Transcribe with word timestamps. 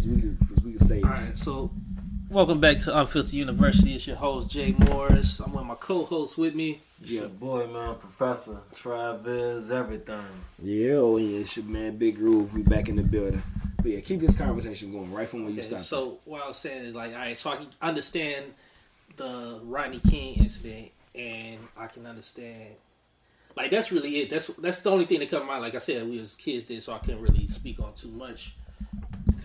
because 0.00 0.16
we 0.16 0.22
could 0.22 0.38
because 0.38 0.60
we 0.64 0.72
could 0.72 0.80
say. 0.80 1.02
All 1.02 1.10
right, 1.10 1.38
so 1.38 1.70
welcome 2.30 2.60
back 2.60 2.78
to 2.80 2.98
Unfiltered 2.98 3.32
University. 3.34 3.94
It's 3.94 4.06
your 4.06 4.16
host 4.16 4.50
Jay 4.50 4.72
Morris. 4.72 5.40
I'm 5.40 5.52
with 5.52 5.64
my 5.64 5.74
co-host 5.74 6.38
with 6.38 6.54
me. 6.54 6.80
Yeah, 7.02 7.26
boy, 7.26 7.66
man, 7.66 7.96
Professor 7.96 8.58
Travis, 8.74 9.70
everything. 9.70 10.22
Yeah, 10.62 10.94
oh 10.94 11.16
yeah, 11.18 11.40
it's 11.40 11.56
your 11.56 11.66
man 11.66 11.96
Big 11.96 12.16
Groove. 12.16 12.54
We 12.54 12.62
back 12.62 12.88
in 12.88 12.96
the 12.96 13.02
building. 13.02 13.42
But 13.76 13.86
yeah, 13.92 14.00
keep 14.00 14.20
this 14.20 14.36
conversation 14.36 14.90
going 14.90 15.12
right 15.12 15.28
from 15.28 15.44
where 15.44 15.52
you 15.52 15.58
Okay, 15.58 15.68
stopped. 15.68 15.84
so 15.84 16.18
what 16.24 16.42
I 16.42 16.48
was 16.48 16.58
saying 16.58 16.84
is 16.84 16.94
like, 16.94 17.12
all 17.12 17.18
right, 17.18 17.36
so 17.38 17.50
I 17.50 17.56
can 17.56 17.68
understand 17.80 18.44
the 19.16 19.60
Rodney 19.64 20.00
King 20.00 20.36
incident, 20.36 20.90
and 21.14 21.58
I 21.76 21.86
can 21.86 22.06
understand. 22.06 22.74
Like 23.56 23.70
that's 23.70 23.90
really 23.92 24.20
it. 24.20 24.30
That's 24.30 24.46
that's 24.46 24.78
the 24.78 24.90
only 24.90 25.04
thing 25.04 25.20
that 25.20 25.30
come 25.30 25.40
to 25.40 25.46
mind. 25.46 25.60
Like 25.62 25.74
I 25.74 25.78
said, 25.78 26.08
we 26.08 26.18
was 26.18 26.36
kids 26.36 26.66
then, 26.66 26.80
so 26.80 26.94
I 26.94 26.98
couldn't 26.98 27.20
really 27.20 27.46
speak 27.46 27.80
on 27.80 27.92
too 27.94 28.08
much. 28.08 28.54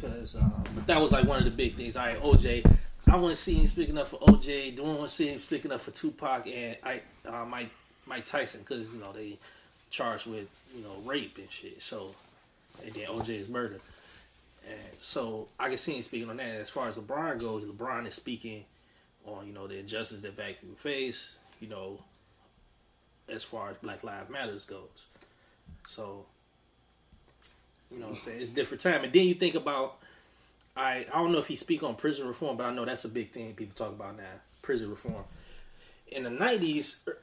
Because, 0.06 0.36
um, 0.36 0.64
but 0.74 0.88
that 0.88 1.02
was 1.02 1.12
like 1.12 1.26
one 1.26 1.40
of 1.40 1.46
the 1.46 1.52
big 1.52 1.76
things. 1.76 1.96
Right, 1.96 2.22
OJ. 2.22 2.66
I 3.08 3.16
want 3.18 3.36
to 3.36 3.42
see 3.42 3.54
him 3.54 3.68
speaking 3.68 3.98
up 3.98 4.08
for 4.08 4.18
OJ. 4.20 4.76
Don't 4.76 4.98
want 4.98 5.10
to 5.10 5.16
see 5.16 5.28
him 5.30 5.40
speaking 5.40 5.72
up 5.72 5.82
for 5.82 5.92
Tupac 5.92 6.48
and 6.48 6.76
I, 6.84 7.02
uh, 7.28 7.46
Mike 7.46 7.70
Mike 8.08 8.26
Tyson 8.26 8.62
because 8.62 8.94
you 8.94 9.00
know 9.00 9.12
they 9.12 9.38
charged 9.90 10.26
with 10.26 10.48
you 10.76 10.84
know 10.84 10.96
rape 11.04 11.38
and 11.38 11.50
shit. 11.52 11.82
So 11.82 12.16
and 12.84 12.94
then 12.94 13.06
OJ 13.06 13.30
is 13.30 13.50
murder. 13.50 13.80
And 14.68 14.80
so 15.00 15.48
I 15.60 15.70
can 15.70 15.78
see 15.78 15.96
him 15.96 16.02
speaking 16.02 16.30
on 16.30 16.38
that. 16.38 16.48
As 16.48 16.70
far 16.70 16.88
as 16.88 16.96
LeBron 16.96 17.40
goes, 17.40 17.64
LeBron 17.64 18.08
is 18.08 18.16
speaking 18.16 18.66
on 19.26 19.48
you 19.48 19.54
know 19.54 19.68
the 19.68 19.78
injustice 19.78 20.22
that 20.22 20.36
black 20.36 20.60
people 20.62 20.76
face. 20.76 21.38
You 21.60 21.70
know, 21.70 22.00
as 23.30 23.44
far 23.44 23.70
as 23.70 23.78
Black 23.78 24.04
Lives 24.04 24.30
Matters 24.30 24.66
goes. 24.66 25.06
So 25.88 26.26
you 27.92 28.00
know 28.00 28.08
what 28.08 28.16
I'm 28.16 28.22
saying? 28.22 28.42
It's 28.42 28.52
a 28.52 28.56
different 28.56 28.82
time. 28.82 29.04
And 29.04 29.14
then 29.14 29.26
you 29.26 29.36
think 29.36 29.56
about 29.56 29.98
I 30.76 31.06
I 31.12 31.18
don't 31.18 31.32
know 31.32 31.40
if 31.40 31.48
he 31.48 31.56
speak 31.56 31.84
on 31.84 31.96
prison 31.96 32.28
reform, 32.28 32.58
but 32.58 32.66
I 32.66 32.74
know 32.74 32.86
that's 32.86 33.06
a 33.06 33.10
big 33.10 33.32
thing 33.32 33.54
people 33.54 33.76
talk 33.76 33.94
about 33.94 34.18
now. 34.18 34.24
Prison 34.62 34.90
reform. 34.90 35.24
In 36.08 36.24
the 36.24 36.30
nineties, 36.30 37.00
er, 37.08 37.18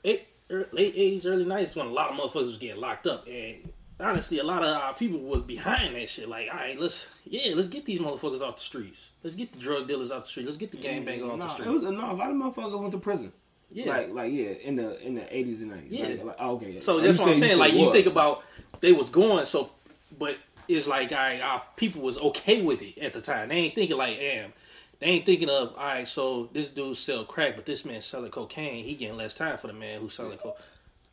er, 0.51 0.69
late 0.73 0.95
eighties, 0.97 1.27
early 1.27 1.45
nineties, 1.45 1.77
when 1.77 1.87
a 1.87 1.91
lot 1.91 2.11
of 2.11 2.17
motherfuckers 2.17 2.47
was 2.47 2.59
getting 2.59 2.81
locked 2.81 3.07
up, 3.07 3.27
and 3.29 3.69
honestly, 4.01 4.39
a 4.39 4.45
lot 4.45 4.65
of 4.65 4.77
our 4.77 4.95
people 4.95 5.21
was 5.21 5.43
behind 5.43 5.95
that 5.95 6.09
shit. 6.09 6.29
Like, 6.29 6.49
all 6.51 6.57
right, 6.57 6.79
let's 6.79 7.07
yeah, 7.25 7.55
let's 7.55 7.69
get 7.69 7.85
these 7.85 8.01
motherfuckers 8.01 8.41
off 8.41 8.57
the 8.57 8.63
streets. 8.63 9.11
Let's 9.23 9.37
get 9.37 9.53
the 9.53 9.59
drug 9.59 9.87
dealers 9.87 10.11
out 10.11 10.25
the 10.25 10.29
street. 10.29 10.47
Let's 10.47 10.57
get 10.57 10.71
the 10.71 10.79
gangbangers 10.79 11.31
off 11.31 11.39
no, 11.39 11.47
the 11.47 11.53
street. 11.53 11.69
it 11.69 11.71
was 11.71 11.83
no. 11.83 11.91
A 11.91 12.13
lot 12.13 12.31
of 12.31 12.37
motherfuckers 12.37 12.79
went 12.79 12.93
to 12.93 12.99
prison. 12.99 13.33
yeah. 13.71 13.87
Like 13.87 14.11
like 14.13 14.33
yeah, 14.33 14.51
in 14.51 14.77
the 14.77 15.01
in 15.07 15.15
the 15.15 15.37
eighties 15.37 15.61
and 15.61 15.71
nineties. 15.71 15.93
Yeah. 15.93 16.09
Like, 16.09 16.25
like, 16.25 16.41
okay. 16.41 16.79
So 16.79 17.01
that's 17.01 17.19
what 17.19 17.29
I'm 17.29 17.37
saying. 17.37 17.59
Like 17.59 17.75
you 17.75 17.93
think 17.93 18.07
about 18.07 18.43
they 18.81 18.93
was 18.93 19.11
going 19.11 19.45
so, 19.45 19.71
but 20.19 20.37
it's 20.69 20.87
like 20.87 21.13
I 21.13 21.41
our 21.41 21.63
people 21.77 22.03
was 22.03 22.19
okay 22.19 22.63
with 22.63 22.83
it 22.83 22.99
at 22.99 23.13
the 23.13 23.21
time. 23.21 23.49
They 23.49 23.57
ain't 23.57 23.75
thinking 23.75 23.97
like, 23.97 24.19
damn. 24.19 24.53
They 25.01 25.09
ain't 25.09 25.27
thinking 25.27 25.51
of 25.51 25.75
all 25.77 25.85
right. 25.85 26.07
So 26.07 26.49
this 26.53 26.69
dude 26.69 26.97
sell 26.97 27.25
crack, 27.25 27.57
but 27.57 27.67
this 27.67 27.85
man 27.85 28.01
selling 28.03 28.31
cocaine. 28.31 28.85
He 28.85 28.95
getting 28.95 29.17
less 29.17 29.35
time 29.35 29.59
for 29.59 29.67
the 29.67 29.73
man 29.73 30.01
who 30.01 30.09
selling 30.09 30.39
coke. 30.39 30.57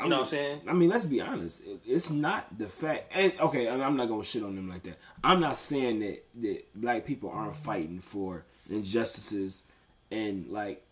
You 0.02 0.08
know 0.08 0.18
what 0.18 0.22
I'm 0.22 0.28
saying? 0.30 0.62
I 0.68 0.74
mean, 0.74 0.90
let's 0.90 1.06
be 1.06 1.20
honest. 1.20 1.64
It's 1.86 2.10
not 2.10 2.58
the 2.58 2.68
fact. 2.68 3.12
And 3.14 3.34
okay, 3.40 3.68
and 3.68 3.84
I'm 3.84 3.98
not 3.98 4.08
gonna 4.08 4.24
shit 4.24 4.44
on 4.44 4.56
them 4.56 4.70
like 4.70 4.84
that. 4.84 4.98
I'm 5.24 5.42
not 5.42 5.58
saying 5.58 6.00
that 6.02 6.24
that 6.42 6.66
black 6.76 7.06
people 7.06 7.32
aren't 7.32 7.56
fighting 7.56 8.00
for 8.00 8.46
injustices 8.70 9.64
and 10.12 10.48
like 10.50 10.86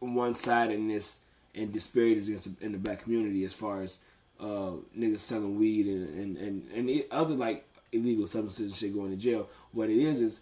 one 0.00 0.34
sidedness 0.34 1.20
and 1.54 1.72
disparities 1.72 2.26
against 2.28 2.58
the, 2.58 2.64
in 2.64 2.72
the 2.72 2.78
black 2.78 3.00
community 3.00 3.44
as 3.44 3.54
far 3.54 3.82
as 3.82 4.00
uh 4.40 4.72
niggas 4.98 5.20
selling 5.20 5.58
weed 5.58 5.86
and 5.86 6.08
and 6.08 6.36
and, 6.36 6.88
and 6.90 7.04
other 7.10 7.34
like 7.34 7.64
illegal 7.94 8.26
substances 8.26 8.72
and 8.72 8.76
shit 8.76 8.94
going 8.94 9.10
to 9.10 9.16
jail. 9.16 9.48
What 9.72 9.90
it 9.90 9.98
is 9.98 10.20
is 10.20 10.40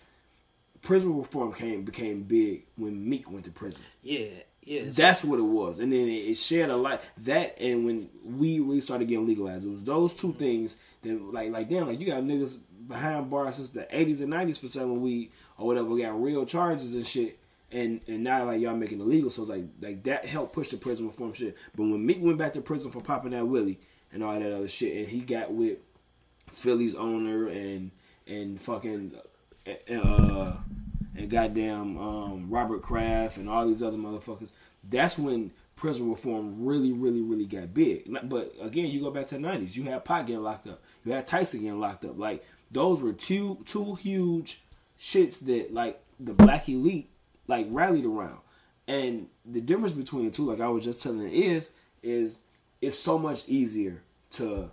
prison 0.82 1.16
reform 1.16 1.52
came 1.52 1.84
became 1.84 2.22
big 2.24 2.64
when 2.76 3.08
Meek 3.08 3.30
went 3.30 3.44
to 3.46 3.50
prison. 3.50 3.84
Yeah, 4.02 4.26
yeah. 4.62 4.82
That's 4.86 5.24
what 5.24 5.38
it 5.38 5.44
was, 5.44 5.80
and 5.80 5.92
then 5.92 6.08
it, 6.08 6.30
it 6.30 6.34
shed 6.34 6.70
a 6.70 6.76
light. 6.76 7.00
That 7.18 7.58
and 7.60 7.84
when 7.86 8.08
we 8.24 8.60
really 8.60 8.80
started 8.80 9.08
getting 9.08 9.26
legalized, 9.26 9.66
it 9.66 9.70
was 9.70 9.82
those 9.82 10.14
two 10.14 10.32
things 10.34 10.76
that 11.02 11.32
like 11.32 11.50
like 11.50 11.68
damn, 11.68 11.86
like 11.86 12.00
you 12.00 12.06
got 12.06 12.22
niggas 12.22 12.58
behind 12.86 13.30
bars 13.30 13.56
since 13.56 13.70
the 13.70 13.86
eighties 13.96 14.20
and 14.20 14.30
nineties 14.30 14.58
for 14.58 14.68
selling 14.68 15.00
weed 15.00 15.30
or 15.56 15.66
whatever. 15.66 15.88
We 15.88 16.02
got 16.02 16.20
real 16.20 16.44
charges 16.44 16.94
and 16.94 17.06
shit, 17.06 17.38
and 17.70 18.00
and 18.06 18.22
now 18.22 18.44
like 18.44 18.60
y'all 18.60 18.76
making 18.76 19.00
it 19.00 19.06
legal. 19.06 19.30
So 19.30 19.42
it's 19.42 19.50
like 19.50 19.64
like 19.80 20.02
that 20.04 20.24
helped 20.24 20.52
push 20.52 20.68
the 20.68 20.76
prison 20.76 21.06
reform 21.06 21.32
shit. 21.32 21.56
But 21.74 21.84
when 21.84 22.04
Meek 22.04 22.18
went 22.20 22.38
back 22.38 22.52
to 22.54 22.60
prison 22.60 22.90
for 22.90 23.00
popping 23.00 23.32
that 23.32 23.46
willie 23.46 23.80
and 24.12 24.22
all 24.22 24.38
that 24.38 24.52
other 24.52 24.68
shit, 24.68 24.96
and 24.96 25.08
he 25.08 25.20
got 25.20 25.52
with 25.52 25.78
Philly's 26.52 26.94
owner 26.94 27.48
and 27.48 27.90
and 28.26 28.60
fucking 28.60 29.14
uh 29.90 30.56
and 31.14 31.30
goddamn 31.30 31.98
um, 31.98 32.50
Robert 32.50 32.82
Kraft 32.82 33.36
and 33.36 33.48
all 33.48 33.66
these 33.66 33.82
other 33.82 33.98
motherfuckers. 33.98 34.52
That's 34.88 35.18
when 35.18 35.52
prison 35.76 36.08
reform 36.10 36.64
really, 36.64 36.92
really, 36.92 37.20
really 37.20 37.44
got 37.46 37.74
big. 37.74 38.08
But 38.28 38.54
again, 38.60 38.86
you 38.86 39.00
go 39.00 39.10
back 39.10 39.26
to 39.26 39.34
the 39.34 39.40
nineties. 39.40 39.76
You 39.76 39.84
had 39.84 40.04
Pac 40.04 40.26
getting 40.26 40.42
locked 40.42 40.66
up. 40.66 40.82
You 41.04 41.12
had 41.12 41.26
Tyson 41.26 41.60
getting 41.60 41.80
locked 41.80 42.04
up. 42.04 42.18
Like 42.18 42.44
those 42.70 43.00
were 43.00 43.12
two 43.12 43.58
two 43.66 43.94
huge 43.96 44.62
shits 44.98 45.44
that 45.46 45.72
like 45.72 46.00
the 46.18 46.34
black 46.34 46.68
elite 46.68 47.10
like 47.46 47.66
rallied 47.70 48.06
around. 48.06 48.38
And 48.88 49.28
the 49.44 49.60
difference 49.60 49.92
between 49.92 50.24
the 50.24 50.30
two, 50.30 50.50
like 50.50 50.60
I 50.60 50.68
was 50.68 50.84
just 50.84 51.02
telling, 51.02 51.30
is 51.30 51.70
is 52.02 52.40
it's 52.80 52.98
so 52.98 53.18
much 53.18 53.48
easier 53.48 54.02
to 54.30 54.70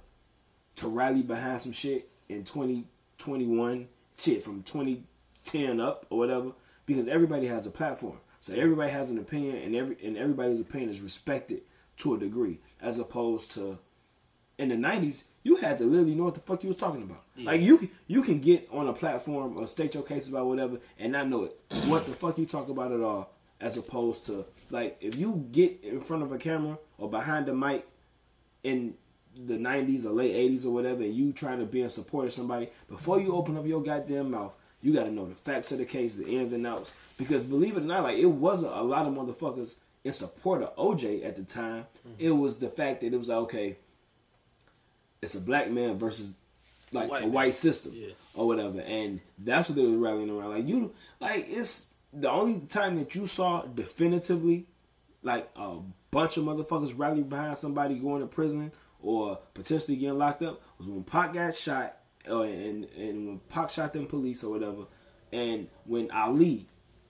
to 0.80 0.88
rally 0.88 1.22
behind 1.22 1.62
some 1.62 1.72
shit 1.74 2.10
in 2.30 2.44
2021 2.44 3.88
shit 4.18 4.42
from 4.42 4.64
2010 4.64 5.80
up 5.80 6.06
or 6.10 6.18
whatever 6.18 6.52
because 6.86 7.08
everybody 7.08 7.48
has 7.48 7.68
a 7.68 7.72
platform. 7.72 8.18
So 8.40 8.54
everybody 8.54 8.90
has 8.90 9.10
an 9.10 9.18
opinion 9.18 9.58
and 9.58 9.76
every 9.76 9.98
and 10.04 10.18
everybody's 10.18 10.62
opinion 10.62 10.90
is 10.90 11.02
respected 11.02 11.62
to 11.98 12.16
a 12.16 12.18
degree 12.18 12.60
as 12.82 12.98
opposed 12.98 13.52
to 13.52 13.78
in 14.58 14.70
the 14.70 14.76
90s 14.76 15.24
you 15.44 15.58
had 15.58 15.78
to 15.80 15.86
literally 15.86 16.16
know 16.16 16.26
what 16.26 16.36
the 16.36 16.40
fuck 16.40 16.64
you 16.64 16.70
was 16.70 16.78
talking 16.78 17.04
about. 17.04 17.24
Like 17.38 17.62
you 17.62 17.78
can 17.78 17.90
you 18.08 18.24
can 18.24 18.40
get 18.40 18.70
on 18.72 18.88
a 18.88 18.94
platform 18.94 19.58
or 19.58 19.68
state 19.68 19.96
your 19.96 20.04
case 20.04 20.30
about 20.30 20.46
whatever 20.46 20.80
and 20.98 21.12
not 21.12 21.28
know 21.28 21.44
it. 21.44 21.60
What 21.90 22.06
the 22.06 22.14
fuck 22.14 22.38
you 22.38 22.46
talk 22.46 22.70
about 22.70 22.94
at 22.94 23.02
all 23.02 23.34
as 23.60 23.76
opposed 23.76 24.26
to 24.28 24.46
like 24.70 24.98
if 25.02 25.16
you 25.16 25.46
get 25.52 25.84
in 25.84 26.00
front 26.00 26.24
of 26.24 26.32
a 26.32 26.38
camera 26.38 26.78
or 26.98 27.10
behind 27.10 27.50
a 27.50 27.54
mic 27.54 27.86
in 28.64 28.96
the 29.46 29.56
90s 29.56 30.06
or 30.06 30.10
late 30.12 30.36
80s 30.36 30.66
or 30.66 30.72
whatever, 30.72 31.04
and 31.04 31.14
you 31.14 31.32
trying 31.32 31.60
to 31.60 31.66
be 31.66 31.82
in 31.82 31.90
support 31.90 32.26
of 32.26 32.34
somebody, 32.34 32.70
before 32.90 33.20
you 33.20 33.34
open 33.36 33.58
up 33.58 33.66
your 33.66 33.82
goddamn 33.82 34.32
mouth, 34.32 34.54
you 34.82 34.94
got 34.94 35.04
to 35.04 35.12
know 35.12 35.26
the 35.28 35.36
facts 35.36 35.72
of 35.72 35.78
the 35.78 35.86
case, 35.86 36.16
the 36.16 36.28
ins 36.28 36.54
and 36.54 36.66
outs. 36.68 36.94
Because 37.18 37.44
believe 37.44 37.76
it 37.78 37.84
or 37.84 37.86
not, 37.86 38.04
like 38.04 38.18
it 38.18 38.26
wasn't 38.26 38.74
a 38.74 38.82
lot 38.82 39.06
of 39.06 39.14
motherfuckers 39.14 39.76
in 40.04 40.14
support 40.14 40.64
of 40.64 40.76
OJ 40.78 41.26
at 41.26 41.36
the 41.36 41.44
time. 41.44 41.86
Mm-hmm. 42.08 42.16
It 42.20 42.30
was 42.32 42.58
the 42.58 42.70
fact 42.70 43.02
that 43.02 43.14
it 43.14 43.18
was 43.18 43.28
like, 43.28 43.38
okay, 43.40 43.78
it's 45.22 45.36
a 45.36 45.42
black 45.42 45.70
man 45.70 45.98
versus 45.98 46.32
like 46.92 47.10
White 47.12 47.24
a 47.24 47.26
man. 47.26 47.34
white 47.34 47.54
system 47.54 47.92
Yeah. 47.96 48.08
or 48.34 48.48
whatever, 48.48 48.80
and 48.82 49.20
that's 49.38 49.70
what 49.70 49.76
they 49.76 49.86
were 49.86 49.98
rallying 49.98 50.30
around. 50.30 50.52
Like 50.52 50.68
you, 50.68 50.94
like 51.20 51.48
it's 51.50 51.88
the 52.14 52.30
only 52.32 52.62
time 52.68 52.98
that 52.98 53.14
you 53.16 53.26
saw 53.28 53.62
definitively 53.64 54.66
like 55.22 55.50
a 55.56 55.76
bunch 56.10 56.38
of 56.38 56.46
motherfuckers 56.46 56.98
rally 56.98 57.22
behind 57.22 57.58
somebody 57.58 57.96
going 58.00 58.22
to 58.22 58.28
prison 58.28 58.72
or 59.02 59.40
potentially 59.54 59.98
getting 59.98 60.18
locked 60.18 60.42
up 60.44 60.62
was 60.78 60.88
when 60.88 61.04
Pac 61.04 61.34
got 61.34 61.56
shot, 61.56 61.98
uh, 62.30 62.42
and 62.42 62.86
and 62.98 63.28
when 63.28 63.40
Pac 63.50 63.70
shot 63.70 63.94
them 63.94 64.06
police 64.08 64.44
or 64.44 64.52
whatever, 64.52 64.84
and 65.32 65.68
when 65.86 66.12
Ali 66.12 66.68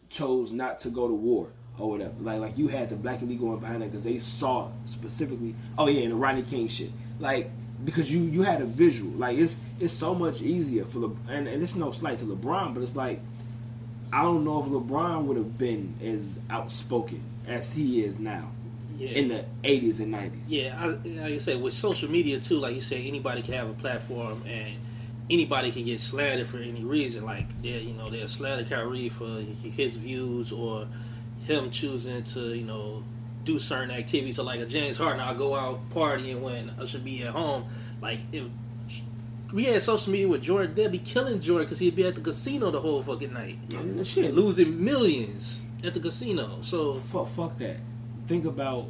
chose 0.09 0.51
not 0.51 0.79
to 0.79 0.89
go 0.89 1.07
to 1.07 1.13
war 1.13 1.49
or 1.77 1.89
whatever. 1.89 2.13
Like 2.19 2.39
like 2.39 2.57
you 2.57 2.67
had 2.67 2.89
the 2.89 2.95
Black 2.95 3.21
Elite 3.21 3.39
going 3.39 3.59
behind 3.59 3.81
that 3.81 3.91
because 3.91 4.03
they 4.03 4.17
saw 4.17 4.69
specifically. 4.85 5.55
Oh 5.77 5.87
yeah, 5.87 6.01
and 6.01 6.11
the 6.11 6.15
Rodney 6.15 6.43
King 6.43 6.67
shit. 6.67 6.91
Like 7.19 7.49
because 7.83 8.13
you 8.13 8.21
you 8.21 8.43
had 8.43 8.61
a 8.61 8.65
visual. 8.65 9.11
Like 9.11 9.37
it's 9.37 9.61
it's 9.79 9.93
so 9.93 10.13
much 10.13 10.41
easier 10.41 10.85
for 10.85 10.99
Le- 10.99 11.15
and, 11.29 11.47
and 11.47 11.61
it's 11.61 11.75
no 11.75 11.91
slight 11.91 12.19
to 12.19 12.25
LeBron, 12.25 12.73
but 12.73 12.83
it's 12.83 12.95
like 12.95 13.21
I 14.11 14.23
don't 14.23 14.43
know 14.43 14.63
if 14.63 14.69
LeBron 14.69 15.25
would 15.25 15.37
have 15.37 15.57
been 15.57 15.95
as 16.03 16.39
outspoken 16.49 17.23
as 17.47 17.73
he 17.73 18.03
is 18.03 18.19
now 18.19 18.51
Yeah. 18.99 19.09
in 19.11 19.27
the 19.29 19.45
80s 19.63 20.01
and 20.01 20.13
90s. 20.13 20.39
Yeah, 20.47 20.75
I, 20.77 20.85
like 20.87 21.33
I 21.33 21.37
said, 21.37 21.61
with 21.61 21.73
social 21.73 22.11
media 22.11 22.39
too, 22.39 22.59
like 22.59 22.75
you 22.75 22.81
said, 22.81 22.99
anybody 23.01 23.41
can 23.41 23.53
have 23.53 23.69
a 23.69 23.73
platform 23.73 24.43
and 24.45 24.75
anybody 25.29 25.71
can 25.71 25.85
get 25.85 25.99
slandered 26.01 26.47
for 26.47 26.57
any 26.57 26.83
reason. 26.83 27.23
Like, 27.23 27.47
you 27.63 27.93
know, 27.93 28.09
they'll 28.09 28.27
slander 28.27 28.65
Kyrie 28.65 29.09
for 29.09 29.41
his 29.63 29.95
views 29.95 30.51
or 30.51 30.87
him 31.45 31.71
choosing 31.71 32.23
to, 32.23 32.53
you 32.53 32.65
know, 32.65 33.03
do 33.45 33.57
certain 33.57 33.91
activities. 33.91 34.35
So, 34.35 34.43
like 34.43 34.59
a 34.59 34.65
James 34.65 34.97
Harden, 34.97 35.21
I'll 35.21 35.33
go 35.35 35.55
out 35.55 35.89
partying 35.91 36.41
when 36.41 36.71
I 36.79 36.85
should 36.85 37.05
be 37.05 37.23
at 37.23 37.31
home. 37.31 37.65
Like, 38.01 38.19
if 38.33 38.45
we 39.53 39.63
had 39.65 39.81
social 39.81 40.11
media 40.11 40.27
with 40.27 40.43
Jordan, 40.43 40.75
they'd 40.75 40.91
be 40.91 40.99
killing 40.99 41.39
Jordan 41.39 41.65
because 41.65 41.79
he'd 41.79 41.95
be 41.95 42.05
at 42.05 42.15
the 42.15 42.21
casino 42.21 42.69
the 42.69 42.81
whole 42.81 43.01
fucking 43.01 43.33
night, 43.33 43.57
And 43.73 44.05
shit, 44.05 44.33
losing 44.35 44.83
millions 44.83 45.61
at 45.83 45.93
the 45.93 45.99
casino. 45.99 46.59
So, 46.61 46.93
fuck, 46.95 47.27
fuck 47.27 47.57
that. 47.59 47.79
Think 48.29 48.45
about 48.45 48.85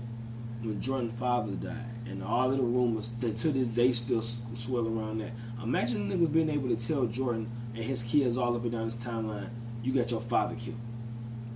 when 0.62 0.82
Jordan's 0.82 1.14
father 1.14 1.54
died 1.54 1.86
and 2.06 2.22
all 2.22 2.52
of 2.52 2.58
the 2.58 2.64
rumors 2.64 3.14
that 3.14 3.38
to 3.38 3.52
this 3.52 3.70
day 3.70 3.94
still 3.94 4.18
s- 4.18 4.42
swirl 4.54 4.86
around 4.86 5.20
that. 5.20 5.32
Imagine 5.64 6.12
niggas 6.12 6.30
being 6.30 6.50
able 6.50 6.68
to 6.68 6.76
tell 6.76 7.06
Jordan 7.06 7.50
and 7.74 7.82
his 7.82 8.04
kids 8.04 8.38
all 8.38 8.54
up 8.54 8.64
and 8.64 8.74
down 8.74 8.84
his 8.84 9.02
timeline, 9.02 9.48
you 9.82 9.94
got 9.94 10.12
your 10.12 10.20
father 10.20 10.56
killed. 10.56 10.76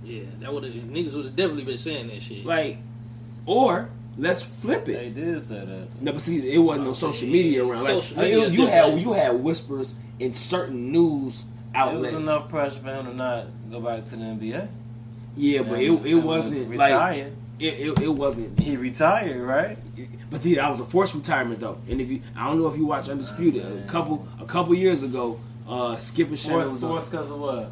Yeah, 0.02 0.22
that 0.40 0.50
would 0.50 0.64
have 0.64 0.72
niggas 0.72 1.14
would 1.14 1.26
have 1.26 1.36
definitely 1.36 1.64
been 1.64 1.76
saying 1.76 2.08
that 2.08 2.22
shit. 2.22 2.46
Like, 2.46 2.78
or 3.44 3.90
let's 4.16 4.40
flip 4.40 4.88
it. 4.88 4.94
They 4.94 5.10
did 5.10 5.42
say 5.42 5.62
that. 5.62 5.88
No, 6.00 6.12
but 6.12 6.22
see, 6.22 6.54
it 6.54 6.58
wasn't 6.60 6.86
no 6.86 6.94
social 6.94 7.28
media 7.28 7.62
around. 7.66 7.84
Like, 7.84 7.92
Social 8.02 8.16
like, 8.16 8.32
media 8.32 8.48
you 8.48 8.64
had 8.64 8.98
you 8.98 9.12
had 9.12 9.34
whispers 9.34 9.94
in 10.18 10.32
certain 10.32 10.90
news 10.90 11.40
It 11.40 11.44
was 11.44 11.96
outlets. 11.96 12.14
enough 12.16 12.48
pressure 12.48 12.80
for 12.80 12.94
him 12.94 13.04
to 13.08 13.14
not 13.14 13.46
go 13.70 13.80
back 13.80 14.06
to 14.06 14.16
the 14.16 14.24
NBA. 14.24 14.68
Yeah, 15.36 15.62
but 15.64 15.80
it, 15.80 15.90
it 16.06 16.14
wasn't 16.14 16.70
like 16.70 16.80
retired. 16.80 17.36
It, 17.60 17.74
it, 17.74 18.00
it 18.02 18.08
wasn't. 18.08 18.58
He 18.58 18.76
retired, 18.76 19.40
right? 19.40 19.78
But 20.30 20.42
see, 20.42 20.56
that 20.56 20.68
was 20.70 20.80
a 20.80 20.84
forced 20.84 21.14
retirement 21.14 21.60
though. 21.60 21.78
And 21.88 22.00
if 22.00 22.10
you, 22.10 22.20
I 22.36 22.46
don't 22.48 22.58
know 22.58 22.66
if 22.68 22.76
you 22.76 22.86
watch 22.86 23.08
Undisputed 23.08 23.64
a 23.64 23.86
couple 23.86 24.26
a 24.40 24.44
couple 24.44 24.74
years 24.74 25.02
ago, 25.02 25.38
uh, 25.68 25.96
Skip 25.96 26.28
and 26.28 26.38
Shannon 26.38 26.60
Forced, 26.68 26.72
was 26.72 26.80
forced 26.82 27.10
because 27.10 27.30
of 27.30 27.38
what? 27.40 27.70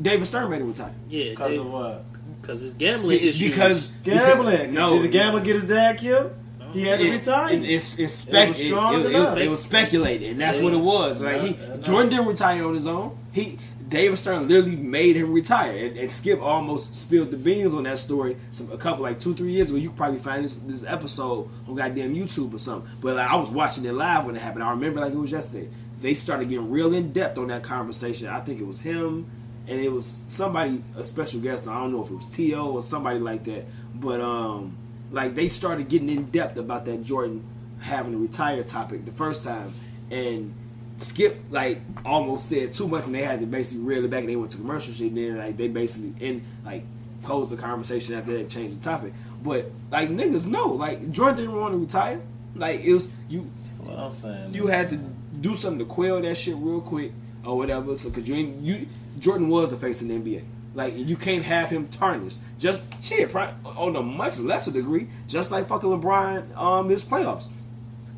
David 0.00 0.26
Stern 0.26 0.50
made 0.50 0.60
him 0.60 0.68
retire. 0.68 0.94
yeah, 1.08 1.30
Because 1.30 1.56
of 1.58 1.70
what? 1.70 2.04
because 2.40 2.60
his 2.60 2.74
gambling 2.74 3.18
issues. 3.20 3.38
because 3.50 3.86
Gambling. 4.04 4.72
No, 4.72 4.94
Did 4.94 5.02
the 5.02 5.08
gambler 5.08 5.40
get 5.40 5.56
his 5.56 5.64
dad 5.66 5.98
killed? 5.98 6.32
He 6.72 6.82
had 6.84 6.98
to 7.00 7.06
It- 7.06 7.10
retire. 7.12 7.50
It, 7.54 7.62
it's 7.64 7.98
it's 7.98 8.12
spec, 8.14 8.50
It 8.58 8.72
was 8.74 9.04
it, 9.06 9.06
it- 9.10 9.14
it- 9.14 9.38
it 9.46 9.50
was 9.50 9.60
speculated, 9.62 10.30
and 10.30 10.40
that's 10.40 10.58
Yeah. 10.58 10.64
what 10.64 10.72
it 10.74 10.80
was. 10.80 11.22
Like 11.22 11.40
he, 11.40 11.56
Jordan 11.80 12.10
didn't 12.10 12.26
retire 12.26 12.64
on 12.66 12.74
his 12.74 12.86
own. 12.86 13.16
He 13.32 13.58
David 13.88 14.16
Stern 14.16 14.48
literally 14.48 14.76
made 14.76 15.16
him 15.16 15.32
retire, 15.32 15.76
and, 15.76 15.96
and 15.96 16.12
Skip 16.12 16.42
almost 16.42 16.96
spilled 16.96 17.30
the 17.30 17.36
beans 17.36 17.72
on 17.72 17.84
that 17.84 17.98
story. 17.98 18.36
Some 18.50 18.70
a 18.70 18.76
couple 18.76 19.02
like 19.02 19.18
two 19.18 19.34
three 19.34 19.52
years 19.52 19.70
ago. 19.70 19.78
You 19.78 19.90
probably 19.90 20.18
find 20.18 20.44
this 20.44 20.56
this 20.56 20.84
episode 20.84 21.48
on 21.66 21.74
goddamn 21.74 22.14
YouTube 22.14 22.52
or 22.54 22.58
something. 22.58 22.90
But 23.00 23.16
like, 23.16 23.28
I 23.28 23.36
was 23.36 23.50
watching 23.50 23.84
it 23.84 23.92
live 23.92 24.26
when 24.26 24.36
it 24.36 24.42
happened. 24.42 24.64
I 24.64 24.70
remember 24.70 25.00
like 25.00 25.12
it 25.12 25.18
was 25.18 25.32
yesterday. 25.32 25.68
They 26.00 26.14
started 26.14 26.48
getting 26.48 26.70
real 26.70 26.92
in 26.94 27.12
depth 27.12 27.38
on 27.38 27.48
that 27.48 27.62
conversation. 27.62 28.28
I 28.28 28.40
think 28.40 28.60
it 28.60 28.66
was 28.66 28.80
him. 28.80 29.30
And 29.66 29.78
it 29.78 29.92
was 29.92 30.20
somebody, 30.26 30.82
a 30.96 31.04
special 31.04 31.40
guest. 31.40 31.68
I 31.68 31.78
don't 31.78 31.92
know 31.92 32.02
if 32.02 32.10
it 32.10 32.14
was 32.14 32.26
T.O. 32.26 32.70
or 32.70 32.82
somebody 32.82 33.18
like 33.18 33.44
that. 33.44 33.66
But 33.94 34.20
um, 34.20 34.76
like 35.10 35.34
they 35.34 35.48
started 35.48 35.88
getting 35.88 36.08
in 36.08 36.30
depth 36.30 36.56
about 36.56 36.84
that 36.86 37.02
Jordan 37.02 37.44
having 37.80 38.12
to 38.12 38.18
retire 38.18 38.62
topic 38.64 39.04
the 39.04 39.12
first 39.12 39.44
time, 39.44 39.72
and 40.10 40.54
Skip 40.98 41.40
like 41.50 41.80
almost 42.04 42.48
said 42.48 42.72
too 42.72 42.88
much, 42.88 43.06
and 43.06 43.14
they 43.14 43.22
had 43.22 43.40
to 43.40 43.46
basically 43.46 43.84
reel 43.84 44.04
it 44.04 44.10
back, 44.10 44.20
and 44.20 44.28
they 44.28 44.36
went 44.36 44.50
to 44.52 44.58
commercial 44.58 44.92
shit. 44.92 45.08
And 45.08 45.16
then 45.16 45.36
like 45.36 45.56
they 45.56 45.68
basically 45.68 46.12
in 46.20 46.42
like 46.64 46.82
closed 47.22 47.50
the 47.50 47.56
conversation 47.56 48.14
after 48.14 48.32
they 48.32 48.44
changed 48.44 48.80
the 48.80 48.82
topic. 48.84 49.12
But 49.42 49.70
like 49.90 50.10
niggas 50.10 50.46
know, 50.46 50.68
like 50.68 51.10
Jordan 51.10 51.36
didn't 51.36 51.60
want 51.60 51.72
to 51.74 51.78
retire. 51.78 52.20
Like 52.54 52.80
it 52.80 52.92
was 52.92 53.10
you 53.28 53.50
That's 53.62 53.78
what 53.80 53.98
I'm 53.98 54.12
saying. 54.12 54.54
you 54.54 54.66
had 54.66 54.90
to 54.90 54.96
do 54.96 55.54
something 55.54 55.78
to 55.78 55.84
quell 55.84 56.20
that 56.20 56.36
shit 56.36 56.56
real 56.56 56.80
quick 56.80 57.12
or 57.44 57.56
whatever. 57.56 57.94
So 57.94 58.08
because 58.08 58.28
you 58.28 58.34
ain't 58.34 58.60
you 58.62 58.88
Jordan 59.20 59.48
was 59.48 59.70
the 59.70 59.76
face 59.76 60.02
in 60.02 60.08
the 60.08 60.18
NBA. 60.18 60.44
Like 60.74 60.94
you 60.96 61.16
can't 61.16 61.44
have 61.44 61.70
him 61.70 61.88
tarnished. 61.88 62.38
Just 62.58 63.02
shit 63.04 63.30
pri- 63.30 63.54
on 63.64 63.94
a 63.94 64.02
much 64.02 64.38
lesser 64.38 64.72
degree. 64.72 65.08
Just 65.28 65.50
like 65.50 65.68
fucking 65.68 65.88
LeBron 65.88 66.56
um 66.56 66.88
his 66.88 67.04
playoffs. 67.04 67.48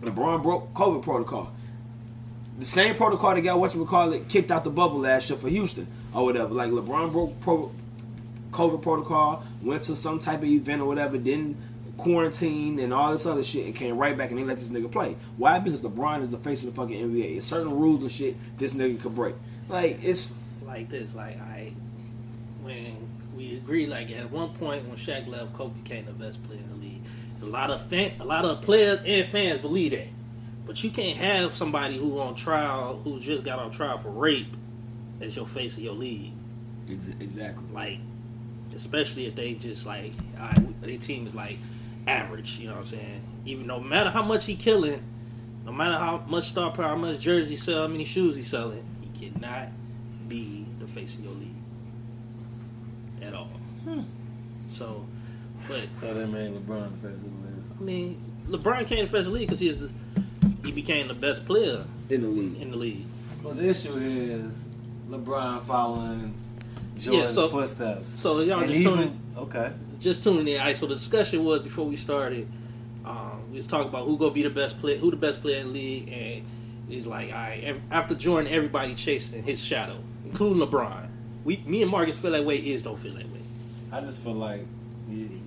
LeBron 0.01 0.43
broke 0.43 0.73
COVID 0.73 1.03
protocol. 1.03 1.53
The 2.61 2.67
same 2.67 2.95
protocol 2.95 3.35
that 3.35 3.41
got 3.41 3.59
what 3.59 3.73
you 3.73 3.81
would 3.81 3.89
call 3.89 4.13
it 4.13 4.29
kicked 4.29 4.51
out 4.51 4.65
the 4.65 4.71
bubble 4.71 4.99
last 4.99 5.31
year 5.31 5.39
for 5.39 5.49
Houston 5.49 5.87
or 6.13 6.27
whatever. 6.27 6.53
Like 6.53 6.71
LeBron 6.71 7.11
broke 7.11 7.41
pro- 7.41 7.73
COVID 8.51 8.83
protocol, 8.83 9.45
went 9.63 9.83
to 9.85 9.97
some 9.97 10.21
type 10.21 10.41
of 10.41 10.45
event 10.45 10.83
or 10.83 10.85
whatever, 10.85 11.17
didn't 11.17 11.57
quarantine 11.97 12.79
and 12.79 12.93
all 12.93 13.13
this 13.13 13.25
other 13.25 13.43
shit, 13.43 13.65
and 13.65 13.75
came 13.75 13.97
right 13.97 14.17
back 14.17 14.29
and 14.29 14.39
they 14.39 14.45
let 14.45 14.59
this 14.59 14.69
nigga 14.69 14.93
play. 14.93 15.17
Why? 15.39 15.59
Because 15.59 15.81
LeBron 15.81 16.21
is 16.21 16.33
the 16.33 16.37
face 16.37 16.63
of 16.63 16.69
the 16.69 16.75
fucking 16.75 17.11
NBA. 17.11 17.39
It's 17.39 17.47
certain 17.47 17.71
rules 17.71 18.03
and 18.03 18.13
shit 18.13 18.37
this 18.59 18.75
nigga 18.75 19.01
could 19.01 19.15
break. 19.15 19.37
Like 19.71 19.99
it's 20.03 20.37
like 20.67 20.91
this. 20.91 21.15
Like 21.15 21.41
I, 21.41 21.73
when 22.61 23.09
we 23.35 23.57
agreed, 23.57 23.89
like 23.89 24.11
at 24.11 24.31
one 24.31 24.51
point 24.51 24.87
when 24.87 24.99
Shaq 24.99 25.27
left, 25.29 25.55
Kobe 25.55 25.81
became 25.81 26.05
the 26.05 26.13
best 26.13 26.43
player 26.45 26.59
in 26.59 26.69
the 26.69 26.77
league. 26.77 27.03
A 27.43 27.47
lot 27.47 27.71
of 27.71 27.87
fan, 27.87 28.13
a 28.21 28.25
lot 28.27 28.45
of 28.45 28.61
players 28.61 29.01
and 29.07 29.27
fans 29.27 29.61
believe 29.61 29.93
that, 29.93 30.09
but 30.71 30.85
you 30.85 30.91
can't 30.91 31.19
have 31.19 31.53
somebody 31.57 31.99
who 31.99 32.21
on 32.21 32.37
trial, 32.37 33.01
who 33.03 33.19
just 33.19 33.43
got 33.43 33.59
on 33.59 33.73
trial 33.73 33.99
for 33.99 34.09
rape, 34.09 34.55
as 35.21 35.35
your 35.35 35.45
face 35.45 35.77
of 35.77 35.83
your 35.83 35.95
league. 35.95 36.31
exactly 37.19 37.67
Like, 37.73 37.99
especially 38.73 39.27
if 39.27 39.35
they 39.35 39.55
just 39.55 39.85
like, 39.85 40.13
all 40.39 40.47
right, 40.47 40.81
their 40.81 40.97
team 40.97 41.27
is 41.27 41.35
like 41.35 41.59
average. 42.07 42.61
You 42.61 42.69
know 42.69 42.75
what 42.75 42.83
I'm 42.83 42.85
saying? 42.85 43.21
Even 43.47 43.67
no 43.67 43.81
matter 43.81 44.11
how 44.11 44.23
much 44.23 44.47
he 44.47 44.55
killing, 44.55 45.03
no 45.67 45.73
matter 45.73 45.99
how 45.99 46.23
much 46.29 46.51
star 46.51 46.71
power, 46.71 46.91
how 46.91 46.95
much 46.95 47.19
jersey 47.19 47.57
sell, 47.57 47.81
how 47.81 47.89
many 47.89 48.05
shoes 48.05 48.37
he 48.37 48.43
selling, 48.45 48.85
he 49.01 49.29
cannot 49.29 49.71
be 50.29 50.67
the 50.79 50.87
face 50.87 51.15
of 51.15 51.25
your 51.25 51.33
league 51.33 51.49
at 53.23 53.35
all. 53.35 53.51
Hmm. 53.83 54.03
So, 54.71 55.05
but 55.67 55.83
So 55.95 56.15
they 56.15 56.27
made 56.27 56.53
LeBron 56.53 56.93
the 56.93 57.09
face 57.09 57.17
of 57.17 57.23
the 57.23 57.49
league. 57.49 57.65
I 57.77 57.83
mean, 57.83 58.23
LeBron 58.47 58.87
came 58.87 59.05
to 59.05 59.11
face 59.11 59.25
the 59.25 59.33
league 59.33 59.49
because 59.49 59.59
he 59.59 59.69
is 59.69 59.81
the, 59.81 59.91
he 60.65 60.73
became 60.73 61.09
the 61.09 61.15
best 61.15 61.47
player 61.47 61.85
in 62.09 62.21
the 62.23 62.29
league. 62.29 62.61
in 62.61 62.71
the 62.71 62.77
league. 62.77 63.05
Well, 63.43 63.55
the 63.55 63.69
issue 63.69 63.95
is 63.97 64.65
LeBron 65.09 65.63
following 65.63 66.35
Jordan's 66.99 67.35
so- 67.35 67.49
footsteps. 67.49 68.09
So 68.19 68.41
y'all 68.41 68.59
And 68.61 68.69
just 68.69 68.81
even- 68.81 68.93
tuning 68.93 69.21
okay. 69.39 69.73
just 69.99 70.23
tuning 70.23 70.47
in. 70.49 70.61
All 70.61 70.67
right, 70.67 70.77
so 70.77 70.87
the 70.87 70.95
discussion 70.95 71.45
was 71.45 71.63
before 71.63 71.87
we 71.87 71.97
started. 71.97 72.47
Um, 73.05 73.41
we 73.51 73.57
was 73.57 73.67
talking 73.67 73.89
about 73.89 74.07
who 74.07 74.19
gonna 74.19 74.31
be 74.33 74.43
the 74.43 74.51
best 74.51 74.81
player, 74.81 74.97
who 74.99 75.11
the 75.11 75.17
best 75.17 75.41
player 75.41 75.61
in 75.61 75.69
the 75.69 75.73
league, 75.73 76.09
and 76.13 76.43
he's 76.89 77.07
like, 77.07 77.29
all 77.33 77.39
right, 77.39 77.63
ev- 77.65 77.81
after 77.91 78.15
Jordan, 78.15 78.53
everybody 78.53 78.95
chasing 78.95 79.43
his 79.43 79.63
shadow, 79.65 79.97
including 80.25 80.63
LeBron. 80.67 81.07
We, 81.45 81.63
me 81.67 81.81
and 81.83 81.91
Marcus 81.91 82.19
feel 82.19 82.33
that 82.33 82.45
way. 82.45 82.59
Is 82.59 82.83
don't 82.83 82.99
feel 82.99 83.15
that 83.15 83.25
way. 83.33 83.41
I 83.91 84.01
just 84.03 84.23
feel 84.23 84.35
like 84.35 84.67
he, 85.09 85.40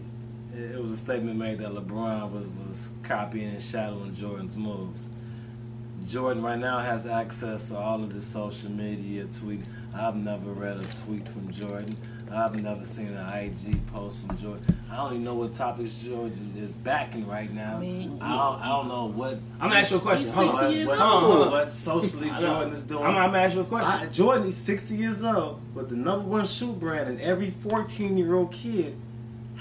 it 0.55 0.79
was 0.79 0.91
a 0.91 0.97
statement 0.97 1.38
made 1.38 1.59
that 1.59 1.71
LeBron 1.71 2.31
was, 2.31 2.47
was 2.67 2.91
copying 3.03 3.50
and 3.50 3.61
shadowing 3.61 4.15
Jordan's 4.15 4.55
moves. 4.55 5.09
Jordan 6.05 6.44
right 6.44 6.59
now 6.59 6.79
has 6.79 7.07
access 7.07 7.69
to 7.69 7.77
all 7.77 8.03
of 8.03 8.13
the 8.13 8.21
social 8.21 8.69
media 8.69 9.25
tweet. 9.39 9.61
I've 9.95 10.15
never 10.15 10.51
read 10.51 10.77
a 10.77 10.85
tweet 11.05 11.27
from 11.29 11.51
Jordan. 11.51 11.95
I've 12.31 12.55
never 12.55 12.83
seen 12.83 13.07
an 13.07 13.38
IG 13.38 13.85
post 13.88 14.25
from 14.25 14.38
Jordan. 14.38 14.65
I 14.91 14.97
don't 14.97 15.13
even 15.13 15.23
know 15.23 15.35
what 15.35 15.53
topics 15.53 15.95
Jordan 15.95 16.53
is 16.57 16.75
backing 16.75 17.27
right 17.27 17.51
now. 17.53 17.77
I, 17.77 17.79
mean, 17.79 18.17
don't, 18.17 18.21
I 18.21 18.67
don't 18.69 18.88
know 18.88 19.05
what. 19.05 19.39
I'm 19.59 19.69
gonna 19.69 19.75
ask 19.75 19.91
you 19.91 19.97
a 19.97 20.01
question. 20.01 20.31
Hold 20.31 20.47
on. 20.47 20.51
60 20.53 20.65
What, 20.65 20.75
years 20.75 20.88
what, 20.88 21.00
old. 21.00 21.23
Hold 21.23 21.45
on. 21.45 21.51
what 21.51 21.71
socially 21.71 22.29
I 22.29 22.39
know. 22.39 22.47
Jordan 22.47 22.73
is 22.73 22.83
doing. 22.83 23.03
I'm, 23.03 23.15
I'm 23.15 23.31
gonna 23.31 23.44
ask 23.44 23.55
you 23.55 23.61
a 23.61 23.65
question. 23.65 24.07
I, 24.07 24.11
Jordan 24.11 24.47
is 24.47 24.57
60 24.57 24.95
years 24.95 25.23
old 25.23 25.61
but 25.75 25.89
the 25.89 25.95
number 25.95 26.27
one 26.27 26.45
shoe 26.45 26.73
brand, 26.73 27.09
and 27.09 27.21
every 27.21 27.50
14 27.50 28.17
year 28.17 28.36
old 28.36 28.51
kid 28.51 28.98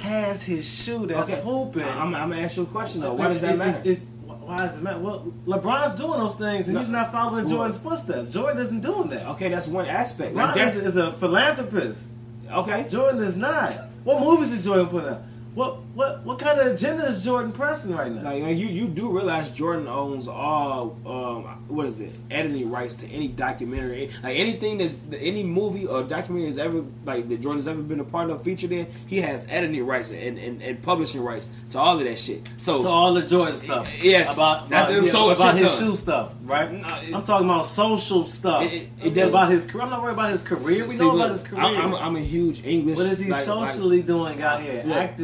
has 0.00 0.42
his 0.42 0.68
shoe 0.68 1.06
that's 1.06 1.30
okay, 1.30 1.40
hooping. 1.42 1.82
I'm, 1.82 2.14
I'm 2.14 2.30
gonna 2.30 2.42
ask 2.42 2.56
you 2.56 2.62
a 2.64 2.66
question 2.66 3.00
though. 3.02 3.14
Why 3.14 3.28
does 3.28 3.40
that 3.42 3.56
matter? 3.58 3.80
It's, 3.84 4.02
it's, 4.02 4.06
why 4.26 4.58
does 4.58 4.76
it 4.78 4.82
matter? 4.82 4.98
Well, 4.98 5.32
LeBron's 5.46 5.94
doing 5.94 6.18
those 6.18 6.34
things, 6.34 6.66
and 6.66 6.74
No. 6.74 6.80
he's 6.80 6.88
not 6.88 7.12
following 7.12 7.48
Jordan's 7.48 7.78
footsteps. 7.78 8.32
Jordan 8.32 8.60
isn't 8.62 8.80
doing 8.80 9.08
that. 9.10 9.26
okay, 9.28 9.48
that's 9.48 9.68
one 9.68 9.86
aspect. 9.86 10.34
Like 10.34 10.50
LeBron 10.50 10.54
that's 10.56 10.74
is, 10.74 10.86
is 10.86 10.96
a 10.96 11.12
philanthropist. 11.12 12.10
okay. 12.50 12.86
Jordan 12.88 13.20
is 13.22 13.36
not. 13.36 13.72
What 14.04 14.20
movies 14.20 14.52
is 14.52 14.64
Jordan 14.64 14.88
putting 14.88 15.10
out? 15.10 15.22
What 15.54 15.76
what 15.94 16.24
what 16.24 16.38
kind 16.38 16.58
of 16.58 16.66
agenda 16.68 17.04
is 17.06 17.24
Jordan 17.24 17.52
pressing 17.52 17.94
right 17.94 18.10
now? 18.10 18.22
Like, 18.22 18.42
like 18.42 18.56
you, 18.56 18.66
you 18.68 18.88
do 18.88 19.10
realize 19.10 19.54
Jordan 19.54 19.88
owns 19.88 20.26
all 20.28 20.96
um, 21.06 21.42
what 21.68 21.86
is 21.86 22.00
it 22.00 22.12
editing 22.30 22.70
rights 22.70 22.94
to 22.96 23.06
any 23.08 23.28
documentary, 23.28 24.10
like 24.22 24.36
anything 24.38 24.78
that's 24.78 24.98
any 25.18 25.42
movie 25.42 25.86
or 25.86 26.02
documentary 26.02 26.48
that's 26.50 26.58
ever 26.58 26.84
like 27.04 27.28
that 27.28 27.40
Jordan's 27.40 27.66
ever 27.66 27.82
been 27.82 28.00
a 28.00 28.04
part 28.04 28.30
of, 28.30 28.42
featured 28.42 28.72
in. 28.72 28.86
He 29.06 29.20
has 29.20 29.46
editing 29.50 29.84
rights 29.86 30.10
and, 30.10 30.38
and, 30.38 30.62
and 30.62 30.82
publishing 30.82 31.22
rights 31.22 31.50
to 31.70 31.78
all 31.78 31.98
of 31.98 32.04
that 32.04 32.18
shit. 32.18 32.48
So 32.56 32.82
to 32.82 32.88
all 32.88 33.14
the 33.14 33.22
Jordan 33.22 33.56
stuff. 33.58 34.02
Yes. 34.02 34.34
about 34.34 34.66
about, 34.68 34.90
yeah, 34.90 34.98
a 34.98 35.00
about 35.32 35.36
shit 35.36 35.62
his 35.62 35.72
ton. 35.78 35.78
shoe 35.90 35.96
stuff, 35.96 36.34
right? 36.44 36.72
No, 36.72 36.88
it- 37.02 37.14
I'm 37.14 37.22
talking 37.22 37.46
about 37.48 37.66
social 37.66 38.24
stuff. 38.24 38.62
It- 38.62 38.72
it- 38.72 38.88
it 39.02 39.10
doesn't- 39.14 39.28
about 39.30 39.50
his 39.50 39.66
career. 39.66 39.84
I'm 39.84 39.90
not 39.90 40.02
worried 40.02 40.14
about 40.14 40.32
his 40.32 40.42
career. 40.42 40.84
We 40.84 40.88
See, 40.90 40.98
know 41.04 41.10
look, 41.12 41.16
about 41.26 41.30
his 41.32 41.42
career. 41.42 41.62
I'm, 41.62 41.76
I'm, 41.76 41.94
I'm 41.94 42.16
a 42.16 42.20
huge 42.20 42.64
English. 42.64 42.96
what 42.96 43.06
is 43.06 43.18
he 43.18 43.24
like- 43.30 43.46
like- 43.46 43.68
socially 43.68 44.02
doing 44.02 44.40
out 44.42 44.60
here? 44.62 44.82
look, 44.86 45.16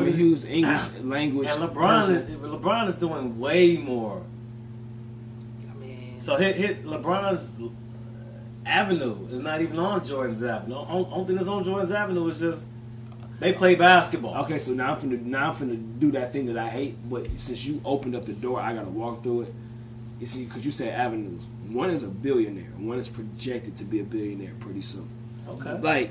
Actively. 0.00 0.24
I'm 0.24 0.30
a, 0.30 0.32
I'm 0.32 0.36
What 0.36 0.40
a 0.40 0.40
huge 0.40 0.44
English 0.44 0.80
ah. 0.80 0.92
language. 1.02 1.48
And 1.50 1.62
LeBron 1.62 2.00
person. 2.00 2.16
is, 2.16 2.36
LeBron 2.36 2.88
is 2.88 2.96
doing 2.98 3.38
way 3.38 3.76
more. 3.76 4.22
I 5.70 5.74
mean, 5.74 6.20
So 6.20 6.36
hit 6.36 6.56
hit 6.56 6.84
LeBron's 6.84 7.52
avenue 8.66 9.26
is 9.30 9.40
not 9.40 9.62
even 9.62 9.78
on 9.78 10.04
Jordan's 10.04 10.42
avenue. 10.42 10.76
Only 10.76 11.10
only 11.10 11.26
thing 11.26 11.36
that's 11.36 11.48
on 11.48 11.64
Jordan's 11.64 11.90
avenue 11.90 12.26
is 12.28 12.38
just 12.38 12.64
they 13.38 13.52
play 13.54 13.74
basketball. 13.74 14.42
Okay, 14.44 14.58
so 14.58 14.72
now 14.72 14.94
I'm 14.94 15.00
finna 15.00 15.22
now 15.22 15.50
I'm 15.50 15.56
finna 15.56 15.98
do 15.98 16.10
that 16.12 16.32
thing 16.32 16.46
that 16.46 16.58
I 16.58 16.68
hate. 16.68 16.96
But 17.08 17.40
since 17.40 17.64
you 17.64 17.80
opened 17.84 18.14
up 18.14 18.26
the 18.26 18.34
door, 18.34 18.60
I 18.60 18.74
gotta 18.74 18.90
walk 18.90 19.22
through 19.22 19.42
it. 19.42 19.54
You 20.20 20.26
see, 20.26 20.44
because 20.44 20.64
you 20.64 20.70
said 20.70 20.92
avenues. 20.92 21.46
One 21.68 21.88
is 21.88 22.02
a 22.02 22.08
billionaire. 22.08 22.72
One 22.76 22.98
is 22.98 23.08
projected 23.08 23.76
to 23.76 23.84
be 23.84 24.00
a 24.00 24.04
billionaire 24.04 24.52
pretty 24.60 24.82
soon. 24.82 25.08
Okay. 25.48 25.78
Like 25.78 26.10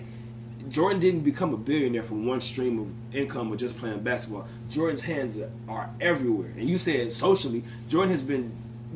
Jordan 0.70 1.00
didn't 1.00 1.22
become 1.22 1.54
a 1.54 1.58
billionaire 1.58 2.04
from 2.04 2.26
one 2.26 2.42
stream 2.42 2.80
of 2.80 3.16
income 3.16 3.52
or 3.52 3.56
just 3.56 3.78
playing 3.78 4.00
basketball. 4.02 4.48
Jordan's 4.70 5.02
hands 5.02 5.40
are, 5.68 5.90
everywhere. 6.00 6.52
And 6.58 6.70
you 6.70 6.78
said 6.78 7.12
socially, 7.12 7.64
Jordan 7.88 8.12
has 8.12 8.22
been 8.22 8.52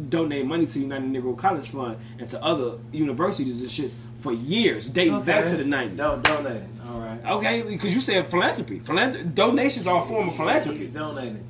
donate 0.10 0.46
money 0.46 0.66
to 0.66 0.74
the 0.74 0.80
United 0.80 1.10
Negro 1.10 1.38
College 1.38 1.70
Fund 1.70 1.98
and 2.18 2.28
to 2.30 2.44
other 2.44 2.80
universities 2.92 3.62
and 3.62 3.70
shits 3.70 3.96
for 4.18 4.34
years, 4.34 4.90
dating 4.90 5.24
back 5.24 5.46
to 5.48 5.58
the 5.58 5.64
nineties. 5.64 5.98
Don't 5.98 6.24
donate. 6.24 6.64
All 6.88 7.00
right. 7.00 7.20
Okay, 7.26 7.62
because 7.62 7.94
you 7.94 8.02
said 8.02 8.28
philanthropy. 8.28 8.80
Philanthropy 8.80 9.30
donations 9.30 9.88
are 9.88 10.04
a 10.04 10.08
form 10.08 10.30
of 10.30 10.36
philanthropy. 10.36 10.80
He's 10.80 10.90
philanthropy. 10.90 11.44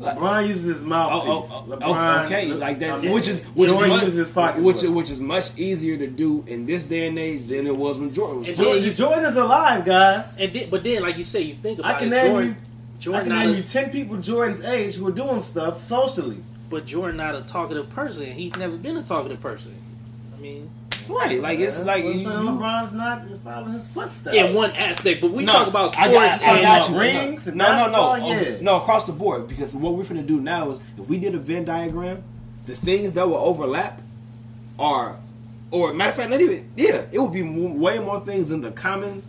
Donating. 0.00 0.22
LeBron 0.22 0.48
uses 0.48 0.64
his 0.64 0.82
mouthpiece. 0.82 1.28
Oh, 1.28 1.48
oh, 1.50 1.64
oh, 1.70 1.76
LeBron, 1.76 2.22
oh, 2.22 2.24
okay, 2.26 2.46
like 2.52 2.78
that, 2.80 2.90
I 2.90 3.00
mean, 3.00 3.12
which 3.12 3.28
is 3.28 3.40
which 3.48 3.70
Jordan 3.70 3.90
is 3.90 3.96
much, 3.96 4.02
uses 4.04 4.18
his 4.18 4.28
pocket. 4.28 4.62
which 4.62 4.82
is 4.82 4.88
which 4.90 5.10
is 5.10 5.20
much 5.20 5.58
easier 5.58 5.96
to 5.96 6.06
do 6.06 6.44
in 6.46 6.66
this 6.66 6.84
day 6.84 7.06
and 7.06 7.18
age 7.18 7.44
than 7.44 7.66
it 7.66 7.76
was 7.76 7.98
when 7.98 8.12
Jordan 8.12 8.38
was. 8.40 8.48
And 8.48 8.56
playing. 8.56 8.72
Jordan, 8.82 8.94
Jordan 8.94 9.24
is 9.26 9.36
alive, 9.36 9.84
guys. 9.84 10.36
And 10.38 10.52
then, 10.52 10.70
but 10.70 10.82
then, 10.84 11.02
like 11.02 11.18
you 11.18 11.24
say, 11.24 11.42
you 11.42 11.54
think 11.54 11.78
about 11.78 11.94
I 11.94 11.98
can 11.98 12.08
it, 12.08 12.10
name 12.10 12.26
Jordan, 12.32 12.48
you. 12.48 13.00
Jordan 13.00 13.20
I 13.20 13.24
can 13.24 13.46
name 13.46 13.54
a- 13.54 13.58
you 13.58 13.62
ten 13.64 13.90
people 13.90 14.16
Jordan's 14.16 14.64
age 14.64 14.94
who 14.96 15.06
are 15.08 15.12
doing 15.12 15.40
stuff 15.40 15.82
socially. 15.82 16.38
but 16.68 16.86
Jordan 16.86 17.16
not 17.16 17.34
a 17.34 17.42
talkative 17.42 17.90
person. 17.90 18.26
He's 18.32 18.54
never 18.56 18.76
been 18.76 18.96
a 18.96 19.02
talkative 19.02 19.40
person. 19.40 19.74
I 20.36 20.40
mean, 20.40 20.70
right, 21.10 21.40
like 21.40 21.58
it's 21.58 21.82
like 21.84 22.04
you, 22.04 22.18
so 22.20 22.40
you- 22.42 22.48
LeBron's 22.48 22.92
not 22.92 23.22
following 23.44 23.72
his 23.72 23.86
footsteps. 23.88 24.34
in 24.36 24.54
one 24.54 24.70
aspect, 24.72 25.20
but 25.20 25.30
we 25.30 25.44
No, 25.44 25.52
talk 25.52 25.66
about 25.68 25.96
I 25.98 26.08
sports. 26.08 26.38
got- 26.38 26.42
I 26.42 26.52
and, 26.54 26.62
got 26.62 26.90
you. 26.90 26.98
rings 26.98 27.46
and 27.46 27.56
No, 27.56 27.66
no, 27.86 27.90
no, 27.90 27.98
Oh, 28.12 28.14
yeah. 28.32 28.56
no, 28.60 28.76
across 28.76 29.04
the 29.04 29.12
board. 29.12 29.48
Because 29.48 29.74
what 29.76 29.94
we're 29.94 30.04
gonna 30.04 30.22
do 30.22 30.40
now 30.40 30.70
is, 30.70 30.80
if 30.98 31.08
we 31.08 31.18
did 31.18 31.34
a 31.34 31.38
Venn 31.38 31.64
diagram, 31.64 32.22
the 32.66 32.74
things 32.76 33.12
that 33.14 33.28
will 33.28 33.36
overlap 33.36 34.00
are, 34.78 35.16
or 35.70 35.92
matter 35.92 36.10
of 36.10 36.16
fact, 36.16 36.30
not 36.30 36.40
even, 36.40 36.68
yeah, 36.76 37.02
it 37.12 37.18
would 37.18 37.32
be 37.32 37.42
way 37.42 37.98
more 37.98 38.20
things 38.20 38.50
in 38.52 38.60
the 38.60 38.70
common 38.70 39.22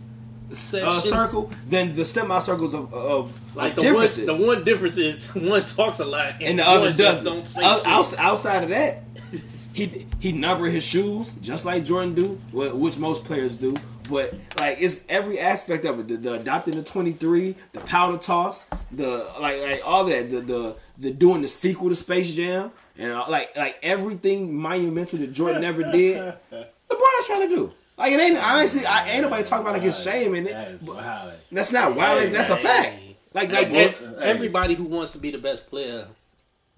uh, 0.50 1.00
circle 1.00 1.50
than 1.70 1.94
the 1.96 2.04
semi-circles 2.04 2.74
of 2.74 2.92
of, 2.92 3.32
Like 3.54 3.70
of 3.78 3.84
the 3.84 3.92
one, 3.94 4.26
the 4.26 4.36
one 4.46 4.64
difference 4.64 4.98
is 4.98 5.28
one 5.34 5.64
talks 5.64 5.98
a 5.98 6.04
lot 6.04 6.34
and, 6.40 6.42
and 6.42 6.58
the 6.58 6.68
other 6.68 6.80
one 6.88 6.96
doesn't. 6.96 7.24
don't 7.24 7.46
say 7.46 7.62
Out- 7.64 8.06
shit. 8.10 8.18
outside 8.18 8.62
of 8.64 8.68
that, 8.68 9.02
he 9.72 10.06
he 10.20 10.32
number 10.32 10.66
his 10.66 10.84
shoes 10.84 11.32
just 11.40 11.64
like 11.64 11.84
Jordan 11.84 12.14
do, 12.14 12.40
which 12.52 12.98
most 12.98 13.24
players 13.24 13.56
do. 13.56 13.74
But 14.10 14.34
like 14.58 14.78
it's 14.80 15.04
every 15.08 15.38
aspect 15.38 15.84
of 15.84 16.00
it: 16.00 16.08
the, 16.08 16.16
the 16.16 16.32
adopting 16.34 16.74
the 16.76 16.82
twenty 16.82 17.12
three, 17.12 17.56
the 17.72 17.80
powder 17.80 18.18
toss, 18.18 18.66
the 18.90 19.28
like 19.40 19.60
like 19.62 19.80
all 19.84 20.04
that, 20.06 20.30
the 20.30 20.40
the 20.40 20.76
the 20.98 21.10
doing 21.10 21.42
the 21.42 21.48
sequel 21.48 21.88
to 21.88 21.94
Space 21.94 22.32
Jam, 22.34 22.72
and 22.98 23.12
uh, 23.12 23.24
like 23.28 23.56
like 23.56 23.76
everything 23.82 24.54
monumental 24.54 25.18
that 25.20 25.32
Jordan 25.32 25.62
never 25.68 25.82
did. 25.90 26.34
LeBron's 26.52 27.26
trying 27.26 27.48
to 27.48 27.54
do. 27.54 27.72
Like 27.96 28.12
it 28.12 28.20
ain't 28.20 28.42
honestly, 28.42 28.84
I 28.84 29.08
ain't 29.10 29.22
nobody 29.22 29.44
talking 29.44 29.62
about 29.64 29.74
like 29.74 29.82
his 29.82 30.02
shame 30.02 30.34
in 30.34 30.46
it. 30.46 30.50
it. 30.50 30.68
is 30.74 30.82
wild. 30.82 31.32
That's 31.52 31.72
not 31.72 31.94
wild. 31.94 32.32
That's 32.32 32.50
a 32.50 32.56
fact. 32.56 32.98
Like 33.34 33.50
like 33.50 33.68
Hey. 33.68 33.94
everybody 34.20 34.74
who 34.74 34.84
wants 34.84 35.12
to 35.12 35.18
be 35.18 35.30
the 35.30 35.38
best 35.38 35.68
player, 35.70 36.08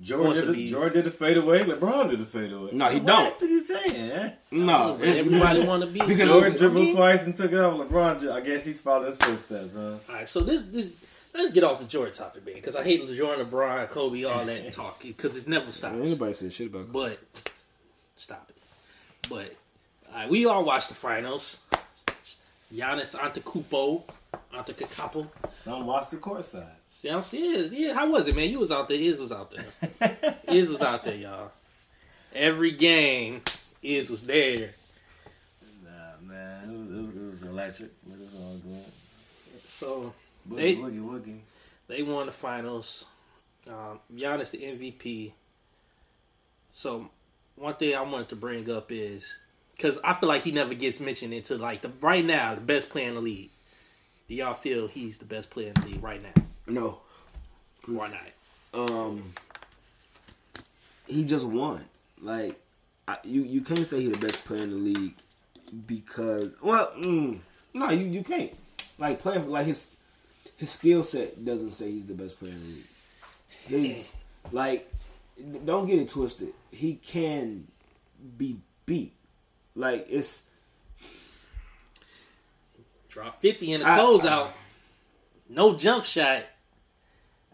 Jordan 0.00 0.34
did, 0.34 0.48
the, 0.48 0.52
be- 0.52 0.68
Jordan 0.70 0.92
did 0.92 1.04
the 1.04 1.10
fade 1.10 1.36
away. 1.36 1.60
LeBron 1.64 2.10
did 2.10 2.18
the 2.18 2.24
fade 2.26 2.52
away. 2.52 2.70
No, 2.72 2.86
he 2.88 2.98
what 2.98 3.06
don't. 3.06 3.32
What 3.34 3.42
are 3.42 3.46
you 3.46 3.62
saying? 3.62 4.10
Eh? 4.10 4.30
no, 4.50 4.98
it's, 5.00 5.20
everybody 5.20 5.60
want 5.66 5.82
to 5.82 5.86
be 5.88 6.00
Because- 6.00 6.28
Jordan 6.28 6.56
dribbled 6.56 6.84
mean- 6.86 6.96
twice 6.96 7.24
and 7.24 7.34
took 7.34 7.52
it 7.52 7.58
off. 7.58 7.78
LeBron, 7.88 8.30
I 8.30 8.40
guess 8.40 8.64
he's 8.64 8.80
following 8.80 9.06
his 9.06 9.16
footsteps, 9.16 9.74
huh? 9.74 9.96
All 10.08 10.14
right, 10.14 10.28
so 10.28 10.40
this 10.40 10.64
this 10.64 10.98
let's 11.32 11.52
get 11.52 11.62
off 11.64 11.78
the 11.78 11.86
Jordan 11.86 12.12
topic, 12.12 12.44
man, 12.44 12.56
because 12.56 12.74
I 12.76 12.82
hate 12.84 13.06
Jordan, 13.16 13.46
LeBron, 13.46 13.88
Kobe, 13.88 14.24
all 14.24 14.44
that 14.44 14.72
talk 14.72 15.00
because 15.02 15.36
it's 15.36 15.46
never 15.46 15.70
stops. 15.72 15.94
Anybody 15.94 16.34
say 16.34 16.50
shit 16.50 16.66
about 16.68 16.92
Kobe. 16.92 17.10
But 17.10 17.50
stop 18.16 18.50
it. 18.50 18.56
But 19.28 19.54
all 20.12 20.16
right, 20.20 20.28
we 20.28 20.44
all 20.44 20.64
watched 20.64 20.88
the 20.88 20.94
finals. 20.96 21.60
Giannis 22.74 23.14
Antetokounmpo, 23.14 24.02
Antetokounmpo. 24.52 25.26
Some 25.52 25.86
watched 25.86 26.10
the 26.12 26.16
court 26.18 26.44
side. 26.44 26.66
See, 26.86 27.08
I'm 27.08 27.22
serious. 27.22 27.70
Yeah, 27.72 27.94
how 27.94 28.08
was 28.10 28.28
it, 28.28 28.36
man? 28.36 28.48
You 28.48 28.58
was 28.60 28.70
out 28.70 28.88
there. 28.88 28.98
His 28.98 29.18
was 29.18 29.32
out 29.32 29.52
there. 29.52 30.36
His 30.48 30.70
was 30.70 30.82
out 30.82 31.04
there, 31.04 31.16
y'all. 31.16 31.50
Every 32.34 32.72
game, 32.72 33.42
Iz 33.82 34.10
was 34.10 34.22
there. 34.22 34.70
Nah, 35.84 35.90
man, 36.22 36.70
it 36.70 36.76
was, 36.76 36.90
it 36.90 37.00
was, 37.00 37.16
it 37.16 37.22
was 37.26 37.42
electric. 37.42 37.90
It 38.10 38.18
was 38.20 38.34
all 38.42 38.56
good. 38.56 38.84
So 39.66 40.12
Boogie, 40.48 40.56
They- 40.56 40.76
woogie, 40.76 41.00
woogie. 41.04 41.38
they 41.88 42.02
won 42.02 42.26
the 42.26 42.32
finals. 42.32 43.06
Um, 43.68 44.00
Giannis 44.14 44.50
the 44.50 44.58
MVP. 44.58 45.32
So 46.70 47.08
one 47.56 47.74
thing 47.74 47.94
I 47.94 48.00
wanted 48.02 48.28
to 48.30 48.36
bring 48.36 48.68
up 48.70 48.90
is 48.90 49.36
because 49.76 49.98
I 50.04 50.12
feel 50.14 50.28
like 50.28 50.42
he 50.42 50.50
never 50.52 50.74
gets 50.74 51.00
mentioned 51.00 51.32
into 51.32 51.56
like 51.56 51.82
the 51.82 51.90
right 52.00 52.24
now 52.24 52.54
the 52.54 52.60
best 52.60 52.90
player 52.90 53.08
in 53.08 53.14
the 53.14 53.20
league. 53.20 53.50
Do 54.28 54.34
y'all 54.34 54.54
feel 54.54 54.86
he's 54.86 55.18
the 55.18 55.24
best 55.24 55.50
player 55.50 55.68
in 55.68 55.74
the 55.82 55.88
league 55.88 56.02
right 56.02 56.22
now? 56.22 56.42
no. 56.66 56.98
Why 57.86 58.10
not? 58.10 58.90
um 58.90 59.34
he 61.06 61.24
just 61.24 61.46
won. 61.46 61.84
Like 62.20 62.58
I, 63.06 63.18
you 63.24 63.42
you 63.42 63.60
can't 63.60 63.86
say 63.86 64.00
he's 64.00 64.10
the 64.10 64.18
best 64.18 64.44
player 64.44 64.62
in 64.62 64.70
the 64.70 64.76
league 64.76 65.14
because 65.86 66.54
well 66.62 66.92
mm, 66.98 67.38
no 67.74 67.90
you 67.90 68.06
you 68.06 68.22
can't 68.22 68.52
like 68.98 69.20
playing 69.20 69.48
like 69.50 69.66
his 69.66 69.96
his 70.56 70.70
skill 70.70 71.02
set 71.04 71.44
doesn't 71.44 71.72
say 71.72 71.90
he's 71.90 72.06
the 72.06 72.14
best 72.14 72.38
player 72.38 72.52
in 72.52 72.60
the 72.60 72.66
league. 72.68 73.86
His 73.86 74.12
like 74.52 74.90
don't 75.64 75.86
get 75.86 75.98
it 75.98 76.08
twisted. 76.08 76.52
He 76.70 76.94
can 76.94 77.66
be 78.38 78.56
beat. 78.86 79.12
Like 79.74 80.06
it's 80.08 80.48
Drop 83.14 83.40
fifty 83.40 83.73
in 83.73 83.78
the 83.78 83.87
closeout. 83.87 84.49
No 85.49 85.76
jump 85.76 86.04
shot. 86.04 86.42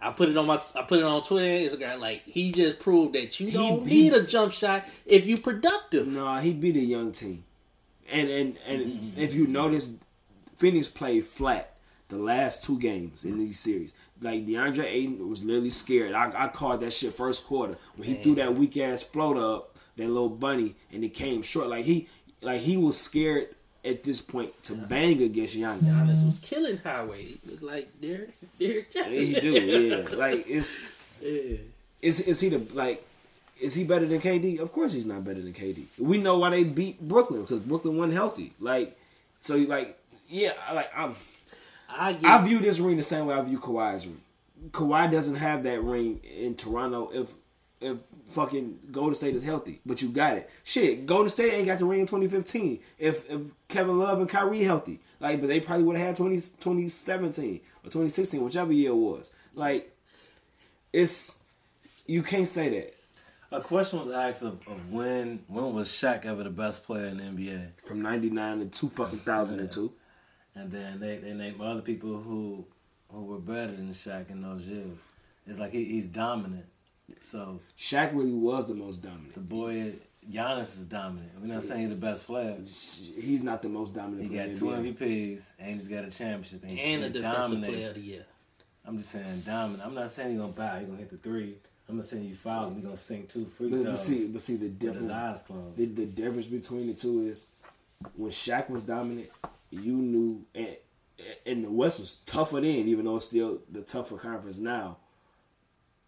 I 0.00 0.10
put 0.10 0.30
it 0.30 0.36
on 0.38 0.46
my. 0.46 0.58
I 0.74 0.82
put 0.82 1.00
it 1.00 1.04
on 1.04 1.22
Twitter 1.22 1.44
and 1.44 1.70
Instagram. 1.70 2.00
Like 2.00 2.22
he 2.24 2.50
just 2.50 2.78
proved 2.78 3.14
that 3.14 3.38
you 3.38 3.50
don't 3.50 3.86
he- 3.86 4.04
need 4.04 4.14
a 4.14 4.24
jump 4.24 4.52
shot 4.52 4.86
if 5.04 5.26
you're 5.26 5.36
productive. 5.36 6.06
No, 6.06 6.36
he 6.36 6.54
beat 6.54 6.76
a 6.76 6.80
young 6.80 7.12
team, 7.12 7.44
and 8.10 8.30
and 8.30 8.56
and 8.66 9.12
if 9.18 9.34
you 9.34 9.46
notice, 9.46 9.92
Phoenix 10.56 10.88
played 10.88 11.26
flat 11.26 11.76
the 12.08 12.16
last 12.16 12.64
two 12.64 12.78
games 12.78 13.26
in 13.26 13.38
these 13.38 13.60
series. 13.60 13.92
Like 14.22 14.46
DeAndre 14.46 14.84
Ayton 14.84 15.28
was 15.28 15.44
literally 15.44 15.68
scared. 15.68 16.14
I, 16.14 16.44
I 16.44 16.48
called 16.48 16.80
that 16.80 16.94
shit 16.94 17.12
first 17.12 17.44
quarter 17.44 17.76
when 17.96 18.08
he 18.08 18.14
threw 18.14 18.34
that 18.36 18.54
weak 18.54 18.78
ass 18.78 19.02
float 19.02 19.36
up, 19.36 19.76
that 19.96 20.08
little 20.08 20.30
bunny, 20.30 20.74
and 20.90 21.04
it 21.04 21.10
came 21.10 21.42
short. 21.42 21.68
Like 21.68 21.84
he 21.84 22.08
like 22.40 22.62
he 22.62 22.78
was 22.78 22.98
scared 22.98 23.54
at 23.84 24.02
this 24.04 24.20
point 24.20 24.62
to 24.64 24.74
bang 24.74 25.22
against 25.22 25.56
Giannis. 25.56 25.82
Giannis 25.82 26.24
was 26.26 26.38
killing 26.38 26.78
Highway. 26.78 27.24
He 27.24 27.40
looked 27.50 27.62
like 27.62 28.00
Derek. 28.00 28.30
Derek 28.58 28.88
Yeah, 28.94 29.08
he 29.08 29.40
do, 29.40 29.52
yeah. 29.52 30.06
Like 30.16 30.44
it's 30.48 30.78
Yeah. 31.22 31.56
is 32.02 32.20
is 32.20 32.40
he 32.40 32.48
the 32.50 32.58
like 32.74 33.04
is 33.60 33.74
he 33.74 33.84
better 33.84 34.06
than 34.06 34.20
KD? 34.20 34.58
Of 34.58 34.72
course 34.72 34.92
he's 34.94 35.06
not 35.06 35.24
better 35.24 35.40
than 35.42 35.52
KD. 35.52 35.84
We 35.98 36.18
know 36.18 36.38
why 36.38 36.50
they 36.50 36.64
beat 36.64 37.00
Brooklyn 37.00 37.42
because 37.42 37.60
Brooklyn 37.60 37.96
wasn't 37.96 38.14
healthy. 38.14 38.52
Like 38.60 38.96
so, 39.40 39.56
like 39.56 39.98
yeah, 40.28 40.52
like 40.72 40.90
I'm. 40.96 41.14
I 41.88 42.12
get. 42.12 42.24
I 42.24 42.46
view 42.46 42.58
this 42.60 42.78
ring 42.80 42.96
the 42.96 43.02
same 43.02 43.26
way 43.26 43.34
I 43.34 43.42
view 43.42 43.58
Kawhi's 43.58 44.06
ring. 44.06 44.20
Kawhi 44.70 45.10
doesn't 45.10 45.36
have 45.36 45.62
that 45.64 45.82
ring 45.82 46.20
in 46.22 46.54
Toronto 46.54 47.10
if 47.12 47.32
if 47.80 48.00
fucking 48.30 48.78
Golden 48.90 49.14
State 49.14 49.34
is 49.34 49.44
healthy, 49.44 49.80
but 49.84 50.00
you 50.00 50.08
got 50.08 50.36
it. 50.36 50.50
Shit, 50.64 51.06
Golden 51.06 51.28
State 51.28 51.52
ain't 51.52 51.66
got 51.66 51.78
the 51.78 51.84
ring 51.84 52.00
in 52.00 52.06
2015 52.06 52.80
if 52.98 53.30
if 53.30 53.42
Kevin 53.68 53.98
Love 53.98 54.20
and 54.20 54.28
Kyrie 54.28 54.62
healthy. 54.62 55.00
Like, 55.20 55.40
but 55.40 55.48
they 55.48 55.60
probably 55.60 55.84
would 55.84 55.96
have 55.96 56.06
had 56.06 56.16
20, 56.16 56.36
2017 56.36 57.60
or 57.82 57.84
2016, 57.84 58.42
whichever 58.42 58.72
year 58.72 58.90
it 58.90 58.94
was. 58.94 59.30
Like, 59.54 59.94
it's 60.92 61.42
you 62.06 62.22
can't 62.22 62.48
say 62.48 62.68
that 62.70 62.94
A 63.52 63.60
question 63.60 64.00
was 64.00 64.08
asked 64.08 64.42
of, 64.42 64.60
of 64.66 64.90
when 64.90 65.44
when 65.48 65.74
was 65.74 65.88
Shaq 65.88 66.24
ever 66.24 66.42
the 66.42 66.50
best 66.50 66.84
player 66.84 67.06
in 67.06 67.18
the 67.18 67.24
NBA? 67.24 67.68
from 67.82 68.02
99 68.02 68.58
to 68.60 68.66
two 68.66 68.88
fucking 68.88 69.20
thousand 69.20 69.60
and 69.60 69.70
two. 69.70 69.92
And 70.52 70.72
then 70.72 70.98
they, 70.98 71.16
they 71.18 71.32
named 71.32 71.60
other 71.60 71.80
people 71.80 72.20
who 72.20 72.66
who 73.08 73.24
were 73.24 73.38
better 73.38 73.72
than 73.72 73.90
Shaq 73.90 74.30
in 74.30 74.42
those 74.42 74.68
years. 74.68 75.02
It's 75.46 75.58
like 75.58 75.72
he, 75.72 75.84
he's 75.84 76.08
dominant. 76.08 76.66
So 77.18 77.60
Shaq 77.78 78.14
really 78.14 78.32
was 78.32 78.66
the 78.66 78.74
most 78.74 79.02
dominant. 79.02 79.34
the 79.34 79.40
boy 79.40 79.92
Giannis 80.30 80.78
is 80.78 80.84
dominant. 80.86 81.30
We're 81.40 81.52
not 81.52 81.62
saying 81.62 81.80
he's 81.80 81.88
the 81.90 81.94
best 81.96 82.26
player. 82.26 82.56
He's 82.58 83.42
not 83.42 83.62
the 83.62 83.68
most 83.68 83.94
dominant. 83.94 84.22
He 84.22 84.28
player 84.28 84.42
got 84.42 84.52
in 84.52 84.58
two 84.58 84.70
the 84.70 84.76
NBA. 84.76 84.98
MVPs 84.98 85.50
and 85.58 85.70
he's 85.70 85.88
got 85.88 86.04
a 86.04 86.10
championship. 86.10 86.62
And, 86.62 86.78
and 86.78 87.02
a 87.02 87.04
he's 87.06 87.12
defensive 87.14 87.40
dominating. 87.42 87.74
player 87.74 87.88
of 87.88 87.94
the 87.94 88.00
year. 88.00 88.26
I'm 88.86 88.98
just 88.98 89.10
saying 89.10 89.42
dominant. 89.46 89.82
I'm 89.86 89.94
not 89.94 90.10
saying 90.10 90.30
he's 90.30 90.40
gonna 90.40 90.52
bow. 90.52 90.78
He's 90.78 90.86
gonna 90.86 90.98
hit 90.98 91.10
the 91.10 91.16
three. 91.16 91.56
I'm 91.88 91.96
gonna 91.96 92.02
saying 92.06 92.24
you 92.24 92.34
foul 92.34 92.68
him. 92.68 92.74
He's 92.76 92.84
gonna 92.84 92.96
sink 92.96 93.28
two 93.28 93.46
free 93.46 93.68
But, 93.70 93.78
but 93.78 93.84
throws 93.86 94.04
see, 94.04 94.28
but 94.28 94.40
see 94.40 94.56
the 94.56 94.66
with 94.66 94.80
his 94.80 94.92
difference. 94.92 95.12
eyes 95.12 95.42
closed. 95.42 95.76
The, 95.76 95.86
the 95.86 96.06
difference 96.06 96.46
between 96.46 96.86
the 96.86 96.94
two 96.94 97.22
is 97.22 97.46
when 98.14 98.30
Shaq 98.30 98.70
was 98.70 98.82
dominant, 98.82 99.28
you 99.70 99.94
knew, 99.94 100.44
and, 100.54 100.76
and 101.44 101.64
the 101.64 101.70
West 101.70 101.98
was 101.98 102.18
tougher 102.26 102.60
then, 102.60 102.86
even 102.88 103.04
though 103.06 103.16
it's 103.16 103.26
still 103.26 103.58
the 103.70 103.82
tougher 103.82 104.16
conference 104.16 104.58
now. 104.58 104.98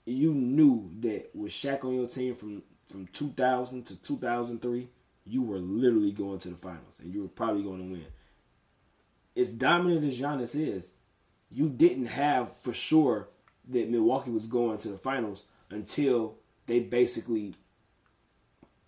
You 0.04 0.34
knew 0.34 0.90
that 1.00 1.30
with 1.34 1.52
Shaq 1.52 1.84
on 1.84 1.94
your 1.94 2.08
team 2.08 2.34
from 2.34 2.62
from 2.88 3.06
2000 3.06 3.84
to 3.86 4.02
2003, 4.02 4.88
you 5.24 5.42
were 5.42 5.58
literally 5.58 6.12
going 6.12 6.38
to 6.40 6.50
the 6.50 6.56
finals, 6.56 7.00
and 7.00 7.12
you 7.12 7.22
were 7.22 7.28
probably 7.28 7.62
going 7.62 7.78
to 7.78 7.92
win. 7.92 8.06
As 9.34 9.50
dominant 9.50 10.04
as 10.04 10.20
Giannis 10.20 10.54
is, 10.54 10.92
you 11.50 11.70
didn't 11.70 12.06
have 12.06 12.54
for 12.60 12.72
sure 12.72 13.28
that 13.68 13.90
Milwaukee 13.90 14.30
was 14.30 14.46
going 14.46 14.78
to 14.78 14.88
the 14.88 14.98
finals 14.98 15.44
until 15.70 16.34
they 16.66 16.80
basically 16.80 17.54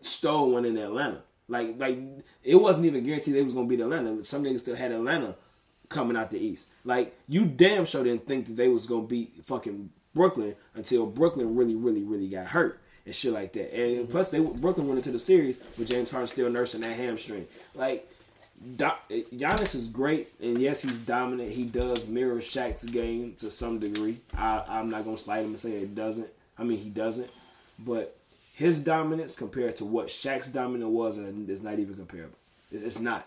stole 0.01 0.51
one 0.51 0.65
in 0.65 0.77
Atlanta. 0.77 1.23
Like 1.49 1.79
like 1.79 1.99
it 2.43 2.57
wasn't 2.57 2.87
even 2.87 3.05
guaranteed 3.05 3.35
they 3.35 3.43
was 3.43 3.53
gonna 3.53 3.67
beat 3.67 3.81
Atlanta. 3.81 4.23
Some 4.25 4.45
niggas 4.45 4.61
still 4.61 4.77
had 4.77 4.93
Atlanta 4.93 5.37
coming 5.89 6.17
out 6.17 6.31
the 6.31 6.39
East. 6.39 6.69
Like 6.85 7.17
you 7.29 7.45
damn 7.45 7.85
sure 7.85 8.05
didn't 8.05 8.27
think 8.27 8.47
that 8.47 8.57
they 8.57 8.69
was 8.69 8.87
gonna 8.87 9.07
beat 9.07 9.45
fucking 9.45 9.91
Brooklyn 10.15 10.55
until 10.75 11.07
Brooklyn 11.07 11.57
really 11.57 11.75
really 11.75 12.03
really 12.03 12.29
got 12.29 12.47
hurt 12.47 12.81
and 13.07 13.15
shit 13.15 13.33
like 13.33 13.53
that. 13.55 13.75
And 13.75 14.03
mm-hmm. 14.05 14.13
plus 14.13 14.31
they 14.31 14.41
Brooklyn 14.41 14.87
went 14.87 14.99
into 14.99 15.11
the 15.11 15.19
series 15.19 15.59
with 15.79 15.89
James 15.89 16.11
Harden 16.11 16.27
still 16.27 16.51
nursing 16.51 16.81
that 16.83 16.97
hamstring. 16.97 17.47
Like 17.75 18.09
Do- 18.77 18.91
Giannis 19.11 19.75
is 19.75 19.89
great, 19.89 20.29
and 20.41 20.59
yes, 20.59 20.81
he's 20.81 20.99
dominant. 20.99 21.51
He 21.51 21.65
does 21.65 22.07
mirror 22.07 22.37
Shaq's 22.37 22.85
game 22.85 23.35
to 23.39 23.51
some 23.51 23.79
degree. 23.79 24.21
I, 24.37 24.63
I'm 24.67 24.91
not 24.91 25.05
gonna 25.05 25.17
slide 25.17 25.41
him 25.41 25.47
and 25.47 25.61
say 25.61 25.73
it 25.73 25.95
doesn't. 25.95 26.29
I 26.59 26.63
mean, 26.63 26.79
he 26.79 26.89
doesn't, 26.89 27.31
but 27.79 28.17
his 28.55 28.81
dominance 28.81 29.35
compared 29.35 29.77
to 29.79 29.85
what 29.85 30.07
Shaq's 30.07 30.49
dominance 30.49 30.91
was, 30.91 31.19
and 31.19 31.51
it's 31.51 31.63
not 31.63 31.79
even 31.79 31.95
comparable. 31.97 32.39
It's, 32.71 32.83
it's 32.83 33.01
not 33.01 33.27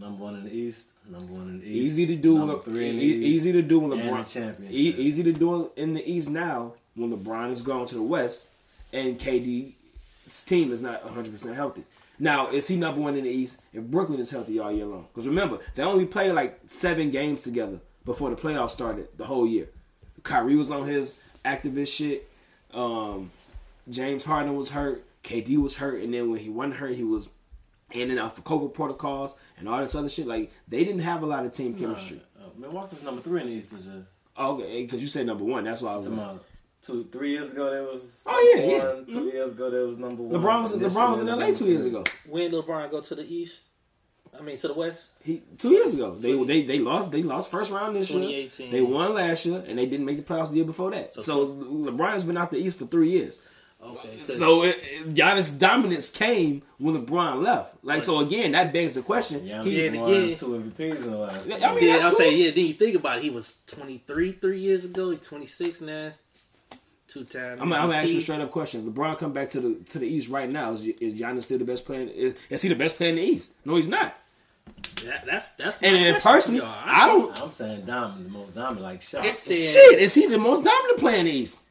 Number 0.00 0.24
one 0.24 0.36
in 0.36 0.44
the 0.44 0.52
East. 0.54 0.86
Number 1.10 1.32
one 1.32 1.48
in 1.48 1.60
the 1.60 1.66
East. 1.66 1.86
easy 1.86 2.06
to 2.06 2.16
do. 2.16 2.38
Number 2.38 2.56
with- 2.56 2.64
three 2.64 2.90
in 2.90 2.96
the 2.96 3.02
East. 3.04 3.22
easy 3.26 3.52
to 3.52 3.62
do 3.62 3.80
when 3.80 3.90
LeBron. 3.98 4.32
championship. 4.32 4.70
E- 4.70 4.94
easy 4.96 5.22
to 5.22 5.32
do 5.32 5.70
in 5.76 5.94
the 5.94 6.10
East 6.10 6.30
now 6.30 6.74
when 6.94 7.12
LeBron 7.16 7.50
is 7.50 7.62
gone 7.62 7.86
to 7.86 7.94
the 7.96 8.02
West 8.02 8.48
and 8.92 9.18
KD's 9.18 10.42
team 10.44 10.72
is 10.72 10.80
not 10.80 11.04
100 11.04 11.32
percent 11.32 11.54
healthy. 11.54 11.84
Now, 12.18 12.50
is 12.50 12.68
he 12.68 12.76
number 12.76 13.00
one 13.00 13.16
in 13.16 13.24
the 13.24 13.30
East 13.30 13.60
if 13.72 13.82
Brooklyn 13.84 14.20
is 14.20 14.30
healthy 14.30 14.58
all 14.58 14.70
year 14.72 14.86
long? 14.86 15.06
Because 15.12 15.26
remember, 15.26 15.58
they 15.74 15.82
only 15.82 16.06
played 16.06 16.32
like 16.32 16.60
seven 16.66 17.10
games 17.10 17.42
together 17.42 17.80
before 18.04 18.30
the 18.30 18.36
playoffs 18.36 18.70
started 18.70 19.08
the 19.16 19.24
whole 19.26 19.46
year. 19.46 19.68
Kyrie 20.22 20.56
was 20.56 20.70
on 20.70 20.86
his 20.86 21.18
activist 21.44 21.94
shit. 21.94 22.28
Um, 22.72 23.30
James 23.88 24.24
Harden 24.24 24.54
was 24.56 24.70
hurt. 24.70 25.04
KD 25.24 25.56
was 25.58 25.76
hurt, 25.76 26.02
and 26.02 26.12
then 26.14 26.30
when 26.30 26.40
he 26.40 26.48
wasn't 26.50 26.74
hurt, 26.76 26.94
he 26.94 27.04
was 27.04 27.28
in 27.92 28.10
and 28.10 28.18
out 28.18 28.36
for 28.36 28.42
COVID 28.42 28.74
protocols 28.74 29.36
and 29.58 29.68
all 29.68 29.80
this 29.80 29.94
other 29.94 30.08
shit. 30.08 30.26
Like 30.26 30.52
they 30.68 30.84
didn't 30.84 31.00
have 31.02 31.22
a 31.22 31.26
lot 31.26 31.44
of 31.44 31.52
team 31.52 31.74
chemistry. 31.74 32.22
Uh, 32.38 32.44
Milwaukee's 32.56 33.02
number 33.02 33.20
three 33.22 33.40
in 33.40 33.46
the 33.46 33.52
East 33.54 33.72
this. 33.72 33.88
Okay, 34.38 34.82
because 34.82 35.00
you 35.02 35.08
said 35.08 35.26
number 35.26 35.44
one. 35.44 35.64
That's 35.64 35.82
why 35.82 35.92
I 35.92 35.96
was. 35.96 36.06
Talking 36.06 36.18
about 36.20 36.44
two, 36.80 37.08
three 37.12 37.30
years 37.32 37.52
ago, 37.52 37.70
there 37.70 37.82
was. 37.82 38.22
Oh, 38.26 38.54
yeah, 38.56 38.78
one. 38.94 39.04
yeah. 39.08 39.14
2 39.14 39.24
years 39.26 39.50
ago, 39.52 39.70
there 39.70 39.86
was 39.86 39.98
number 39.98 40.22
one. 40.22 40.40
LeBron 40.40 40.62
was 40.62 40.72
And 40.72 40.82
LeBron 40.82 41.10
was 41.10 41.20
in 41.20 41.26
LA 41.26 41.52
two 41.52 41.66
years 41.66 41.84
ago. 41.84 42.04
When 42.28 42.50
did 42.50 42.64
LeBron 42.64 42.90
go 42.90 43.00
to 43.00 43.14
the 43.14 43.22
East? 43.24 43.66
I 44.38 44.42
mean, 44.42 44.56
to 44.58 44.68
the 44.68 44.74
West. 44.74 45.10
He 45.22 45.42
two 45.58 45.70
years 45.72 45.92
ago. 45.92 46.14
They 46.14 46.42
they 46.44 46.62
they 46.62 46.78
lost 46.78 47.10
they 47.10 47.22
lost 47.22 47.50
first 47.50 47.72
round 47.72 47.96
this 47.96 48.10
year. 48.10 48.20
2018. 48.20 48.70
They 48.70 48.80
won 48.80 49.14
last 49.14 49.44
year 49.44 49.62
and 49.66 49.76
they 49.76 49.86
didn't 49.86 50.06
make 50.06 50.16
the 50.16 50.22
playoffs 50.22 50.50
the 50.50 50.56
year 50.56 50.64
before 50.64 50.92
that. 50.92 51.12
So, 51.12 51.20
So- 51.20 51.48
LeBron's 51.48 52.24
been 52.24 52.36
out 52.36 52.50
the 52.52 52.58
East 52.58 52.78
for 52.78 52.86
three 52.86 53.10
years. 53.10 53.42
Okay. 53.82 54.18
'cause- 54.18 54.36
So 54.38 54.62
it, 54.64 54.76
it- 54.82 55.14
Giannis' 55.14 55.58
dominance 55.58 56.10
came 56.10 56.62
when 56.78 56.94
LeBron 56.96 57.42
left. 57.42 57.76
Like 57.82 58.02
so 58.02 58.20
again, 58.20 58.52
that 58.52 58.72
begs 58.72 58.94
the 58.94 59.02
question. 59.02 59.44
Yeah, 59.44 59.62
He- 59.64 59.70
he 59.70 59.86
Yeah, 59.88 60.00
won 60.02 60.28
yeah. 60.28 60.34
two 60.36 60.46
MVPs 60.54 60.96
in 60.96 61.10
the 61.10 61.16
last. 61.16 61.46
I 61.62 61.74
mean, 61.74 61.84
yeah, 61.86 61.92
that's 61.94 62.04
I'll 62.04 62.10
cool. 62.10 62.18
say 62.18 62.36
yeah. 62.36 62.50
Then 62.50 62.66
you 62.66 62.74
think 62.74 62.94
about 62.96 63.18
it, 63.18 63.24
he 63.24 63.30
was 63.30 63.62
23 63.66 64.32
three 64.32 64.60
years 64.60 64.84
ago. 64.84 65.10
He's 65.10 65.20
26 65.26 65.80
now. 65.80 66.12
Two 67.08 67.24
time. 67.24 67.58
I'm, 67.60 67.72
I'm 67.72 67.88
gonna 67.88 67.94
ask 67.96 68.12
you 68.12 68.18
a 68.18 68.20
straight 68.20 68.40
up 68.40 68.50
question. 68.52 68.88
LeBron 68.88 69.18
come 69.18 69.32
back 69.32 69.48
to 69.50 69.60
the 69.60 69.74
to 69.90 69.98
the 69.98 70.06
East 70.06 70.28
right 70.28 70.48
now. 70.48 70.72
Is, 70.72 70.86
is 70.86 71.14
Giannis 71.14 71.42
still 71.42 71.58
the 71.58 71.64
best 71.64 71.84
player? 71.84 72.02
Is, 72.06 72.34
is 72.50 72.62
he 72.62 72.68
the 72.68 72.76
best 72.76 72.96
player 72.96 73.08
in 73.10 73.16
the 73.16 73.22
East? 73.22 73.54
No, 73.64 73.74
he's 73.76 73.88
not. 73.88 74.14
That, 75.06 75.24
that's 75.26 75.48
that's. 75.52 75.82
And 75.82 75.96
my 75.96 76.02
then 76.04 76.20
personally. 76.20 76.60
I 76.62 77.06
don't. 77.08 77.42
I'm 77.42 77.50
saying 77.50 77.84
dominant, 77.84 78.24
the 78.26 78.38
most 78.38 78.54
dominant, 78.54 78.82
like 78.82 79.00
Shaq. 79.00 79.38
Saying- 79.40 79.58
shit, 79.58 79.98
is 79.98 80.14
he 80.14 80.26
the 80.26 80.38
most 80.38 80.62
dominant 80.64 80.98
player 81.00 81.16
in 81.16 81.24
the 81.24 81.32
East? 81.32 81.62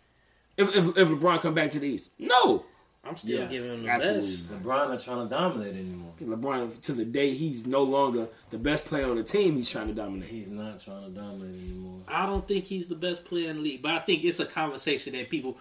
If, 0.59 0.75
if 0.75 0.97
if 0.97 1.07
LeBron 1.07 1.41
come 1.41 1.53
back 1.53 1.71
to 1.71 1.79
the 1.79 1.87
East, 1.87 2.11
no. 2.19 2.65
I'm 3.01 3.15
still 3.15 3.39
Yes, 3.39 3.49
giving 3.51 3.69
him 3.75 3.83
the 3.83 3.89
absolutely. 3.89 4.27
best. 4.27 4.49
LeBron 4.49 4.89
not 4.89 5.01
trying 5.01 5.29
to 5.29 5.33
dominate 5.33 5.73
anymore. 5.73 6.11
LeBron 6.21 6.81
to 6.81 6.91
the 6.93 7.05
day 7.05 7.33
he's 7.33 7.65
no 7.65 7.81
longer 7.81 8.27
the 8.49 8.57
best 8.57 8.83
player 8.85 9.09
on 9.09 9.15
the 9.15 9.23
team. 9.23 9.55
He's 9.55 9.69
trying 9.69 9.87
to 9.87 9.93
dominate. 9.93 10.29
He's 10.29 10.49
not 10.51 10.83
trying 10.83 11.05
to 11.05 11.09
dominate 11.09 11.55
anymore. 11.63 12.01
I 12.09 12.25
don't 12.25 12.45
think 12.45 12.65
he's 12.65 12.88
the 12.89 12.95
best 12.95 13.23
player 13.25 13.49
in 13.49 13.55
the 13.57 13.62
league, 13.63 13.81
but 13.81 13.93
I 13.93 13.99
think 13.99 14.25
it's 14.25 14.41
a 14.41 14.45
conversation 14.45 15.13
that 15.13 15.29
people 15.29 15.57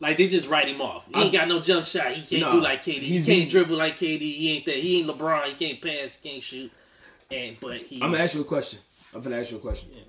like. 0.00 0.16
They 0.16 0.26
just 0.28 0.48
write 0.48 0.66
him 0.66 0.80
off. 0.80 1.04
He 1.14 1.20
ain't 1.24 1.32
got 1.34 1.46
no 1.46 1.60
jump 1.60 1.84
shot. 1.84 2.10
He 2.12 2.22
can't 2.40 2.50
No. 2.50 2.58
do 2.58 2.62
like 2.64 2.82
KD. 2.82 3.00
He 3.00 3.16
can't 3.18 3.26
he's- 3.28 3.50
dribble 3.50 3.76
like 3.76 3.98
KD. 3.98 4.20
He 4.20 4.56
ain't 4.56 4.64
that. 4.64 4.76
He 4.76 5.00
ain't 5.00 5.08
LeBron. 5.08 5.44
He 5.44 5.66
can't 5.66 5.80
pass. 5.80 6.16
He 6.20 6.28
can't 6.30 6.42
shoot. 6.42 6.72
And 7.30 7.58
but 7.60 7.76
he. 7.82 7.96
I'm 8.02 8.10
gonna 8.12 8.24
ask 8.24 8.34
you 8.34 8.40
a 8.40 8.44
question. 8.44 8.80
I'm 9.14 9.20
gonna 9.20 9.38
ask 9.38 9.52
you 9.52 9.58
a 9.58 9.60
question. 9.60 9.90
Yeah. 9.94 10.02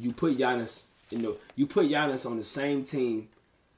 You 0.00 0.12
put 0.12 0.36
Giannis, 0.36 0.82
you 1.10 1.18
know, 1.18 1.36
you 1.54 1.66
put 1.68 1.86
Giannis 1.88 2.28
on 2.28 2.36
the 2.36 2.42
same 2.42 2.82
team 2.84 3.28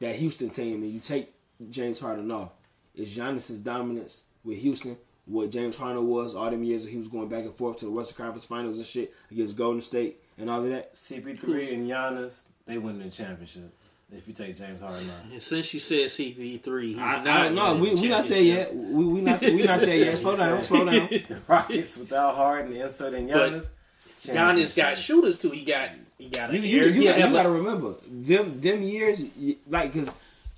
that 0.01 0.17
Houston 0.17 0.51
team, 0.51 0.83
and 0.83 0.93
you 0.93 1.01
take 1.01 1.33
James 1.71 2.01
Harden 2.01 2.31
off. 2.31 2.51
Is 2.95 3.17
Giannis's 3.17 3.61
dominance 3.61 4.25
with 4.45 4.59
Houston 4.59 4.97
what 5.29 5.51
James 5.51 5.77
Harden 5.77 6.07
was 6.07 6.35
all 6.35 6.51
them 6.51 6.65
years 6.65 6.85
that 6.85 6.91
he 6.91 6.97
was 6.97 7.09
going 7.09 7.29
back 7.29 7.45
and 7.45 7.55
forth 7.55 7.77
to 7.79 7.85
the 7.85 7.91
Western 7.91 8.25
Conference 8.25 8.47
Finals 8.47 8.79
and 8.79 8.87
shit 8.87 9.13
against 9.31 9.57
Golden 9.57 9.81
State 9.81 10.21
and 10.39 10.49
all 10.49 10.61
of 10.61 10.71
that? 10.71 10.95
CP3 10.95 11.75
and 11.75 11.89
Giannis, 11.89 12.43
they 12.67 12.79
win 12.79 12.99
the 12.99 13.11
championship. 13.11 13.73
If 14.11 14.27
you 14.27 14.33
take 14.33 14.57
James 14.57 14.81
Harden 14.81 15.11
out. 15.11 15.31
and 15.31 15.43
since 15.43 15.75
you 15.75 15.81
said 15.81 16.07
CP3, 16.07 16.83
he's 16.83 16.99
I, 16.99 17.23
not. 17.23 17.27
I, 17.27 17.49
no, 17.51 17.75
we 17.75 17.81
winning 17.81 17.95
the 17.97 18.01
we 18.01 18.09
not 18.09 18.29
there 18.29 18.43
yet. 18.43 18.75
We, 18.75 19.05
we 19.05 19.21
not 19.21 19.41
we 19.43 19.63
not 19.65 19.81
there 19.81 19.97
yet. 19.99 20.17
Slow 20.17 20.35
down, 20.35 20.63
slow 20.63 20.87
down. 20.87 21.09
The 21.11 21.41
Rockets 21.47 21.95
without 21.99 22.35
Harden, 22.35 22.73
inserting 22.73 23.29
But 23.29 23.53
Giannis. 23.53 23.71
Giannis 24.19 24.75
got 24.75 24.97
shooters 24.97 25.39
too. 25.39 25.51
He 25.51 25.63
got. 25.63 25.91
You, 26.19 26.29
an 26.41 26.55
you, 26.55 26.61
you, 26.61 26.93
he 26.93 27.05
got, 27.05 27.19
have 27.19 27.31
you 27.31 27.37
a- 27.37 27.39
gotta 27.39 27.51
remember 27.51 27.95
them 28.11 28.61
them 28.61 28.83
years, 28.83 29.23
like 29.69 29.93
because 29.93 30.13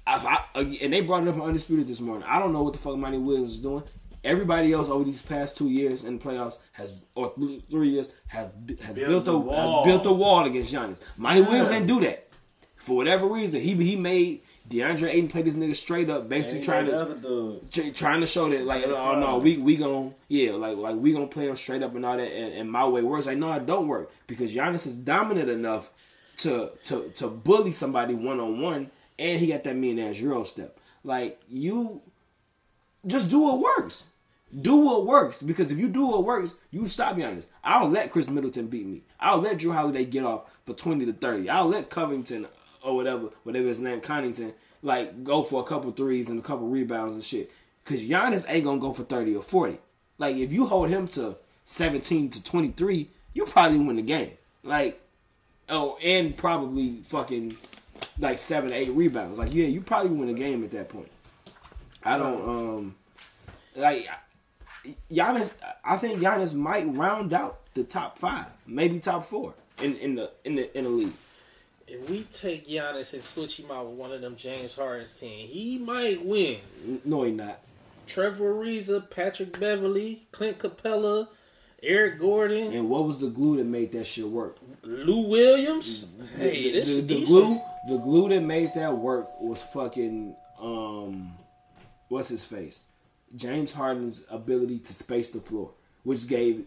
I, 0.06 0.14
uh, 0.16 0.36
I, 0.60 0.78
and 0.80 0.92
they 0.92 1.02
brought 1.02 1.22
it 1.22 1.28
up 1.28 1.36
on 1.36 1.42
Undisputed 1.42 1.86
this 1.86 2.00
morning. 2.00 2.26
I 2.28 2.38
don't 2.38 2.52
know 2.52 2.62
what 2.62 2.72
the 2.72 2.78
fuck 2.78 2.96
Monty 2.96 3.18
Williams 3.18 3.52
is 3.52 3.58
doing. 3.58 3.82
Everybody 4.24 4.72
else 4.72 4.88
over 4.88 5.04
these 5.04 5.22
past 5.22 5.56
two 5.56 5.68
years 5.70 6.04
in 6.04 6.18
the 6.18 6.24
playoffs 6.24 6.58
has, 6.72 6.94
or 7.14 7.32
three 7.38 7.88
years, 7.90 8.10
has 8.28 8.50
has 8.82 8.96
Built 8.96 9.24
built, 9.24 9.28
a 9.28 9.36
wall. 9.38 9.84
built 9.84 10.06
a 10.06 10.12
wall 10.12 10.44
against 10.46 10.72
Giannis. 10.72 11.00
Monty 11.18 11.42
Williams 11.42 11.70
Yeah. 11.70 11.78
didn't 11.80 11.88
do 11.88 12.00
that 12.06 12.28
for 12.76 12.96
whatever 12.96 13.26
reason. 13.26 13.60
He 13.60 13.74
he 13.74 13.96
made 13.96 14.42
DeAndre 14.70 15.08
Ayton 15.08 15.28
play 15.28 15.42
this 15.42 15.56
nigga 15.56 15.74
straight 15.74 16.08
up, 16.08 16.28
basically 16.28 16.62
trying 16.62 16.86
to 16.86 17.90
trying 17.92 18.20
to 18.20 18.26
show 18.26 18.48
that 18.48 18.64
like 18.64 18.86
oh 18.86 19.18
no 19.18 19.38
we 19.38 19.58
we 19.58 19.74
gon' 19.74 20.14
yeah 20.28 20.52
like 20.52 20.76
like 20.76 20.94
we 20.94 21.12
gonna 21.12 21.26
play 21.26 21.48
him 21.48 21.56
straight 21.56 21.82
up 21.82 21.96
and 21.96 22.06
all 22.06 22.16
that 22.16 22.30
and, 22.30 22.54
and 22.54 22.70
my 22.70 22.86
way 22.86 23.02
works. 23.02 23.26
Like 23.26 23.36
no 23.36 23.52
it 23.52 23.66
don't 23.66 23.88
work 23.88 24.12
because 24.28 24.54
Giannis 24.54 24.86
is 24.86 24.96
dominant 24.96 25.50
enough 25.50 25.90
to 26.38 26.70
to 26.84 27.08
to 27.16 27.26
bully 27.26 27.72
somebody 27.72 28.14
one 28.14 28.38
on 28.38 28.60
one 28.60 28.92
and 29.18 29.40
he 29.40 29.48
got 29.48 29.64
that 29.64 29.74
mean 29.74 29.98
ass 29.98 30.20
euro 30.20 30.44
step. 30.44 30.78
Like 31.02 31.40
you 31.48 32.00
just 33.04 33.28
do 33.28 33.40
what 33.40 33.58
works. 33.58 34.06
Do 34.60 34.76
what 34.76 35.04
works 35.04 35.42
because 35.42 35.72
if 35.72 35.78
you 35.78 35.88
do 35.88 36.06
what 36.06 36.24
works 36.24 36.54
you 36.70 36.86
stop 36.86 37.16
Giannis. 37.16 37.46
I'll 37.64 37.88
let 37.88 38.12
Khris 38.12 38.28
Middleton 38.28 38.68
beat 38.68 38.86
me. 38.86 39.02
I'll 39.18 39.38
let 39.38 39.58
Jrue 39.58 39.74
Holiday 39.74 40.04
get 40.04 40.24
off 40.24 40.60
for 40.64 40.74
twenty 40.74 41.06
to 41.06 41.12
thirty. 41.12 41.50
I'll 41.50 41.66
let 41.66 41.90
Covington 41.90 42.46
or 42.82 42.96
whatever 42.96 43.28
whatever 43.42 43.66
his 43.66 43.80
name 43.80 44.00
Connington 44.00 44.52
like 44.82 45.24
go 45.24 45.42
for 45.42 45.60
a 45.60 45.64
couple 45.64 45.90
threes 45.92 46.28
and 46.28 46.38
a 46.40 46.42
couple 46.42 46.68
rebounds 46.68 47.14
and 47.14 47.24
shit. 47.24 47.50
Because 47.84 48.04
Giannis 48.04 48.46
ain't 48.48 48.64
gonna 48.64 48.80
go 48.80 48.92
for 48.92 49.02
thirty 49.02 49.34
or 49.34 49.42
forty. 49.42 49.78
Like 50.18 50.36
if 50.36 50.52
you 50.52 50.66
hold 50.66 50.90
him 50.90 51.08
to 51.08 51.36
seventeen 51.64 52.30
to 52.30 52.42
twenty 52.42 52.68
three 52.68 53.08
you 53.32 53.44
probably 53.46 53.78
win 53.78 53.96
the 53.96 54.02
game. 54.02 54.32
Like 54.62 55.00
oh 55.68 55.98
and 56.02 56.36
probably 56.36 57.00
fucking 57.02 57.56
like 58.18 58.38
seven 58.38 58.72
eight 58.72 58.90
rebounds. 58.90 59.38
Like 59.38 59.54
yeah 59.54 59.66
you 59.66 59.80
probably 59.80 60.10
win 60.10 60.28
the 60.28 60.34
game 60.34 60.64
at 60.64 60.70
that 60.72 60.88
point. 60.88 61.10
I 62.02 62.18
don't 62.18 62.48
um 62.48 62.94
like 63.76 64.08
Giannis. 65.10 65.56
I 65.84 65.96
think 65.96 66.20
Giannis 66.20 66.54
might 66.54 66.92
round 66.94 67.32
out 67.32 67.60
the 67.74 67.84
top 67.84 68.18
five, 68.18 68.46
maybe 68.66 68.98
top 68.98 69.26
four 69.26 69.54
in 69.82 69.96
in 69.96 70.14
the 70.14 70.30
in 70.44 70.56
the 70.56 70.76
in 70.76 70.84
the 70.84 70.90
league. 70.90 71.12
If 71.90 72.08
we 72.08 72.22
take 72.32 72.68
Giannis 72.68 73.14
and 73.14 73.24
switch 73.24 73.58
him 73.58 73.70
out 73.70 73.86
with 73.86 73.96
one 73.96 74.12
of 74.12 74.20
them 74.20 74.36
James 74.36 74.76
Harden's 74.76 75.18
team, 75.18 75.48
he 75.48 75.76
might 75.76 76.24
win. 76.24 76.58
No, 77.04 77.24
he 77.24 77.32
not. 77.32 77.58
Trevor 78.06 78.54
Ariza, 78.54 79.10
Patrick 79.10 79.58
Beverley, 79.58 80.26
Clint 80.30 80.58
Capela, 80.58 81.28
Eric 81.82 82.20
Gordon, 82.20 82.72
And 82.72 82.88
what 82.88 83.04
was 83.04 83.18
the 83.18 83.26
glue 83.28 83.56
that 83.56 83.66
made 83.66 83.90
that 83.92 84.04
shit 84.04 84.28
work? 84.28 84.58
Lou 84.82 85.28
Williams. 85.28 86.08
Hey, 86.36 86.72
the, 86.72 86.78
this 86.80 86.88
the, 86.96 87.00
the 87.00 87.24
glue, 87.24 87.60
the 87.88 87.96
glue 87.96 88.28
that 88.28 88.40
made 88.40 88.70
that 88.74 88.96
work 88.96 89.26
was 89.40 89.60
fucking 89.60 90.36
um, 90.60 91.32
what's 92.08 92.28
his 92.28 92.44
face? 92.44 92.84
James 93.34 93.72
Harden's 93.72 94.24
ability 94.30 94.78
to 94.80 94.92
space 94.92 95.30
the 95.30 95.40
floor, 95.40 95.72
which 96.04 96.28
gave 96.28 96.66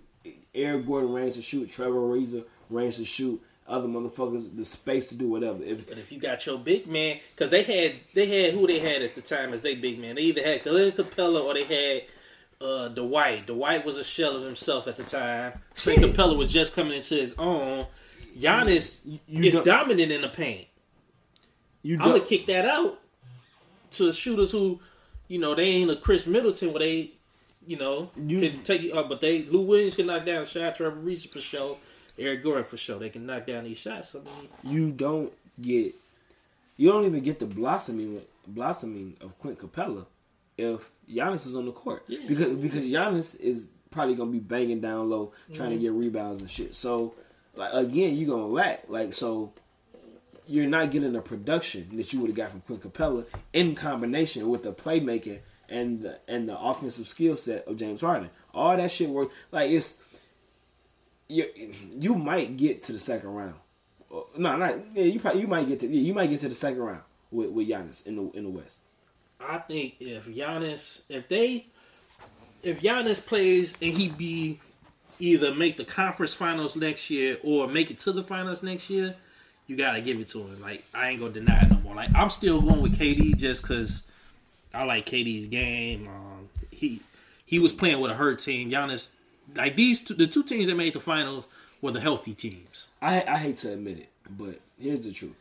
Eric 0.53 0.85
Gordon 0.85 1.13
range 1.13 1.35
to 1.35 1.41
shoot, 1.41 1.69
Trevor 1.69 1.99
Ariza 1.99 2.43
range 2.69 2.97
to 2.97 3.05
shoot, 3.05 3.41
other 3.67 3.87
motherfuckers 3.87 4.55
the 4.55 4.65
space 4.65 5.07
to 5.09 5.15
do 5.15 5.27
whatever. 5.27 5.63
If 5.63 5.87
But 5.87 5.97
if 5.97 6.11
you 6.11 6.19
got 6.19 6.45
your 6.45 6.57
big 6.57 6.87
man, 6.87 7.19
because 7.31 7.49
they 7.51 7.63
had 7.63 7.95
they 8.13 8.25
had 8.43 8.53
who 8.53 8.67
they 8.67 8.79
had 8.79 9.01
at 9.01 9.15
the 9.15 9.21
time 9.21 9.53
as 9.53 9.61
they 9.61 9.75
big 9.75 9.99
man. 9.99 10.15
They 10.15 10.23
either 10.23 10.43
had 10.43 10.63
Clint 10.63 10.95
Capela 10.97 11.41
or 11.43 11.53
they 11.53 11.63
had 11.63 12.03
uh, 12.67 12.87
Dwight. 12.89 13.47
Dwight 13.47 13.85
was 13.85 13.97
a 13.97 14.03
shell 14.03 14.35
of 14.35 14.43
himself 14.43 14.87
at 14.87 14.97
the 14.97 15.03
time. 15.03 15.53
Clint 15.75 16.01
Shit. 16.01 16.15
Capela 16.15 16.35
was 16.37 16.51
just 16.51 16.75
coming 16.75 16.93
into 16.93 17.15
his 17.15 17.35
own. 17.37 17.85
Giannis 18.37 18.99
you 19.27 19.43
is 19.43 19.55
dominant 19.63 20.11
in 20.11 20.21
the 20.21 20.29
paint. 20.29 20.67
you 21.83 21.95
I'm 21.99 22.09
gonna 22.11 22.19
kick 22.21 22.47
that 22.47 22.65
out 22.65 22.99
to 23.91 24.11
shooters 24.11 24.51
who, 24.51 24.79
you 25.27 25.37
know, 25.39 25.53
they 25.53 25.65
ain't 25.65 25.91
a 25.91 25.95
Khris 25.95 26.25
Middleton 26.25 26.73
where 26.73 26.79
they, 26.79 27.11
you 27.67 27.77
know, 27.77 28.09
You- 28.17 28.39
can 28.39 28.63
take 28.63 28.81
you 28.81 28.93
up. 28.93 29.07
But 29.07 29.21
they, 29.21 29.43
Lou 29.43 29.61
Williams 29.61 29.95
can 29.95 30.07
knock 30.07 30.25
down 30.25 30.41
a 30.41 30.45
shot. 30.45 30.75
Trevor 30.75 30.99
Ariza 30.99 31.31
for 31.31 31.41
sure. 31.41 31.77
Eric 32.17 32.43
Gordon 32.43 32.63
for 32.63 32.77
sure. 32.77 32.99
They 32.99 33.09
can 33.09 33.25
knock 33.25 33.47
down 33.47 33.63
these 33.63 33.77
shots. 33.77 34.15
I 34.15 34.19
mean, 34.19 34.49
You 34.63 34.91
don't 34.91 35.33
get, 35.61 35.95
you 36.77 36.91
don't 36.91 37.05
even 37.05 37.21
get 37.21 37.39
the 37.39 37.45
blossoming 37.45 38.21
blossoming 38.45 39.15
of 39.21 39.37
Clint 39.37 39.57
Capela 39.57 40.05
if 40.57 40.91
Giannis 41.09 41.47
is 41.47 41.55
on 41.55 41.65
the 41.65 41.71
court 41.71 42.03
Yeah. 42.07 42.19
because 42.27 42.55
because 42.57 42.85
Giannis 42.85 43.39
is 43.39 43.69
probably 43.89 44.15
gonna 44.15 44.31
be 44.31 44.39
banging 44.39 44.81
down 44.81 45.09
low 45.09 45.31
trying 45.53 45.69
to 45.69 45.75
mm-hmm. 45.75 45.83
get 45.83 45.91
rebounds 45.93 46.41
and 46.41 46.49
shit. 46.49 46.75
So 46.75 47.13
like 47.55 47.73
again, 47.73 48.15
you're 48.15 48.29
gonna 48.29 48.47
lack 48.47 48.83
like 48.89 49.13
so. 49.13 49.53
You're 50.45 50.67
not 50.67 50.91
getting 50.91 51.13
the 51.13 51.21
production 51.21 51.95
that 51.95 52.11
you 52.11 52.19
would 52.19 52.27
have 52.27 52.35
got 52.35 52.51
from 52.51 52.61
Clint 52.61 52.81
Capela 52.81 53.25
in 53.53 53.75
combination 53.75 54.49
with 54.49 54.63
the 54.63 54.73
playmaking 54.73 55.39
and 55.69 56.01
the, 56.01 56.19
and 56.27 56.49
the 56.49 56.59
offensive 56.59 57.07
skill 57.07 57.37
set 57.37 57.65
of 57.65 57.77
James 57.77 58.01
Harden. 58.01 58.29
All 58.53 58.75
that 58.75 58.91
shit 58.91 59.09
works 59.09 59.33
like 59.51 59.71
it's 59.71 60.02
you. 61.33 61.73
You 61.99 62.15
might 62.15 62.57
get 62.57 62.83
to 62.83 62.93
the 62.93 62.99
second 62.99 63.29
round. 63.29 63.55
Uh, 64.13 64.21
No, 64.37 64.55
not 64.57 64.79
yeah. 64.93 65.03
You 65.03 65.19
probably 65.19 65.41
you 65.41 65.47
might 65.47 65.67
get 65.67 65.79
to 65.79 65.87
yeah, 65.87 66.01
you 66.01 66.13
might 66.13 66.29
get 66.29 66.39
to 66.41 66.49
the 66.49 66.55
second 66.55 66.81
round 66.81 67.01
with 67.31 67.49
with 67.49 67.67
Giannis 67.67 68.05
in 68.05 68.15
the 68.15 68.37
in 68.37 68.43
the 68.43 68.49
West. 68.49 68.79
I 69.39 69.57
think 69.57 69.95
if 69.99 70.25
Giannis, 70.27 71.01
if 71.09 71.27
they, 71.27 71.65
if 72.61 72.81
Giannis 72.81 73.25
plays 73.25 73.73
and 73.81 73.93
he 73.93 74.07
be 74.07 74.59
either 75.19 75.53
make 75.53 75.77
the 75.77 75.85
conference 75.85 76.33
finals 76.33 76.75
next 76.75 77.09
year 77.09 77.37
or 77.43 77.67
make 77.67 77.91
it 77.91 77.99
to 77.99 78.11
the 78.11 78.23
finals 78.23 78.63
next 78.63 78.89
year, 78.89 79.15
you 79.67 79.75
gotta 79.75 80.01
give 80.01 80.19
it 80.19 80.27
to 80.29 80.39
him. 80.39 80.61
Like 80.61 80.85
I 80.93 81.09
ain't 81.09 81.19
gonna 81.19 81.33
deny 81.33 81.61
it 81.63 81.71
no 81.71 81.79
more. 81.79 81.95
Like 81.95 82.09
I'm 82.15 82.29
still 82.29 82.61
going 82.61 82.81
with 82.81 82.97
KD 82.97 83.35
just 83.35 83.61
because 83.61 84.01
I 84.73 84.83
like 84.83 85.05
KD's 85.05 85.47
game. 85.47 86.07
Um, 86.07 86.49
he 86.71 87.01
he 87.45 87.59
was 87.59 87.73
playing 87.73 87.99
with 87.99 88.11
a 88.11 88.15
hurt 88.15 88.39
team. 88.39 88.69
Giannis, 88.71 89.11
like 89.55 89.75
these 89.75 90.01
two, 90.01 90.13
the 90.13 90.27
two 90.27 90.43
teams 90.43 90.67
that 90.67 90.75
made 90.75 90.93
the 90.93 90.99
finals 90.99 91.45
were 91.81 91.91
the 91.91 91.99
healthy 92.01 92.33
teams. 92.33 92.87
I 93.01 93.23
I 93.27 93.37
hate 93.37 93.57
to 93.57 93.73
admit 93.73 93.97
it, 93.99 94.09
but 94.29 94.59
here's 94.79 95.01
the 95.05 95.11
truth: 95.11 95.35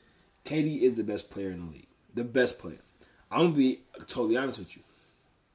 KD 0.45 0.83
is 0.83 0.95
the 0.95 1.05
best 1.05 1.31
player 1.31 1.51
in 1.51 1.67
the 1.67 1.73
league, 1.73 1.87
the 2.15 2.25
best 2.25 2.59
player. 2.59 2.79
I'm 3.31 3.41
gonna 3.41 3.53
be 3.55 3.81
totally 4.07 4.37
honest 4.37 4.59
with 4.59 4.77
you. 4.77 4.83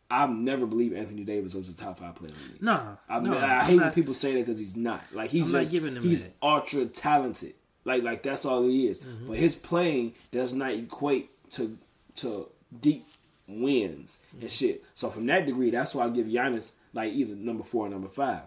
I've 0.10 0.30
never 0.30 0.66
believed 0.66 0.96
Anthony 0.96 1.24
Davis 1.26 1.54
was 1.54 1.68
a 1.68 1.76
top 1.76 1.98
five 2.00 2.16
player 2.16 2.32
in 2.32 2.38
the 2.48 2.54
league. 2.54 2.62
Nah, 2.64 2.96
I, 3.10 3.20
no, 3.20 3.38
I 3.38 3.64
hate 3.66 3.80
when 3.80 3.92
people 3.92 4.14
say 4.14 4.34
that 4.34 4.40
because 4.40 4.58
he's 4.58 4.76
not. 4.76 5.04
Like 5.14 5.30
he's 5.32 5.48
I'm 5.48 5.52
not 5.52 5.60
just 5.60 5.72
giving 5.74 5.96
him 5.98 6.04
he's 6.04 6.24
that. 6.24 6.34
ultra 6.42 6.86
talented. 6.86 7.54
Like 7.84 8.04
like 8.04 8.24
that's 8.24 8.46
all 8.46 8.64
he 8.64 8.88
is. 8.88 9.02
Mm-hmm. 9.02 9.28
But 9.28 9.38
his 9.38 9.56
playing 9.56 10.14
does 10.32 10.54
not 10.54 10.72
equate 10.72 11.30
to 11.52 11.78
to 12.18 12.48
deep 12.80 13.06
wins 13.48 14.20
Mm-hmm. 14.34 14.42
and 14.42 14.52
shit. 14.52 14.84
So 14.96 15.10
from 15.10 15.26
that 15.28 15.46
degree, 15.46 15.70
that's 15.70 15.94
why 15.96 16.06
I 16.06 16.10
give 16.10 16.28
Giannis 16.28 16.72
like 16.98 17.14
either 17.14 17.36
number 17.36 17.64
four 17.64 17.86
or 17.86 17.90
number 17.90 18.10
five. 18.10 18.42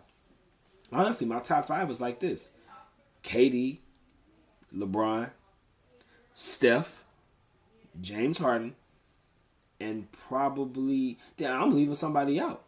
Honestly, 0.92 1.26
my 1.26 1.38
top 1.38 1.68
five 1.68 1.88
was 1.88 2.00
like 2.00 2.18
this: 2.18 2.48
KD, 3.22 3.78
LeBron, 4.76 5.30
Steph, 6.34 7.04
James 8.00 8.38
Harden, 8.38 8.74
and 9.78 10.10
probably 10.10 11.16
damn, 11.36 11.62
I'm 11.62 11.74
leaving 11.74 11.94
somebody 11.94 12.40
out. 12.40 12.64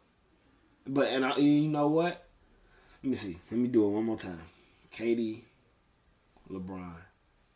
But 0.86 1.08
and 1.08 1.24
I, 1.26 1.36
you 1.36 1.68
know 1.68 1.88
what? 1.88 2.24
Let 3.02 3.10
me 3.10 3.16
see. 3.16 3.38
Let 3.50 3.58
me 3.58 3.68
do 3.68 3.84
it 3.84 3.88
one 3.88 4.04
more 4.04 4.16
time. 4.16 4.40
KD, 4.92 5.40
LeBron, 6.48 6.94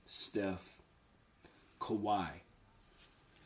Steph, 0.05 0.83
Kawhi, 1.81 2.29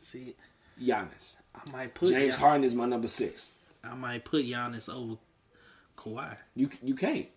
See, 0.03 0.35
Giannis. 0.81 1.35
I 1.53 1.69
might 1.69 1.93
put 1.93 2.09
James 2.09 2.35
Harden 2.35 2.63
is 2.63 2.73
my 2.73 2.85
number 2.87 3.07
six. 3.07 3.51
I 3.83 3.95
might 3.95 4.25
put 4.25 4.45
Giannis 4.45 4.93
over 4.93 5.17
Kawhi. 5.97 6.37
You 6.55 6.69
you 6.83 6.95
can't. 6.95 7.27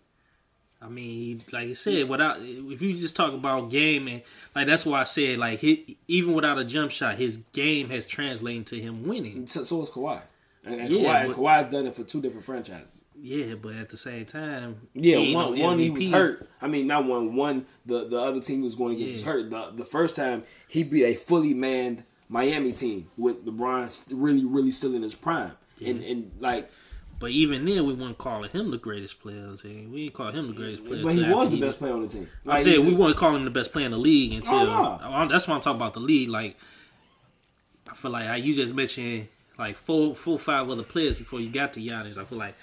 I 0.81 0.87
mean, 0.89 1.41
like 1.51 1.67
you 1.69 1.75
said, 1.75 2.07
without 2.09 2.37
if 2.41 2.81
you 2.81 2.95
just 2.95 3.15
talk 3.15 3.33
about 3.33 3.69
game 3.71 4.07
and 4.07 4.21
like 4.53 4.67
that's 4.67 4.85
why 4.85 5.01
I 5.01 5.03
said 5.05 5.39
like 5.39 5.59
he, 5.59 5.97
even 6.07 6.33
without 6.33 6.59
a 6.59 6.65
jump 6.65 6.91
shot, 6.91 7.15
his 7.15 7.37
game 7.53 7.89
has 7.89 8.05
translated 8.05 8.67
to 8.67 8.79
him 8.79 9.05
winning. 9.07 9.47
So, 9.47 9.63
so 9.63 9.81
is 9.81 9.89
Kawhi. 9.89 10.21
And, 10.63 10.81
and 10.81 10.89
Yeah, 10.89 11.23
Kawhi, 11.23 11.27
but- 11.27 11.37
Kawhi's 11.37 11.71
done 11.71 11.87
it 11.87 11.95
for 11.95 12.03
two 12.03 12.21
different 12.21 12.45
franchises. 12.45 13.03
Yeah, 13.19 13.55
but 13.55 13.75
at 13.75 13.89
the 13.89 13.97
same 13.97 14.25
time, 14.25 14.89
Yeah, 14.93 15.17
one, 15.33 15.57
no 15.57 15.63
one 15.65 15.79
he 15.79 15.89
was 15.89 16.09
hurt. 16.09 16.49
I 16.61 16.67
mean, 16.67 16.85
not 16.85 17.05
one. 17.05 17.33
One 17.35 17.65
the 17.85 18.07
the 18.07 18.19
other 18.19 18.41
team 18.41 18.61
was 18.61 18.75
going 18.75 18.97
to 18.97 19.03
get 19.03 19.15
Yeah. 19.15 19.25
hurt. 19.25 19.49
The, 19.49 19.71
the 19.73 19.85
first 19.85 20.15
time 20.17 20.43
he 20.67 20.83
beat 20.83 21.05
a 21.05 21.13
fully 21.15 21.53
manned 21.53 22.03
Miami 22.27 22.73
team 22.73 23.09
with 23.17 23.45
LeBron 23.45 24.07
really 24.11 24.43
really 24.43 24.71
still 24.71 24.93
in 24.93 25.01
his 25.01 25.15
prime. 25.15 25.53
And 25.83 26.03
and 26.03 26.31
like, 26.39 26.71
But 27.19 27.31
even 27.31 27.65
then, 27.65 27.85
we 27.85 27.93
weren't 27.93 28.17
calling 28.17 28.49
him 28.51 28.71
the 28.71 28.77
greatest 28.77 29.19
player. 29.21 29.39
on 29.45 29.51
the 29.53 29.57
team. 29.57 29.91
We 29.91 30.03
didn't 30.05 30.13
call 30.15 30.31
him 30.31 30.47
the 30.47 30.53
greatest 30.53 30.85
player. 30.85 31.03
but 31.03 31.13
he 31.13 31.23
was 31.23 31.51
the 31.51 31.59
best 31.61 31.79
player 31.79 31.93
on 31.93 32.01
the 32.03 32.07
team. 32.07 32.29
I'm 32.45 32.49
Like, 32.49 32.63
saying 32.63 32.81
he's 32.85 32.85
we 32.85 32.95
weren't 32.95 33.17
calling 33.17 33.37
him 33.37 33.45
the 33.45 33.51
best 33.51 33.71
player 33.71 33.85
in 33.85 33.91
the 33.91 33.97
league 33.97 34.33
until 34.33 34.53
Oh, 34.55 34.99
no. 35.01 35.27
That's 35.27 35.47
why 35.47 35.55
I'm 35.55 35.61
talking 35.61 35.77
about 35.81 35.93
the 35.93 35.99
league. 36.01 36.29
Like 36.29 36.57
I 37.89 37.93
feel 37.95 38.11
like 38.11 38.27
I, 38.27 38.35
you 38.37 38.53
just 38.53 38.73
mentioned 38.73 39.27
like 39.57 39.75
four, 39.75 40.15
four, 40.15 40.37
five 40.39 40.69
other 40.69 40.83
players 40.83 41.17
before 41.17 41.39
you 41.39 41.49
got 41.49 41.73
to 41.73 41.79
Giannis. 41.79 42.17
I 42.17 42.25
feel 42.25 42.37
like. 42.37 42.55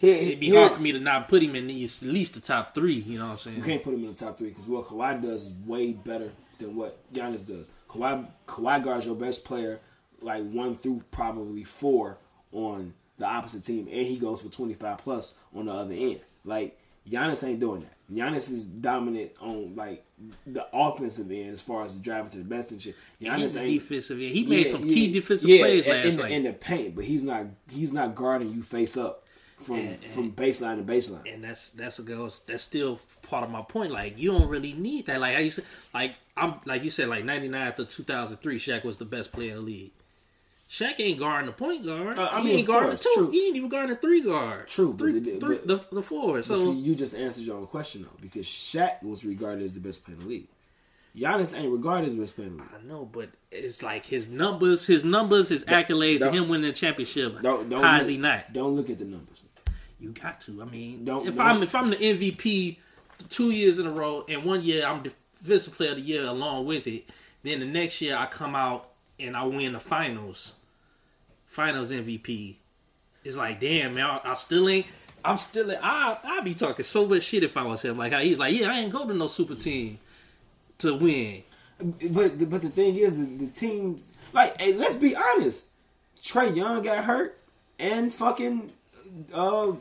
Here- 0.00 0.16
it'd 0.16 0.40
be 0.40 0.52
hard 0.52 0.72
for 0.72 0.82
me 0.82 0.90
to 0.90 0.98
not 0.98 1.28
put 1.28 1.40
him 1.40 1.54
in 1.54 1.68
these 1.68 2.02
at 2.02 2.08
least 2.08 2.34
the 2.34 2.40
top 2.40 2.74
three. 2.74 2.94
You 2.94 3.18
know 3.20 3.26
what 3.26 3.32
I'm 3.34 3.38
saying? 3.38 3.56
You 3.58 3.62
can't 3.62 3.82
put 3.82 3.94
him 3.94 4.00
in 4.00 4.08
the 4.08 4.14
top 4.14 4.36
three 4.36 4.48
because 4.48 4.66
what 4.66 4.86
Kawhi 4.86 5.22
does 5.22 5.50
is 5.50 5.52
way 5.64 5.92
better 5.92 6.32
than 6.58 6.74
what 6.74 6.98
Giannis 7.14 7.46
does. 7.46 7.68
Kawhi 7.88 8.26
Kawhi 8.48 8.82
guards 8.82 9.06
your 9.06 9.14
best 9.14 9.44
player 9.44 9.78
like 10.24 10.48
one 10.50 10.76
through 10.76 11.02
probably 11.10 11.64
four 11.64 12.18
on 12.52 12.94
the 13.18 13.24
opposite 13.26 13.64
team, 13.64 13.86
and 13.88 14.06
he 14.06 14.16
goes 14.18 14.42
for 14.42 14.48
twenty 14.48 14.74
five 14.74 14.98
plus 14.98 15.34
on 15.54 15.66
the 15.66 15.72
other 15.72 15.94
end. 15.94 16.20
Like 16.44 16.78
Giannis 17.08 17.46
ain't 17.46 17.60
doing 17.60 17.82
that. 17.82 17.92
Giannis 18.12 18.50
is 18.50 18.66
dominant 18.66 19.32
on 19.40 19.74
like 19.74 20.04
the 20.46 20.66
offensive 20.72 21.30
end 21.30 21.50
as 21.50 21.60
far 21.60 21.82
as 21.84 21.94
the 21.94 22.00
driving 22.02 22.30
to 22.30 22.38
the 22.38 22.44
best 22.44 22.70
and 22.72 22.80
shit. 22.82 22.94
Giannis 23.20 23.58
ain't 23.60 23.80
defensive. 23.80 24.18
end. 24.20 24.30
He 24.32 24.44
made 24.44 24.66
Yeah, 24.66 24.72
some 24.72 24.86
yeah, 24.86 24.94
key 24.94 25.12
defensive 25.12 25.48
yeah, 25.48 25.58
plays 25.62 25.86
in- 25.86 25.92
last 25.92 26.04
in, 26.14 26.16
night. 26.20 26.30
in 26.32 26.42
the 26.44 26.52
paint, 26.52 26.94
but 26.94 27.04
he's 27.04 27.22
not 27.24 27.46
he's 27.70 27.92
not 27.92 28.14
guarding 28.14 28.52
you 28.52 28.62
face 28.62 28.96
up 28.96 29.26
from 29.58 29.76
And- 29.76 30.04
from 30.04 30.32
baseline 30.32 30.76
to 30.76 30.82
baseline. 30.92 31.32
and 31.32 31.42
that's 31.44 31.70
that's 31.70 31.98
a 31.98 32.02
goes 32.02 32.40
that's 32.40 32.64
still 32.64 33.00
part 33.22 33.44
of 33.44 33.50
my 33.50 33.62
point. 33.62 33.92
Like 33.92 34.18
you 34.18 34.30
don't 34.32 34.48
really 34.48 34.72
need 34.72 35.06
that. 35.06 35.20
Like 35.20 35.36
I 35.36 35.40
used 35.40 35.56
to 35.56 35.64
like 35.94 36.16
I'm 36.36 36.56
like 36.66 36.82
you 36.84 36.90
said 36.90 37.08
like 37.08 37.24
ninety 37.24 37.48
nine 37.48 37.72
to 37.74 37.84
two 37.84 38.02
thousand 38.02 38.38
three, 38.38 38.58
Shaq 38.58 38.84
was 38.84 38.98
the 38.98 39.04
best 39.04 39.32
player 39.32 39.50
in 39.50 39.56
the 39.56 39.62
league. 39.62 39.92
Shaq 40.72 40.98
ain't 41.00 41.18
guarding 41.18 41.46
the 41.46 41.52
point 41.52 41.84
guard. 41.84 42.18
Uh, 42.18 42.30
I 42.32 42.38
he 42.40 42.46
mean, 42.46 42.58
ain't 42.60 42.66
guarding 42.66 42.88
course, 42.92 43.02
the 43.02 43.10
two. 43.14 43.20
true. 43.26 43.30
He 43.30 43.46
ain't 43.46 43.56
even 43.56 43.68
guarding 43.68 43.90
the 43.94 44.00
three 44.00 44.22
guard. 44.22 44.66
True, 44.68 44.96
three, 44.96 45.18
the- 45.20 45.38
three- 45.38 45.56
but- 45.58 45.66
the 45.90 45.96
the 45.96 46.02
four. 46.02 46.42
So 46.42 46.54
see, 46.54 46.72
you 46.72 46.94
just 46.94 47.14
answered 47.14 47.44
your 47.44 47.58
own 47.58 47.66
question 47.66 48.02
though, 48.02 48.16
because 48.22 48.46
Shaq 48.46 49.02
was 49.02 49.22
regarded 49.22 49.64
as 49.64 49.74
the 49.74 49.80
best 49.80 50.02
player 50.02 50.16
in 50.16 50.22
the 50.22 50.28
league. 50.28 50.48
Giannis 51.14 51.54
ain't 51.54 51.70
regarded 51.70 52.06
as 52.08 52.14
the 52.16 52.22
best 52.22 52.36
player 52.36 52.46
in 52.48 52.56
the 52.56 52.62
league. 52.62 52.72
I 52.74 52.82
know, 52.88 53.04
but 53.04 53.28
it's 53.50 53.82
like 53.82 54.06
his 54.06 54.28
numbers, 54.30 54.86
his 54.86 55.04
numbers, 55.04 55.50
his 55.50 55.62
accolades, 55.64 56.20
don't- 56.20 56.32
him 56.32 56.48
winning 56.48 56.68
the 56.68 56.72
championship. 56.72 57.42
Don't 57.42 57.68
don't 57.68 57.82
how 57.84 57.92
look, 57.92 58.02
is 58.02 58.08
he 58.08 58.16
not? 58.16 58.50
Don't 58.54 58.74
look 58.74 58.88
at 58.88 58.98
the 58.98 59.04
numbers. 59.04 59.44
You 60.00 60.10
got 60.12 60.40
to. 60.42 60.62
I 60.62 60.64
mean, 60.64 61.04
Don't- 61.04 61.28
if 61.28 61.36
don't- 61.36 61.46
I'm 61.46 61.62
if 61.62 61.74
I'm 61.74 61.90
the 61.90 61.96
MVP 62.02 62.78
two 63.28 63.50
years 63.50 63.78
in 63.78 63.86
a 63.86 63.90
row, 63.92 64.24
and 64.26 64.42
one 64.42 64.62
year 64.62 64.86
I'm 64.86 65.02
defensive 65.02 65.74
player 65.76 65.90
of 65.90 65.96
the 65.96 66.02
year 66.02 66.24
along 66.24 66.64
with 66.64 66.86
it, 66.86 67.10
then 67.42 67.60
the 67.60 67.66
next 67.66 68.00
year 68.00 68.16
I 68.16 68.24
come 68.24 68.56
out 68.56 68.88
and 69.20 69.36
I 69.36 69.44
win 69.44 69.74
the 69.74 69.80
finals, 69.80 70.54
finals 71.52 71.92
MVP. 71.92 72.56
It's 73.24 73.36
like, 73.36 73.60
damn 73.60 73.94
man, 73.94 74.06
I, 74.06 74.20
I 74.24 74.34
still 74.34 74.68
ain't. 74.68 74.86
I'm 75.24 75.38
still. 75.38 75.70
I 75.70 76.18
I 76.24 76.40
be 76.40 76.54
talking 76.54 76.84
so 76.84 77.06
much 77.06 77.22
shit 77.22 77.44
if 77.44 77.56
I 77.56 77.62
was 77.62 77.82
him. 77.82 77.96
Like 77.96 78.12
he's 78.14 78.38
like, 78.38 78.58
yeah, 78.58 78.70
I 78.70 78.80
ain't 78.80 78.92
go 78.92 79.06
to 79.06 79.14
no 79.14 79.28
super 79.28 79.54
team 79.54 79.98
to 80.78 80.94
win. 80.94 81.42
But 81.78 82.48
but 82.50 82.62
the 82.62 82.70
thing 82.70 82.96
is, 82.96 83.18
the, 83.18 83.46
the 83.46 83.52
teams 83.52 84.10
like, 84.32 84.60
hey, 84.60 84.74
let's 84.74 84.96
be 84.96 85.14
honest. 85.14 85.66
Trae 86.20 86.56
Young 86.56 86.82
got 86.82 87.04
hurt, 87.04 87.38
and 87.78 88.12
fucking 88.12 88.72
uh, 89.32 89.72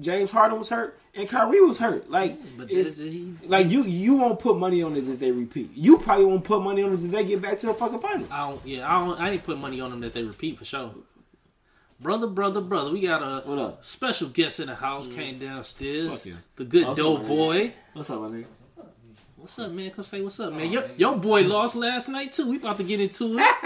James 0.00 0.30
Harden 0.30 0.58
was 0.58 0.68
hurt, 0.68 0.98
and 1.18 1.28
Kyrie 1.28 1.60
was 1.60 1.78
hurt. 1.78 2.10
Like, 2.10 2.38
But 2.56 2.70
it's, 2.70 2.98
he- 2.98 3.34
like 3.44 3.68
you 3.68 3.82
you 3.82 4.14
won't 4.14 4.38
put 4.38 4.56
money 4.56 4.82
on 4.82 4.96
it 4.96 5.02
that 5.02 5.18
they 5.18 5.32
repeat. 5.32 5.70
You 5.74 5.98
probably 5.98 6.24
won't 6.26 6.44
put 6.44 6.62
money 6.62 6.82
on 6.82 6.92
it 6.94 6.96
that 6.98 7.08
they 7.08 7.24
get 7.24 7.42
back 7.42 7.58
to 7.58 7.66
the 7.66 7.74
fucking 7.74 7.98
finals. 7.98 8.28
I 8.30 8.48
don't. 8.48 8.66
Yeah, 8.66 8.88
I 8.90 9.04
don't. 9.04 9.20
I 9.20 9.30
ain't 9.30 9.44
put 9.44 9.58
money 9.58 9.80
on 9.80 9.90
them 9.90 10.00
that 10.00 10.14
they 10.14 10.22
repeat 10.22 10.56
for 10.58 10.64
sure. 10.64 10.94
Brother, 12.00 12.28
brother, 12.28 12.60
brother, 12.60 12.92
we 12.92 13.00
got 13.00 13.22
a 13.22 13.74
special 13.80 14.28
guest 14.28 14.60
in 14.60 14.68
the 14.68 14.76
house. 14.76 15.08
Came 15.08 15.38
downstairs. 15.38 16.24
Yeah. 16.24 16.34
The 16.54 16.64
good 16.64 16.94
dope 16.94 17.26
boy. 17.26 17.72
What's 17.92 18.08
up, 18.10 18.20
my 18.22 18.28
nigga? 18.28 18.44
What's 19.48 19.60
up, 19.60 19.70
man? 19.72 19.90
Come 19.92 20.04
say 20.04 20.20
what's 20.20 20.38
up, 20.40 20.52
man. 20.52 20.60
Oh, 20.60 20.64
your, 20.70 20.84
your 20.98 21.16
boy 21.16 21.40
lost 21.40 21.74
last 21.74 22.10
night 22.10 22.32
too. 22.32 22.50
We 22.50 22.58
about 22.58 22.76
to 22.76 22.82
get 22.82 23.00
into 23.00 23.38
it. 23.38 23.54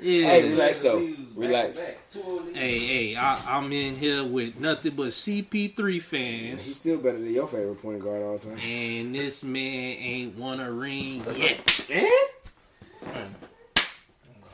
Yeah. 0.00 0.26
Hey, 0.26 0.50
relax 0.50 0.80
though. 0.80 0.98
Relax. 1.36 1.78
Hey, 2.52 2.78
hey, 2.78 3.16
I, 3.16 3.56
I'm 3.56 3.72
in 3.72 3.94
here 3.94 4.24
with 4.24 4.58
nothing 4.60 4.94
but 4.96 5.08
CP3 5.08 6.02
fans, 6.02 6.64
He's 6.64 6.76
still 6.76 6.98
better 6.98 7.18
than 7.18 7.32
your 7.32 7.46
favorite 7.46 7.80
point 7.80 8.00
guard 8.00 8.22
all 8.22 8.36
the 8.36 8.46
time. 8.46 8.58
and 8.58 9.14
this 9.14 9.42
man 9.44 9.62
ain't 9.64 10.36
won 10.36 10.58
a 10.60 10.70
ring 10.70 11.24
yet. 11.36 11.86
And 11.90 13.34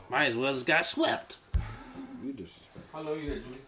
Might 0.09 0.27
as 0.27 0.37
well 0.37 0.53
just 0.53 0.65
got 0.67 0.85
swept. 0.85 1.37
you 2.23 2.31
disrespect. 2.31 2.87
How 2.93 3.01
long 3.01 3.19
you 3.19 3.31
had, 3.31 3.41
Julius? 3.43 3.59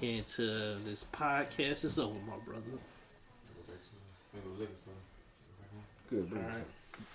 Head 0.00 0.26
to 0.36 0.78
this 0.84 1.04
podcast 1.12 1.84
is 1.84 1.98
over, 1.98 2.14
my 2.26 2.36
brother. 2.44 2.62
Go 2.64 2.78
back 3.68 3.78
to 3.78 4.34
maybe 4.34 4.48
a 4.56 4.60
liquor 4.60 4.76
store. 4.76 4.94
Good. 6.12 6.28
All 6.30 6.42
right. 6.42 6.64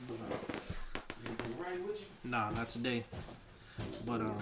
You 0.09 1.63
right 1.63 1.87
with 1.87 1.99
you? 1.99 2.31
Nah, 2.31 2.49
not 2.49 2.67
today. 2.67 3.03
But 4.07 4.21
um, 4.21 4.37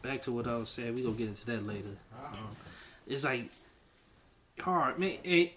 back 0.00 0.22
to 0.22 0.32
what 0.32 0.46
I 0.46 0.54
was 0.54 0.68
saying. 0.68 0.94
We 0.94 1.02
gonna 1.02 1.16
get 1.16 1.26
into 1.26 1.44
that 1.46 1.66
later. 1.66 1.88
Um, 2.16 2.50
it's 3.08 3.24
like 3.24 3.50
hard, 4.60 5.00
man. 5.00 5.18
Hey, 5.24 5.54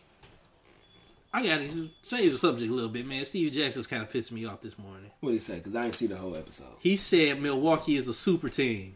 I 1.31 1.45
gotta 1.45 1.67
change 1.67 2.31
the 2.31 2.39
subject 2.39 2.71
a 2.71 2.73
little 2.73 2.89
bit, 2.89 3.05
man. 3.05 3.23
Steve 3.23 3.53
Jackson 3.53 3.81
was 3.81 3.87
kind 3.87 4.01
of 4.01 4.11
pissing 4.11 4.31
me 4.31 4.45
off 4.45 4.61
this 4.61 4.79
morning. 4.79 5.11
What 5.19 5.29
did 5.29 5.35
he 5.35 5.39
say? 5.39 5.57
Because 5.57 5.75
I 5.75 5.83
didn't 5.83 5.93
see 5.93 6.07
the 6.07 6.17
whole 6.17 6.35
episode. 6.35 6.73
He 6.79 6.95
said 6.95 7.39
Milwaukee 7.39 7.97
is 7.97 8.07
a 8.07 8.15
super 8.15 8.49
team. 8.49 8.95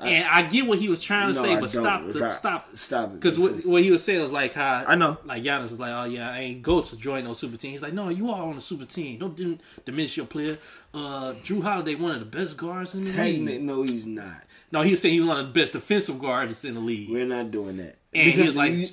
And 0.00 0.24
I 0.28 0.42
get 0.42 0.66
what 0.66 0.78
he 0.78 0.88
was 0.88 1.00
trying 1.02 1.32
to 1.32 1.40
No, 1.40 1.44
say, 1.44 1.58
but 1.60 1.70
stop, 1.70 2.06
the, 2.06 2.18
not- 2.20 2.32
stop, 2.32 2.68
Stop 2.74 3.10
it. 3.10 3.14
because 3.20 3.38
what, 3.38 3.64
what 3.66 3.82
he 3.82 3.90
was 3.90 4.04
saying 4.04 4.22
was 4.22 4.30
like 4.30 4.52
how 4.54 4.84
I 4.86 4.94
know. 4.94 5.18
like 5.24 5.42
Giannis 5.42 5.70
was 5.70 5.80
like, 5.80 5.90
oh 5.92 6.04
yeah, 6.04 6.30
I 6.30 6.38
ain't 6.40 6.62
go 6.62 6.80
to 6.82 6.96
join 6.96 7.24
no 7.24 7.34
super 7.34 7.56
team. 7.56 7.72
He's 7.72 7.82
like, 7.82 7.92
no, 7.94 8.08
you 8.08 8.30
are 8.30 8.42
on 8.42 8.54
the 8.54 8.60
super 8.60 8.84
team. 8.84 9.18
Don't 9.18 9.36
dim- 9.36 9.58
diminish 9.84 10.16
your 10.16 10.26
player. 10.26 10.58
Uh, 10.94 11.34
Jrue 11.42 11.62
Holiday, 11.62 11.94
one 11.96 12.12
of 12.12 12.20
the 12.20 12.26
best 12.26 12.56
guards 12.56 12.94
in 12.94 13.00
the 13.04 13.10
Technic- 13.12 13.46
league. 13.54 13.62
no, 13.62 13.82
he's 13.82 14.06
not. 14.06 14.42
No, 14.70 14.82
he 14.82 14.92
was 14.92 15.00
saying 15.02 15.14
he 15.14 15.20
was 15.20 15.28
one 15.28 15.40
of 15.40 15.46
the 15.46 15.52
best 15.60 15.72
defensive 15.72 16.18
guards 16.20 16.64
in 16.64 16.74
the 16.74 16.80
league. 16.80 17.10
We're 17.10 17.26
not 17.26 17.50
doing 17.50 17.78
that. 17.78 17.96
and 18.14 18.30
he 18.30 18.40
was 18.40 18.54
like, 18.54 18.72
you- 18.72 18.86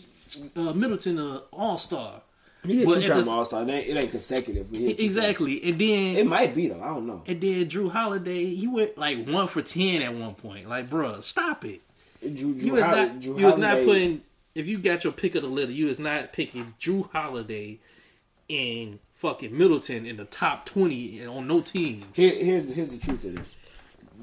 uh, 0.55 0.73
Middleton, 0.73 1.19
uh, 1.19 1.41
all 1.53 1.77
star. 1.77 2.21
He 2.67 2.85
but 2.85 3.01
two 3.01 3.07
the- 3.07 3.29
All 3.29 3.45
Star. 3.45 3.63
It 3.63 3.69
ain't, 3.69 3.87
it 3.89 3.97
ain't 3.97 4.11
consecutive. 4.11 4.69
but 4.69 4.79
he 4.79 4.87
hit 4.87 4.97
two 4.99 5.05
Exactly, 5.05 5.63
and 5.63 5.79
then. 5.79 6.15
It 6.17 6.25
might 6.27 6.53
be 6.55 6.67
though. 6.67 6.81
I 6.81 6.87
don't 6.87 7.07
know. 7.07 7.23
and 7.27 7.39
then 7.41 7.65
Jrue 7.69 7.91
Holiday, 7.91 8.45
he 8.53 8.67
went 8.67 8.97
like 8.97 9.25
one 9.27 9.47
for 9.47 9.61
ten 9.61 10.01
at 10.01 10.13
one 10.13 10.35
point. 10.35 10.67
Like, 10.69 10.89
bruh, 10.89 11.21
stop 11.23 11.63
it. 11.65 11.81
Jrue, 12.23 12.37
You 12.39 12.53
Jrue, 12.55 12.71
was 12.71 12.83
Hol- 12.85 12.95
not. 12.95 13.09
Jrue 13.19 13.39
You 13.39 13.45
was 13.45 13.57
not 13.57 13.83
putting. 13.85 14.21
If 14.55 14.67
you 14.67 14.77
got 14.77 15.03
your 15.03 15.11
pick 15.13 15.35
of 15.35 15.41
the 15.41 15.49
litter, 15.49 15.71
you 15.71 15.87
was 15.87 15.99
not 15.99 16.31
picking 16.33 16.73
Jrue 16.79 17.11
Holiday 17.11 17.79
and 18.49 18.99
fucking 19.13 19.57
Middleton 19.57 20.05
in 20.05 20.17
the 20.17 20.25
top 20.25 20.65
twenty 20.65 21.25
on 21.25 21.47
no 21.47 21.61
team. 21.61 22.03
Here, 22.13 22.31
here's 22.33 22.73
here's 22.73 22.89
the 22.97 22.97
truth 23.05 23.23
of 23.25 23.35
this. 23.35 23.57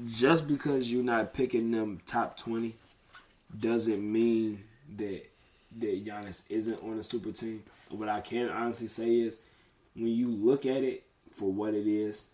Just 0.07 0.47
because 0.47 0.91
you're 0.91 1.03
not 1.03 1.33
picking 1.33 1.69
them 1.71 2.01
top 2.07 2.35
twenty, 2.37 2.75
doesn't 3.59 4.01
mean 4.11 4.63
that 4.97 5.29
that 5.79 6.05
Giannis 6.05 6.43
isn't 6.49 6.81
on 6.83 6.97
a 6.99 7.03
super 7.03 7.31
team. 7.31 7.63
What 7.93 8.09
I 8.09 8.21
can 8.21 8.49
honestly 8.49 8.87
say 8.87 9.19
is, 9.19 9.39
when 9.95 10.07
you 10.07 10.29
look 10.29 10.65
at 10.65 10.83
it 10.83 11.03
for 11.31 11.51
what 11.51 11.73
it 11.73 11.87
is, 11.87 12.25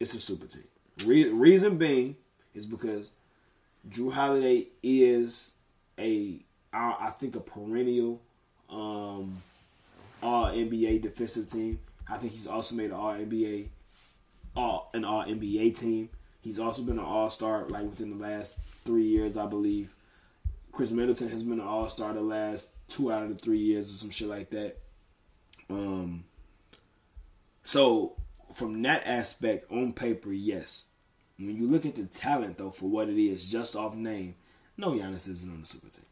it's 0.00 0.14
a 0.14 0.20
super 0.20 0.46
team. 0.46 0.64
Re- 1.04 1.28
reason 1.28 1.78
being 1.78 2.16
is 2.54 2.66
because 2.66 3.12
Jrue 3.88 4.12
Holiday 4.12 4.66
is 4.82 5.52
a 5.98 6.40
I, 6.72 6.96
I 7.00 7.10
think 7.10 7.36
a 7.36 7.40
perennial 7.40 8.20
um, 8.68 9.42
All 10.22 10.46
NBA 10.46 11.02
defensive 11.02 11.50
team. 11.50 11.80
I 12.10 12.16
think 12.18 12.32
he's 12.32 12.46
also 12.46 12.74
made 12.74 12.86
an 12.86 12.92
All 12.92 13.14
NBA 13.14 13.68
all 14.58 14.90
an 14.92 15.04
all 15.04 15.24
NBA 15.24 15.78
team. 15.78 16.10
He's 16.40 16.58
also 16.58 16.82
been 16.82 16.98
an 16.98 17.04
All 17.04 17.30
Star 17.30 17.64
like 17.68 17.84
within 17.84 18.18
the 18.18 18.22
last 18.22 18.56
three 18.84 19.04
years, 19.04 19.36
I 19.36 19.46
believe. 19.46 19.94
Khris 20.72 20.90
Middleton 20.90 21.28
has 21.30 21.42
been 21.42 21.60
an 21.60 21.66
All 21.66 21.88
Star 21.88 22.12
the 22.12 22.20
last 22.20 22.70
two 22.88 23.12
out 23.12 23.22
of 23.22 23.28
the 23.28 23.34
three 23.34 23.58
years 23.58 23.92
or 23.92 23.96
some 23.96 24.10
shit 24.10 24.28
like 24.28 24.50
that. 24.50 24.78
Um. 25.70 26.24
So 27.62 28.16
from 28.52 28.80
that 28.82 29.02
aspect, 29.06 29.70
on 29.70 29.92
paper, 29.92 30.32
yes. 30.32 30.86
When 31.38 31.56
you 31.56 31.68
look 31.68 31.86
at 31.86 31.94
the 31.94 32.04
talent 32.04 32.58
though, 32.58 32.70
for 32.70 32.88
what 32.88 33.08
it 33.08 33.20
is, 33.20 33.50
just 33.50 33.76
off 33.76 33.94
name, 33.94 34.34
no, 34.76 34.92
Giannis 34.92 35.28
isn't 35.28 35.50
on 35.50 35.60
the 35.60 35.66
super 35.66 35.88
team. 35.88 36.04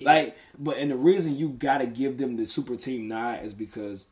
Like, 0.00 0.36
but 0.58 0.76
and 0.78 0.90
the 0.90 0.96
reason 0.96 1.36
you 1.36 1.50
gotta 1.50 1.86
give 1.86 2.18
them 2.18 2.34
the 2.34 2.46
super 2.46 2.76
team 2.76 3.08
nod 3.08 3.44
is 3.44 3.54
because 3.54 4.06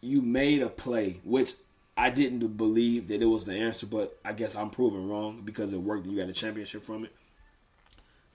you 0.00 0.20
made 0.20 0.62
a 0.62 0.68
play, 0.68 1.20
which 1.24 1.52
I 1.96 2.10
didn't 2.10 2.56
believe 2.56 3.08
that 3.08 3.22
it 3.22 3.26
was 3.26 3.44
the 3.44 3.54
answer, 3.54 3.86
but 3.86 4.18
I 4.24 4.32
guess 4.32 4.56
I'm 4.56 4.70
proven 4.70 5.08
wrong 5.08 5.42
because 5.44 5.72
it 5.72 5.80
worked 5.80 6.04
and 6.04 6.14
you 6.14 6.20
got 6.20 6.30
a 6.30 6.32
championship 6.32 6.84
from 6.84 7.04
it. 7.04 7.12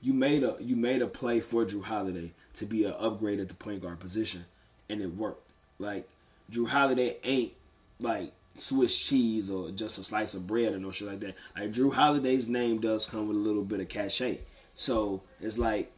You 0.02 0.13
made 0.13 0.43
a 0.43 0.58
you 0.60 0.76
made 0.76 1.02
a 1.02 1.08
play 1.08 1.39
for 1.39 1.65
Jrue 1.65 1.84
Holiday 1.84 2.34
to 2.56 2.65
be 2.65 2.86
an 2.86 2.93
upgrade 2.97 3.39
at 3.39 3.47
the 3.47 3.56
point 3.56 3.82
guard 3.82 4.00
position, 4.00 4.45
and 4.89 5.02
it 5.02 5.15
worked. 5.15 5.54
Like 5.80 6.08
Jrue 6.52 6.67
Holiday 6.67 7.17
ain't 7.23 7.54
like 8.00 8.34
Swiss 8.56 8.97
cheese 8.97 9.50
or 9.50 9.69
just 9.71 9.97
a 9.97 10.04
slice 10.04 10.34
of 10.34 10.47
bread 10.47 10.73
or 10.73 10.80
no 10.80 10.91
shit 10.91 11.08
like 11.08 11.19
that. 11.19 11.36
Like 11.56 11.71
Jrue 11.71 11.93
Holiday's 11.93 12.47
name 12.47 12.80
does 12.80 13.06
come 13.06 13.28
with 13.28 13.38
a 13.38 13.39
little 13.39 13.63
bit 13.63 13.80
of 13.80 13.89
cachet. 13.89 14.39
So 14.76 15.21
it's 15.41 15.58
like, 15.58 15.91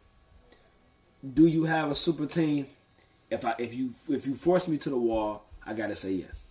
do 1.33 1.47
you 1.47 1.65
have 1.65 1.91
a 1.91 1.95
super 1.95 2.25
team? 2.25 2.67
If 3.29 3.45
I 3.45 3.55
if 3.59 3.75
you 3.75 3.93
if 4.07 4.25
you 4.25 4.33
force 4.33 4.67
me 4.67 4.77
to 4.77 4.89
the 4.89 4.97
wall, 4.97 5.45
I 5.65 5.73
gotta 5.73 5.95
say 5.95 6.13
yes, 6.13 6.45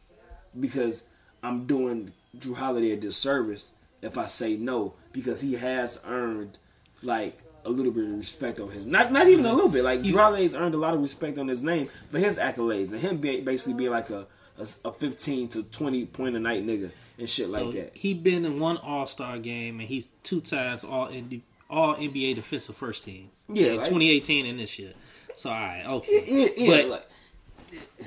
because 0.59 1.05
I'm 1.43 1.67
doing 1.67 2.13
Jrue 2.37 2.57
Holiday 2.57 2.93
a 2.93 2.97
disservice 2.97 3.73
if 4.01 4.17
I 4.17 4.27
say 4.27 4.57
no 4.57 4.95
because 5.13 5.41
he 5.41 5.55
has 5.55 6.01
earned 6.07 6.59
like 7.03 7.39
a 7.65 7.71
little 7.71 7.93
bit 7.93 8.05
of 8.05 8.17
respect 8.17 8.61
on 8.61 8.71
his 8.71 8.87
not 8.87 9.13
not 9.13 9.29
even 9.29 9.45
a 9.45 9.49
mm-hmm. 9.49 9.57
little 9.57 9.71
bit 9.71 9.85
like 9.85 10.05
Holiday's 10.07 10.55
earned 10.55 10.75
a 10.75 10.79
lot 10.79 10.95
of 10.95 11.01
respect 11.01 11.39
on 11.39 11.49
his 11.49 11.63
name 11.63 11.89
for 12.11 12.19
his 12.19 12.39
accolades 12.39 12.93
and 12.93 13.01
him 13.01 13.19
basically 13.19 13.75
being 13.75 13.91
like 13.91 14.11
a 14.11 14.27
a, 14.59 14.67
a 14.89 14.93
15 14.93 15.49
to 15.49 15.63
20 15.63 16.07
point 16.07 16.37
a 16.37 16.41
night 16.41 16.67
nigga 16.67 16.91
and 17.19 17.29
shit 17.29 17.49
like 17.49 17.73
that. 17.73 17.97
he 17.97 18.15
been 18.15 18.45
in 18.45 18.59
one 18.59 18.77
All 18.79 19.07
Star 19.07 19.39
game 19.39 19.81
and 19.81 19.89
he's 19.89 20.09
two 20.23 20.41
times 20.41 20.85
all 20.85 21.07
in, 21.09 21.43
all 21.69 21.95
NBA 21.95 22.37
defensive 22.37 22.77
first 22.77 23.05
team. 23.05 23.31
Yeah, 23.49 23.73
like- 23.73 23.89
2018 23.89 24.47
and 24.47 24.59
this 24.59 24.79
year. 24.79 24.93
So 25.37 25.51
all 25.51 25.57
right, 25.57 25.85
okay. 25.87 26.51
But- 26.67 26.89
like, 26.89 27.11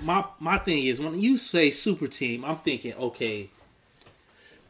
my 0.02 0.26
my 0.40 0.58
thing 0.58 0.86
is 0.86 1.00
when 1.00 1.22
you 1.22 1.38
say 1.38 1.70
super 1.72 2.08
team, 2.08 2.44
I'm 2.44 2.58
thinking 2.58 2.94
okay, 2.94 3.50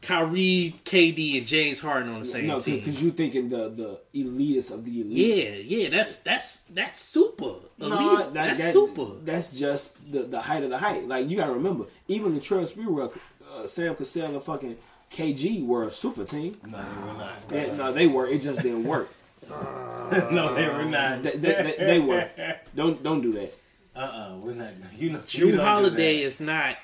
Kyrie, 0.02 0.76
KD, 0.84 1.38
and 1.38 1.46
James 1.48 1.80
Harden 1.80 2.12
on 2.14 2.20
the 2.22 2.26
same 2.26 2.42
team. 2.42 2.48
no, 2.50 2.60
team. 2.60 2.80
because 2.80 3.02
you're 3.04 3.12
thinking 3.14 3.50
the 3.50 3.70
the 3.70 4.00
elitist 4.16 4.72
of 4.74 4.84
the 4.84 5.02
elite. 5.02 5.38
Yeah, 5.68 5.78
yeah, 5.78 5.90
that's 5.90 6.16
that's 6.18 6.62
that's 6.66 7.00
super. 7.00 7.46
Elite, 7.80 7.90
No, 8.00 8.18
that- 8.18 8.34
that's 8.34 8.60
that- 8.60 8.74
super. 8.74 9.06
That's 9.24 9.56
just 9.58 10.12
the, 10.12 10.24
the 10.24 10.42
height 10.42 10.64
of 10.64 10.70
the 10.72 10.78
height. 10.80 11.08
Like 11.08 11.30
you 11.30 11.38
gotta 11.38 11.54
remember, 11.54 11.86
even 12.08 12.34
Latrell 12.38 12.66
Sprewell, 12.72 13.16
uh, 13.56 13.68
Sam 13.68 13.96
Cassell 13.96 14.26
and 14.34 14.42
fucking 14.42 14.78
KG 15.12 15.66
were 15.66 15.84
a 15.84 15.92
super 15.92 16.24
team. 16.26 16.58
No, 16.66 16.78
they 16.80 17.02
were 17.06 17.14
not. 17.14 17.34
Yeah, 17.52 17.76
no, 17.76 17.92
they 17.94 18.08
were. 18.08 18.26
It 18.28 18.42
just 18.42 18.62
didn't 18.62 18.86
work. 18.86 19.10
no, 19.50 20.54
they 20.56 20.68
were 20.68 20.86
not. 20.86 21.24
They, 21.24 21.32
they, 21.32 21.38
they, 21.38 21.76
they 21.86 22.00
were. 22.00 22.30
Don't 22.76 23.04
don't 23.04 23.22
do 23.22 23.34
that. 23.34 23.54
Uh 23.96 24.00
uh-uh, 24.00 24.34
uh, 24.34 24.38
we 24.38 24.54
are 24.54 24.56
not. 24.56 24.70
You 24.98 25.10
know, 25.12 25.20
you 25.28 25.46
Jrue 25.48 25.58
don't 25.58 25.66
Holiday 25.66 26.20
that. 26.22 26.26
is 26.26 26.40
not. 26.40 26.78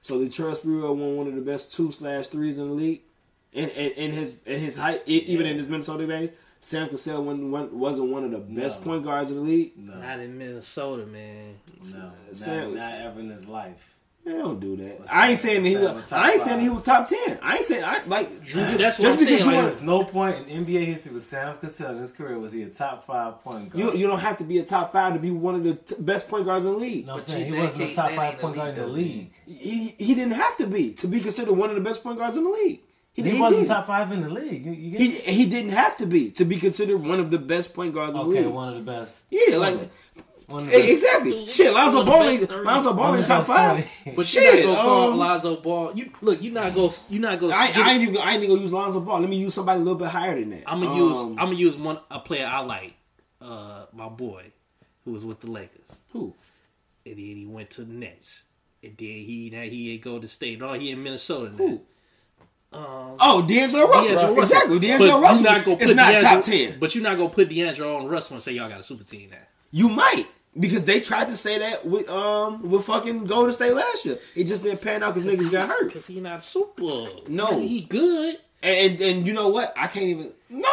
So 0.00 0.18
Latrell 0.18 0.56
Sprewell 0.56 0.96
won 0.96 1.16
one 1.16 1.26
of 1.28 1.34
the 1.34 1.42
best 1.42 1.74
two 1.74 1.90
slash 1.92 2.28
threes 2.28 2.58
in 2.58 2.68
the 2.68 2.74
league, 2.74 3.02
in, 3.52 3.68
in, 3.70 3.92
in 3.92 4.12
his 4.12 4.36
in 4.46 4.60
his 4.60 4.76
height, 4.76 5.02
e- 5.06 5.24
even 5.28 5.46
in 5.46 5.56
his 5.58 5.66
Minnesota 5.68 6.06
days. 6.06 6.32
Sam 6.62 6.88
Cassell 6.90 7.24
wasn't 7.24 7.50
one, 7.50 7.78
wasn't 7.78 8.10
one 8.10 8.22
of 8.24 8.30
the 8.32 8.38
best 8.38 8.80
No. 8.80 8.84
point 8.84 9.04
guards 9.04 9.30
in 9.30 9.36
the 9.38 9.42
league. 9.42 9.72
No, 9.78 9.94
Not 9.98 10.20
in 10.20 10.36
Minnesota, 10.36 11.06
man. 11.06 11.54
no, 11.90 12.12
Sam- 12.32 12.74
not, 12.74 12.80
not 12.80 12.94
ever 13.00 13.20
in 13.20 13.30
his 13.30 13.46
life. 13.46 13.94
Man, 14.24 14.38
don't 14.38 14.60
do 14.60 14.76
that. 14.76 14.98
What's 15.00 15.10
I 15.10 15.28
ain't 15.28 15.30
that? 15.30 15.36
saying 15.38 15.62
that 15.62 15.68
he 15.70 15.76
was. 15.76 15.82
that? 16.10 16.12
I 16.12 16.30
ain't 16.32 16.38
Top 16.40 16.46
saying 16.46 16.60
he 16.60 16.68
was 16.68 16.82
top 16.82 17.06
ten. 17.06 17.38
I 17.42 17.56
ain't 17.56 17.64
saying 17.64 17.84
I 17.84 18.04
like. 18.04 18.28
That's 18.52 18.54
what 18.54 18.78
just 18.78 19.00
I'm 19.00 19.12
because 19.18 19.18
saying. 19.26 19.38
you 19.40 19.44
Like, 19.46 19.64
There's 19.64 19.82
no 19.82 20.04
point 20.04 20.46
in 20.48 20.64
NBA 20.66 20.84
history 20.84 21.12
with 21.14 21.24
Sam 21.24 21.56
Cassell 21.56 21.92
in 21.92 21.98
his 21.98 22.12
career 22.12 22.38
was 22.38 22.52
he 22.52 22.62
a 22.62 22.68
top 22.68 23.06
five 23.06 23.40
point 23.42 23.70
guard. 23.70 23.82
You, 23.94 23.98
you 24.00 24.06
don't 24.06 24.18
have 24.20 24.36
to 24.38 24.44
be 24.44 24.58
a 24.58 24.62
top 24.64 24.92
five 24.92 25.14
to 25.14 25.18
be 25.18 25.30
one 25.30 25.54
of 25.54 25.64
the 25.64 25.74
t- 25.74 25.94
best 26.00 26.28
point 26.28 26.44
guards 26.44 26.66
in 26.66 26.72
the 26.72 26.78
league. 26.78 27.06
no, 27.06 27.14
I'm 27.16 27.22
saying 27.22 27.50
he 27.52 27.58
wasn't 27.58 27.82
a 27.82 27.94
top 27.94 28.10
five 28.12 28.38
point 28.38 28.56
guard 28.56 28.68
in 28.70 28.74
the 28.76 28.84
elite, 28.84 29.32
league. 29.46 29.58
He 29.58 29.94
he 29.98 30.14
didn't 30.14 30.34
have 30.34 30.56
to 30.58 30.66
be 30.66 30.92
to 30.94 31.06
be 31.06 31.20
considered 31.20 31.54
one 31.54 31.70
of 31.70 31.76
the 31.76 31.82
best 31.82 32.02
point 32.02 32.18
guards 32.18 32.36
in 32.36 32.44
the 32.44 32.50
league. 32.50 32.80
He, 33.12 33.22
He, 33.22 33.30
he 33.30 33.40
wasn't 33.40 33.62
didn't. 33.62 33.74
top 33.74 33.86
five 33.86 34.12
in 34.12 34.20
the 34.20 34.28
league. 34.28 34.64
You, 34.66 34.72
you 34.72 34.98
He 34.98 35.10
he 35.12 35.46
didn't 35.46 35.72
have 35.72 35.96
to 35.96 36.06
be 36.06 36.30
to 36.32 36.44
be 36.44 36.58
considered 36.58 36.98
one 36.98 37.18
of 37.20 37.30
the 37.30 37.38
best 37.38 37.74
point 37.74 37.94
guards 37.94 38.14
in 38.14 38.20
the 38.22 38.28
okay, 38.28 38.44
league. 38.44 38.54
one 38.54 38.68
of 38.68 38.74
the 38.76 38.82
best. 38.92 39.26
yeah, 39.30 39.56
like 39.56 39.78
one 40.50 40.64
of 40.64 40.70
the 40.70 40.76
eh, 40.76 40.92
exactly. 40.92 41.46
Shit, 41.46 41.72
Lonzo 41.72 41.98
One 41.98 42.00
of 42.00 42.04
the 42.06 42.10
Ball, 42.10 42.20
best 42.20 42.32
ain't- 42.40 42.50
thirty. 42.50 42.64
Lonzo 42.66 42.92
Ball 42.94 43.14
in 43.14 43.24
top 43.24 43.44
five. 43.46 43.88
But 44.16 44.26
Shit, 44.26 44.42
you're 44.42 44.66
not 44.66 44.76
gonna 44.76 44.82
call 44.88 45.12
um, 45.12 45.18
Lonzo 45.18 45.56
Ball. 45.56 45.92
You 45.94 46.10
look, 46.20 46.42
you're 46.42 46.52
not 46.52 46.74
gonna 46.74 46.92
you're 47.08 47.22
not 47.22 47.38
gonna. 47.38 47.54
I, 47.54 47.72
I 47.74 47.92
ain't 47.92 48.02
even 48.02 48.16
I 48.18 48.32
ain't 48.32 48.42
even 48.42 48.50
gonna 48.50 48.60
use 48.62 48.72
Lonzo 48.72 49.00
Ball. 49.00 49.20
Let 49.20 49.30
me 49.30 49.36
use 49.38 49.54
somebody 49.54 49.80
a 49.80 49.84
little 49.84 49.98
bit 49.98 50.08
higher 50.08 50.38
than 50.38 50.50
that. 50.50 50.62
I'm 50.66 50.80
gonna 50.82 50.96
use 50.96 51.18
Um, 51.18 51.30
I'm 51.38 51.46
gonna 51.46 51.56
use 51.56 51.76
one 51.76 51.98
a 52.10 52.18
player 52.20 52.46
I 52.46 52.60
like, 52.60 52.94
uh, 53.40 53.86
my 53.92 54.08
boy, 54.08 54.46
who 55.04 55.12
was 55.12 55.24
with 55.24 55.40
the 55.40 55.50
Lakers, 55.50 55.96
who? 56.12 56.34
and 57.06 57.14
then 57.16 57.24
he 57.24 57.46
went 57.46 57.70
to 57.70 57.82
the 57.82 57.92
Nets, 57.94 58.44
and 58.82 58.96
then 58.98 59.08
he 59.08 59.50
now 59.52 59.62
he 59.62 59.92
ain't 59.94 60.02
go 60.02 60.18
to 60.18 60.28
state. 60.28 60.58
No, 60.60 60.72
he 60.74 60.90
in 60.90 61.02
Minnesota 61.02 61.50
now. 61.52 61.56
Who? 61.56 61.80
Oh, 62.72 63.44
D'Angelo 63.48 63.88
Russell. 63.88 64.14
D'Angelo 64.14 64.34
Russell. 64.36 64.38
Exactly. 64.42 64.78
But 64.78 64.86
D'Angelo 64.86 65.16
you 65.16 65.22
Russell 65.22 65.44
not 65.44 65.64
gonna 65.64 65.76
is 65.78 65.88
put 65.88 65.96
not 65.96 66.12
D'Angelo- 66.12 66.34
top 66.34 66.44
ten. 66.44 66.78
But 66.78 66.94
you're 66.94 67.02
not 67.04 67.16
gonna 67.16 67.28
put 67.30 67.48
D'Angelo 67.48 67.96
on 67.96 68.06
Russell 68.06 68.34
and 68.36 68.42
say 68.42 68.52
y'all 68.52 68.68
got 68.68 68.80
a 68.80 68.82
super 68.84 69.02
team 69.04 69.30
now. 69.30 69.36
You 69.72 69.88
might 69.88 70.26
because 70.58 70.84
they 70.84 71.00
tried 71.00 71.28
to 71.28 71.34
say 71.36 71.58
that 71.58 71.86
with 71.86 72.08
um 72.08 72.70
with 72.70 72.84
fucking 72.86 73.24
Golden 73.24 73.52
State 73.52 73.74
last 73.74 74.04
year. 74.04 74.18
It 74.34 74.44
just 74.44 74.62
didn't 74.62 74.80
pan 74.82 75.02
out 75.02 75.14
because 75.14 75.28
niggas 75.30 75.50
got 75.50 75.68
hurt. 75.68 75.92
Cause 75.92 76.06
he 76.06 76.20
not 76.20 76.42
super. 76.42 77.06
No. 77.28 77.60
he 77.60 77.80
good. 77.82 78.36
And, 78.62 78.92
and 78.92 79.00
and 79.00 79.26
you 79.26 79.32
know 79.32 79.48
what? 79.48 79.72
I 79.76 79.86
can't 79.86 80.06
even. 80.06 80.32
No, 80.48 80.68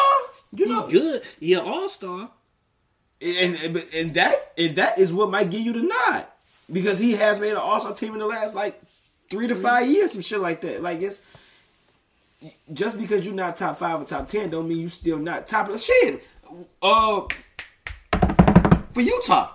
you 0.54 0.66
He 0.66 0.72
know, 0.72 0.88
good. 0.88 1.22
He 1.40 1.54
an 1.54 1.62
all 1.66 1.88
star. 1.88 2.32
and, 3.22 3.56
and 3.56 3.78
and 3.94 4.13
that 4.16 4.52
and 4.58 4.76
that 4.76 4.98
is 5.00 5.13
what 5.13 5.30
might 5.30 5.50
give 5.50 5.62
you 5.62 5.74
the 5.74 5.84
nod 5.84 6.26
because 6.72 7.00
he 7.00 7.13
has 7.13 7.40
made 7.40 7.52
an 7.52 7.58
All 7.58 7.80
Star 7.80 7.94
team 7.94 8.13
in 8.13 8.20
the 8.20 8.26
last 8.26 8.56
like 8.56 8.82
three 9.30 9.48
to 9.48 9.56
five 9.56 9.88
years, 9.88 10.12
some 10.12 10.22
shit 10.22 10.40
like 10.40 10.62
that. 10.62 10.82
Like 10.82 11.02
it's 11.02 11.22
just 12.74 13.00
because 13.00 13.26
you're 13.26 13.34
not 13.36 13.56
top 13.56 13.78
five 13.78 14.02
or 14.02 14.04
top 14.04 14.28
ten, 14.28 14.50
don't 14.50 14.68
mean 14.68 14.80
you 14.80 14.90
still 14.90 15.18
not 15.18 15.48
top 15.48 15.68
of 15.68 15.74
the 15.74 15.80
shit. 15.80 16.24
Uh, 16.82 17.22
for 18.92 19.02
Utah, 19.02 19.52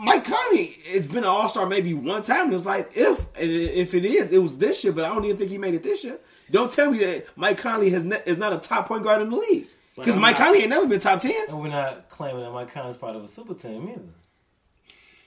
Mike 0.00 0.24
Conley 0.24 0.66
has 0.92 1.06
been 1.06 1.18
an 1.18 1.24
All 1.24 1.48
Star 1.48 1.66
maybe 1.66 1.94
one 1.94 2.22
time. 2.22 2.42
And 2.44 2.52
was 2.52 2.66
like 2.66 2.90
if 2.96 3.26
if 3.38 3.94
it 3.94 4.04
is, 4.04 4.30
it 4.32 4.38
was 4.38 4.58
this 4.58 4.84
year, 4.84 4.92
but 4.92 5.04
I 5.04 5.08
don't 5.08 5.24
even 5.24 5.36
think 5.36 5.50
he 5.50 5.58
made 5.58 5.74
it 5.74 5.82
this 5.82 6.04
year. 6.04 6.18
Don't 6.50 6.70
tell 6.70 6.90
me 6.90 6.98
that 7.00 7.26
Mike 7.36 7.58
Conley 7.58 7.90
has 7.90 8.04
ne- 8.04 8.22
is 8.26 8.38
not 8.38 8.52
a 8.52 8.58
top 8.58 8.88
point 8.88 9.02
guard 9.02 9.20
in 9.22 9.30
the 9.30 9.36
league 9.36 9.66
because 9.96 10.16
Mike 10.16 10.38
not- 10.38 10.44
Conley 10.46 10.60
ain't 10.60 10.70
never 10.70 10.86
been 10.86 11.00
top 11.00 11.20
ten. 11.20 11.34
And 11.48 11.60
we're 11.60 11.68
not 11.68 12.08
claiming 12.08 12.42
that 12.42 12.52
Mike 12.52 12.72
Conley's 12.72 12.96
part 12.96 13.16
of 13.16 13.24
a 13.24 13.28
super 13.28 13.54
team 13.54 13.88
either. 13.88 14.02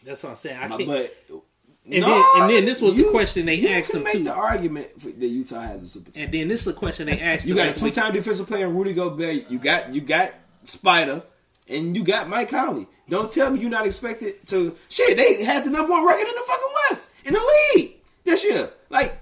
That's 0.03 0.23
what 0.23 0.29
I'm 0.31 0.35
saying. 0.35 0.57
I 0.57 0.67
But 0.67 0.77
can't. 0.79 0.89
and 0.89 2.03
then- 2.03 2.23
and 2.35 2.49
then 2.49 2.65
this 2.65 2.81
was 2.81 2.95
the 2.95 3.03
question 3.05 3.45
they 3.45 3.67
asked 3.75 3.91
can 3.91 3.99
him, 3.99 4.03
make 4.05 4.13
too. 4.13 4.23
the 4.23 4.33
argument 4.33 4.87
for, 4.99 5.09
that 5.09 5.27
Utah 5.27 5.61
has 5.61 5.83
a 5.83 5.87
super 5.89 6.09
team. 6.11 6.23
and 6.25 6.33
then 6.33 6.47
this 6.47 6.61
is 6.61 6.65
the 6.65 6.73
question 6.73 7.05
they 7.07 7.19
asked. 7.19 7.45
you 7.45 7.53
him 7.53 7.57
got 7.57 7.67
a 7.67 7.69
after 7.71 7.85
we- 7.85 7.91
two-time 7.91 8.13
defensive 8.13 8.47
player, 8.47 8.67
in 8.67 8.75
Rudy 8.75 8.93
Gobert. 8.93 9.49
You 9.49 9.59
got 9.59 9.93
you 9.93 10.01
got 10.01 10.31
Spider, 10.63 11.21
and 11.67 11.95
you 11.95 12.03
got 12.03 12.27
Mike 12.29 12.49
Conley. 12.49 12.87
Don't 13.09 13.29
tell 13.31 13.49
me 13.51 13.59
you're 13.59 13.69
not 13.69 13.85
expected 13.85 14.45
to. 14.47 14.75
Shit, 14.89 15.17
they 15.17 15.43
had 15.43 15.63
the 15.65 15.69
number 15.69 15.91
one 15.91 16.05
record 16.05 16.27
in 16.27 16.33
the 16.35 16.43
fucking 16.47 16.67
West 16.89 17.09
in 17.25 17.33
the 17.33 17.51
league 17.75 17.91
this 18.23 18.43
year. 18.43 18.69
Like 18.89 19.17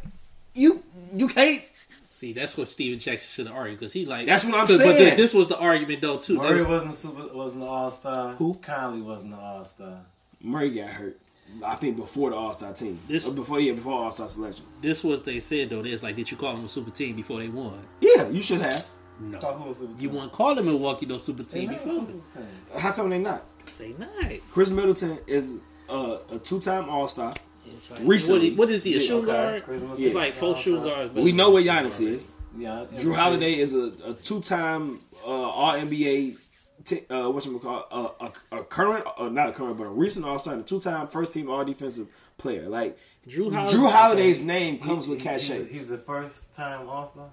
you, 0.53 0.83
you 1.13 1.27
can't. 1.27 1.63
See, 2.07 2.33
that's 2.33 2.57
what 2.57 2.67
Stephen 2.67 2.99
Jackson 2.99 3.27
should 3.29 3.47
have 3.47 3.55
argued 3.55 3.79
because 3.79 3.93
he 3.93 4.05
like. 4.05 4.25
That's 4.27 4.43
what 4.45 4.53
I'm 4.55 4.67
'cause- 4.67 4.77
But 4.77 4.87
saying. 4.87 4.97
th- 4.97 5.17
this 5.17 5.33
was 5.33 5.47
the 5.47 5.57
argument 5.57 6.01
though 6.01 6.17
too. 6.17 6.35
Murray 6.37 6.55
was- 6.57 6.67
wasn't 6.67 6.93
a 6.93 6.95
super, 6.95 7.33
wasn't 7.35 7.63
an 7.63 7.69
all 7.69 7.89
star. 7.91 8.33
Who? 8.33 8.53
Conley 8.55 9.01
wasn't 9.01 9.33
an 9.33 9.39
all 9.39 9.63
star. 9.65 10.01
Murray 10.41 10.69
got 10.71 10.89
hurt. 10.89 11.17
I 11.65 11.75
think 11.77 11.95
before 11.97 12.29
the 12.29 12.35
All 12.35 12.53
Star 12.53 12.73
team. 12.73 12.99
This- 13.07 13.27
Or 13.27 13.33
before 13.33 13.59
yeah, 13.59 13.71
before 13.73 13.93
All 14.03 14.11
Star 14.11 14.29
selection. 14.29 14.65
this 14.81 15.03
was 15.03 15.23
they 15.23 15.39
said 15.39 15.71
though. 15.71 15.81
There's 15.81 16.03
like, 16.03 16.15
did 16.15 16.29
you 16.29 16.37
call 16.37 16.53
them 16.53 16.65
a 16.65 16.69
super 16.69 16.91
team 16.91 17.15
before 17.15 17.39
they 17.39 17.47
won? 17.47 17.79
Yeah, 18.01 18.27
you 18.29 18.39
should 18.39 18.61
have. 18.61 18.87
No, 19.19 19.39
Thought 19.39 19.57
who 19.57 19.63
was 19.67 19.77
super 19.77 19.91
you 20.01 20.07
want 20.09 20.13
wouldn't 20.15 20.31
call 20.33 20.55
them 20.55 20.65
Milwaukee 20.65 21.05
no 21.05 21.17
super 21.17 21.43
They 21.43 21.61
team 21.61 21.71
not 21.71 21.83
before. 21.83 21.93
super 21.99 22.11
team. 22.39 22.47
How 22.77 22.91
come 22.91 23.09
they 23.09 23.19
not? 23.19 23.43
They 23.77 23.93
not. 23.93 24.11
Khris 24.51 24.71
Middleton 24.71 25.19
is 25.27 25.55
uh, 25.89 26.17
a 26.31 26.39
two-time 26.39 26.89
All 26.89 27.07
Star. 27.07 27.33
It's 27.67 27.91
like, 27.91 27.99
Recently. 28.03 28.49
what, 28.51 28.59
what 28.59 28.69
is 28.69 28.83
he? 28.83 28.95
A 28.95 28.97
Yeah, 28.99 29.07
shooting 29.07 29.25
guard? 29.25 29.63
Khris 29.63 29.81
Middleton 29.81 29.97
He's 30.03 30.09
is 30.09 30.15
like 30.15 30.33
an 30.33 30.39
four 30.39 30.49
all-star. 30.49 30.63
shooting 30.63 30.83
guards. 30.83 31.11
but- 31.13 31.23
We 31.23 31.31
know 31.33 31.49
what 31.51 31.63
Giannis 31.65 32.01
is. 32.01 32.27
Yeah, 32.57 32.85
Jrue 32.93 33.15
Holiday 33.15 33.59
is 33.59 33.75
a, 33.75 33.91
a 34.05 34.13
two-time 34.13 34.99
uh, 35.23 35.27
All 35.29 35.73
NBA. 35.73 36.37
T- 36.85 37.05
uh, 37.09 37.29
what 37.29 37.45
you 37.45 37.59
call 37.59 37.85
uh, 38.21 38.27
a, 38.51 38.57
a 38.59 38.63
current, 38.63 39.05
uh, 39.17 39.27
not 39.29 39.49
a 39.49 39.51
current, 39.51 39.77
but 39.77 39.83
a 39.83 39.89
recent 39.89 40.25
All 40.25 40.39
Star, 40.39 40.53
and 40.55 40.63
a 40.63 40.65
two-time 40.65 41.07
first-team 41.09 41.49
All 41.49 41.63
Defensive 41.65 42.07
player. 42.37 42.67
Like 42.69 42.97
Jrue 43.27 43.53
Holiday. 43.53 43.75
Jrue 43.77 43.91
Holiday's 43.91 44.41
name 44.41 44.77
He- 44.79 44.83
comes 44.83 45.07
with 45.07 45.19
he- 45.19 45.25
cachet. 45.25 45.59
He's, 45.65 45.67
he's 45.71 45.87
the 45.89 45.97
first 45.97 46.55
time 46.55 46.87
all 46.89 47.05
star. 47.05 47.29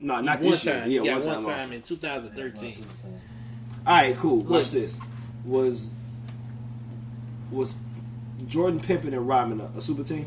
No, 0.00 0.20
not 0.20 0.40
one 0.40 0.50
this 0.50 0.64
year. 0.64 0.80
time. 0.80 0.90
Yeah, 0.90 1.02
Yeah, 1.02 1.12
one 1.14 1.22
time. 1.22 1.34
one 1.36 1.42
time 1.44 1.52
All-Star. 1.52 1.74
in 1.74 1.82
2013. 1.82 2.84
All 3.86 3.94
right, 3.94 4.16
cool. 4.16 4.38
Watch 4.40 4.70
this. 4.70 5.00
Was 5.44 5.94
was 7.50 7.76
Jordan 8.46 8.80
Pippen 8.80 9.14
and 9.14 9.26
Rodman 9.26 9.60
a, 9.60 9.70
a 9.76 9.80
super 9.80 10.02
team? 10.02 10.26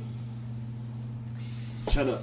Shut 1.91 2.07
up. 2.07 2.21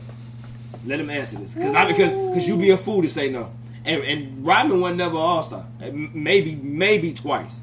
Let 0.87 1.01
him 1.01 1.11
answer 1.11 1.39
this, 1.39 1.55
because 1.55 1.75
I 1.75 1.87
because 1.87 2.15
because 2.15 2.49
you 2.49 2.57
be 2.57 2.71
a 2.71 2.77
fool 2.77 3.03
to 3.03 3.09
say 3.09 3.29
no. 3.31 3.51
And 3.85 4.03
and 4.03 4.47
Rodman 4.47 4.81
was 4.81 4.95
never 4.97 5.17
All 5.17 5.43
Star. 5.43 5.67
Maybe 5.93 6.55
maybe 6.57 7.13
twice. 7.13 7.63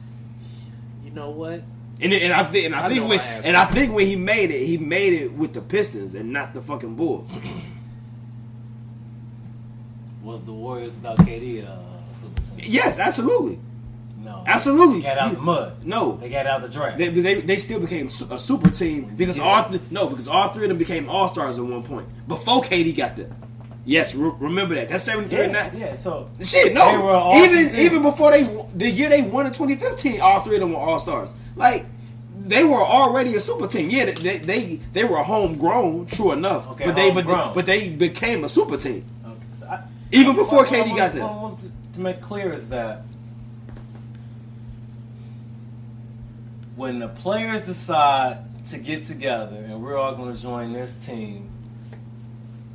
You 1.04 1.12
know 1.12 1.30
what? 1.32 1.64
And 2.02 2.14
and 2.14 2.34
I 2.34 2.44
think 2.44 2.66
and 2.66 2.76
I, 2.76 2.86
I 2.86 2.90
think 2.90 3.08
when 3.08 3.20
I 3.20 3.24
and 3.24 3.56
I 3.58 3.66
think 3.66 3.94
when 3.94 4.06
he 4.08 4.16
made 4.16 4.52
it, 4.52 4.66
he 4.66 4.78
made 4.78 5.14
it 5.14 5.34
with 5.34 5.54
the 5.54 5.62
Pistons 5.62 6.14
and 6.16 6.32
not 6.34 6.54
the 6.54 6.62
fucking 6.62 6.96
Bulls. 6.96 7.30
Was 10.24 10.46
the 10.46 10.54
Warriors 10.54 10.96
without 10.96 11.18
KD 11.20 11.64
a 11.64 11.78
super 12.14 12.42
team? 12.42 12.60
yes, 12.72 12.98
absolutely, 13.00 13.60
No, 14.24 14.44
absolutely. 14.48 15.00
They 15.02 15.08
got 15.08 15.18
out 15.18 15.34
the 15.34 15.40
mud. 15.42 15.86
No, 15.86 16.16
They 16.18 16.30
got 16.30 16.48
out 16.48 16.62
the 16.62 16.70
draft. 16.70 16.98
They, 16.98 17.10
they, 17.10 17.42
they 17.42 17.58
still 17.58 17.80
became 17.82 18.08
a 18.08 18.40
super 18.40 18.70
team 18.70 19.14
because 19.18 19.38
Yeah. 19.38 19.44
all 19.44 19.70
th- 19.70 19.82
no 19.92 20.08
because 20.08 20.28
all 20.30 20.48
three 20.50 20.64
of 20.64 20.70
them 20.70 20.78
became 20.78 21.10
all 21.10 21.28
stars 21.28 21.60
at 21.60 21.66
one 21.66 21.84
point 21.84 22.08
before 22.28 22.62
KD 22.62 22.96
got 22.96 23.18
there. 23.18 23.32
Yes, 23.86 24.16
re- 24.16 24.32
remember 24.40 24.76
that. 24.76 24.88
That's 24.88 25.04
seventy 25.04 25.28
three 25.28 25.40
yeah, 25.40 25.44
and 25.44 25.54
nine. 25.54 25.72
yeah. 25.76 25.96
So 25.96 26.30
Shit, 26.42 26.74
no. 26.74 27.34
even 27.44 27.70
team. 27.70 27.80
even 27.86 28.02
before 28.02 28.32
they 28.32 28.44
the 28.74 28.90
year 28.90 29.10
they 29.10 29.22
won 29.24 29.46
in 29.46 29.52
twenty 29.52 29.76
fifteen, 29.76 30.22
all 30.22 30.40
three 30.40 30.56
of 30.56 30.62
them 30.62 30.72
were 30.72 30.80
all 30.80 31.00
stars. 31.00 31.34
Like 31.58 31.86
they 32.46 32.64
were 32.64 32.82
already 32.82 33.36
a 33.36 33.42
super 33.42 33.68
team. 33.68 33.90
Yeah, 33.90 34.06
they 34.06 34.38
they, 34.38 34.76
they 34.94 35.04
were 35.04 35.18
homegrown, 35.22 36.06
true 36.06 36.32
enough. 36.32 36.70
Okay, 36.70 36.86
but 36.86 36.96
they 36.96 37.10
but, 37.12 37.26
homegrown. 37.26 37.54
but 37.56 37.66
they 37.66 37.90
became 37.90 38.46
a 38.46 38.50
super 38.50 38.78
team 38.78 39.04
okay, 39.04 39.04
so 39.04 39.23
I, 39.23 39.23
even 40.14 40.36
before 40.36 40.60
what- 40.60 40.72
what 40.72 40.80
KD 40.80 40.86
want- 40.88 40.98
got 40.98 41.14
there. 41.14 41.24
What 41.24 41.32
I 41.32 41.36
want 41.42 41.60
to, 41.94 42.00
make 42.00 42.22
clear 42.22 42.52
is 42.54 42.70
that 42.70 43.04
when 46.76 47.00
the 47.00 47.08
players 47.08 47.62
decide 47.64 48.40
to 48.66 48.78
get 48.80 49.04
together 49.04 49.58
and 49.58 49.84
we're 49.84 49.98
all 49.98 50.16
going 50.16 50.34
to 50.36 50.42
join 50.42 50.74
this 50.74 50.96
team, 50.96 51.50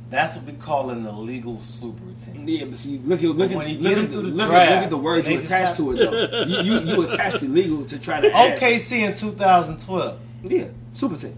that's 0.09 0.35
what 0.35 0.45
we 0.45 0.53
call 0.53 0.89
an 0.89 1.05
illegal 1.05 1.61
super 1.61 2.01
team. 2.25 2.47
Yeah, 2.47 2.65
but 2.65 2.77
see, 2.77 2.99
look 3.03 3.21
at 3.21 3.29
look 3.29 3.51
at 3.51 3.57
When 3.57 3.69
you 3.69 3.77
look, 3.79 3.95
get 3.95 4.03
at, 4.05 4.11
the 4.11 4.17
look, 4.21 4.47
draft, 4.47 4.71
look 4.71 4.83
at 4.85 4.89
the 4.89 4.97
words 4.97 5.29
you 5.29 5.39
attach 5.39 5.75
to 5.77 5.91
it 5.91 5.97
though. 5.97 6.45
you, 6.45 6.61
you 6.61 6.79
you 6.79 7.01
attached 7.03 7.43
illegal 7.43 7.85
to 7.85 7.99
try 7.99 8.21
to 8.21 8.29
OKC 8.29 8.99
in 9.07 9.15
2012. 9.15 10.19
Yeah, 10.45 10.65
super 10.91 11.15
team. 11.15 11.37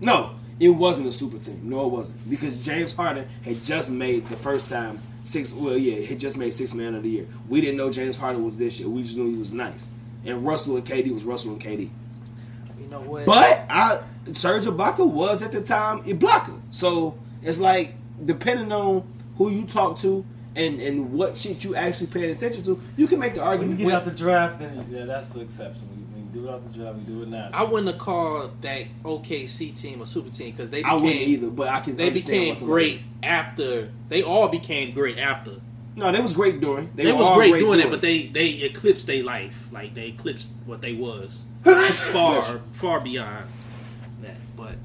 No, 0.00 0.30
it 0.60 0.68
wasn't 0.68 1.08
a 1.08 1.12
super 1.12 1.38
team. 1.38 1.60
No, 1.64 1.86
it 1.86 1.88
wasn't 1.88 2.30
because 2.30 2.64
James 2.64 2.94
Harden 2.94 3.26
had 3.44 3.64
just 3.64 3.90
made 3.90 4.28
the 4.28 4.36
first 4.36 4.68
time 4.70 5.00
six. 5.22 5.52
Well, 5.52 5.76
yeah, 5.76 5.96
he 6.00 6.14
just 6.14 6.36
made 6.38 6.52
six 6.52 6.74
man 6.74 6.94
of 6.94 7.02
the 7.02 7.08
year. 7.10 7.26
We 7.48 7.60
didn't 7.60 7.78
know 7.78 7.90
James 7.90 8.16
Harden 8.16 8.44
was 8.44 8.58
this 8.58 8.78
year. 8.78 8.88
We 8.88 9.02
just 9.02 9.16
knew 9.16 9.30
he 9.30 9.38
was 9.38 9.52
nice. 9.52 9.88
And 10.24 10.46
Russell 10.46 10.76
and 10.76 10.84
KD 10.86 11.12
was 11.14 11.24
Russell 11.24 11.52
and 11.52 11.60
KD. 11.60 11.88
You 12.78 12.86
know 12.90 13.00
what? 13.00 13.24
But 13.26 13.64
I, 13.70 14.00
Serge 14.32 14.66
Ibaka 14.66 15.06
was 15.10 15.42
at 15.42 15.52
the 15.52 15.62
time 15.62 16.02
Ibaka. 16.04 16.60
So 16.70 17.16
it's 17.42 17.58
like 17.58 17.94
depending 18.24 18.70
on 18.70 19.04
who 19.38 19.50
you 19.50 19.64
talk 19.64 19.96
to 20.00 20.24
and 20.56 20.80
and 20.80 21.12
what 21.12 21.36
shit 21.36 21.64
you 21.64 21.74
actually 21.74 22.08
paying 22.08 22.30
attention 22.30 22.62
to, 22.64 22.78
you 22.98 23.06
can 23.06 23.18
make 23.18 23.32
the 23.34 23.40
When 23.40 23.46
you 23.46 23.50
argument. 23.52 23.78
get 23.78 23.86
When- 23.86 23.94
out 23.94 24.04
the 24.04 24.10
draft, 24.10 24.58
then 24.58 24.86
yeah, 24.90 25.04
that's 25.06 25.28
the 25.30 25.40
exception. 25.40 25.99
When 26.32 26.42
you, 26.42 26.46
when 26.46 26.48
you 26.48 26.48
do 26.48 26.48
it 26.48 26.52
out 26.52 26.72
the 26.72 26.78
draft, 26.78 26.98
you 27.08 27.14
do 27.16 27.22
it 27.22 27.28
now. 27.28 27.50
I 27.52 27.62
wouldn't 27.62 27.88
have 27.88 27.98
called 27.98 28.62
that 28.62 28.86
OKC 29.04 29.78
team 29.78 30.00
a 30.00 30.06
super 30.06 30.30
team 30.30 30.52
because 30.52 30.70
they 30.70 30.82
I 30.82 30.94
wouldn't 30.94 31.14
either, 31.14 31.50
but 31.50 31.68
I 31.68 31.80
can. 31.80 31.96
they 31.96 32.10
became 32.10 32.48
what 32.48 32.58
somebody- 32.58 32.90
great 32.90 33.00
after. 33.22 33.90
They 34.08 34.22
all 34.22 34.48
became 34.48 34.92
great 34.94 35.18
after. 35.18 35.56
No, 35.96 36.12
they 36.12 36.20
was 36.20 36.34
great 36.34 36.60
during. 36.60 36.90
They, 36.94 37.04
They, 37.04 37.12
were 37.12 37.18
was 37.18 37.26
all 37.28 37.36
great, 37.36 37.50
great 37.50 37.60
doing 37.60 37.78
during. 37.78 37.88
it, 37.88 37.90
but 37.90 38.00
they 38.00 38.26
they 38.26 38.48
eclipsed 38.62 39.06
their 39.06 39.22
life. 39.24 39.66
Like 39.72 39.92
they 39.94 40.08
eclipsed 40.08 40.50
what 40.64 40.80
they 40.80 40.94
was 40.94 41.44
far 42.12 42.42
far 42.70 43.00
beyond 43.00 43.46
that. 44.22 44.36
But 44.56 44.76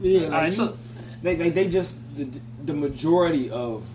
yeah, 0.00 0.24
all 0.24 0.30
like 0.30 0.52
so 0.52 0.76
they, 1.22 1.34
they 1.36 1.50
they 1.50 1.68
just 1.68 2.16
the, 2.16 2.28
the 2.62 2.74
majority 2.74 3.50
of, 3.50 3.88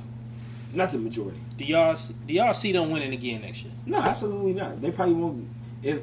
not 0.74 0.92
the 0.92 1.00
majority. 1.00 1.40
do 1.58 1.66
y'all 1.66 1.98
do 2.28 2.34
y'all 2.34 2.54
see 2.54 2.72
them 2.72 2.92
winning 2.92 3.14
again 3.14 3.42
next 3.42 3.64
year? 3.64 3.74
No, 3.88 3.98
absolutely 3.98 4.54
not. 4.54 4.80
They 4.80 4.92
probably 4.92 5.16
won't. 5.16 5.48
If 5.84 6.02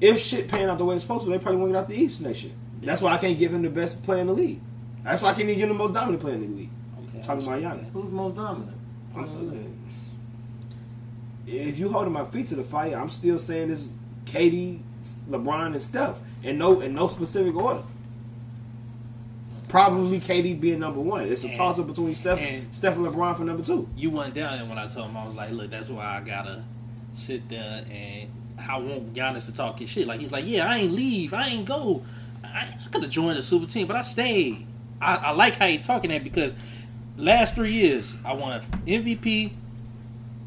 if 0.00 0.18
shit 0.20 0.48
pan 0.48 0.68
out 0.70 0.78
the 0.78 0.84
way 0.84 0.94
it's 0.94 1.04
supposed 1.04 1.24
to, 1.24 1.30
they 1.30 1.38
probably 1.38 1.60
won't 1.60 1.72
get 1.72 1.78
out 1.80 1.88
the 1.88 1.96
East 1.96 2.20
next 2.22 2.44
year. 2.44 2.52
That's 2.82 3.02
why 3.02 3.12
I 3.12 3.18
can't 3.18 3.38
give 3.38 3.52
him 3.52 3.62
the 3.62 3.70
best 3.70 4.02
player 4.02 4.20
in 4.20 4.26
the 4.28 4.32
league. 4.32 4.60
That's 5.04 5.22
why 5.22 5.30
I 5.30 5.32
can't 5.32 5.44
even 5.44 5.58
give 5.58 5.70
him 5.70 5.76
the 5.76 5.84
most 5.84 5.94
dominant 5.94 6.20
player 6.22 6.34
in 6.34 6.40
the 6.40 6.56
league. 6.56 6.70
I'm 7.14 7.20
talking 7.20 7.42
about 7.46 7.60
Giannis. 7.60 7.92
Who's 7.92 8.10
most 8.10 8.36
dominant? 8.36 8.76
Mm. 9.14 9.74
If 11.46 11.78
you 11.78 11.90
holding 11.90 12.12
my 12.12 12.24
feet 12.24 12.46
to 12.46 12.54
the 12.54 12.62
fire, 12.62 12.96
I'm 12.96 13.08
still 13.08 13.38
saying 13.38 13.68
this: 13.68 13.92
KD, 14.26 14.80
LeBron, 15.28 15.66
and 15.72 15.82
Steph, 15.82 16.20
in 16.42 16.58
no 16.58 16.80
in 16.80 16.94
no 16.94 17.06
specific 17.06 17.54
order. 17.56 17.82
Probably 19.68 20.18
KD 20.18 20.60
being 20.60 20.80
number 20.80 21.00
one. 21.00 21.28
It's 21.28 21.44
a 21.44 21.48
And- 21.48 21.56
toss 21.56 21.78
up 21.78 21.86
between 21.86 22.14
Steph, 22.14 22.40
and- 22.40 22.74
Steph 22.74 22.96
and 22.96 23.06
LeBron 23.06 23.36
for 23.36 23.44
number 23.44 23.62
two. 23.62 23.88
You 23.96 24.10
went 24.10 24.34
down 24.34 24.58
there 24.58 24.66
when 24.66 24.78
I 24.78 24.86
told 24.88 25.08
him 25.08 25.16
I 25.16 25.26
was 25.26 25.36
like, 25.36 25.50
look, 25.52 25.70
that's 25.70 25.88
why 25.88 26.04
I 26.04 26.20
gotta 26.20 26.64
sit 27.12 27.48
there 27.48 27.84
and 27.90 28.28
I 28.68 28.78
want 28.78 29.14
Giannis 29.14 29.46
to 29.46 29.52
talk 29.52 29.78
his 29.78 29.90
shit. 29.90 30.06
Like 30.06 30.20
he's 30.20 30.32
like, 30.32 30.46
yeah, 30.46 30.68
I 30.68 30.78
ain't 30.78 30.92
leave, 30.92 31.34
I 31.34 31.48
ain't 31.48 31.66
go. 31.66 32.02
I, 32.44 32.74
I 32.84 32.88
could 32.90 33.02
have 33.02 33.12
joined 33.12 33.38
the 33.38 33.42
super 33.42 33.66
team, 33.66 33.86
but 33.86 33.96
I 33.96 34.02
stayed. 34.02 34.66
I, 35.00 35.16
I 35.16 35.30
like 35.30 35.56
how 35.56 35.66
he 35.66 35.78
talking 35.78 36.10
that 36.10 36.24
because 36.24 36.54
last 37.16 37.54
three 37.54 37.72
years 37.72 38.16
I 38.24 38.34
won 38.34 38.60
MVP, 38.86 39.52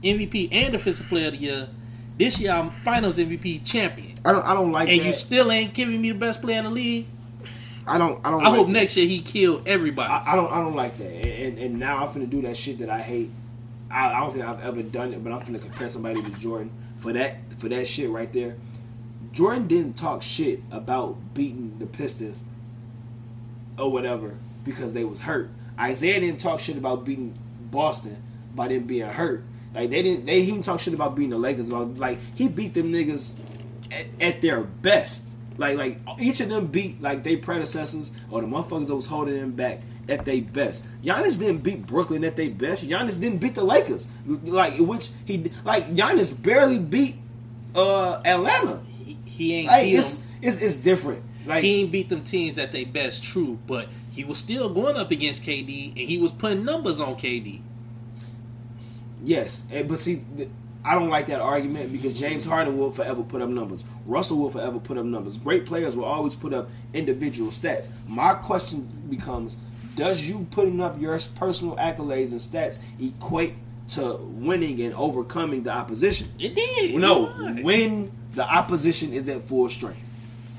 MVP, 0.03 0.49
and 0.51 0.73
Defensive 0.73 1.07
Player 1.07 1.27
of 1.27 1.33
the 1.33 1.39
Year. 1.39 1.69
This 2.17 2.39
year 2.39 2.51
I'm 2.51 2.71
Finals 2.83 3.17
MVP 3.17 3.65
champion, 3.65 4.19
I 4.25 4.31
don't 4.31 4.45
I 4.45 4.53
don't 4.53 4.71
like 4.71 4.87
that. 4.87 4.93
and 4.93 5.01
that. 5.01 5.07
you 5.07 5.13
still 5.13 5.51
ain't 5.51 5.73
giving 5.73 6.01
me 6.01 6.11
the 6.11 6.17
best 6.17 6.41
player 6.41 6.59
in 6.59 6.65
the 6.65 6.69
league. 6.69 7.07
I 7.85 7.97
don't. 7.97 8.25
I 8.25 8.31
don't. 8.31 8.41
I 8.41 8.49
like 8.49 8.57
hope 8.57 8.67
that. 8.67 8.73
next 8.73 8.97
year 8.97 9.07
he 9.07 9.21
killed 9.21 9.67
everybody. 9.67 10.11
I, 10.11 10.33
I 10.33 10.35
don't. 10.35 10.51
I 10.51 10.61
don't 10.61 10.75
like 10.75 10.97
that. 10.97 11.11
And, 11.11 11.25
and 11.25 11.57
and 11.57 11.79
now 11.79 12.05
I'm 12.05 12.13
finna 12.13 12.29
do 12.29 12.41
that 12.43 12.55
shit 12.55 12.79
that 12.79 12.89
I 12.89 12.99
hate. 12.99 13.29
I, 13.93 14.17
I 14.17 14.19
don't 14.21 14.33
think 14.33 14.43
I've 14.43 14.61
ever 14.61 14.81
done 14.81 15.13
it, 15.13 15.23
but 15.23 15.31
I'm 15.31 15.39
gonna 15.43 15.59
compare 15.59 15.89
somebody 15.89 16.21
to 16.21 16.29
Jordan 16.31 16.71
for 16.97 17.13
that 17.13 17.53
for 17.57 17.69
that 17.69 17.85
shit 17.85 18.09
right 18.09 18.31
there. 18.33 18.55
Jordan 19.31 19.67
didn't 19.67 19.93
talk 19.93 20.21
shit 20.21 20.61
about 20.71 21.33
beating 21.33 21.77
the 21.79 21.85
Pistons 21.85 22.43
or 23.77 23.91
whatever 23.91 24.35
because 24.63 24.93
they 24.93 25.03
was 25.03 25.21
hurt. 25.21 25.49
Isaiah 25.79 26.19
didn't 26.19 26.39
talk 26.39 26.59
shit 26.59 26.77
about 26.77 27.05
beating 27.05 27.37
Boston 27.71 28.21
by 28.55 28.67
them 28.67 28.83
being 28.83 29.07
hurt. 29.07 29.43
Like 29.73 29.89
they 29.89 30.01
didn't. 30.01 30.25
They 30.25 30.41
he 30.41 30.51
didn't 30.51 30.65
talk 30.65 30.79
shit 30.79 30.93
about 30.93 31.15
beating 31.15 31.31
the 31.31 31.37
Lakers. 31.37 31.69
About 31.69 31.97
like 31.97 32.19
he 32.35 32.47
beat 32.47 32.73
them 32.73 32.91
niggas 32.91 33.33
at, 33.91 34.07
at 34.19 34.41
their 34.41 34.61
best. 34.61 35.23
Like 35.57 35.77
like 35.77 35.99
each 36.19 36.39
of 36.41 36.49
them 36.49 36.67
beat 36.67 37.01
like 37.01 37.23
their 37.23 37.37
predecessors 37.37 38.11
or 38.31 38.41
the 38.41 38.47
motherfuckers 38.47 38.87
that 38.87 38.95
was 38.95 39.05
holding 39.05 39.35
them 39.35 39.51
back 39.51 39.81
at 40.09 40.25
their 40.25 40.41
best. 40.41 40.85
Giannis 41.03 41.39
didn't 41.39 41.59
beat 41.59 41.85
Brooklyn 41.85 42.23
at 42.23 42.35
their 42.35 42.49
best. 42.49 42.87
Giannis 42.87 43.19
didn't 43.19 43.39
beat 43.39 43.55
the 43.55 43.63
Lakers. 43.63 44.07
Like 44.25 44.77
which 44.77 45.09
he 45.25 45.51
like 45.63 45.95
Giannis 45.95 46.41
barely 46.41 46.79
beat 46.79 47.15
uh 47.75 48.21
Atlanta. 48.25 48.81
he, 48.97 49.17
he 49.25 49.55
ain't 49.55 49.67
Like 49.67 49.87
it's 49.87 50.21
it's 50.41 50.57
it's 50.57 50.75
different. 50.75 51.23
Like 51.45 51.63
He 51.63 51.81
ain't 51.81 51.91
beat 51.91 52.09
them 52.09 52.23
teams 52.23 52.57
at 52.57 52.71
their 52.71 52.85
best, 52.85 53.23
true, 53.23 53.59
but 53.67 53.87
he 54.11 54.23
was 54.23 54.37
still 54.37 54.69
going 54.69 54.95
up 54.95 55.11
against 55.11 55.43
KD 55.43 55.89
and 55.89 55.97
he 55.97 56.17
was 56.17 56.31
putting 56.31 56.63
numbers 56.63 56.99
on 56.99 57.15
KD. 57.15 57.61
Yes, 59.25 59.65
but 59.87 59.97
see, 59.99 60.23
I 60.85 60.95
don't 60.95 61.09
like 61.09 61.27
that 61.27 61.39
argument 61.39 61.91
because 61.91 62.19
James 62.19 62.45
Harden 62.45 62.77
will 62.77 62.91
forever 62.91 63.23
put 63.23 63.41
up 63.41 63.49
numbers. 63.49 63.85
Russell 64.05 64.37
will 64.37 64.49
forever 64.49 64.79
put 64.79 64.97
up 64.97 65.05
numbers. 65.05 65.37
Great 65.37 65.65
players 65.65 65.95
will 65.95 66.03
always 66.03 66.35
put 66.35 66.53
up 66.53 66.69
individual 66.93 67.49
stats. 67.49 67.89
My 68.07 68.33
question 68.33 68.81
becomes: 69.09 69.59
Does 69.95 70.21
you 70.21 70.47
putting 70.51 70.81
up 70.81 70.99
your 70.99 71.17
personal 71.35 71.75
accolades 71.77 72.31
and 72.31 72.39
stats 72.39 72.79
equate 72.99 73.55
to 73.89 74.15
winning 74.15 74.81
and 74.81 74.93
overcoming 74.95 75.63
the 75.63 75.71
opposition? 75.71 76.29
It 76.39 76.55
did. 76.55 76.95
No, 76.95 77.27
He 77.33 77.43
won. 77.43 77.63
when 77.63 78.11
the 78.33 78.43
opposition 78.43 79.13
is 79.13 79.29
at 79.29 79.43
full 79.43 79.69
strength. 79.69 79.99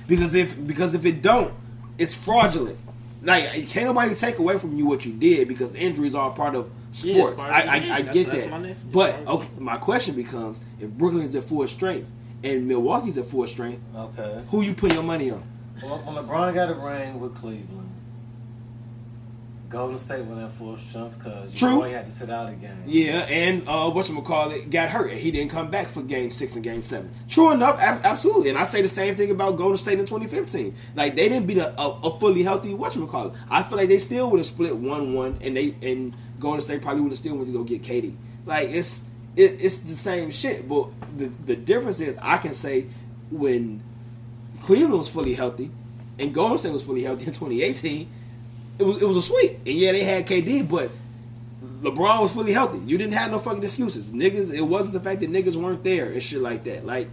Because 0.07 0.35
if 0.35 0.65
because 0.67 0.95
if 0.95 1.05
it 1.05 1.23
don't, 1.23 1.53
it's 1.99 2.15
fraudulent. 2.15 2.79
Like 3.23 3.69
can't 3.71 3.87
nobody 3.87 4.15
take 4.15 4.39
away 4.39 4.59
from 4.59 4.77
you 4.77 4.85
what 4.87 5.07
you 5.07 5.13
did 5.15 5.49
because 5.49 5.75
injuries 5.75 6.15
are 6.15 6.31
a 6.31 6.35
part 6.35 6.55
of 6.55 6.71
sports. 6.93 7.41
part 7.43 7.51
of 7.65 7.69
I, 7.71 7.79
game. 7.79 7.91
I, 7.93 7.95
I 7.97 8.03
That's- 8.03 8.15
get 8.15 8.31
that's 8.31 8.43
that. 8.45 8.51
my 8.51 8.75
but 8.93 9.27
okay, 9.27 9.49
my 9.59 9.79
question 9.79 10.15
becomes: 10.15 10.61
If 10.79 10.91
Brooklyn's 10.91 11.35
at 11.35 11.45
full 11.45 11.67
strength 11.67 12.07
and 12.43 12.69
Milwaukee's 12.69 13.17
at 13.17 13.25
full 13.25 13.47
strength, 13.47 13.81
Okay. 13.97 14.43
who 14.51 14.61
you 14.61 14.75
putting 14.75 14.97
your 14.97 15.05
money 15.05 15.31
on? 15.31 15.43
When, 15.81 15.91
when 16.05 16.15
LeBron 16.27 16.53
got 16.55 16.69
a 16.71 16.75
ring 16.75 17.19
with 17.19 17.35
Cleveland, 17.35 17.89
Golden 19.75 19.99
State 19.99 20.25
went 20.25 20.41
in 20.41 20.49
full 20.51 20.77
strength 20.77 21.19
because 21.19 21.53
you 21.53 21.59
True. 21.59 21.79
know 21.81 21.83
he 21.83 21.93
had 21.93 22.07
to 22.07 22.13
sit 22.13 22.31
out 22.31 22.49
a 22.49 22.53
game. 22.53 22.85
Yeah, 22.87 23.23
and 23.23 23.69
uh, 23.69 23.91
what 23.91 24.09
call 24.25 24.53
it 24.53 24.71
got 24.71 24.89
hurt 24.89 25.11
and 25.11 25.19
he 25.19 25.33
didn't 25.33 25.51
come 25.51 25.69
back 25.69 25.89
for 25.89 26.01
Game 26.01 26.31
Six 26.31 26.55
and 26.55 26.63
Game 26.63 26.81
Seven. 26.81 27.11
True 27.29 27.51
enough, 27.51 27.81
ab- 27.81 28.03
absolutely. 28.05 28.51
And 28.51 28.59
I 28.59 28.63
say 28.63 28.83
the 28.83 28.89
same 28.89 29.17
thing 29.17 29.33
about 29.33 29.57
Golden 29.57 29.77
State 29.77 29.99
in 29.99 30.07
2015. 30.07 30.77
Like 30.95 31.17
they 31.17 31.29
didn't 31.29 31.49
beat 31.49 31.59
a, 31.59 31.77
a, 31.77 31.91
a 32.05 32.19
fully 32.21 32.45
healthy 32.45 32.73
what 32.73 32.93
call 33.09 33.31
it. 33.31 33.35
I 33.51 33.65
feel 33.65 33.77
like 33.77 33.89
they 33.89 33.99
still 33.99 34.31
would 34.31 34.39
have 34.39 34.47
split 34.47 34.77
one 34.77 35.13
one, 35.13 35.39
and 35.41 35.57
they 35.57 35.75
and 35.83 36.15
Golden 36.39 36.61
State 36.61 36.81
probably 36.81 37.01
would 37.03 37.11
have 37.11 37.19
still 37.19 37.35
went 37.35 37.47
to 37.47 37.53
go 37.53 37.65
get 37.65 37.83
KD. 37.83 38.15
Like 38.47 38.69
it's 38.69 39.09
it, 39.35 39.57
it's 39.61 39.79
the 39.79 39.97
same 39.97 40.31
shit, 40.31 40.69
but 40.69 40.91
the 41.19 41.33
the 41.47 41.57
difference 41.57 41.99
is 41.99 42.17
I 42.23 42.37
can 42.37 42.55
say 42.55 42.87
when 43.29 43.83
Cleveland 44.61 44.99
was 44.99 45.09
fully 45.09 45.35
healthy 45.35 45.73
and 46.17 46.33
Golden 46.33 46.59
State 46.59 46.73
was 46.73 46.85
fully 46.85 47.03
healthy 47.03 47.27
in 47.27 47.33
2018, 47.33 48.09
it 48.79 48.85
was 48.85 49.03
it 49.03 49.07
was 49.07 49.17
a 49.17 49.23
sweep. 49.23 49.59
And 49.67 49.77
yeah, 49.79 49.93
they 49.93 50.05
had 50.05 50.27
KD, 50.27 50.69
but 50.69 50.91
LeBron 51.83 52.21
was 52.23 52.33
fully 52.33 52.53
healthy. 52.53 52.79
You 52.87 52.97
didn't 52.99 53.15
have 53.15 53.31
no 53.31 53.39
fucking 53.39 53.63
excuses. 53.63 54.11
Niggas, 54.13 54.53
it 54.53 54.63
wasn't 54.63 54.95
the 54.95 55.01
fact 55.01 55.21
that 55.21 55.31
niggas 55.31 55.57
weren't 55.57 55.85
there 55.85 56.11
and 56.11 56.23
shit 56.23 56.41
like 56.41 56.65
that. 56.65 56.85
Like, 56.87 57.09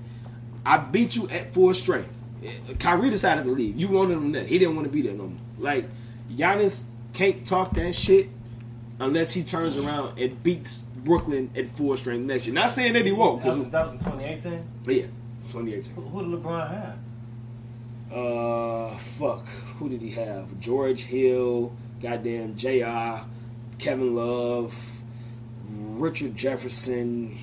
I 0.65 0.77
beat 0.77 1.15
you 1.15 1.27
at 1.29 1.53
full 1.53 1.73
strength. 1.73 2.17
Eh, 2.43 2.51
Kyrie 2.79 3.09
decided 3.09 3.43
to 3.43 3.51
leave. 3.51 3.75
You 3.75 3.87
wanted 3.89 4.13
him 4.13 4.31
there. 4.31 4.45
He 4.45 4.57
didn't 4.59 4.75
want 4.75 4.87
to 4.87 4.91
be 4.91 5.01
there 5.01 5.13
no 5.13 5.27
more. 5.27 5.37
Like, 5.59 5.85
Giannis 6.33 6.83
can't 7.13 7.45
talk 7.45 7.71
that 7.75 7.93
shit 7.93 8.29
unless 8.99 9.33
he 9.33 9.43
turns 9.43 9.77
around 9.77 10.17
and 10.19 10.41
beats 10.43 10.77
Brooklyn 10.77 11.49
at 11.55 11.67
full 11.67 11.95
strength 11.97 12.25
next 12.25 12.45
year. 12.45 12.53
Not 12.53 12.69
saying 12.69 12.93
that 12.93 13.05
he 13.05 13.11
won't, 13.11 13.41
That 13.43 13.57
was, 13.57 13.69
that 13.69 13.83
was 13.85 13.93
in 13.93 13.99
2018. 13.99 14.51
yeah, 14.85 15.01
2018. 15.51 15.95
Who, 15.95 16.01
who 16.01 16.21
did 16.31 16.41
LeBron 16.43 16.69
have? 16.69 16.97
Uh, 18.11 18.89
fuck. 18.95 19.47
Who 19.77 19.89
did 19.89 20.01
he 20.01 20.11
have? 20.11 20.59
George 20.59 21.03
Hill, 21.03 21.73
goddamn 22.01 22.55
Jr. 22.55 23.25
Kevin 23.79 24.15
Love, 24.15 25.01
Richard 25.69 26.35
Jefferson. 26.35 27.37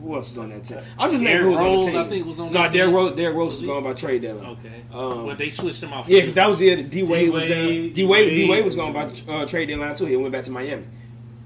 Who 0.00 0.14
else 0.16 0.30
was 0.30 0.38
on 0.38 0.50
that 0.50 0.64
team? 0.64 0.78
I'm 0.98 1.10
just 1.10 1.22
naming 1.22 1.42
who 1.44 1.50
was 1.52 1.60
on 1.60 1.66
Rose, 1.66 1.84
the 1.86 1.90
team. 1.92 2.00
I 2.00 2.08
think, 2.08 2.26
was 2.26 2.40
on 2.40 2.52
no, 2.52 2.62
that 2.62 2.72
Derrick 2.72 2.88
team. 2.88 2.94
Rose, 2.94 3.16
Derrick 3.16 3.36
Rose 3.36 3.52
was 3.52 3.60
he? 3.60 3.66
gone 3.66 3.84
by 3.84 3.92
trade 3.94 4.22
deadline. 4.22 4.46
Okay. 4.50 4.82
Um, 4.92 5.26
well, 5.26 5.36
they 5.36 5.50
switched 5.50 5.82
him 5.82 5.92
off. 5.92 6.08
Yeah, 6.08 6.20
because 6.20 6.34
that 6.34 6.48
was 6.48 6.58
the 6.58 6.82
D 6.82 7.02
Wade 7.02 7.30
was 7.30 7.48
there. 7.48 7.64
D-Wade, 7.64 7.94
D 7.94 8.04
Wade 8.06 8.28
D 8.30 8.36
D-Wade. 8.36 8.50
Wade 8.50 8.64
was 8.64 8.74
gone 8.76 8.92
by 8.92 9.04
uh, 9.04 9.46
trade 9.46 9.68
deadline 9.68 9.94
too. 9.94 10.06
He 10.06 10.16
went 10.16 10.32
back 10.32 10.44
to 10.44 10.50
Miami. 10.50 10.84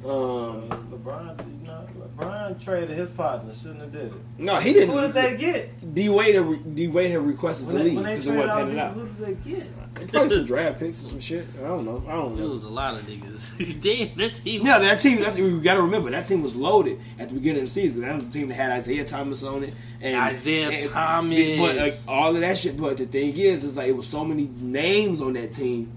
Um, 0.05 0.69
LeBron, 0.91 1.58
you 2.19 2.25
know, 2.25 2.31
LeBron 2.31 2.65
traded 2.65 2.91
his 2.97 3.11
partner. 3.11 3.55
Shouldn't 3.55 3.81
have 3.81 3.93
did 3.93 4.07
it. 4.07 4.13
no, 4.39 4.57
he 4.57 4.73
didn't. 4.73 4.95
Who 4.95 5.01
did 5.01 5.13
they 5.15 5.37
get? 5.37 5.95
D 5.95 6.09
Wade 6.09 6.35
had, 6.35 6.75
D 6.75 6.89
Wade 6.89 7.11
had 7.11 7.21
requested 7.21 7.69
to 7.69 7.75
they, 7.79 7.85
leave 7.85 7.95
when 7.95 8.05
they 8.05 8.11
because 8.13 8.27
it 8.27 8.31
traded 8.31 8.47
wasn't 8.49 8.59
all 8.59 8.65
panning 8.67 8.79
out. 8.81 8.93
who 8.95 9.07
did 9.07 9.43
they 9.45 9.51
get? 9.51 10.11
Probably 10.13 10.31
some 10.31 10.45
draft 10.45 10.79
picks 10.79 11.05
or 11.05 11.09
some 11.09 11.21
shit. 11.21 11.47
I 11.59 11.67
don't 11.67 11.85
know. 11.85 12.05
I 12.07 12.13
don't 12.13 12.37
know. 12.37 12.45
It 12.45 12.49
was 12.51 12.63
a 12.63 12.69
lot 12.69 12.95
of 12.95 13.03
niggas. 13.03 13.81
Damn, 13.83 14.17
that 14.19 14.35
team. 14.35 14.65
Yeah, 14.65 14.79
that 14.79 15.01
team. 15.01 15.21
That's 15.21 15.39
we 15.39 15.61
got 15.61 15.75
to 15.75 15.83
remember 15.83 16.11
that 16.11 16.27
team 16.27 16.43
was 16.43 16.55
loaded 16.55 17.01
at 17.19 17.29
the 17.29 17.35
beginning 17.35 17.63
of 17.63 17.69
the 17.69 17.73
season. 17.73 18.03
That 18.03 18.15
was 18.17 18.31
the 18.33 18.39
team 18.39 18.49
that 18.49 18.55
had 18.55 18.71
Isaiah 18.73 19.05
Thomas 19.05 19.43
on 19.43 19.65
it, 19.65 19.75
and 20.01 20.15
Isaiah 20.17 20.71
and- 20.71 20.91
Thomas. 20.91 21.59
But 21.59 21.77
like, 21.77 21.95
all 22.07 22.35
of 22.35 22.41
that 22.41 22.59
shit. 22.59 22.77
But 22.77 22.97
the 22.99 23.07
thing 23.07 23.37
is, 23.37 23.65
is 23.65 23.77
like 23.77 23.89
it 23.89 23.97
was 23.97 24.07
so 24.07 24.25
many 24.25 24.49
names 24.59 25.21
on 25.21 25.33
that 25.33 25.53
team. 25.53 25.93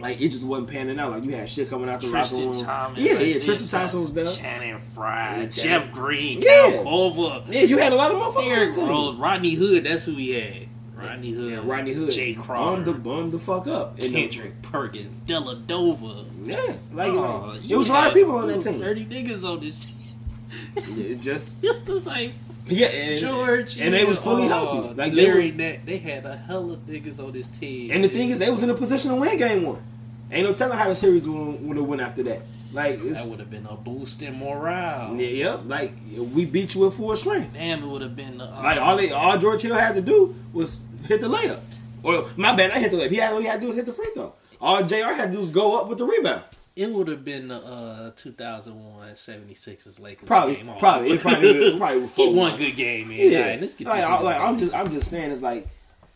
Like 0.00 0.20
it 0.20 0.28
just 0.30 0.44
wasn't 0.46 0.70
panning 0.70 0.98
out. 0.98 1.12
Like 1.12 1.24
you 1.24 1.32
had 1.36 1.48
shit 1.48 1.68
coming 1.70 1.88
out 1.88 2.00
the 2.00 2.08
locker 2.08 2.34
room. 2.36 2.52
Thomas. 2.64 2.98
yeah, 2.98 3.18
yeah. 3.18 3.40
Tristan 3.40 3.68
Thompson 3.68 4.02
was 4.02 4.12
there. 4.12 4.30
Channing 4.32 4.78
Frye, 4.94 5.40
Yeah, 5.40 5.46
Jeff 5.46 5.92
Green, 5.92 6.40
Yeah. 6.42 6.70
Kyle 6.72 6.84
Korver, 6.84 7.44
Yeah, 7.48 7.62
you 7.62 7.78
had 7.78 7.92
a 7.92 7.96
lot 7.96 8.10
of 8.12 8.18
motherfuckers. 8.18 8.44
Derrick 8.46 8.74
the. 8.74 8.80
Rose, 8.82 9.16
Rodney 9.16 9.54
Hood. 9.54 9.84
That's 9.84 10.04
who 10.06 10.16
we 10.16 10.30
had. 10.30 10.66
Rodney 10.96 11.30
Hood, 11.32 11.52
Yeah, 11.52 11.60
Rodney 11.64 11.92
Hood. 11.94 12.10
Jay 12.10 12.34
Bummed 12.34 12.44
Crowder, 12.46 12.82
the 12.84 12.92
bum 12.92 13.30
the 13.30 13.38
fuck 13.38 13.66
up. 13.66 13.98
And, 14.00 14.14
uh, 14.14 14.18
Kendrick 14.18 14.60
Perkins, 14.62 15.12
Dellavedova. 15.26 16.26
Yeah, 16.44 16.74
like, 16.92 17.10
Oh, 17.12 17.52
like 17.54 17.70
it 17.70 17.76
was 17.76 17.88
a 17.88 17.92
lot 17.92 18.08
of 18.08 18.14
people 18.14 18.36
on 18.36 18.48
that 18.48 18.60
team. 18.62 18.80
Thirty 18.80 19.06
niggas 19.06 19.44
on 19.44 19.60
this 19.60 19.84
team. 19.86 19.96
Yeah, 20.76 20.82
it 21.04 21.20
just 21.20 21.56
It 21.64 21.86
was 21.88 22.04
like 22.06 22.32
yeah, 22.70 22.86
and, 22.86 23.20
George 23.20 23.78
and 23.78 23.94
they 23.94 24.04
was 24.04 24.18
fully 24.18 24.44
uh, 24.44 24.48
healthy. 24.48 24.94
Like 24.94 25.14
they 25.14 25.26
Larry, 25.26 25.50
were, 25.50 25.56
Nat, 25.56 25.86
they 25.86 25.98
had 25.98 26.24
a 26.26 26.36
hell 26.36 26.70
of 26.70 26.80
niggas 26.80 27.18
on 27.18 27.32
this 27.32 27.48
team. 27.48 27.90
and 27.90 28.04
the 28.04 28.08
thing 28.08 28.30
is, 28.30 28.38
they 28.38 28.50
was 28.50 28.62
in 28.62 28.70
a 28.70 28.74
position 28.74 29.10
to 29.10 29.16
win 29.16 29.36
game 29.36 29.62
one. 29.62 29.82
Ain't 30.32 30.46
no 30.46 30.52
telling 30.54 30.78
how 30.78 30.88
the 30.88 30.94
series 30.94 31.28
would 31.28 31.76
have 31.76 31.86
went 31.86 32.00
after 32.00 32.22
that. 32.24 32.42
Like 32.72 33.00
it's 33.02 33.20
that 33.20 33.28
would 33.28 33.40
have 33.40 33.50
been 33.50 33.66
a 33.66 33.74
boost 33.74 34.22
in 34.22 34.38
morale. 34.38 35.16
yeah, 35.16 35.26
yep, 35.26 35.60
like 35.64 35.92
we 36.16 36.44
beat 36.44 36.74
you 36.74 36.86
at 36.86 36.94
full 36.94 37.14
strength. 37.16 37.54
Damn, 37.54 37.82
it 37.82 37.86
would 37.86 38.02
have 38.02 38.14
been 38.14 38.40
uh, 38.40 38.60
Like 38.62 38.78
all 38.78 38.96
they, 38.96 39.10
all 39.10 39.36
George 39.38 39.62
Hill 39.62 39.74
had 39.74 39.96
to 39.96 40.00
do 40.00 40.36
was 40.52 40.80
hit 41.08 41.20
the 41.20 41.28
layup. 41.28 41.60
Or 42.02 42.30
my 42.36 42.54
bad, 42.54 42.70
I 42.70 42.78
hit 42.78 42.92
the 42.92 42.96
layup. 42.98 43.10
He 43.10 43.16
had 43.16 43.32
all 43.32 43.40
he 43.40 43.46
had 43.46 43.54
to 43.54 43.60
do 43.60 43.66
was 43.66 43.76
hit 43.76 43.86
the 43.86 43.92
free 43.92 44.10
throw. 44.14 44.34
All 44.60 44.84
Jr. 44.84 44.94
had 44.96 45.26
to 45.26 45.32
do 45.32 45.40
was 45.40 45.50
go 45.50 45.80
up 45.80 45.88
with 45.88 45.98
the 45.98 46.04
rebound. 46.04 46.44
It 46.76 46.90
would 46.90 47.08
have 47.08 47.24
been 47.24 47.48
the 47.48 47.56
uh, 47.56 48.10
2001 48.16 49.10
76ers 49.14 50.00
Lakers 50.00 50.26
Probably, 50.26 50.56
game. 50.56 50.70
probably, 50.78 51.10
it 51.10 51.20
probably, 51.20 51.48
it 51.48 51.78
probably 51.78 52.00
was 52.02 52.14
He 52.14 52.24
four. 52.26 52.34
one 52.34 52.56
good 52.56 52.76
game, 52.76 53.08
man. 53.08 53.18
Yeah, 53.18 53.48
right, 53.50 53.60
let's 53.60 53.74
get 53.74 53.88
like, 53.88 54.04
I, 54.04 54.20
like 54.20 54.36
I'm 54.40 54.56
just, 54.56 54.72
I'm 54.74 54.90
just 54.90 55.10
saying, 55.10 55.30
it's 55.32 55.42
like 55.42 55.66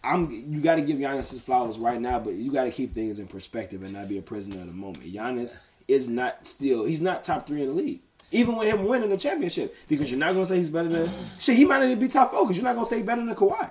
I'm. 0.03 0.31
You 0.31 0.61
got 0.61 0.77
to 0.77 0.83
give 0.83 0.99
Giannis 0.99 1.31
his 1.31 1.43
flowers 1.45 1.79
right 1.79 2.01
now, 2.01 2.19
but 2.21 2.35
you 2.35 2.53
got 2.53 2.65
to 2.65 2.71
keep 2.71 2.95
things 2.95 3.19
in 3.19 3.27
perspective 3.27 3.83
and 3.83 3.93
not 3.95 4.09
be 4.09 4.19
a 4.19 4.23
prisoner 4.23 4.61
of 4.61 4.67
the 4.67 4.73
moment. 4.73 5.03
Giannis 5.05 5.59
is 5.89 6.09
not 6.09 6.47
still. 6.47 6.85
He's 6.85 7.03
not 7.03 7.25
top 7.25 7.47
three 7.47 7.63
in 7.63 7.69
the 7.69 7.75
league. 7.75 8.01
Even 8.31 8.57
with 8.57 8.69
him 8.69 8.85
winning 8.87 9.11
the 9.11 9.17
championship, 9.17 9.75
because 9.89 10.11
you're 10.11 10.19
not 10.21 10.33
gonna 10.33 10.47
say 10.47 10.57
he's 10.57 10.71
better 10.71 10.89
than 10.89 11.11
shit. 11.39 11.57
He 11.57 11.65
might 11.65 11.79
not 11.79 11.87
even 11.87 11.99
be 11.99 12.09
top 12.09 12.31
four 12.31 12.43
because 12.45 12.57
you're 12.57 12.65
not 12.65 12.75
gonna 12.75 12.87
say 12.87 12.97
he's 12.99 13.07
better 13.07 13.25
than 13.25 13.35
Kawhi. 13.35 13.71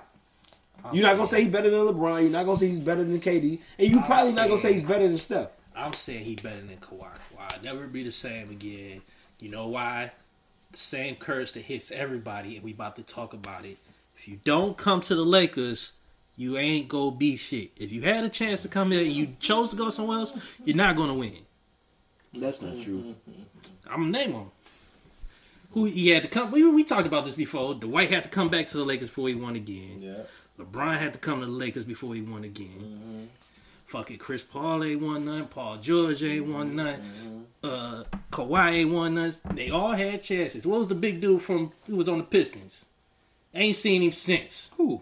You're 0.92 1.02
not 1.02 1.14
gonna 1.16 1.26
say 1.26 1.42
he's 1.44 1.52
better 1.52 1.70
than 1.70 1.80
LeBron. 1.80 2.22
You're 2.22 2.30
not 2.30 2.44
gonna 2.44 2.56
say 2.56 2.68
he's 2.68 2.78
better 2.78 3.04
than 3.04 3.18
KD, 3.20 3.60
and 3.78 3.88
you're 3.90 4.02
probably 4.02 4.32
not 4.34 4.48
gonna 4.48 4.58
say 4.60 4.72
he's 4.74 4.82
better 4.84 5.06
than 5.08 5.16
Steph. 5.18 5.48
I'm 5.76 5.92
saying 5.92 6.24
he 6.24 6.36
better 6.36 6.60
than 6.60 6.76
Kawhi. 6.76 7.08
Kawhi 7.36 7.62
never 7.62 7.86
be 7.86 8.02
the 8.02 8.12
same 8.12 8.50
again. 8.50 9.02
You 9.40 9.50
know 9.50 9.68
why? 9.68 10.12
The 10.72 10.78
same 10.78 11.16
curse 11.16 11.52
that 11.52 11.62
hits 11.62 11.90
everybody, 11.90 12.56
and 12.56 12.64
we 12.64 12.72
about 12.72 12.96
to 12.96 13.02
talk 13.02 13.32
about 13.32 13.64
it. 13.64 13.78
If 14.16 14.28
you 14.28 14.40
don't 14.44 14.76
come 14.76 15.00
to 15.02 15.14
the 15.14 15.24
Lakers, 15.24 15.92
you 16.36 16.56
ain't 16.56 16.88
go 16.88 17.10
be 17.10 17.36
shit. 17.36 17.72
If 17.76 17.92
you 17.92 18.02
had 18.02 18.24
a 18.24 18.28
chance 18.28 18.62
to 18.62 18.68
come 18.68 18.90
here 18.90 19.02
and 19.02 19.12
you 19.12 19.36
chose 19.40 19.70
to 19.70 19.76
go 19.76 19.90
somewhere 19.90 20.18
else, 20.18 20.32
you're 20.64 20.76
not 20.76 20.96
gonna 20.96 21.14
win. 21.14 21.38
That's 22.32 22.62
not 22.62 22.80
true. 22.80 23.14
I'm 23.88 24.00
gonna 24.00 24.10
name 24.10 24.32
him. 24.32 24.50
Who 25.72 25.86
he 25.86 26.08
had 26.10 26.22
to 26.22 26.28
come? 26.28 26.50
We, 26.52 26.68
we 26.70 26.84
talked 26.84 27.06
about 27.06 27.24
this 27.24 27.34
before. 27.34 27.74
Dwight 27.74 28.10
had 28.10 28.24
to 28.24 28.30
come 28.30 28.48
back 28.48 28.66
to 28.66 28.76
the 28.76 28.84
Lakers 28.84 29.08
before 29.08 29.28
he 29.28 29.34
won 29.34 29.56
again. 29.56 29.98
Yeah. 30.00 30.22
LeBron 30.58 30.98
had 30.98 31.12
to 31.14 31.18
come 31.18 31.40
to 31.40 31.46
the 31.46 31.52
Lakers 31.52 31.84
before 31.84 32.14
he 32.14 32.20
won 32.20 32.44
again. 32.44 32.78
Mm-hmm. 32.80 33.13
Fucking 33.94 34.18
Chris 34.18 34.42
Paul 34.42 34.82
ain't 34.82 35.00
won 35.00 35.24
none. 35.24 35.46
Paul 35.46 35.76
George 35.76 36.24
ain't 36.24 36.46
won 36.46 36.74
none. 36.74 37.46
Uh, 37.62 38.02
Kawhi 38.32 38.72
ain't 38.72 38.90
won 38.90 39.14
none. 39.14 39.32
They 39.52 39.70
all 39.70 39.92
had 39.92 40.20
chances. 40.20 40.66
What 40.66 40.80
was 40.80 40.88
the 40.88 40.96
big 40.96 41.20
dude 41.20 41.40
from 41.40 41.70
who 41.86 41.94
was 41.94 42.08
on 42.08 42.18
the 42.18 42.24
Pistons? 42.24 42.84
Ain't 43.54 43.76
seen 43.76 44.02
him 44.02 44.10
since. 44.10 44.68
Who? 44.78 45.00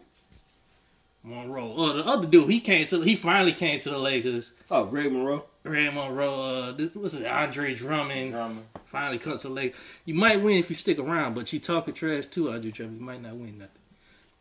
Monroe. 1.22 1.72
Oh, 1.74 1.94
the 1.94 2.04
other 2.04 2.26
dude, 2.26 2.50
he 2.50 2.60
came 2.60 2.86
to 2.88 3.00
he 3.00 3.16
finally 3.16 3.54
came 3.54 3.80
to 3.80 3.88
the 3.88 3.96
Lakers. 3.96 4.52
Oh, 4.70 4.84
Greg 4.84 5.10
Monroe. 5.10 5.46
Ray 5.64 5.88
Monroe, 5.88 6.42
uh, 6.42 6.72
this, 6.72 6.94
what's 6.94 7.14
it, 7.14 7.24
Andre 7.24 7.74
Drummond, 7.74 8.32
Drummond. 8.32 8.66
finally 8.84 9.18
cut 9.18 9.38
to 9.40 9.48
the 9.48 9.54
Lakers. 9.54 9.80
You 10.04 10.12
might 10.12 10.42
win 10.42 10.58
if 10.58 10.68
you 10.68 10.76
stick 10.76 10.98
around, 10.98 11.32
but 11.32 11.50
you 11.50 11.60
talking 11.60 11.94
trash 11.94 12.26
too, 12.26 12.52
Andre 12.52 12.70
Drummond. 12.70 13.00
You 13.00 13.06
might 13.06 13.22
not 13.22 13.36
win 13.36 13.56
nothing. 13.56 13.72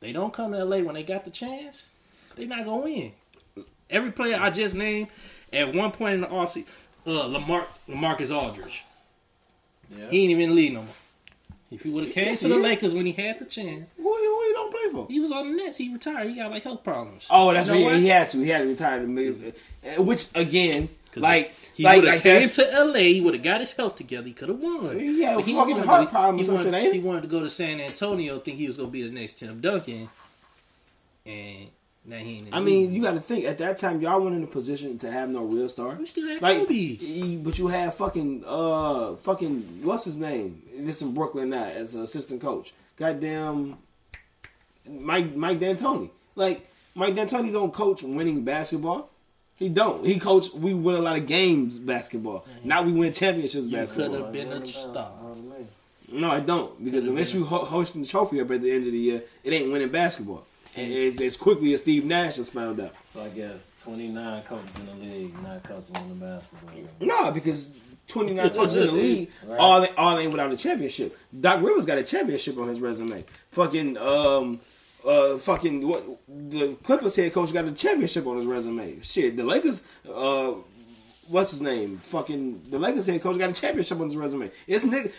They 0.02 0.12
don't 0.12 0.34
come 0.34 0.52
to 0.52 0.66
LA 0.66 0.80
when 0.80 0.95
they 0.95 1.04
got 1.04 1.24
the 1.24 1.32
chance. 1.32 1.88
They 2.36 2.47
not 2.47 2.66
gonna 2.66 2.84
win. 2.84 3.14
Every 3.92 4.12
player 4.12 4.38
I 4.39 4.50
just 4.50 4.74
named 4.74 5.10
at 5.54 5.74
one 5.76 5.92
point 5.92 6.16
in 6.16 6.22
the 6.22 6.28
offseason, 6.28 6.66
uh, 7.06 7.26
Lamar 7.28 7.68
Lamarcus 7.89 8.36
Aldridge, 8.36 8.84
Yeah. 9.96 10.10
he 10.10 10.24
ain't 10.24 10.32
even 10.32 10.56
league 10.56 10.74
no 10.74 10.82
more. 10.84 10.96
If 11.70 11.84
he 11.84 11.89
would 11.89 12.06
have 12.06 12.14
came 12.14 12.26
Yes, 12.26 12.42
to 12.42 12.50
the 12.50 12.56
is. 12.56 12.62
Lakers 12.62 12.94
when 12.94 13.06
he 13.06 13.14
had 13.14 13.39
the 13.39 13.46
chance, 13.46 13.88
Who, 13.96 14.04
who 14.04 14.42
he 14.48 14.54
don't 14.54 14.72
play 14.72 14.92
for? 14.92 15.08
he 15.10 15.20
was 15.22 15.32
on 15.32 15.52
the 15.56 15.64
Nets. 15.64 15.78
He 15.78 15.92
retired. 15.92 16.28
He 16.30 16.36
got 16.36 16.52
like 16.52 16.64
health 16.64 16.84
problems. 16.84 17.28
Oh, 17.30 17.54
that's 17.54 17.70
You 17.70 17.76
know 17.76 17.82
what 17.86 17.96
he, 17.96 18.02
he 18.02 18.08
had 18.08 18.30
to. 18.32 18.38
He 18.39 18.50
had 18.50 18.64
to 18.64 18.68
retire. 18.68 19.06
To 19.06 19.54
uh, 19.98 20.02
which 20.02 20.26
again, 20.36 20.89
like, 21.16 21.54
He 21.74 21.84
like, 21.84 21.98
would 22.02 22.06
have 22.08 22.16
like 22.16 22.24
came 22.24 22.42
that's, 22.42 22.56
to 22.58 22.84
LA. 22.86 23.00
He 23.00 23.22
would 23.22 23.36
have 23.36 23.44
got 23.44 23.62
his 23.62 23.72
health 23.72 23.96
together. 23.96 24.28
He 24.28 24.34
could 24.34 24.50
have 24.50 24.60
won. 24.60 25.00
He 25.00 25.22
had 25.24 25.36
But 25.38 25.46
fucking 25.46 25.78
heart 25.80 26.08
to- 26.08 26.12
problem 26.12 26.36
or 26.39 26.44
he 26.44 26.50
wanted, 26.50 26.84
He 26.84 26.92
he? 26.92 27.00
wanted 27.00 27.22
to 27.22 27.28
go 27.30 27.39
to 27.42 27.50
San 27.50 27.80
Antonio, 27.80 28.39
think 28.39 28.58
he 28.58 28.68
was 28.68 28.76
gonna 28.76 28.89
be 28.89 29.04
the 29.04 29.10
next 29.12 29.39
Tim 29.39 29.62
Duncan, 29.62 30.10
and 31.26 31.68
now 32.06 32.18
he 32.18 32.38
ain't. 32.38 32.49
I 32.52 32.60
mean, 32.60 32.93
you 32.93 33.02
got 33.04 33.14
to 33.14 33.20
think 33.20 33.45
at 33.45 33.58
that 33.60 33.78
time 33.78 34.02
y'all 34.02 34.20
weren't 34.22 34.36
in 34.36 34.43
a 34.43 34.47
position 34.47 34.97
to 34.99 35.12
have 35.12 35.30
no 35.30 35.43
real 35.43 35.70
star. 35.70 35.95
we 35.95 36.06
still 36.06 36.28
had 36.28 36.41
Like, 36.41 36.60
Kobe. 36.68 37.38
but 37.38 37.58
you 37.60 37.68
had 37.68 37.93
fucking 37.93 38.43
uh 38.45 39.16
fucking 39.18 39.82
what's 39.84 40.06
his 40.06 40.18
name? 40.18 40.62
This 40.78 41.02
in 41.02 41.14
Brooklyn 41.14 41.49
now 41.52 41.66
as 41.66 41.93
an 41.95 42.02
assistant 42.02 42.41
coach. 42.41 42.74
Goddamn, 42.97 43.78
Mike 44.89 45.36
Mike 45.36 45.60
D'Antoni. 45.60 46.10
Like 46.36 46.68
Mike 46.95 47.16
D'Antoni 47.16 47.52
don't 47.52 47.74
coach 47.74 48.04
winning 48.04 48.43
basketball. 48.43 49.10
He 49.58 49.70
don't. 49.70 50.06
He 50.06 50.20
coach. 50.20 50.52
We 50.54 50.74
win 50.74 50.95
a 50.95 50.99
lot 51.02 51.18
of 51.18 51.28
games 51.28 51.78
basketball. 51.78 52.45
Now 52.64 52.82
we 52.82 52.91
win 52.93 53.14
championships 53.14 53.68
You 53.68 53.78
basketball. 53.78 54.10
could 54.10 54.22
have 54.24 54.34
been 54.34 54.52
a 54.52 54.66
star. 54.66 55.12
No, 56.12 56.30
I 56.32 56.39
don't 56.41 56.84
because 56.84 57.08
unless 57.08 57.34
you 57.34 57.45
ho- 57.45 57.64
hosting 57.66 58.02
the 58.02 58.08
trophy 58.08 58.41
up 58.41 58.49
at 58.52 58.62
the 58.62 58.72
end 58.72 58.86
of 58.88 58.91
the 58.91 58.97
year, 58.97 59.22
it 59.43 59.54
ain't 59.54 59.72
winning 59.72 59.89
basketball. 59.89 60.43
And 60.76 60.93
as, 60.93 61.19
as 61.19 61.36
quickly 61.38 61.74
as 61.74 61.82
Steve 61.82 62.05
Nash 62.05 62.38
has 62.38 62.49
found 62.49 62.80
out. 62.80 62.93
So 63.05 63.22
I 63.22 63.28
guess 63.30 63.72
29 63.84 64.43
coaches 64.43 64.76
in 64.80 64.86
the 64.86 65.05
league, 65.05 65.43
not 65.43 65.63
coaching 65.63 65.95
on 65.97 66.09
the 66.09 66.15
basketball. 66.15 66.72
No, 67.01 67.32
because 67.32 67.76
29 68.07 68.49
coaches 68.51 68.78
in 68.78 68.88
the 68.88 68.91
league, 68.93 69.32
Right. 69.45 69.59
all 69.59 69.82
they, 69.82 69.89
all 69.89 70.17
ain't 70.17 70.32
without 70.32 70.51
a 70.51 70.57
championship. 70.57 71.17
Doc 71.38 71.61
Rivers 71.61 71.86
got 71.86 71.97
a 71.97 72.03
championship 72.03 72.57
on 72.57 72.67
his 72.69 72.80
resume. 72.80 73.26
Fucking 73.51 73.97
um 73.97 74.59
uh 75.05 75.38
fucking 75.39 75.88
what 75.88 76.05
the 76.28 76.76
Clippers 76.84 77.15
head 77.15 77.34
coach 77.34 77.51
got 77.51 77.65
a 77.65 77.72
championship 77.72 78.26
on 78.28 78.38
his 78.38 78.45
resume. 78.45 79.01
Shit, 79.01 79.36
the 79.36 79.43
Lakers 79.43 79.84
uh 80.09 80.53
what's 81.28 81.51
his 81.51 81.61
name? 81.61 81.97
Fucking 81.97 82.63
the 82.69 82.80
Lakers 82.80 83.07
head 83.07 83.22
coach 83.22 83.38
got 83.38 83.49
a 83.49 83.53
championship 83.53 83.99
on 83.99 84.05
his 84.07 84.15
resume. 84.15 84.51
It's 84.67 84.86
nigga 84.86 85.11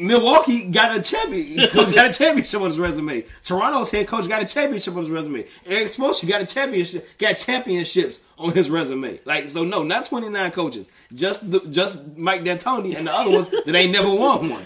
Milwaukee 0.00 0.66
got 0.66 0.96
a 0.96 1.02
champion. 1.02 1.68
Got 1.74 2.10
a 2.10 2.12
championship 2.12 2.60
on 2.60 2.68
his 2.68 2.78
resume. 2.78 3.24
Toronto's 3.42 3.90
head 3.90 4.06
coach 4.06 4.28
got 4.28 4.42
a 4.42 4.46
championship 4.46 4.96
on 4.96 5.02
his 5.02 5.10
resume. 5.10 5.44
Erik 5.66 5.92
Spoelstra 5.92 6.28
got 6.28 6.40
a 6.40 6.46
championship. 6.46 7.18
Got 7.18 7.34
championships 7.34 8.22
on 8.38 8.52
his 8.52 8.70
resume. 8.70 9.20
Like 9.24 9.48
so, 9.48 9.64
no, 9.64 9.82
not 9.82 10.06
twenty 10.06 10.28
nine 10.28 10.50
coaches. 10.52 10.88
Just 11.12 11.50
the, 11.50 11.60
just 11.70 12.16
Mike 12.16 12.44
D'Antoni 12.44 12.96
and 12.96 13.06
the 13.06 13.12
other 13.12 13.30
ones 13.30 13.50
that 13.66 13.74
ain't 13.74 13.92
never 13.92 14.10
won 14.10 14.48
one. 14.48 14.64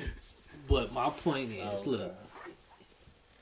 But 0.68 0.92
my 0.92 1.10
point 1.10 1.50
is, 1.52 1.86
oh, 1.86 1.90
look, 1.90 2.14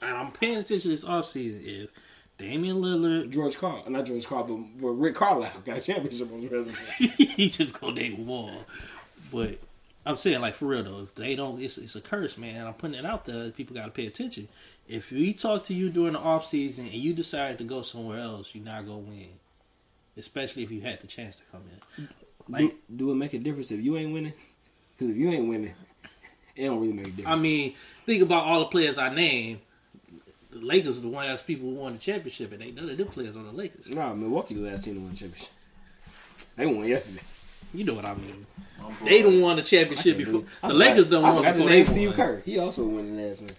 and 0.00 0.16
I'm 0.16 0.32
paying 0.32 0.58
attention 0.58 0.90
this 0.90 1.04
offseason. 1.04 1.62
If 1.64 1.90
Damian 2.38 2.76
Lillard, 2.78 3.30
George 3.30 3.58
Karl, 3.58 3.84
not 3.88 4.06
George 4.06 4.26
Karl, 4.26 4.44
but, 4.44 4.88
Rick 4.88 5.14
Carlisle 5.14 5.62
got 5.64 5.78
a 5.78 5.80
championship 5.80 6.32
on 6.32 6.40
his 6.40 6.50
resume. 6.50 7.08
he 7.36 7.50
just 7.50 7.78
go 7.78 7.90
name 7.90 8.26
wall. 8.26 8.64
But 9.30 9.58
I'm 10.04 10.16
saying, 10.16 10.40
like 10.40 10.54
for 10.54 10.66
real 10.66 10.82
though, 10.82 11.00
if 11.02 11.14
they 11.14 11.36
don't, 11.36 11.60
it's, 11.60 11.78
it's 11.78 11.94
a 11.94 12.00
curse, 12.00 12.36
man. 12.36 12.66
I'm 12.66 12.74
putting 12.74 12.96
it 12.96 13.06
out 13.06 13.24
there. 13.24 13.50
People 13.50 13.76
got 13.76 13.86
to 13.86 13.92
pay 13.92 14.06
attention. 14.06 14.48
If 14.88 15.12
we 15.12 15.32
talk 15.32 15.64
to 15.64 15.74
you 15.74 15.90
during 15.90 16.14
the 16.14 16.18
off 16.18 16.46
season 16.46 16.86
and 16.86 16.94
you 16.94 17.12
decide 17.12 17.58
to 17.58 17.64
go 17.64 17.82
somewhere 17.82 18.18
else, 18.18 18.54
you're 18.54 18.64
not 18.64 18.84
gonna 18.84 18.98
win. 18.98 19.28
Especially 20.16 20.62
if 20.62 20.70
you 20.70 20.80
had 20.80 21.00
the 21.00 21.06
chance 21.06 21.36
to 21.36 21.44
come 21.52 21.62
in. 21.70 22.08
Like 22.48 22.60
do, 22.60 22.96
do 22.96 23.10
it 23.12 23.14
make 23.14 23.32
a 23.32 23.38
difference 23.38 23.70
if 23.70 23.80
you 23.80 23.96
ain't 23.96 24.12
winning? 24.12 24.32
Because 24.92 25.10
if 25.10 25.16
you 25.16 25.30
ain't 25.30 25.48
winning, 25.48 25.74
it 26.56 26.64
don't 26.64 26.80
really 26.80 26.92
make 26.92 27.06
a 27.06 27.10
difference. 27.10 27.38
I 27.38 27.40
mean, 27.40 27.74
think 28.04 28.22
about 28.22 28.44
all 28.44 28.60
the 28.60 28.66
players 28.66 28.98
I 28.98 29.14
named. 29.14 29.60
The 30.50 30.58
Lakers 30.58 30.98
are 30.98 31.02
the 31.02 31.08
one 31.08 31.28
that's 31.28 31.40
people 31.40 31.70
who 31.70 31.76
won 31.76 31.94
the 31.94 31.98
championship, 31.98 32.52
and 32.52 32.62
ain't 32.62 32.76
none 32.76 32.90
of 32.90 32.98
them 32.98 33.06
players 33.06 33.36
on 33.36 33.46
the 33.46 33.52
Lakers. 33.52 33.88
nah, 33.88 34.12
Milwaukee 34.12 34.54
the 34.54 34.68
last 34.68 34.84
team 34.84 34.96
to 34.96 35.00
win 35.00 35.12
the 35.12 35.16
championship. 35.16 35.48
They 36.56 36.66
won 36.66 36.86
yesterday. 36.86 37.22
You 37.74 37.84
know 37.84 37.94
what 37.94 38.04
I 38.04 38.14
mean? 38.14 38.46
They 39.04 39.22
don't 39.22 39.40
won 39.40 39.56
the 39.56 39.62
championship 39.62 40.16
before. 40.18 40.42
forgot- 40.42 40.68
The 40.68 40.74
Lakers 40.74 41.08
don't 41.08 41.24
I 41.24 41.28
won 41.32 41.36
forgot 41.38 41.52
before 41.54 41.68
they 41.68 41.74
name 41.76 41.84
won. 41.86 41.92
Steve 41.94 42.14
Kerr. 42.14 42.42
He 42.44 42.58
also 42.58 42.84
won 42.84 43.16
the 43.16 43.22
last 43.22 43.40
one. 43.40 43.50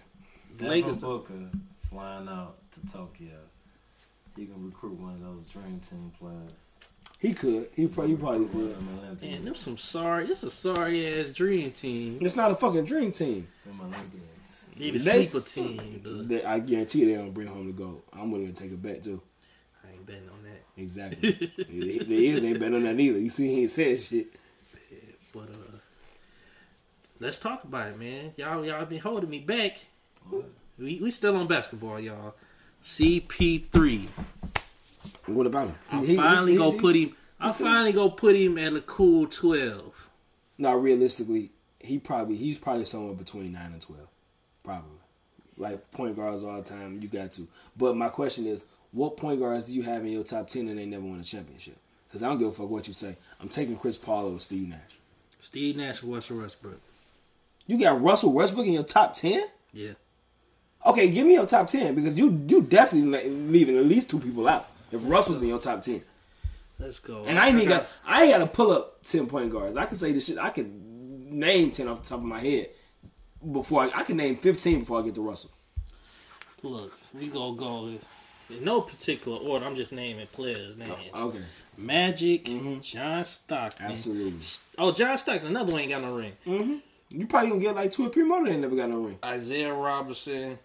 Devin 0.56 0.68
Lakers- 0.70 0.98
Booker 1.00 1.50
flying 1.90 2.28
out 2.28 2.56
to 2.72 2.92
Tokyo. 2.92 3.38
He 4.36 4.46
can 4.46 4.64
recruit 4.64 4.98
one 4.98 5.14
of 5.14 5.20
those 5.22 5.46
dream 5.46 5.80
team 5.88 6.12
players. 6.18 6.50
He 7.18 7.32
could. 7.32 7.68
He 7.74 7.86
probably, 7.86 8.12
he 8.14 8.20
probably 8.20 8.40
One 8.46 8.48
could. 8.48 8.76
of 9.10 9.20
them 9.20 9.30
Man, 9.30 9.44
them 9.44 9.54
some 9.54 9.78
sorry. 9.78 10.26
This 10.26 10.42
a 10.42 10.50
sorry 10.50 11.06
ass 11.20 11.32
dream 11.32 11.70
team. 11.72 12.18
It's 12.20 12.36
not 12.36 12.50
a 12.50 12.54
fucking 12.54 12.84
dream 12.84 13.12
team. 13.12 13.46
Them 13.64 13.80
Olympians. 13.80 14.68
Need 14.76 14.96
a 14.96 15.00
sleeper 15.00 15.40
team. 15.40 16.00
dude. 16.04 16.28
They, 16.28 16.44
I 16.44 16.58
guarantee 16.58 17.04
they 17.06 17.14
don't 17.14 17.32
bring 17.32 17.46
home 17.48 17.66
the 17.68 17.72
gold. 17.72 18.02
I'm 18.12 18.30
willing 18.30 18.52
to 18.52 18.62
take 18.62 18.72
a 18.72 18.76
bet 18.76 19.02
too. 19.04 19.22
I 19.84 19.92
ain't 19.92 20.04
betting 20.04 20.28
on 20.28 20.42
that. 20.42 20.43
Exactly. 20.76 21.30
the 21.30 21.98
the 22.04 22.14
ears 22.26 22.42
ain't 22.44 22.58
bet 22.58 22.74
on 22.74 22.82
that 22.84 22.98
either. 22.98 23.18
You 23.18 23.28
see, 23.30 23.48
he 23.48 23.60
ain't 23.62 23.70
said 23.70 24.00
shit. 24.00 24.26
But 25.32 25.42
uh, 25.50 25.78
let's 27.20 27.38
talk 27.38 27.64
about 27.64 27.88
it, 27.88 27.98
man. 27.98 28.32
Y'all, 28.36 28.64
y'all 28.64 28.84
been 28.84 29.00
holding 29.00 29.30
me 29.30 29.40
back. 29.40 29.78
We 30.78 30.98
we 31.00 31.10
still 31.10 31.36
on 31.36 31.46
basketball, 31.46 32.00
y'all. 32.00 32.34
CP3. 32.82 34.06
What 35.26 35.46
about 35.46 35.68
him? 35.68 35.74
I'm 35.90 36.04
He- 36.04 36.16
finally 36.16 36.52
he's- 36.52 36.58
gonna 36.58 36.70
he's- 36.72 36.80
put 36.82 36.96
him. 36.96 37.16
I'm 37.40 37.52
finally 37.54 37.92
gonna 37.92 38.10
put 38.10 38.36
him 38.36 38.58
at 38.58 38.72
a 38.74 38.80
cool 38.80 39.26
twelve. 39.26 40.08
Now, 40.56 40.76
realistically, 40.76 41.50
he 41.80 41.98
probably 41.98 42.36
he's 42.36 42.58
probably 42.58 42.84
somewhere 42.84 43.14
between 43.14 43.52
nine 43.52 43.72
and 43.72 43.82
twelve, 43.82 44.08
probably. 44.62 44.90
Like 45.56 45.90
point 45.92 46.16
guards 46.16 46.42
all 46.42 46.56
the 46.56 46.62
time, 46.62 47.00
you 47.00 47.08
got 47.08 47.32
to. 47.32 47.46
But 47.76 47.96
my 47.96 48.08
question 48.08 48.46
is, 48.46 48.64
what 48.94 49.16
point 49.16 49.40
guards 49.40 49.66
do 49.66 49.74
you 49.74 49.82
have 49.82 50.04
in 50.06 50.12
your 50.12 50.24
top 50.24 50.48
ten 50.48 50.68
and 50.68 50.78
they 50.78 50.86
never 50.86 51.04
won 51.04 51.20
a 51.20 51.24
championship? 51.24 51.76
Because 52.08 52.22
I 52.22 52.28
don't 52.28 52.38
give 52.38 52.48
a 52.48 52.52
fuck 52.52 52.70
what 52.70 52.86
you 52.88 52.94
say. 52.94 53.16
I'm 53.40 53.48
taking 53.48 53.76
Chris 53.76 53.98
Paul 53.98 54.26
over 54.26 54.38
Steve 54.38 54.68
Nash. 54.68 54.78
Steve 55.40 55.76
Nash, 55.76 56.00
and 56.02 56.12
Russell 56.14 56.38
Westbrook. 56.38 56.80
You 57.66 57.78
got 57.78 58.00
Russell 58.00 58.32
Westbrook 58.32 58.66
in 58.66 58.72
your 58.72 58.84
top 58.84 59.14
ten? 59.14 59.44
Yeah. 59.72 59.92
Okay, 60.86 61.10
give 61.10 61.26
me 61.26 61.34
your 61.34 61.46
top 61.46 61.68
ten 61.68 61.94
because 61.94 62.16
you 62.16 62.44
you 62.46 62.62
definitely 62.62 63.28
leaving 63.30 63.76
at 63.76 63.84
least 63.84 64.10
two 64.10 64.20
people 64.20 64.46
out. 64.48 64.68
If 64.92 65.06
Russell's 65.08 65.42
in 65.42 65.48
your 65.48 65.58
top 65.60 65.82
ten, 65.82 66.02
Let's 66.78 66.98
go. 67.00 67.24
and 67.24 67.38
I 67.38 67.48
ain't 67.48 67.56
even 67.56 67.68
got 67.68 67.88
I 68.06 68.22
ain't 68.24 68.32
got 68.32 68.38
to 68.38 68.46
pull 68.46 68.70
up 68.70 69.02
ten 69.04 69.26
point 69.26 69.50
guards. 69.50 69.76
I 69.76 69.86
can 69.86 69.96
say 69.96 70.12
this 70.12 70.26
shit. 70.26 70.38
I 70.38 70.50
can 70.50 71.38
name 71.38 71.72
ten 71.72 71.88
off 71.88 72.02
the 72.02 72.08
top 72.08 72.18
of 72.18 72.24
my 72.24 72.40
head 72.40 72.68
before 73.50 73.82
I, 73.82 73.90
I 74.00 74.04
can 74.04 74.16
name 74.16 74.36
fifteen 74.36 74.80
before 74.80 75.00
I 75.00 75.02
get 75.04 75.14
to 75.16 75.22
Russell. 75.22 75.50
Look, 76.62 76.92
we 77.12 77.26
gonna 77.28 77.56
go 77.56 77.98
in 78.50 78.64
no 78.64 78.80
particular 78.80 79.38
order. 79.38 79.64
I'm 79.64 79.76
just 79.76 79.92
naming 79.92 80.26
players' 80.28 80.76
names. 80.76 80.92
Okay, 81.14 81.40
Magic, 81.76 82.44
John 82.80 83.24
Stockton. 83.24 83.86
absolutely. 83.86 84.40
Oh, 84.78 84.92
John 84.92 85.16
Stockton, 85.18 85.48
another 85.48 85.72
one 85.72 85.82
ain't 85.82 85.90
got 85.90 86.02
no 86.02 86.16
ring. 86.16 86.32
Mm-hmm. 86.46 86.76
You 87.10 87.26
probably 87.26 87.50
gonna 87.50 87.60
get 87.62 87.74
like 87.74 87.92
two 87.92 88.06
or 88.06 88.08
three 88.08 88.24
more 88.24 88.44
that 88.44 88.50
ain't 88.50 88.60
never 88.60 88.76
got 88.76 88.88
no 88.90 88.98
ring. 88.98 89.18
Isaiah 89.24 89.72
Robinson. 89.72 90.58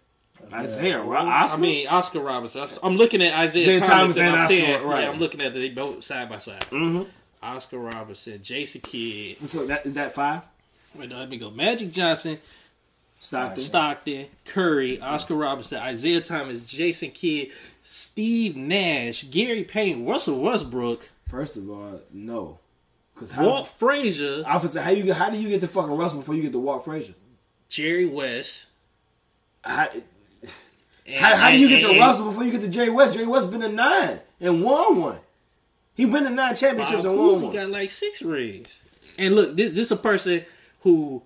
Isaiah, 0.54 1.02
right? 1.02 1.26
I 1.26 1.44
Oscar? 1.44 1.60
mean 1.62 1.88
Oscar 1.88 2.20
Robertson. 2.22 2.70
I'm 2.82 2.96
looking 2.96 3.22
at 3.22 3.38
Isaiah 3.38 3.76
Isaiah 3.76 3.80
Thomas, 3.82 4.16
Thomas 4.16 4.18
and 4.18 4.26
and 4.28 4.36
I'm 4.36 4.42
Oscar, 4.44 4.54
saying, 4.56 4.84
right. 4.84 5.04
yeah, 5.04 5.10
I'm 5.10 5.20
looking 5.20 5.42
at 5.42 5.54
they 5.54 5.70
both 5.70 6.04
side 6.04 6.30
by 6.30 6.40
side. 6.40 6.62
Mm-hmm. 6.70 7.04
Oscar 7.44 7.78
Robinson, 7.78 8.42
Jason 8.42 8.82
Kidd. 8.82 9.50
so 9.50 9.66
that 9.68 9.86
is 9.86 9.94
that 9.96 10.14
five? 10.14 10.44
Wait, 10.96 11.10
no, 11.10 11.18
let 11.20 11.30
me 11.30 11.38
go. 11.38 11.52
Magic 11.52 11.92
Johnson, 11.92 12.40
Stockton. 13.20 13.64
Stockton, 13.64 14.26
Curry, 14.46 15.00
Oscar 15.02 15.36
Robertson, 15.36 15.78
Isaiah 15.80 16.22
Thomas, 16.22 16.66
Jason 16.66 17.12
Kidd, 17.12 17.52
Steve 17.84 18.56
Nash, 18.56 19.26
Gary 19.30 19.64
Payne, 19.64 20.06
Russell 20.06 20.42
Westbrook, 20.42 21.10
First 21.30 21.58
of 21.58 21.70
all, 21.70 22.02
no, 22.12 22.58
because 23.14 23.32
how? 23.32 23.46
Walt 23.48 23.68
Frazier, 23.68 24.44
say 24.68 24.82
how 24.82 24.90
you 24.90 25.14
how 25.14 25.30
do 25.30 25.38
you 25.38 25.50
get 25.50 25.62
to 25.62 25.68
fucking 25.68 25.92
Russell 25.96 26.20
before 26.20 26.34
you 26.34 26.42
get 26.42 26.54
to 26.54 26.60
Walt 26.60 26.84
Frazier? 26.86 27.14
Jerry 27.68 28.08
West. 28.08 28.68
How, 29.62 29.90
And, 31.06 31.16
how, 31.16 31.36
how 31.36 31.52
do 31.52 31.58
you 31.60 31.68
get 31.70 31.84
and- 31.84 31.94
to 31.96 32.00
Russell 32.00 32.26
before 32.26 32.44
you 32.46 32.52
get 32.52 32.62
to 32.62 32.68
Jay 32.70 32.90
West? 32.90 33.18
Jay 33.18 33.26
West 33.26 33.52
been 33.52 33.62
a 33.64 33.70
nine 33.70 34.20
and 34.40 34.64
won 34.64 35.02
one. 35.02 35.20
He 35.94 36.06
won 36.06 36.24
the 36.24 36.30
nine 36.30 36.56
championships 36.56 37.04
Bob 37.04 37.12
and 37.12 37.20
won 37.20 37.30
Cousy 37.36 37.44
one. 37.44 37.52
He 37.52 37.58
got 37.58 37.70
like 37.70 37.90
six 37.92 38.22
rings. 38.22 38.82
And 39.18 39.36
look, 39.36 39.56
this 39.56 39.74
this 39.74 39.92
a 39.92 39.98
person 39.98 40.46
who 40.82 41.22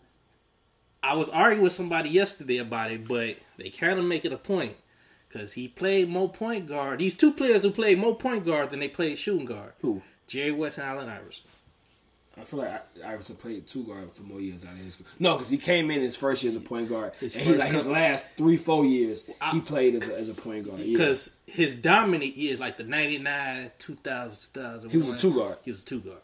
I 1.04 1.16
was 1.16 1.30
arguing 1.30 1.64
with 1.64 1.74
somebody 1.74 2.10
yesterday 2.10 2.58
about 2.58 2.92
it, 2.92 3.08
but 3.08 3.38
they 3.58 3.70
kind 3.70 4.00
of 4.00 4.06
make 4.06 4.24
it 4.26 4.32
a 4.32 4.38
point 4.38 4.76
because 5.28 5.54
he 5.54 5.68
played 5.68 6.08
more 6.10 6.30
point 6.30 6.66
guard. 6.68 7.00
These 7.00 7.18
two 7.18 7.34
players 7.34 7.64
who 7.64 7.72
played 7.72 8.00
more 8.00 8.16
point 8.16 8.46
guard 8.46 8.70
than 8.72 8.80
they 8.80 8.88
played 8.88 9.18
shooting 9.18 9.46
guard. 9.46 9.74
Who? 9.82 10.02
Jerry 10.28 10.52
West 10.52 10.78
and 10.78 10.88
Allen 10.88 11.10
Iverson. 11.10 11.44
I 12.36 12.46
feel 12.46 12.60
like 12.62 12.82
Iverson 13.06 13.36
played 13.36 13.68
two 13.68 13.84
guard 13.84 14.12
for 14.12 14.24
more 14.24 14.40
years 14.42 14.66
out 14.66 14.72
of 14.72 14.80
his 14.80 14.96
school. 14.96 15.06
No, 15.20 15.36
because 15.36 15.52
he 15.52 15.58
came 15.58 15.92
in 15.92 16.02
his 16.02 16.16
first 16.16 16.44
year 16.44 16.50
as 16.50 16.56
a 16.56 16.62
point 16.62 16.90
guard, 16.90 17.12
His 17.20 17.36
and 17.36 17.46
he 17.46 17.54
like 17.56 17.72
his 17.72 17.86
last 17.86 18.26
three 18.38 18.58
four 18.58 18.86
years 18.86 19.24
I- 19.40 19.52
he 19.52 19.60
played 19.60 19.94
as 19.94 20.10
a, 20.10 20.18
as 20.18 20.30
a 20.30 20.34
point 20.34 20.66
guard. 20.68 20.80
Yeah. 20.80 20.98
Because 20.98 21.38
his 21.46 21.76
dominant 21.76 22.36
years, 22.36 22.60
like 22.60 22.78
the 22.78 22.86
99, 22.86 23.72
2000, 23.78 24.48
2001. 24.54 24.90
He 24.90 24.98
was 24.98 25.10
a 25.10 25.18
two 25.18 25.36
guard. 25.36 25.58
He 25.64 25.70
was 25.70 25.84
a 25.84 25.86
two 25.86 26.00
guard. 26.00 26.22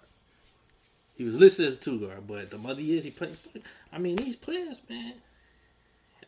He 1.19 1.25
was 1.25 1.35
listed 1.35 1.67
as 1.67 1.75
a 1.75 1.79
two 1.81 1.99
guard, 1.99 2.25
but 2.25 2.49
the 2.49 2.57
other 2.65 2.81
years 2.81 3.03
he 3.03 3.11
played. 3.11 3.35
I 3.91 3.97
mean, 3.97 4.15
these 4.15 4.37
players, 4.37 4.81
man. 4.89 5.15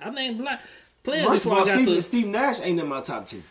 I 0.01 0.09
named 0.09 0.39
black 0.39 0.61
players 1.01 1.25
First 1.25 1.45
of 1.45 1.53
all, 1.53 1.65
Steve, 1.65 1.85
to. 1.85 2.01
Steve 2.01 2.27
Nash 2.27 2.59
ain't 2.61 2.77
in 2.77 2.87
my 2.89 2.99
top 2.99 3.25
ten. 3.25 3.41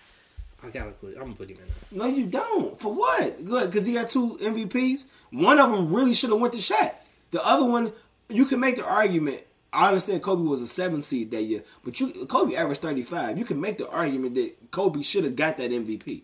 I 0.63 0.69
gotta 0.69 0.91
put. 0.91 1.15
I'm 1.15 1.23
gonna 1.23 1.35
put 1.35 1.49
him 1.49 1.57
in. 1.57 1.63
there. 1.99 2.07
No, 2.07 2.15
you 2.15 2.27
don't. 2.27 2.79
For 2.79 2.93
what? 2.93 3.43
Good, 3.43 3.71
because 3.71 3.87
he 3.87 3.95
got 3.95 4.11
two 4.11 4.37
MVPs. 4.43 5.05
One 5.31 5.59
of 5.59 5.71
them 5.71 5.91
really 5.91 6.13
should 6.13 6.29
have 6.29 6.39
went 6.39 6.53
to 6.53 6.61
Shaq. 6.61 6.93
The 7.31 7.43
other 7.43 7.65
one, 7.65 7.95
you 8.29 8.45
can 8.45 8.61
make 8.61 8.77
the 8.77 8.85
argument. 8.85 9.41
I 9.73 9.89
understand 9.89 10.23
Kobe 10.23 10.43
was 10.43 10.61
a 10.61 10.67
seven 10.67 11.01
seed 11.01 11.31
that 11.31 11.45
year, 11.45 11.63
but 11.83 11.99
you 12.01 12.27
Kobe 12.27 12.55
averaged 12.55 12.83
thirty 12.83 13.03
five. 13.03 13.39
You 13.39 13.47
can 13.47 13.63
make 13.63 13.79
the 13.79 13.89
argument 13.89 14.35
that 14.35 14.73
Kobe 14.73 15.01
should 15.01 15.25
have 15.25 15.37
got 15.37 15.57
that 15.57 15.71
MVP. 15.71 16.21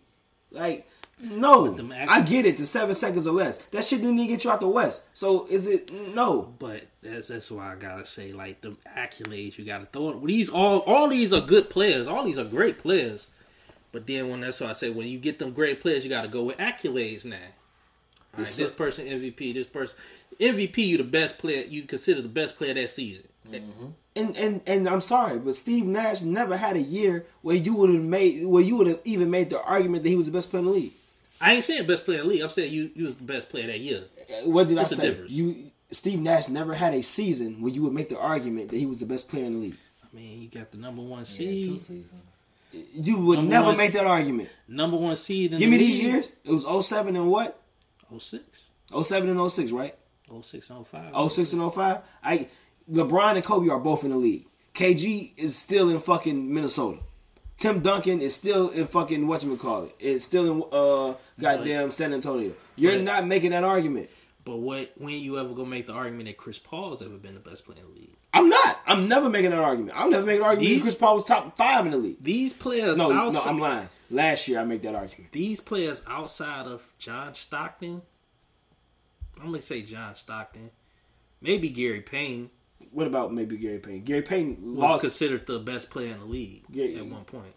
Like, 0.50 0.86
no, 1.18 1.74
I 2.08 2.20
get 2.20 2.44
it. 2.44 2.58
The 2.58 2.66
seven 2.66 2.94
seconds 2.94 3.26
or 3.26 3.32
less. 3.32 3.56
That 3.70 3.84
shit 3.84 4.00
didn't 4.00 4.18
even 4.18 4.28
get 4.28 4.44
you 4.44 4.50
out 4.50 4.60
the 4.60 4.68
West. 4.68 5.02
So 5.14 5.46
is 5.46 5.66
it 5.66 5.90
no? 6.14 6.54
But 6.58 6.88
that's 7.02 7.28
that's 7.28 7.50
why 7.50 7.72
I 7.72 7.76
gotta 7.76 8.04
say, 8.04 8.32
like 8.32 8.60
the 8.60 8.76
accolades 8.96 9.56
you 9.56 9.64
gotta 9.64 9.86
throw. 9.86 10.10
in. 10.10 10.26
These 10.26 10.50
all 10.50 10.80
all 10.80 11.08
these 11.08 11.32
are 11.32 11.40
good 11.40 11.70
players. 11.70 12.06
All 12.06 12.22
these 12.22 12.38
are 12.38 12.44
great 12.44 12.78
players. 12.78 13.28
But 13.92 14.06
then 14.06 14.28
when 14.28 14.42
that's 14.42 14.60
why 14.60 14.68
I 14.68 14.72
say 14.74 14.90
when 14.90 15.08
you 15.08 15.18
get 15.18 15.38
them 15.38 15.52
great 15.52 15.80
players, 15.80 16.04
you 16.04 16.10
gotta 16.10 16.28
go 16.28 16.42
with 16.42 16.58
accolades 16.58 17.24
now. 17.24 17.36
All 18.34 18.44
right, 18.44 18.46
this 18.46 18.70
person 18.70 19.06
MVP, 19.06 19.54
this 19.54 19.66
person 19.66 19.96
MVP. 20.38 20.76
You 20.76 20.98
the 20.98 21.04
best 21.04 21.38
player. 21.38 21.64
You 21.64 21.84
consider 21.84 22.20
the 22.20 22.28
best 22.28 22.58
player 22.58 22.74
that 22.74 22.90
season. 22.90 23.26
Mm-hmm. 23.50 23.86
And 24.16 24.36
and 24.36 24.60
and 24.66 24.86
I'm 24.86 25.00
sorry, 25.00 25.38
but 25.38 25.54
Steve 25.54 25.86
Nash 25.86 26.20
never 26.20 26.58
had 26.58 26.76
a 26.76 26.82
year 26.82 27.24
where 27.40 27.56
you 27.56 27.74
would 27.74 27.88
have 27.88 28.02
made 28.02 28.44
where 28.44 28.62
you 28.62 28.76
would 28.76 28.86
have 28.86 29.00
even 29.04 29.30
made 29.30 29.48
the 29.48 29.62
argument 29.62 30.02
that 30.02 30.10
he 30.10 30.16
was 30.16 30.26
the 30.26 30.32
best 30.32 30.50
player 30.50 30.60
in 30.60 30.66
the 30.66 30.72
league. 30.72 30.92
I 31.40 31.54
ain't 31.54 31.64
saying 31.64 31.86
best 31.86 32.04
player 32.04 32.20
in 32.20 32.26
the 32.26 32.32
league. 32.32 32.42
I'm 32.42 32.48
saying 32.50 32.72
you 32.72 32.90
you 32.94 33.04
was 33.04 33.16
the 33.16 33.24
best 33.24 33.48
player 33.50 33.66
that 33.66 33.80
year. 33.80 34.04
Uh, 34.28 34.48
what 34.50 34.68
did 34.68 34.76
What's 34.76 34.92
I 34.92 34.96
the 34.96 35.02
say? 35.02 35.08
difference? 35.10 35.32
You 35.32 35.70
Steve 35.90 36.20
Nash 36.20 36.48
never 36.48 36.74
had 36.74 36.94
a 36.94 37.02
season 37.02 37.60
where 37.62 37.72
you 37.72 37.82
would 37.82 37.92
make 37.92 38.08
the 38.08 38.18
argument 38.18 38.70
that 38.70 38.76
he 38.78 38.86
was 38.86 39.00
the 39.00 39.06
best 39.06 39.28
player 39.28 39.44
in 39.44 39.52
the 39.54 39.58
league. 39.58 39.76
I 40.02 40.16
mean, 40.16 40.42
you 40.42 40.48
got 40.48 40.70
the 40.70 40.78
number 40.78 41.02
one 41.02 41.20
Yeah, 41.20 41.24
two 41.24 41.32
seed, 41.34 41.80
seasons. 41.80 42.12
You 42.92 43.18
would 43.26 43.36
Number 43.38 43.50
never 43.50 43.76
make 43.76 43.92
that 43.92 44.06
argument. 44.06 44.50
number 44.68 44.96
one 44.96 45.16
seed. 45.16 45.52
In 45.52 45.58
Give 45.58 45.70
the 45.70 45.78
me 45.78 45.82
these 45.84 46.02
years. 46.02 46.32
It 46.44 46.50
was 46.52 46.86
07 46.86 47.14
and 47.16 47.30
what? 47.30 47.58
06, 48.18 48.64
07 49.02 49.28
and 49.28 49.50
06, 49.50 49.70
right? 49.72 49.94
06, 50.42 50.70
05. 50.90 51.32
06 51.32 51.52
and 51.52 51.72
05. 51.72 51.98
I 52.22 52.48
LeBron 52.90 53.34
and 53.36 53.44
Kobe 53.44 53.68
are 53.70 53.78
both 53.80 54.04
in 54.04 54.10
the 54.10 54.16
league. 54.16 54.46
KG 54.74 55.32
is 55.36 55.56
still 55.56 55.88
in 55.88 55.98
fucking 56.00 56.52
Minnesota. 56.52 56.98
Tim 57.58 57.80
Duncan 57.80 58.20
is 58.20 58.34
still 58.34 58.68
in 58.70 58.86
fucking 58.86 59.26
whatchamacallit. 59.26 59.92
It's 59.98 60.24
still 60.24 60.52
in 60.52 60.62
uh 60.72 61.16
goddamn 61.40 61.90
San 61.90 62.12
Antonio. 62.12 62.52
You're 62.76 62.96
But- 62.96 63.02
not 63.04 63.26
making 63.26 63.50
that 63.50 63.64
argument. 63.64 64.10
But 64.44 64.58
what? 64.58 64.92
When 64.96 65.14
you 65.14 65.38
ever 65.40 65.48
gonna 65.54 65.68
make 65.68 65.86
the 65.86 65.92
argument 65.92 66.26
that 66.28 66.36
Chris 66.36 66.58
Paul's 66.58 67.02
ever 67.02 67.16
been 67.16 67.34
the 67.34 67.40
best 67.40 67.64
player 67.64 67.80
in 67.80 67.92
the 67.92 67.98
league? 68.00 68.14
I'm 68.32 68.48
not. 68.48 68.78
I'm 68.86 69.08
never 69.08 69.28
making 69.28 69.50
that 69.50 69.58
argument. 69.58 69.94
I'm 69.98 70.08
never 70.10 70.24
making 70.24 70.42
an 70.42 70.46
argument 70.46 70.68
that 70.68 70.74
These- 70.74 70.82
Chris 70.82 70.94
Paul 70.94 71.14
was 71.16 71.24
top 71.24 71.56
five 71.56 71.84
in 71.84 71.90
the 71.90 71.98
league. 71.98 72.22
These 72.22 72.52
players 72.52 72.96
No, 72.98 73.08
no, 73.10 73.40
I'm 73.44 73.58
lying. 73.58 73.88
Last 74.10 74.46
year 74.46 74.60
I 74.60 74.64
make 74.64 74.82
that 74.82 74.94
argument. 74.94 75.32
these 75.32 75.60
players 75.60 76.02
outside 76.06 76.66
of 76.66 76.82
John 76.98 77.34
Stockton, 77.34 78.02
I'm 79.40 79.46
gonna 79.46 79.62
say 79.62 79.82
John 79.82 80.14
Stockton, 80.14 80.70
maybe 81.40 81.68
Gary 81.70 82.00
Payne 82.02 82.50
What 82.96 83.06
about 83.06 83.30
maybe 83.34 83.58
Gary 83.58 83.78
Payne? 83.78 84.04
Gary 84.04 84.22
Payne 84.22 84.56
was 84.74 84.78
lost. 84.78 85.00
considered 85.02 85.46
the 85.46 85.58
best 85.58 85.90
player 85.90 86.12
in 86.14 86.18
the 86.18 86.24
league 86.24 86.62
Yeah. 86.70 87.00
at 87.00 87.06
one 87.06 87.24
point. 87.24 87.52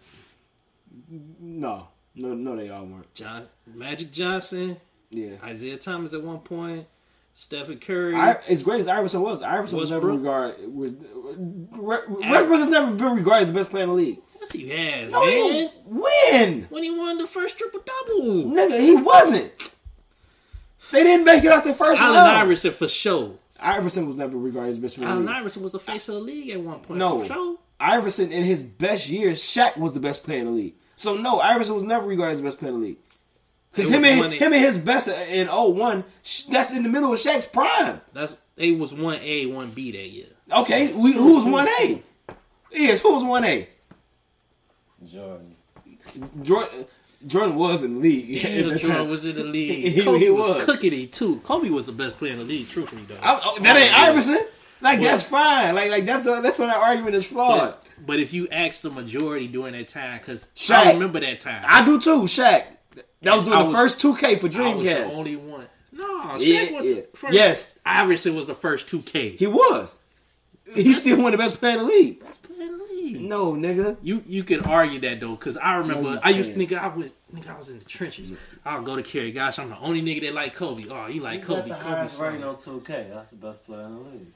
no, 1.40 1.88
no, 2.14 2.34
no, 2.34 2.56
they 2.58 2.70
all 2.70 2.86
weren't. 2.86 3.14
John 3.14 3.48
Magic 3.66 4.12
Johnson, 4.12 4.78
Yeah. 5.12 5.36
Isaiah 5.42 5.78
Thomas 5.78 6.12
at 6.14 6.22
one 6.24 6.40
point, 6.40 6.88
Stephen 7.34 7.80
Curry. 7.80 8.16
I, 8.16 8.34
as 8.50 8.64
great 8.64 8.82
as 8.82 8.90
Iverson 8.90 9.22
was, 9.22 9.42
Iverson 9.42 9.80
was 9.80 9.92
never 9.92 10.12
regarded 10.12 10.74
was 10.76 10.94
Westbrook 10.94 12.60
has 12.60 12.68
never 12.68 12.92
been 12.94 13.16
regarded 13.16 13.44
as 13.48 13.54
the 13.54 13.60
best 13.60 13.70
player 13.70 13.84
in 13.84 13.90
the 13.90 13.96
league. 13.96 14.20
yes, 14.42 14.52
he 14.52 14.68
has, 14.70 15.12
No, 15.14 15.26
he 15.26 15.52
man. 15.54 15.72
when 15.86 16.62
When 16.64 16.84
he 16.84 16.92
won 16.92 17.18
the 17.18 17.28
first 17.28 17.58
triple 17.58 17.80
double, 17.86 18.44
nigga 18.52 18.80
he 18.82 18.96
wasn't. 18.98 19.54
They 20.92 21.04
didn't 21.04 21.24
make 21.26 21.44
it 21.46 21.52
out 21.52 21.64
the 21.64 21.74
first 21.74 22.02
Allen 22.02 22.16
round. 22.16 22.38
Iverson 22.38 22.72
for 22.74 22.88
sure. 22.90 23.36
Iverson 23.62 24.07
was 24.07 24.16
never 24.16 24.38
regarded 24.38 24.72
as 24.72 24.80
best 24.80 24.95
player 24.97 25.10
in 25.10 25.14
Allen. 25.16 25.30
Iverson 25.30 25.64
was 25.64 25.72
the 25.72 25.80
face 25.80 26.07
of 26.10 26.16
the 26.16 26.22
league 26.22 26.49
at 26.51 26.62
one 26.62 26.80
point. 26.80 26.99
No. 26.99 27.20
for 27.22 27.34
sure. 27.34 27.57
Iverson 27.80 28.32
in 28.32 28.43
his 28.43 28.62
best 28.64 29.10
years, 29.10 29.41
Shaq 29.41 29.78
was 29.78 29.93
the 29.93 29.99
best 29.99 30.24
player 30.24 30.39
in 30.39 30.45
the 30.47 30.51
league. 30.51 30.74
So 30.95 31.16
no, 31.16 31.39
Iverson 31.39 31.76
was 31.76 31.84
never 31.84 32.05
regarded 32.05 32.34
as 32.34 32.38
the 32.39 32.43
best 32.45 32.60
player 32.60 32.74
in 32.74 32.80
the 32.82 32.86
league. 32.88 32.97
Because 33.72 33.89
him 33.89 34.03
and 34.03 34.34
him 34.34 34.51
and 34.51 34.62
his 34.62 34.78
best 34.78 35.07
in 35.07 35.47
01, 35.47 36.03
sh- 36.24 36.43
that's 36.43 36.74
in 36.74 36.84
the 36.84 36.89
middle 36.89 37.14
of 37.14 37.20
Shaq's 37.20 37.45
prime. 37.45 38.01
That's 38.14 38.36
they 38.55 38.72
was 38.72 38.93
one 38.93 39.20
A, 39.22 39.45
one 39.45 39.70
B 39.70 39.91
that 39.91 40.10
year. 40.10 40.28
Okay, 40.51 40.91
we, 40.93 41.14
who 41.14 41.36
was 41.36 41.45
one 41.45 41.68
A? 41.68 42.03
Yes, 42.72 42.99
who 43.01 43.14
was 43.14 43.24
one 43.24 43.45
A? 43.45 43.70
Jordan. 45.05 45.55
Jordan. 46.41 46.86
Jordan 47.28 47.56
was 47.56 47.84
in 47.84 47.96
the 47.96 48.00
league. 48.00 48.30
Yeah, 48.44 48.62
that 48.70 48.80
Jordan 48.82 48.98
time. 48.98 49.10
was 49.10 49.26
in 49.26 49.36
the 49.36 49.44
league. 49.58 49.94
He- 49.94 50.04
Kobe 50.04 50.20
he 50.20 50.30
was, 50.30 50.50
was. 50.52 50.64
cooking 50.66 51.10
too. 51.10 51.42
Kobe 51.44 51.70
was 51.70 51.86
the 51.86 51.92
best 51.92 52.18
player 52.18 52.34
in 52.34 52.40
the 52.40 52.46
league, 52.46 52.68
truthfully 52.70 53.04
though. 53.08 53.18
I- 53.22 53.40
oh, 53.44 53.58
that 53.62 53.76
ain't 53.78 53.94
Iverson. 53.94 54.40
Like 54.82 55.00
that's 55.02 55.24
fine. 55.24 55.76
Like 55.76 55.92
like 55.92 56.06
that's 56.06 56.24
the, 56.24 56.40
that's 56.42 56.58
when 56.58 56.70
that 56.70 56.78
argument 56.78 57.16
is 57.16 57.28
flawed. 57.28 57.60
But, 57.60 57.86
but 58.06 58.20
if 58.22 58.32
you 58.34 58.48
ask 58.50 58.82
the 58.82 58.90
majority 58.90 59.48
during 59.48 59.74
that 59.74 59.90
time, 59.90 60.20
because 60.20 60.48
Shaq. 60.56 60.76
I 60.76 60.94
remember 60.94 61.20
that 61.20 61.40
time. 61.40 61.64
I 61.68 61.84
do 61.84 62.00
too. 62.00 62.22
Shaq. 62.24 62.64
That 63.22 63.36
was 63.36 63.44
doing 63.44 63.58
I 63.58 63.64
the 63.64 63.70
was- 63.70 63.76
first 63.76 64.00
2K 64.00 64.20
for 64.20 64.26
I 64.26 64.34
was 64.74 64.86
the 64.86 64.92
Dreamcast. 64.92 65.12
only 65.14 65.36
one. 65.36 65.66
No, 65.92 66.06
Shaq 66.06 66.40
Yeah, 66.40 66.72
was 66.72 66.86
yeah. 66.86 66.94
the 66.96 67.08
first. 67.18 67.34
Yes. 67.34 67.80
Iverson 67.86 68.36
was 68.36 68.48
the 68.48 68.56
first 68.56 68.88
2K. 68.88 69.36
He 69.38 69.48
was. 69.48 69.98
He 70.74 70.94
still 70.94 71.18
one 71.18 71.26
of 71.26 71.32
the 71.34 71.38
best 71.44 71.60
player 71.60 71.74
in 71.74 71.80
the 71.80 71.84
league. 71.86 72.24
Best 72.24 72.42
player 72.44 72.62
in 72.62 72.78
the 72.78 72.79
league. 73.14 73.30
No, 73.30 73.53
nigga. 73.53 73.97
You 74.01 74.24
you 74.28 74.43
could 74.43 74.66
argue 74.66 74.99
that 74.99 75.20
though, 75.20 75.36
because 75.36 75.57
I 75.57 75.76
remember 75.76 76.12
you 76.14 76.20
I 76.24 76.30
used 76.30 76.53
to 76.53 76.57
nigga 76.60 76.78
I 76.80 76.88
was 76.88 77.12
nigga 77.34 77.53
I 77.53 77.57
was 77.57 77.70
in 77.70 77.80
the 77.80 77.86
trenches. 77.86 78.32
Mm. 78.32 78.38
I'll 78.66 78.82
go 78.82 78.95
to 78.95 79.03
Kerry. 79.03 79.32
Gosh, 79.32 79.60
I'm 79.60 79.70
the 79.70 79.78
only 79.80 80.01
nigga 80.01 80.22
that 80.22 80.34
like 80.34 80.53
Kobe. 80.55 80.86
Oh, 80.89 81.07
you 81.07 81.22
like 81.22 81.39
He 81.41 81.45
Kobe? 81.45 81.68
got 81.70 81.80
the 81.80 81.84
Kobe. 81.84 81.95
highest 81.95 82.20
rating 82.22 82.43
on 82.43 82.55
2K. 82.55 83.10
That's 83.14 83.30
the 83.32 83.36
best 83.38 83.66
player 83.66 83.86
in 83.86 83.95
the 83.95 84.01
league. 84.01 84.28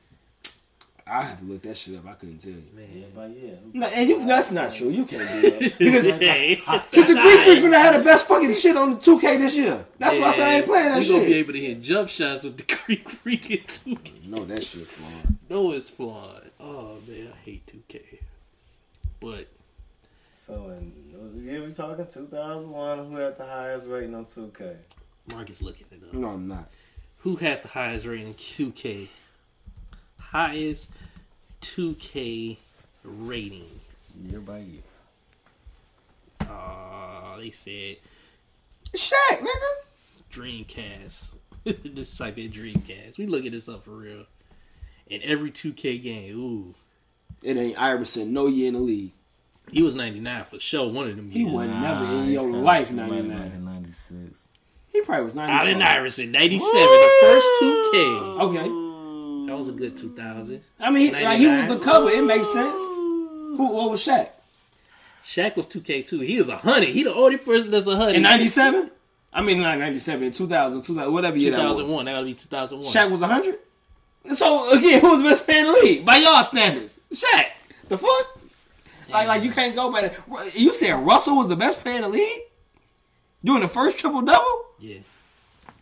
I 1.06 1.22
have 1.24 1.40
to 1.40 1.46
look 1.46 1.62
that 1.64 1.76
shit 1.76 1.98
up. 1.98 2.08
I 2.08 2.14
couldn't 2.14 2.38
tell 2.38 2.54
you. 2.54 2.64
Man. 2.74 2.88
Yeah, 2.94 3.06
but 3.14 3.30
yeah. 3.32 3.52
No, 3.74 3.88
and 3.88 4.08
you, 4.10 4.26
that's 4.26 4.52
not 4.52 4.74
true. 4.74 4.88
You 4.90 5.04
can't 5.04 5.30
do 5.42 5.52
that. 5.52 5.74
Because 5.78 6.06
Hey. 6.06 6.56
Cause 6.66 6.82
the 6.94 7.14
Greek 7.14 7.40
Freaks 7.42 7.62
finna 7.62 7.74
have 7.74 7.96
the 7.98 8.04
best 8.06 8.26
fucking 8.26 8.54
shit 8.54 8.78
on 8.78 8.96
2K 9.02 9.38
this 9.38 9.58
year. 9.58 9.86
That's 10.00 10.18
why 10.18 10.28
I 10.28 10.34
said 10.34 10.48
I 10.48 10.54
ain't 10.56 10.66
playing 10.66 10.92
that 10.92 11.00
we 11.00 11.10
gonna 11.10 11.26
be 11.26 11.34
able 11.34 11.52
to 11.52 11.60
hit 11.60 11.82
jump 11.82 12.08
shots 12.08 12.44
with 12.44 12.56
the 12.56 12.64
Greek 12.86 13.10
Freak 13.10 13.52
in 13.52 13.58
2K. 13.58 14.28
No, 14.30 14.46
that 14.46 14.64
shit 14.64 14.88
flawed. 14.88 15.36
No, 15.50 15.74
it's 15.74 15.90
flawed. 15.90 16.50
Oh 16.62 16.98
man, 17.06 17.34
I 17.34 17.38
hate 17.44 17.66
2K. 17.66 18.20
But 19.24 19.48
So, 20.34 20.70
in, 20.72 20.92
yeah, 21.46 21.62
we 21.62 21.72
talking 21.72 22.06
2001. 22.06 23.10
Who 23.10 23.16
had 23.16 23.38
the 23.38 23.46
highest 23.46 23.88
rating 23.88 24.14
on 24.14 24.26
2K? 24.26 24.76
Mark 25.32 25.50
is 25.50 25.62
looking 25.62 25.88
it 25.92 26.04
up. 26.04 26.14
No, 26.14 26.28
I'm 26.28 26.50
not. 26.50 26.70
Who 27.20 27.38
had 27.38 27.64
the 27.64 27.70
highest 27.70 28.06
rating 28.06 28.28
in 28.28 28.34
2K? 28.34 29.08
Highest 30.20 30.92
2K 31.62 32.58
rating. 33.06 33.80
Year 34.30 34.42
by 34.42 34.58
year. 34.58 34.82
Uh, 36.42 37.38
they 37.38 37.52
said 37.52 37.96
Shaq, 38.94 39.40
nigga. 39.40 40.34
Dreamcast. 40.34 41.36
Just 41.96 42.18
type 42.18 42.38
in 42.38 42.52
Dreamcast. 42.52 43.18
We 43.18 43.28
looking 43.28 43.54
this 43.54 43.70
up 43.70 43.86
for 43.86 43.92
real. 43.92 44.26
In 45.08 45.22
every 45.24 45.52
2K 45.52 46.04
game, 46.04 46.38
ooh, 46.38 46.76
It 47.44 47.58
ain't 47.58 47.80
Iverson. 47.80 48.34
No 48.34 48.48
year 48.48 48.70
in 48.70 48.74
the 48.76 48.80
league. 48.80 49.12
he 49.72 49.82
was 49.84 49.96
99 49.96 50.46
for 50.46 50.60
sure. 50.60 50.90
One 50.90 51.10
of 51.10 51.16
them 51.16 51.30
He 51.30 51.46
wasn't 51.46 51.82
never 51.82 52.06
in 52.06 52.26
your 52.32 52.48
life 52.50 52.88
shit 52.88 52.98
right 52.98 53.10
99. 53.10 53.38
back 53.42 53.54
in 53.54 53.66
96. 53.66 54.50
He 54.92 55.02
probably 55.02 55.26
was 55.26 55.36
95. 55.36 55.60
Allen 55.68 55.82
Iverson, 55.82 56.32
97, 56.32 56.72
the 56.72 57.12
first 57.22 57.48
2K. 57.62 58.40
Okay. 58.42 59.48
That 59.52 59.58
was 59.58 59.68
a 59.70 59.72
good 59.72 59.98
2000. 59.98 60.62
I 60.80 60.90
mean, 60.92 61.14
he, 61.14 61.24
like, 61.24 61.38
he 61.38 61.48
was 61.48 61.68
the 61.68 61.80
cover. 61.80 62.10
It 62.10 62.24
makes 62.24 62.52
sense. 62.52 62.78
Who? 62.78 63.68
What 63.74 63.90
was 63.92 64.06
Shaq? 64.06 64.30
Shaq 65.26 65.56
was 65.56 65.66
2K 65.68 66.06
too. 66.06 66.20
He 66.22 66.38
was 66.38 66.50
a 66.50 66.58
hundred. 66.58 66.90
He 66.90 67.04
the 67.04 67.14
only 67.14 67.38
person 67.38 67.72
that's 67.72 67.88
a 67.88 67.96
hundred. 67.96 68.16
In 68.16 68.24
97? 68.24 68.92
I 69.34 69.42
mean, 69.42 69.62
not 69.62 69.80
97, 69.80 70.32
2000, 70.32 70.82
2000 70.84 71.12
whatever 71.14 71.38
year 71.38 71.52
that 71.52 71.58
was. 71.66 71.78
2001. 71.78 72.06
That 72.06 72.12
gotta 72.12 72.26
be 72.26 72.34
2001. 72.36 72.94
Shaq 72.94 73.12
was 73.12 73.22
100. 73.22 73.58
So 74.32 74.72
again, 74.78 75.02
who 75.02 75.10
was 75.10 75.24
the 75.24 75.30
best 75.30 75.46
player 75.46 75.60
in 75.60 75.66
the 75.66 75.72
league 75.74 76.06
by 76.06 76.18
y'all 76.18 76.44
standards? 76.44 77.00
Shaq. 77.14 77.46
The 77.90 77.98
fuck? 77.98 78.40
Like, 79.10 79.28
like 79.28 79.44
you 79.44 79.52
can't 79.52 79.76
go 79.76 79.92
by 79.92 80.02
that. 80.02 80.56
You 80.56 80.74
said 80.74 80.94
Russell 80.94 81.36
was 81.38 81.50
the 81.50 81.56
best 81.56 81.82
player 81.84 81.98
in 81.98 82.02
the 82.04 82.10
league 82.10 82.42
doing 83.44 83.62
the 83.62 83.68
first 83.68 84.00
triple 84.00 84.22
double. 84.22 84.66
Yeah. 84.80 85.00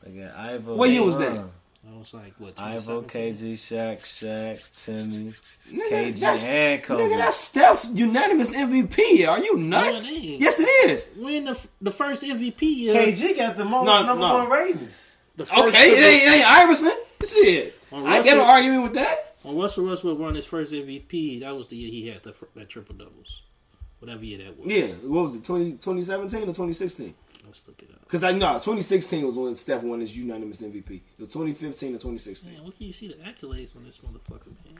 Again, 0.05 0.31
Ivo. 0.35 0.75
What 0.75 0.89
year 0.89 1.03
was 1.03 1.17
that? 1.19 1.37
I 1.37 1.97
was 1.97 2.13
like, 2.13 2.33
what? 2.39 2.59
Ivo, 2.59 3.01
2017? 3.01 3.33
KG, 3.33 3.53
Shaq, 3.53 3.99
Shaq, 3.99 4.83
Timmy, 4.85 5.33
Nigga, 5.71 5.89
KG, 6.13 6.19
that's, 6.19 6.45
and 6.45 6.81
Kobe. 6.83 7.03
nigga, 7.03 7.17
that's 7.17 7.37
Steph's 7.37 7.87
unanimous 7.93 8.51
MVP. 8.51 9.27
Are 9.27 9.39
you 9.39 9.57
nuts? 9.57 10.05
No, 10.05 10.11
it 10.15 10.21
yes, 10.39 10.59
it 10.59 10.63
is. 10.89 11.09
When 11.17 11.45
the 11.45 11.59
the 11.81 11.91
first 11.91 12.23
MVP 12.23 12.61
year, 12.61 12.95
KG 12.95 13.35
got 13.35 13.55
the 13.57 13.65
most 13.65 13.85
No, 13.85 14.03
number 14.03 14.21
no. 14.27 14.33
one 14.39 14.49
ratings. 14.49 15.15
the 15.35 15.45
first 15.45 15.61
Okay, 15.75 15.91
it 15.91 15.97
ain't, 16.03 16.23
it 16.23 16.35
ain't 16.37 16.47
Iverson. 16.47 16.91
Shit. 17.27 17.77
Well, 17.91 18.07
I 18.07 18.21
get 18.21 18.37
an 18.37 18.43
argument 18.43 18.83
with 18.83 18.93
that. 18.95 19.35
when 19.43 19.57
Russell 19.57 19.85
Westbrook 19.85 20.17
won 20.17 20.35
his 20.35 20.45
first 20.45 20.71
MVP, 20.71 21.41
that 21.41 21.55
was 21.55 21.67
the 21.67 21.75
year 21.75 21.91
he 21.91 22.07
had 22.07 22.23
the, 22.23 22.33
that 22.55 22.69
triple 22.69 22.95
doubles. 22.95 23.41
Whatever 23.99 24.23
year 24.25 24.39
that 24.39 24.57
was. 24.57 24.67
Yeah, 24.67 24.87
what 25.07 25.23
was 25.25 25.35
it, 25.35 25.43
20, 25.43 25.71
2017 25.73 26.41
or 26.41 26.45
2016? 26.45 27.13
Let's 27.45 27.67
look 27.67 27.81
it 27.83 27.89
up. 27.91 28.01
Because 28.01 28.23
I 28.23 28.31
know 28.31 28.53
2016 28.53 29.25
was 29.25 29.35
when 29.35 29.55
Steph 29.55 29.83
won 29.83 29.99
his 29.99 30.17
unanimous 30.17 30.61
MVP. 30.61 30.89
It 30.89 31.19
was 31.19 31.29
2015 31.29 31.89
or 31.89 31.93
2016. 31.93 32.53
Man, 32.53 32.63
what 32.63 32.77
can 32.77 32.87
you 32.87 32.93
see 32.93 33.07
the 33.09 33.15
accolades 33.15 33.75
on 33.75 33.83
this 33.83 33.97
motherfucker, 33.97 34.47
man? 34.47 34.79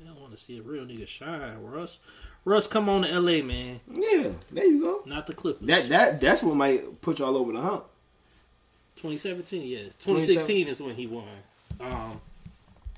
I 0.00 0.06
don't 0.06 0.20
want 0.20 0.36
to 0.36 0.42
see 0.42 0.58
a 0.58 0.62
real 0.62 0.84
nigga 0.84 1.06
shine. 1.06 1.62
Russ, 1.62 1.98
Russ, 2.44 2.66
come 2.66 2.88
on 2.88 3.02
to 3.02 3.20
LA, 3.20 3.42
man. 3.42 3.80
Yeah, 3.90 4.32
there 4.50 4.66
you 4.66 4.80
go. 4.80 5.02
Not 5.06 5.26
the 5.26 5.34
Clippers. 5.34 5.66
That 5.66 5.88
that 5.88 6.20
that's 6.20 6.42
what 6.42 6.56
might 6.56 7.00
put 7.00 7.18
you 7.18 7.24
all 7.24 7.36
over 7.36 7.52
the 7.52 7.60
hump. 7.60 7.84
2017, 8.96 9.62
yeah. 9.66 9.78
2016 9.98 10.68
is 10.68 10.80
when 10.80 10.94
he 10.94 11.06
won. 11.06 11.24
Um, 11.80 12.20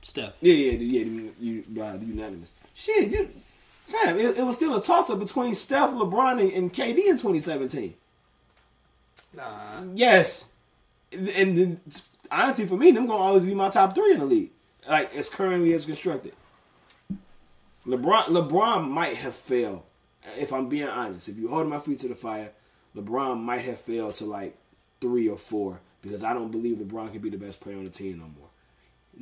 Steph. 0.03 0.35
Yeah, 0.41 0.53
yeah, 0.53 0.73
yeah. 0.73 1.05
You, 1.05 1.35
you 1.41 1.63
the 1.63 2.05
unanimous. 2.05 2.55
Shit, 2.75 3.11
you, 3.11 3.31
fam, 3.87 4.19
it, 4.19 4.37
it 4.37 4.45
was 4.45 4.57
still 4.57 4.77
a 4.77 4.83
toss 4.83 5.09
up 5.11 5.21
between 5.21 5.55
Steph, 5.55 5.91
LeBron, 5.91 6.41
and, 6.41 6.53
and 6.53 6.73
KD 6.73 7.07
in 7.07 7.17
2017. 7.17 7.95
Nah. 9.35 9.83
Yes, 9.95 10.51
and, 11.13 11.29
and 11.29 11.59
then, 11.59 11.81
honestly, 12.31 12.67
for 12.67 12.77
me, 12.77 12.91
them 12.91 13.07
gonna 13.07 13.23
always 13.23 13.45
be 13.45 13.55
my 13.55 13.71
top 13.71 13.95
three 13.95 14.13
in 14.13 14.19
the 14.19 14.27
league. 14.27 14.51
Like 14.89 15.15
as 15.15 15.31
currently 15.31 15.73
as 15.75 15.87
constructed. 15.87 16.35
LeBron, 17.87 18.25
LeBron 18.25 18.89
might 18.89 19.17
have 19.17 19.35
failed. 19.35 19.83
If 20.39 20.53
I'm 20.53 20.69
being 20.69 20.89
honest, 20.89 21.29
if 21.29 21.39
you 21.39 21.49
hold 21.49 21.69
my 21.69 21.79
feet 21.79 22.01
to 22.01 22.09
the 22.09 22.15
fire, 22.15 22.51
LeBron 22.97 23.41
might 23.41 23.63
have 23.63 23.81
failed 23.81 24.17
to 24.17 24.25
like 24.25 24.57
three 25.01 25.29
or 25.29 25.37
four 25.37 25.81
because 26.01 26.25
I 26.25 26.33
don't 26.33 26.51
believe 26.51 26.79
LeBron 26.79 27.13
can 27.13 27.21
be 27.21 27.31
the 27.31 27.39
best 27.39 27.61
player 27.61 27.77
on 27.77 27.85
the 27.85 27.91
team 27.91 28.19
no 28.19 28.25
more. 28.25 28.49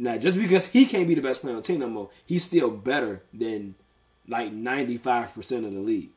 Now, 0.00 0.16
just 0.16 0.38
because 0.38 0.66
he 0.66 0.86
can't 0.86 1.06
be 1.06 1.14
the 1.14 1.20
best 1.20 1.42
player 1.42 1.54
on 1.54 1.60
the 1.60 1.66
team 1.66 1.80
no 1.80 1.88
more, 1.88 2.08
he's 2.24 2.42
still 2.42 2.70
better 2.70 3.22
than 3.34 3.74
like 4.26 4.50
95% 4.50 5.66
of 5.66 5.74
the 5.74 5.78
league. 5.78 6.08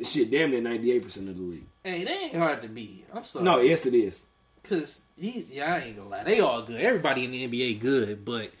Shit, 0.00 0.30
damn 0.30 0.52
near 0.52 0.60
98% 0.60 1.28
of 1.28 1.36
the 1.36 1.42
league. 1.42 1.66
Hey, 1.82 2.04
they 2.04 2.12
ain't 2.12 2.36
hard 2.36 2.62
to 2.62 2.68
beat. 2.68 3.04
I'm 3.12 3.24
sorry. 3.24 3.44
No, 3.44 3.58
yes, 3.58 3.84
it 3.84 3.94
is. 3.94 4.26
Cause 4.62 5.00
he's 5.18 5.50
yeah, 5.50 5.74
I 5.74 5.78
ain't 5.80 5.96
gonna 5.96 6.08
lie. 6.08 6.22
They 6.22 6.38
all 6.38 6.62
good. 6.62 6.80
Everybody 6.80 7.24
in 7.24 7.32
the 7.32 7.48
NBA 7.48 7.80
good, 7.80 8.24
but 8.24 8.52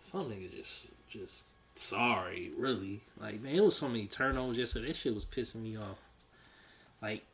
some 0.00 0.30
niggas 0.30 0.54
just 0.54 0.86
just 1.08 1.44
sorry, 1.74 2.52
really. 2.54 3.00
Like 3.18 3.40
man, 3.40 3.54
it 3.54 3.64
was 3.64 3.76
so 3.76 3.88
many 3.88 4.06
turnovers 4.06 4.58
yesterday. 4.58 4.88
That 4.88 4.96
shit 4.96 5.14
was 5.14 5.24
pissing 5.24 5.62
me 5.62 5.78
off. 5.78 5.96
Like, 7.00 7.24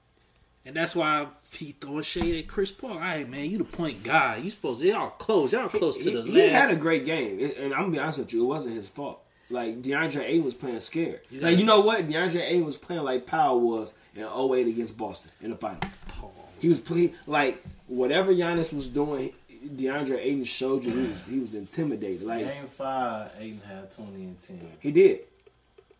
and 0.66 0.74
that's 0.76 0.94
why 0.96 1.26
he 1.52 1.72
throwing 1.72 2.02
shade 2.02 2.34
at 2.36 2.48
Chris 2.48 2.70
Paul. 2.72 2.92
All 2.92 2.98
right, 2.98 3.28
man, 3.28 3.50
you 3.50 3.58
the 3.58 3.64
point 3.64 4.02
guy. 4.02 4.36
You 4.36 4.50
supposed 4.50 4.80
to 4.80 4.86
y'all 4.88 5.10
close. 5.10 5.52
Y'all 5.52 5.68
close 5.68 5.98
to 5.98 6.04
he, 6.04 6.10
the 6.14 6.22
he 6.22 6.38
last. 6.42 6.50
had 6.52 6.70
a 6.70 6.76
great 6.76 7.04
game, 7.06 7.38
It- 7.40 7.56
and 7.58 7.72
I'm 7.74 7.80
gonna 7.82 7.92
be 7.92 7.98
honest 7.98 8.18
with 8.18 8.32
you, 8.32 8.42
it 8.44 8.46
wasn't 8.46 8.76
his 8.76 8.88
fault. 8.88 9.20
Like 9.50 9.82
DeAndre 9.82 10.22
Ayton 10.24 10.44
was 10.44 10.54
playing 10.54 10.80
scared. 10.80 11.20
You 11.30 11.40
Like 11.40 11.58
you 11.58 11.64
know 11.64 11.80
what, 11.80 12.08
DeAndre 12.08 12.40
Ayton 12.40 12.64
was 12.64 12.76
playing 12.78 13.02
like 13.02 13.26
Powell 13.26 13.60
was 13.60 13.92
in 14.16 14.22
08 14.24 14.66
against 14.68 14.96
Boston 14.96 15.30
in 15.42 15.50
the 15.50 15.56
final. 15.56 15.80
Paul. 16.08 16.32
He 16.60 16.68
was 16.68 16.80
playing 16.80 17.12
like 17.26 17.62
whatever 17.86 18.32
Giannis 18.32 18.72
was 18.72 18.88
doing. 18.88 19.32
DeAndre 19.64 20.18
Ayton 20.18 20.44
showed 20.44 20.84
you 20.84 20.92
he 20.92 21.06
was 21.08 21.26
he 21.26 21.38
was 21.38 21.54
intimidated. 21.54 22.22
Like 22.22 22.44
Game 22.46 22.66
five, 22.68 23.32
Ayton 23.38 23.60
had 23.66 23.90
20 23.94 24.12
and 24.24 24.38
10. 24.42 24.60
he 24.80 24.90
did, 24.92 25.20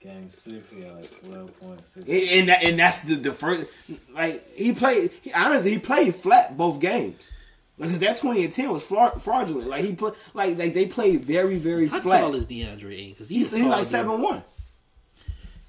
Game 0.05 0.28
six, 0.28 0.70
he 0.70 0.82
had 0.82 0.96
like 0.96 1.11
12.6. 1.22 1.96
and 1.96 2.09
and, 2.09 2.48
that, 2.50 2.62
and 2.62 2.78
that's 2.78 2.98
the, 3.05 3.14
the 3.14 3.32
first. 3.32 3.66
Like 4.14 4.55
he 4.55 4.72
played. 4.74 5.11
He, 5.22 5.32
honestly, 5.32 5.70
he 5.72 5.78
played 5.78 6.14
flat 6.14 6.57
both 6.59 6.78
games. 6.78 7.32
Like, 7.78 7.88
Because 7.88 8.00
that 8.00 8.16
20 8.18 8.44
and 8.44 8.52
10 8.52 8.70
was 8.70 8.84
fraudulent. 8.84 9.66
Like 9.66 9.82
he 9.84 9.94
put 9.94 10.14
like 10.34 10.59
like 10.59 10.74
they 10.74 10.84
played 10.86 11.24
very 11.24 11.57
very 11.57 11.88
How 11.88 12.00
flat. 12.00 12.20
tall 12.20 12.34
is 12.34 12.44
DeAndre 12.46 12.92
Ayton? 12.92 13.11
Because 13.12 13.28
He's 13.30 13.50
he's, 13.50 13.61
he 13.62 13.66
like 13.66 13.84
seven 13.86 14.20
one. 14.20 14.42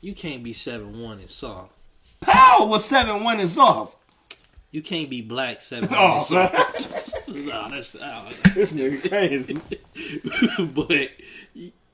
You 0.01 0.13
can't 0.13 0.43
be 0.43 0.51
seven 0.53 1.01
one 1.01 1.19
and 1.19 1.29
soft. 1.31 1.71
Powell 2.21 2.67
was 2.67 2.83
seven 2.85 3.23
one 3.23 3.39
and 3.39 3.47
soft. 3.49 3.95
You 4.71 4.81
can't 4.81 5.09
be 5.09 5.21
black 5.21 5.61
seven 5.61 5.89
one 5.89 5.97
Oh, 5.97 6.15
and 6.15 6.23
soft. 6.25 7.29
no, 7.29 7.69
that's 7.69 7.95
oh, 7.95 8.29
This 8.53 8.73
nigga 8.73 9.09
crazy. 9.09 9.61
but 10.73 11.09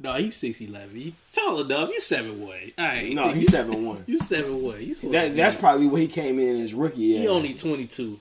no, 0.02 0.14
he's 0.14 0.36
six 0.36 0.60
eleven. 0.62 1.14
Tall 1.34 1.62
enough. 1.62 1.90
You 1.90 2.02
seven 2.02 2.42
one. 2.42 2.72
Right. 2.78 3.14
No, 3.14 3.30
he's 3.30 3.50
seven 3.52 3.86
one. 3.86 4.04
You 4.08 4.18
seven 4.20 4.62
one. 4.62 4.78
He's 4.80 5.00
That 5.02 5.36
that's 5.36 5.56
probably 5.56 5.88
where 5.88 6.02
he 6.02 6.08
came 6.08 6.40
in 6.40 6.62
as 6.62 6.74
rookie 6.74 7.02
year. 7.02 7.22
he 7.22 7.28
only 7.28 7.54
twenty 7.54 7.86
two. 7.86 8.20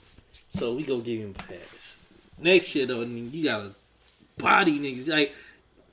So 0.48 0.74
we 0.74 0.82
gonna 0.84 1.02
give 1.02 1.20
him 1.20 1.34
a 1.38 1.42
pass. 1.42 1.96
Next 2.38 2.74
year 2.74 2.86
though, 2.86 3.02
you 3.02 3.44
gotta 3.44 3.70
body 4.38 4.78
niggas. 4.78 5.08
Like 5.08 5.32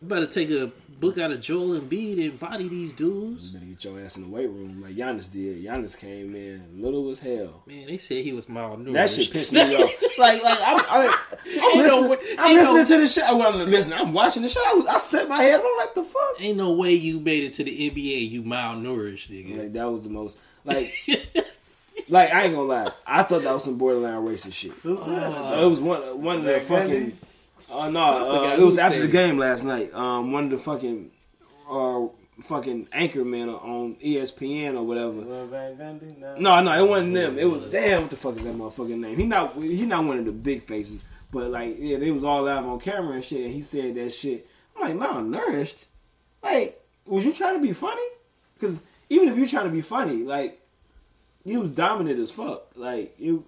you 0.01 0.07
better 0.07 0.27
take 0.27 0.49
a 0.49 0.71
book 0.99 1.17
out 1.17 1.31
of 1.31 1.41
Joel 1.41 1.79
Embiid 1.79 2.23
and 2.29 2.39
body 2.39 2.67
these 2.67 2.91
dudes. 2.91 3.53
You 3.53 3.59
better 3.59 3.65
get 3.71 3.83
your 3.83 3.99
ass 4.01 4.17
in 4.17 4.23
the 4.23 4.29
weight 4.29 4.49
room 4.49 4.81
like 4.81 4.95
Giannis 4.95 5.31
did. 5.31 5.63
Giannis 5.63 5.97
came 5.97 6.35
in 6.35 6.63
little 6.81 7.09
as 7.09 7.19
hell. 7.19 7.63
Man, 7.67 7.87
they 7.87 7.97
said 7.97 8.23
he 8.23 8.33
was 8.33 8.47
malnourished. 8.47 8.93
That 8.93 9.09
shit 9.09 9.31
pissed 9.31 9.53
me 9.53 9.75
off. 9.83 9.91
Like, 10.17 10.43
like 10.43 10.59
I'm, 10.63 10.79
I, 10.89 11.17
I'm 11.45 11.47
Ain't 11.49 11.77
no 11.87 12.01
listening. 12.01 12.09
way- 12.09 12.35
I'm 12.39 12.55
listening 12.55 12.77
no- 12.77 12.85
to 12.85 12.97
the 12.99 13.07
show. 13.07 13.37
Well, 13.37 13.57
listen, 13.65 13.93
I'm 13.93 14.13
watching 14.13 14.41
the 14.41 14.47
show. 14.49 14.61
I, 14.65 14.73
was- 14.73 14.87
I 14.87 14.97
set 14.97 15.29
my 15.29 15.41
head. 15.43 15.61
I'm 15.63 15.77
like, 15.77 15.93
the 15.95 16.03
fuck. 16.03 16.35
Ain't 16.41 16.57
no 16.57 16.71
way 16.73 16.93
you 16.93 17.19
made 17.19 17.43
it 17.43 17.51
to 17.53 17.63
the 17.63 17.89
NBA. 17.91 18.29
You 18.31 18.43
malnourished, 18.43 19.29
nigga. 19.29 19.57
Like 19.57 19.73
that 19.73 19.85
was 19.91 20.03
the 20.03 20.09
most 20.09 20.37
like. 20.65 20.93
Like 22.09 22.31
I 22.31 22.43
ain't 22.43 22.53
gonna 22.53 22.67
lie, 22.67 22.91
I 23.05 23.23
thought 23.23 23.41
that 23.41 23.51
was 23.53 23.65
some 23.65 23.77
borderline 23.77 24.19
racist 24.25 24.53
shit. 24.53 24.71
Uh, 24.85 25.59
it 25.61 25.65
was 25.67 25.81
one 25.81 25.99
one 26.21 26.37
of 26.37 26.43
the 26.43 26.51
Greg 26.53 26.63
fucking. 26.63 27.17
Gundy? 27.59 27.71
Oh 27.71 27.89
no, 27.89 28.45
uh, 28.45 28.55
it 28.55 28.61
was 28.61 28.77
after 28.77 29.01
the 29.01 29.07
game 29.07 29.37
last 29.37 29.63
night. 29.63 29.93
Um, 29.93 30.31
one 30.31 30.45
of 30.45 30.51
the 30.51 30.57
fucking, 30.59 31.11
uh, 31.69 32.07
fucking 32.41 32.87
anchor 32.93 33.25
men 33.25 33.49
on 33.49 33.95
ESPN 33.95 34.75
or 34.75 34.83
whatever. 34.83 35.11
Lil 35.11 35.47
Van 35.47 35.77
Gundy? 35.77 36.17
No. 36.17 36.35
No, 36.37 36.63
no, 36.63 36.85
it 36.85 36.87
wasn't 36.87 37.13
them. 37.13 37.39
It 37.39 37.45
was 37.49 37.71
damn. 37.71 38.03
What 38.03 38.11
the 38.11 38.15
fuck 38.15 38.35
is 38.35 38.43
that 38.43 38.55
motherfucking 38.55 38.99
name? 38.99 39.17
He 39.17 39.25
not 39.25 39.55
he 39.55 39.85
not 39.85 40.03
one 40.05 40.19
of 40.19 40.25
the 40.25 40.31
big 40.31 40.63
faces, 40.63 41.05
but 41.31 41.51
like 41.51 41.75
yeah, 41.79 41.97
they 41.97 42.11
was 42.11 42.23
all 42.23 42.43
live 42.43 42.65
on 42.65 42.79
camera 42.79 43.13
and 43.13 43.23
shit. 43.23 43.41
And 43.41 43.53
he 43.53 43.61
said 43.61 43.95
that 43.95 44.11
shit. 44.11 44.47
I'm 44.75 44.97
like 44.97 45.09
malnourished. 45.09 45.85
Like, 46.43 46.81
was 47.05 47.25
you 47.25 47.33
trying 47.33 47.55
to 47.55 47.61
be 47.61 47.73
funny? 47.73 48.07
Because 48.53 48.81
even 49.09 49.29
if 49.29 49.37
you 49.37 49.47
trying 49.47 49.65
to 49.65 49.71
be 49.71 49.81
funny, 49.81 50.23
like 50.23 50.61
you 51.43 51.61
was 51.61 51.71
dominant 51.71 52.19
as 52.19 52.31
fuck. 52.31 52.67
Like 52.75 53.15
you, 53.19 53.45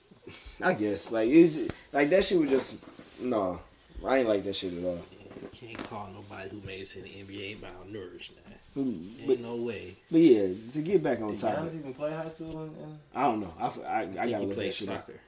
I 0.62 0.74
guess 0.74 1.10
like 1.10 1.28
it's 1.28 1.58
like 1.92 2.10
that 2.10 2.24
shit 2.24 2.38
was 2.38 2.50
just 2.50 2.91
no. 3.22 3.60
I 4.06 4.18
ain't 4.18 4.28
like 4.28 4.42
that 4.44 4.56
shit 4.56 4.72
at 4.76 4.84
all. 4.84 4.98
You 5.42 5.48
can't 5.52 5.90
call 5.90 6.08
nobody 6.12 6.50
who 6.50 6.60
made 6.66 6.80
it 6.82 6.88
to 6.90 7.02
the 7.02 7.08
NBA 7.08 7.58
malnourished 7.58 8.30
now. 8.46 8.56
But, 8.74 9.32
Ain't 9.32 9.42
no 9.42 9.56
way. 9.56 9.96
but 10.10 10.20
yeah, 10.20 10.46
to 10.72 10.80
get 10.80 11.02
back 11.02 11.20
on 11.20 11.32
Did 11.32 11.40
topic, 11.40 11.58
Giannis 11.72 11.78
even 11.78 11.94
play 11.94 12.10
high 12.10 12.28
school? 12.28 12.62
In, 12.64 12.68
in? 12.68 12.98
I 13.14 13.22
don't 13.24 13.40
know. 13.40 13.52
I 13.60 13.68
think 13.68 14.14
gotta 14.14 14.28
he 14.28 14.36
look 14.36 14.48
that 14.48 14.54
played 14.54 14.74
shit 14.74 14.88
up. 14.88 14.94
soccer. 15.06 15.20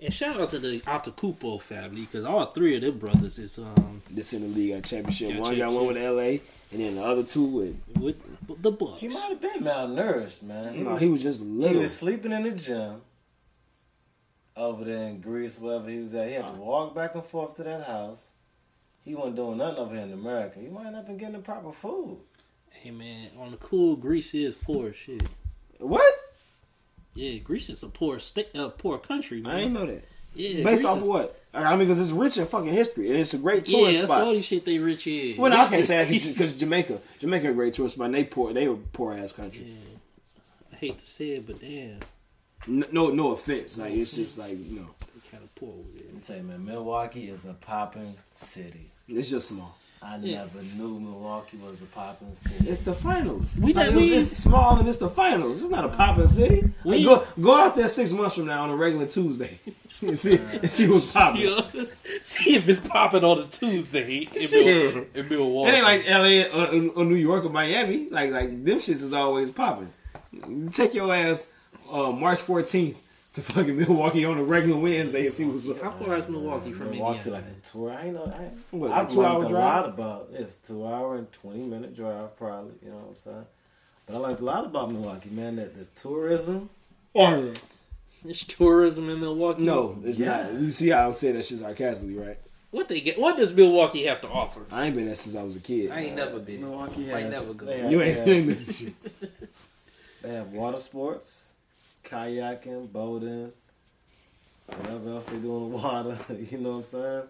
And 0.00 0.12
shout 0.12 0.40
out 0.40 0.48
to 0.50 0.58
the 0.58 0.80
Antetokounmpo 0.80 1.60
family 1.60 2.02
because 2.02 2.24
all 2.24 2.46
three 2.46 2.76
of 2.76 2.82
them 2.82 2.98
brothers 2.98 3.38
is 3.38 3.58
um 3.58 4.02
this 4.10 4.32
in 4.32 4.42
the 4.42 4.48
league 4.48 4.74
got 4.74 4.84
championship. 4.84 5.30
Got 5.32 5.40
one 5.40 5.56
got 5.58 5.72
one 5.72 5.86
with 5.88 5.96
LA, 5.96 6.42
and 6.72 6.80
then 6.80 6.94
the 6.96 7.02
other 7.04 7.22
two 7.24 7.44
with. 7.44 7.76
with 7.98 8.62
the 8.62 8.70
Bucks. 8.70 8.98
He 9.00 9.08
might 9.08 9.30
have 9.30 9.40
been 9.40 9.62
malnourished, 9.62 10.42
man. 10.42 10.74
He, 10.74 10.80
No, 10.82 10.90
was, 10.90 11.00
he 11.00 11.08
was 11.08 11.22
just 11.22 11.40
he 11.40 11.76
was 11.76 11.96
sleeping 11.96 12.32
in 12.32 12.42
the 12.44 12.50
gym 12.52 13.00
over 14.56 14.84
there 14.84 15.08
in 15.08 15.20
Greece, 15.20 15.58
wherever 15.58 15.88
he 15.88 15.98
was 15.98 16.14
at. 16.14 16.28
He 16.28 16.34
had 16.34 16.46
to 16.46 16.60
walk 16.60 16.94
back 16.94 17.14
and 17.14 17.24
forth 17.24 17.56
to 17.56 17.62
that 17.64 17.86
house. 17.86 18.30
He 19.04 19.14
wasn't 19.14 19.36
doing 19.36 19.58
nothing 19.58 19.78
over 19.78 19.94
here 19.94 20.04
in 20.04 20.12
America. 20.12 20.60
He 20.60 20.68
might 20.68 20.84
not 20.84 20.94
have 20.94 21.06
been 21.06 21.16
getting 21.16 21.34
the 21.36 21.40
proper 21.40 21.72
food. 21.72 22.18
Hey 22.70 22.90
man, 22.90 23.30
on 23.38 23.50
the 23.50 23.56
cool, 23.58 23.96
Greece 23.96 24.34
is 24.34 24.54
poor 24.54 24.88
as 24.90 24.96
shit. 24.96 25.22
What? 25.78 26.14
Yeah, 27.14 27.38
Greece 27.38 27.68
is 27.68 27.82
a 27.82 27.88
poor 27.88 28.18
state, 28.18 28.48
uh, 28.54 28.68
poor 28.68 28.98
country, 28.98 29.40
man. 29.40 29.54
I 29.56 29.60
ain't 29.62 29.72
know 29.72 29.84
that. 29.86 30.04
Yeah, 30.34 30.62
Based 30.64 30.64
Greece 30.64 30.84
off 30.86 30.96
is- 30.98 31.02
of 31.02 31.08
what? 31.08 31.38
I 31.52 31.70
mean, 31.76 31.80
because 31.80 32.00
it's 32.00 32.12
rich 32.12 32.38
in 32.38 32.46
fucking 32.46 32.72
history, 32.72 33.10
and 33.10 33.18
it's 33.18 33.34
a 33.34 33.38
great 33.38 33.66
tourist 33.66 33.92
Yeah, 33.92 34.00
that's 34.00 34.10
spot. 34.12 34.22
all 34.22 34.32
these 34.32 34.46
shit 34.46 34.64
they 34.64 34.78
rich 34.78 35.06
in. 35.06 35.36
Well, 35.36 35.50
no, 35.50 35.58
I 35.60 35.68
can't 35.68 35.84
say 35.84 36.02
that 36.02 36.26
because 36.28 36.54
Jamaica, 36.54 36.98
Jamaica, 37.18 37.50
a 37.50 37.52
great 37.52 37.74
tourist 37.74 37.96
spot. 37.96 38.06
And 38.06 38.14
they 38.14 38.24
poor, 38.24 38.54
they 38.54 38.66
were 38.68 38.76
poor 38.76 39.12
ass 39.12 39.32
country. 39.32 39.66
I 40.72 40.76
hate 40.76 40.98
to 41.00 41.04
say 41.06 41.30
it, 41.32 41.46
but 41.46 41.60
damn, 41.60 41.98
No, 42.66 43.10
no 43.10 43.32
offense. 43.32 43.78
Like 43.78 43.94
it's 43.94 44.14
just 44.14 44.38
like 44.38 44.52
you 44.52 44.76
know, 44.80 44.88
They 45.14 45.30
kind 45.30 45.42
of 45.44 45.54
poor 45.54 45.70
with 45.72 45.96
it. 45.96 46.06
Let 46.06 46.14
me 46.14 46.20
tell 46.20 46.36
you, 46.36 46.42
man, 46.44 46.64
Milwaukee 46.64 47.28
is 47.28 47.44
a 47.44 47.54
popping 47.54 48.14
city. 48.32 48.90
it's 49.08 49.30
just 49.30 49.48
small. 49.48 49.76
I 50.04 50.16
Yeah. 50.16 50.38
never 50.38 50.62
knew 50.76 50.98
Milwaukee 50.98 51.58
was 51.58 51.80
a 51.80 51.84
popping 51.86 52.34
city. 52.34 52.68
It's 52.68 52.80
the 52.80 52.92
finals. 52.92 53.54
We 53.56 53.72
like, 53.72 53.90
not- 53.90 53.94
we- 53.96 54.12
it's, 54.12 54.32
it's 54.32 54.36
small 54.42 54.76
and 54.78 54.88
it's 54.88 54.96
the 54.98 55.08
finals. 55.08 55.62
It's 55.62 55.70
not 55.70 55.84
a 55.84 55.88
popping 55.88 56.26
city. 56.26 56.62
Like, 56.84 56.98
We- 56.98 57.04
go 57.04 57.24
go 57.40 57.56
out 57.56 57.76
there 57.76 57.88
six 57.88 58.12
months 58.12 58.34
from 58.36 58.46
now 58.46 58.64
on 58.64 58.70
a 58.70 58.76
regular 58.76 59.06
Tuesday 59.06 59.60
and 60.00 60.18
see 60.18 60.36
and 60.36 60.70
see 60.72 60.88
what's 60.88 61.12
popping. 61.18 61.42
You 61.42 61.88
see 62.20 62.56
if 62.56 62.68
it's 62.68 62.80
popping 62.80 63.22
on 63.24 63.38
a 63.40 63.44
Tuesday 63.44 64.28
in, 64.34 64.40
Shit. 64.48 64.94
Mil- 64.94 65.06
in 65.14 65.28
Milwaukee. 65.28 65.70
It 65.70 65.74
ain't 65.74 65.84
like 65.84 66.02
L.A. 66.08 66.50
or, 66.50 66.90
or 66.96 67.04
New 67.04 67.14
York 67.14 67.44
or 67.44 67.50
Miami. 67.50 68.08
Like 68.10 68.32
like 68.32 68.48
them 68.64 68.78
shits 68.78 69.02
is 69.02 69.12
always 69.12 69.50
popping. 69.52 69.92
You 70.32 70.68
Take 70.72 70.94
your 70.94 71.14
ass 71.14 71.48
uh, 71.92 72.12
March 72.12 72.40
14th 72.40 72.96
to 73.34 73.42
fucking 73.42 73.76
Milwaukee 73.78 74.24
on 74.24 74.38
a 74.38 74.42
regular 74.42 74.78
Wednesday 74.78 75.26
and 75.26 75.34
see 75.34 75.44
what's 75.44 75.66
How 75.80 75.90
far 75.92 76.16
is 76.16 76.28
Milwaukee 76.28 76.72
from 76.72 76.90
Milwaukee 76.90 77.18
Indiana? 77.18 77.36
like 77.36 77.44
a 77.46 77.68
tour. 77.70 77.90
I 77.90 78.04
ain't 78.06 78.14
know. 78.14 78.24
I, 78.26 78.76
What, 78.76 78.90
I've 78.90 79.08
two-hour 79.08 79.34
learned 79.40 79.46
a 79.46 79.48
drive? 79.50 79.62
lot 79.64 79.88
about 79.88 80.28
it's 80.32 80.54
two 80.56 80.86
hour 80.86 81.16
and 81.16 81.30
twenty 81.32 81.60
minute 81.64 81.94
drive 81.96 82.36
probably. 82.36 82.74
You 82.82 82.90
know 82.90 82.96
what 82.96 83.08
I'm 83.10 83.16
saying? 83.16 83.46
But 84.06 84.16
I 84.16 84.18
learned 84.18 84.40
a 84.40 84.44
lot 84.44 84.64
about 84.66 84.90
Milwaukee, 84.92 85.30
man. 85.30 85.56
That 85.56 85.74
the 85.76 85.84
tourism. 86.00 86.68
Oh, 87.14 87.52
It's 88.26 88.44
tourism 88.44 89.08
in 89.10 89.20
Milwaukee. 89.20 89.62
no, 89.62 89.98
it's 90.04 90.18
Yeah. 90.18 90.42
not. 90.44 90.52
You 90.54 90.66
see 90.66 90.88
how 90.90 91.06
I'm 91.08 91.12
saying 91.14 91.34
that 91.34 91.44
shit 91.44 91.58
sarcastically, 91.60 92.14
right? 92.16 92.38
What 92.70 92.88
they 92.88 93.00
get? 93.00 93.18
What 93.18 93.36
does 93.36 93.54
Milwaukee 93.54 94.04
have 94.04 94.20
to 94.22 94.28
offer? 94.28 94.60
I 94.70 94.86
ain't 94.86 94.94
been 94.96 95.06
there 95.06 95.14
since 95.14 95.36
I 95.36 95.42
was 95.42 95.56
a 95.56 95.60
kid. 95.60 95.90
I 95.90 96.00
ain't 96.00 96.16
never 96.16 96.38
been. 96.38 96.62
Milwaukee 96.62 97.02
Might 97.06 97.24
has. 97.24 97.32
never 97.32 97.54
go. 97.54 97.66
Have, 97.66 97.90
you 97.92 98.00
ain't, 98.02 98.18
have- 98.18 98.28
you 98.28 98.34
ain't 98.34 98.46
missing 98.46 98.94
shit. 99.20 99.42
They 100.22 100.34
have 100.34 100.48
water 100.52 100.78
sports, 100.78 101.51
kayaking, 102.04 102.90
boating, 102.92 103.52
whatever 104.66 105.10
else 105.10 105.26
they 105.26 105.36
do 105.38 105.56
in 105.56 105.70
the 105.70 105.76
water. 105.78 106.18
You 106.50 106.58
know 106.58 106.70
what 106.70 106.76
I'm 106.76 106.82
saying? 106.84 107.22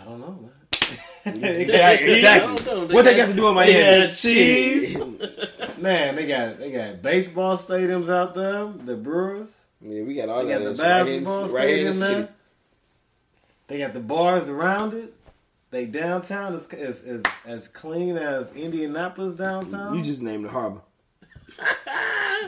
I 0.00 0.04
don't 0.04 0.20
know, 0.20 0.38
man. 0.40 0.50
Yeah, 1.40 1.46
exactly. 1.50 2.26
I 2.26 2.38
don't 2.38 2.66
know. 2.88 2.94
What 2.94 3.04
they 3.04 3.16
got 3.16 3.26
to 3.28 3.34
do 3.34 3.48
in 3.48 3.54
Miami? 3.54 3.72
They 4.06 4.08
cheese. 4.12 4.96
Man, 5.78 6.14
they 6.16 6.26
got 6.28 6.58
they 6.58 6.70
got 6.70 7.02
baseball 7.02 7.56
stadiums 7.58 8.08
out 8.08 8.34
there. 8.34 8.66
The 8.84 8.94
Brewers. 8.96 9.64
Yeah, 9.80 10.02
we 10.04 10.14
got 10.14 10.28
all 10.28 10.44
They 10.44 10.52
that 10.54 10.62
got 10.62 10.76
the 10.76 10.76
shit 10.76 10.84
right 10.84 11.06
here 11.06 11.16
in- 11.18 11.24
basketball 11.24 11.48
right 11.48 11.68
in 11.70 11.86
the 11.86 11.92
stadium 11.92 11.94
city. 11.94 12.14
there. 12.14 12.28
They 13.68 13.78
got 13.78 13.92
the 13.94 14.00
bars 14.00 14.48
around 14.48 14.94
it. 14.94 15.12
They 15.70 15.86
downtown 15.86 16.54
is 16.54 16.72
is, 16.72 17.02
is 17.02 17.22
as 17.46 17.66
clean 17.68 18.16
as 18.16 18.54
Indianapolis 18.54 19.34
downtown. 19.34 19.96
You 19.96 20.02
just 20.02 20.22
named 20.22 20.44
the 20.44 20.50
harbor. 20.50 20.80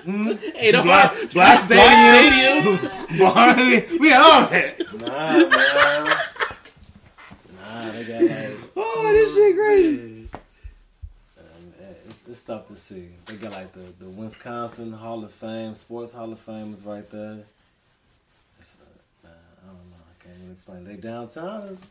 Hey, 0.04 0.70
the 0.72 0.82
Black, 0.82 1.12
Har- 1.14 1.26
Black 1.32 1.58
Stadium. 1.58 2.76
Stadium. 2.78 3.18
Bar- 3.18 3.56
we 4.00 4.10
got 4.10 4.20
all 4.20 4.50
that. 4.50 4.78
nah, 5.00 5.48
man. 5.48 6.16
Nah, 7.56 7.92
they 7.92 8.04
got 8.04 8.22
like 8.22 8.70
Oh, 8.76 9.08
this 9.12 9.34
shit 9.34 9.56
crazy. 9.56 10.28
um, 11.38 11.72
it's, 12.08 12.28
it's 12.28 12.38
stuff 12.40 12.66
to 12.68 12.76
see. 12.76 13.08
They 13.26 13.36
got 13.36 13.52
like 13.52 13.72
the, 13.72 13.92
the 13.98 14.08
Wisconsin 14.10 14.92
Hall 14.92 15.24
of 15.24 15.30
Fame, 15.32 15.74
Sports 15.74 16.12
Hall 16.12 16.32
of 16.32 16.38
Fame 16.40 16.74
is 16.74 16.84
right 16.84 17.08
there. 17.10 17.38
It's, 18.58 18.76
uh, 19.24 19.28
I 19.28 19.66
don't 19.66 19.76
know. 19.90 19.96
I 20.10 20.24
can't 20.24 20.36
even 20.40 20.52
explain. 20.52 20.84
They 20.84 20.96
downtown 20.96 21.62
is 21.68 21.82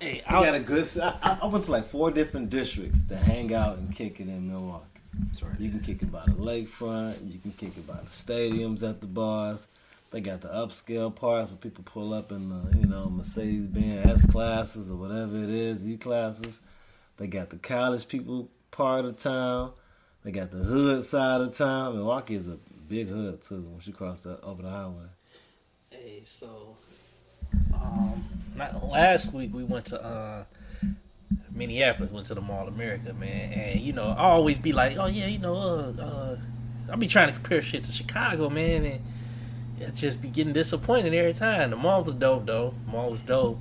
Hey, 0.00 0.22
I 0.26 0.32
got 0.44 0.54
a 0.56 0.60
good. 0.60 0.86
I, 1.00 1.16
I- 1.22 1.38
I 1.42 1.46
went 1.46 1.64
to 1.66 1.70
like 1.70 1.86
four 1.86 2.10
different 2.10 2.50
districts 2.50 3.04
to 3.04 3.16
hang 3.16 3.54
out 3.54 3.78
and 3.78 3.94
kick 3.94 4.20
it 4.20 4.28
in 4.28 4.48
Milwaukee. 4.48 4.93
Sorry. 5.32 5.54
You 5.58 5.70
can 5.70 5.80
kick 5.80 6.02
it 6.02 6.12
by 6.12 6.24
the 6.26 6.32
lakefront. 6.32 7.30
You 7.30 7.38
can 7.38 7.52
kick 7.52 7.76
it 7.76 7.86
by 7.86 7.96
the 7.96 8.06
stadiums 8.06 8.88
at 8.88 9.00
the 9.00 9.06
bars. 9.06 9.66
They 10.10 10.20
got 10.20 10.42
the 10.42 10.48
upscale 10.48 11.12
parts 11.14 11.50
where 11.50 11.58
people 11.58 11.82
pull 11.84 12.14
up 12.14 12.30
in 12.30 12.48
the 12.48 12.78
you 12.78 12.86
know 12.86 13.08
Mercedes 13.10 13.66
Benz 13.66 14.22
S 14.22 14.30
classes 14.30 14.90
or 14.90 14.94
whatever 14.94 15.36
it 15.36 15.50
is, 15.50 15.86
E 15.86 15.96
classes. 15.96 16.60
They 17.16 17.26
got 17.26 17.50
the 17.50 17.56
college 17.56 18.06
people 18.06 18.48
part 18.70 19.04
of 19.04 19.16
town. 19.16 19.72
They 20.24 20.30
got 20.30 20.50
the 20.50 20.58
hood 20.58 21.04
side 21.04 21.40
of 21.40 21.56
town. 21.56 21.96
Milwaukee 21.96 22.36
is 22.36 22.48
a 22.48 22.58
big 22.88 23.08
hood 23.08 23.42
too. 23.42 23.62
Once 23.62 23.86
you 23.86 23.92
cross 23.92 24.22
that 24.22 24.42
over 24.42 24.62
the 24.62 24.70
highway. 24.70 25.06
hey, 25.90 26.22
so 26.24 26.76
um, 27.74 28.24
last 28.56 29.32
week 29.32 29.52
we 29.52 29.64
went 29.64 29.86
to 29.86 30.02
uh, 30.02 30.44
Minneapolis, 31.54 32.10
went 32.10 32.26
to 32.26 32.34
the 32.34 32.40
Mall 32.40 32.66
of 32.66 32.74
America, 32.74 33.12
man, 33.14 33.52
and 33.52 33.80
you 33.80 33.92
know 33.92 34.08
I 34.08 34.24
always 34.24 34.58
be 34.58 34.72
like, 34.72 34.96
oh 34.96 35.06
yeah, 35.06 35.26
you 35.26 35.38
know, 35.38 35.56
uh, 35.56 36.02
uh, 36.02 36.36
I 36.92 36.96
be 36.96 37.06
trying 37.06 37.28
to 37.28 37.32
compare 37.32 37.62
shit 37.62 37.84
to 37.84 37.92
Chicago, 37.92 38.50
man, 38.50 38.84
and 38.84 39.00
I 39.86 39.90
just 39.90 40.20
be 40.20 40.28
getting 40.28 40.52
disappointed 40.52 41.14
every 41.14 41.32
time. 41.32 41.70
The 41.70 41.76
mall 41.76 42.02
was 42.02 42.14
dope 42.14 42.46
though, 42.46 42.74
the 42.84 42.90
mall 42.90 43.10
was 43.10 43.22
dope, 43.22 43.60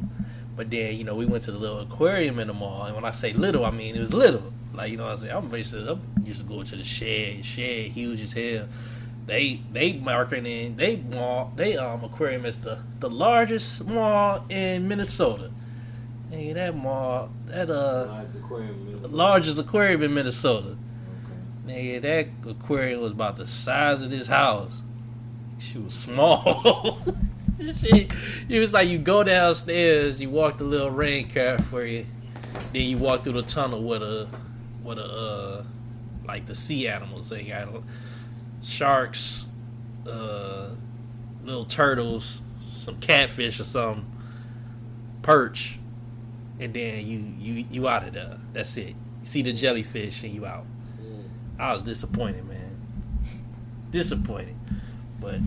but 0.55 0.69
then 0.69 0.95
you 0.95 1.03
know 1.03 1.15
we 1.15 1.25
went 1.25 1.43
to 1.43 1.51
the 1.51 1.59
little 1.59 1.81
aquarium 1.81 2.39
in 2.39 2.47
the 2.47 2.53
mall, 2.53 2.85
and 2.85 2.95
when 2.95 3.05
I 3.05 3.11
say 3.11 3.31
little, 3.33 3.65
I 3.65 3.71
mean 3.71 3.95
it 3.95 3.99
was 3.99 4.13
little. 4.13 4.51
Like 4.73 4.89
you 4.89 4.97
know, 4.97 5.03
what 5.03 5.13
I'm 5.13 5.17
saying 5.19 5.35
I'm 5.35 5.49
basically 5.49 5.89
I'm 5.89 6.25
used 6.25 6.41
to 6.41 6.47
go 6.47 6.63
to 6.63 6.75
the 6.75 6.83
shed, 6.83 7.45
shed 7.45 7.91
huge 7.91 8.21
as 8.21 8.33
hell. 8.33 8.67
They 9.25 9.61
they 9.71 9.93
marketing 9.93 10.75
they 10.75 10.97
mall 10.97 11.53
they 11.55 11.77
um 11.77 12.03
aquarium 12.03 12.45
is 12.45 12.57
the 12.57 12.79
the 12.99 13.09
largest 13.09 13.85
mall 13.85 14.45
in 14.49 14.87
Minnesota. 14.87 15.51
Hey, 16.33 16.51
that 16.53 16.75
mall 16.75 17.29
that 17.45 17.69
uh 17.69 18.25
largest 19.07 19.59
aquarium 19.59 20.01
in 20.01 20.15
Minnesota. 20.15 20.75
Nigga, 21.63 22.01
that 22.01 22.49
aquarium 22.49 23.01
was 23.01 23.11
about 23.11 23.37
the 23.37 23.45
size 23.45 24.01
of 24.01 24.09
this 24.09 24.25
house. 24.25 24.71
She 25.59 25.77
was 25.77 25.93
small. 25.93 26.97
Shit, 27.59 28.11
it 28.49 28.59
was 28.59 28.73
like 28.73 28.89
you 28.89 28.97
go 28.97 29.23
downstairs, 29.23 30.19
you 30.19 30.31
walk 30.31 30.57
the 30.57 30.63
little 30.63 30.89
rain 30.89 31.29
craft 31.29 31.65
for 31.65 31.85
you, 31.85 32.07
then 32.71 32.81
you 32.81 32.97
walk 32.97 33.23
through 33.23 33.33
the 33.33 33.43
tunnel 33.43 33.83
with 33.83 34.01
a, 34.01 34.27
with 34.81 34.97
a, 34.97 35.03
uh, 35.03 35.63
like 36.25 36.47
the 36.47 36.55
sea 36.55 36.87
animals. 36.87 37.29
They 37.29 37.43
got 37.43 37.69
sharks, 38.63 39.45
uh, 40.07 40.69
little 41.43 41.65
turtles, 41.65 42.41
some 42.73 42.99
catfish 42.99 43.59
or 43.59 43.65
something, 43.65 44.11
perch, 45.21 45.77
and 46.59 46.73
then 46.73 47.05
you 47.05 47.33
you 47.39 47.65
you 47.69 47.87
out 47.87 48.07
of 48.07 48.13
there. 48.13 48.37
That's 48.53 48.75
it. 48.77 48.89
You 48.89 49.25
see 49.25 49.41
the 49.41 49.53
jellyfish 49.53 50.23
and 50.23 50.33
you 50.33 50.45
out. 50.45 50.65
Mm. 51.01 51.23
I 51.59 51.73
was 51.73 51.81
disappointed, 51.81 52.47
man. 52.47 52.81
Disappointed, 53.91 54.55
but 55.19 55.39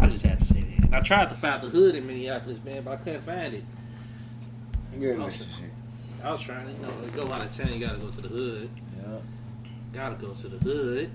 I 0.00 0.08
just 0.08 0.24
had 0.24 0.40
to 0.40 0.44
say 0.44 0.60
that. 0.62 0.84
And 0.84 0.94
I 0.94 1.00
tried 1.00 1.28
to 1.28 1.34
find 1.34 1.60
the 1.62 1.68
hood 1.68 1.94
in 1.94 2.06
Minneapolis, 2.06 2.58
man, 2.64 2.82
but 2.82 2.92
I 2.92 2.96
couldn't 2.96 3.22
find 3.22 3.54
it. 3.54 3.64
Yeah, 4.98 5.14
man, 5.14 5.30
shit. 5.30 5.46
I 6.22 6.32
was 6.32 6.40
trying, 6.40 6.68
you 6.68 6.82
know, 6.82 6.90
to 7.00 7.10
go 7.10 7.30
out 7.30 7.42
of 7.42 7.56
town, 7.56 7.72
you 7.72 7.86
gotta 7.86 7.98
go 7.98 8.10
to 8.10 8.20
the 8.20 8.28
hood. 8.28 8.70
Yeah. 8.96 9.18
Gotta 9.92 10.16
go 10.16 10.32
to 10.32 10.48
the 10.48 10.58
hood. 10.58 11.10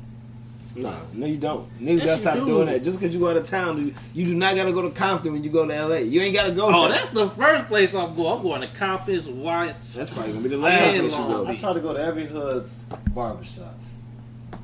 Nah, 0.75 0.95
no, 1.13 1.27
you 1.27 1.37
don't. 1.37 1.69
Niggas 1.79 1.97
Yes, 1.99 2.05
gotta 2.05 2.17
stop 2.19 2.33
do. 2.35 2.45
doing 2.45 2.65
that. 2.65 2.83
Just 2.83 2.99
because 2.99 3.13
you 3.13 3.19
go 3.21 3.29
out 3.29 3.37
of 3.37 3.47
town, 3.47 3.77
you, 3.77 3.93
you 4.13 4.25
do 4.25 4.35
not 4.35 4.55
gotta 4.55 4.71
go 4.71 4.81
to 4.81 4.89
Compton 4.89 5.31
when 5.33 5.43
you 5.43 5.51
go 5.51 5.67
to 5.67 5.85
LA. 5.87 5.97
You 5.97 6.19
ain't 6.21 6.33
gotta 6.33 6.51
go. 6.51 6.65
Oh, 6.73 6.87
there. 6.87 6.93
that's 6.97 7.09
the 7.09 7.29
first 7.29 7.67
place 7.67 7.93
I'm 7.93 8.15
going. 8.15 8.37
I'm 8.37 8.43
going 8.43 8.61
to 8.61 8.67
Compton's, 8.69 9.27
Watts. 9.29 9.93
that's 9.93 10.09
probably 10.09 10.31
gonna 10.31 10.43
be 10.43 10.49
the 10.49 10.57
last 10.57 10.81
And 10.81 10.99
place 11.01 11.11
you 11.11 11.17
Long 11.25 11.45
go. 11.45 11.51
I 11.51 11.55
try 11.55 11.73
to 11.73 11.79
go 11.79 11.93
to 11.93 11.99
every 12.03 12.25
hood's 12.25 12.85
barbershop. 13.13 13.57
You 13.57 14.57
know 14.57 14.57
what 14.57 14.59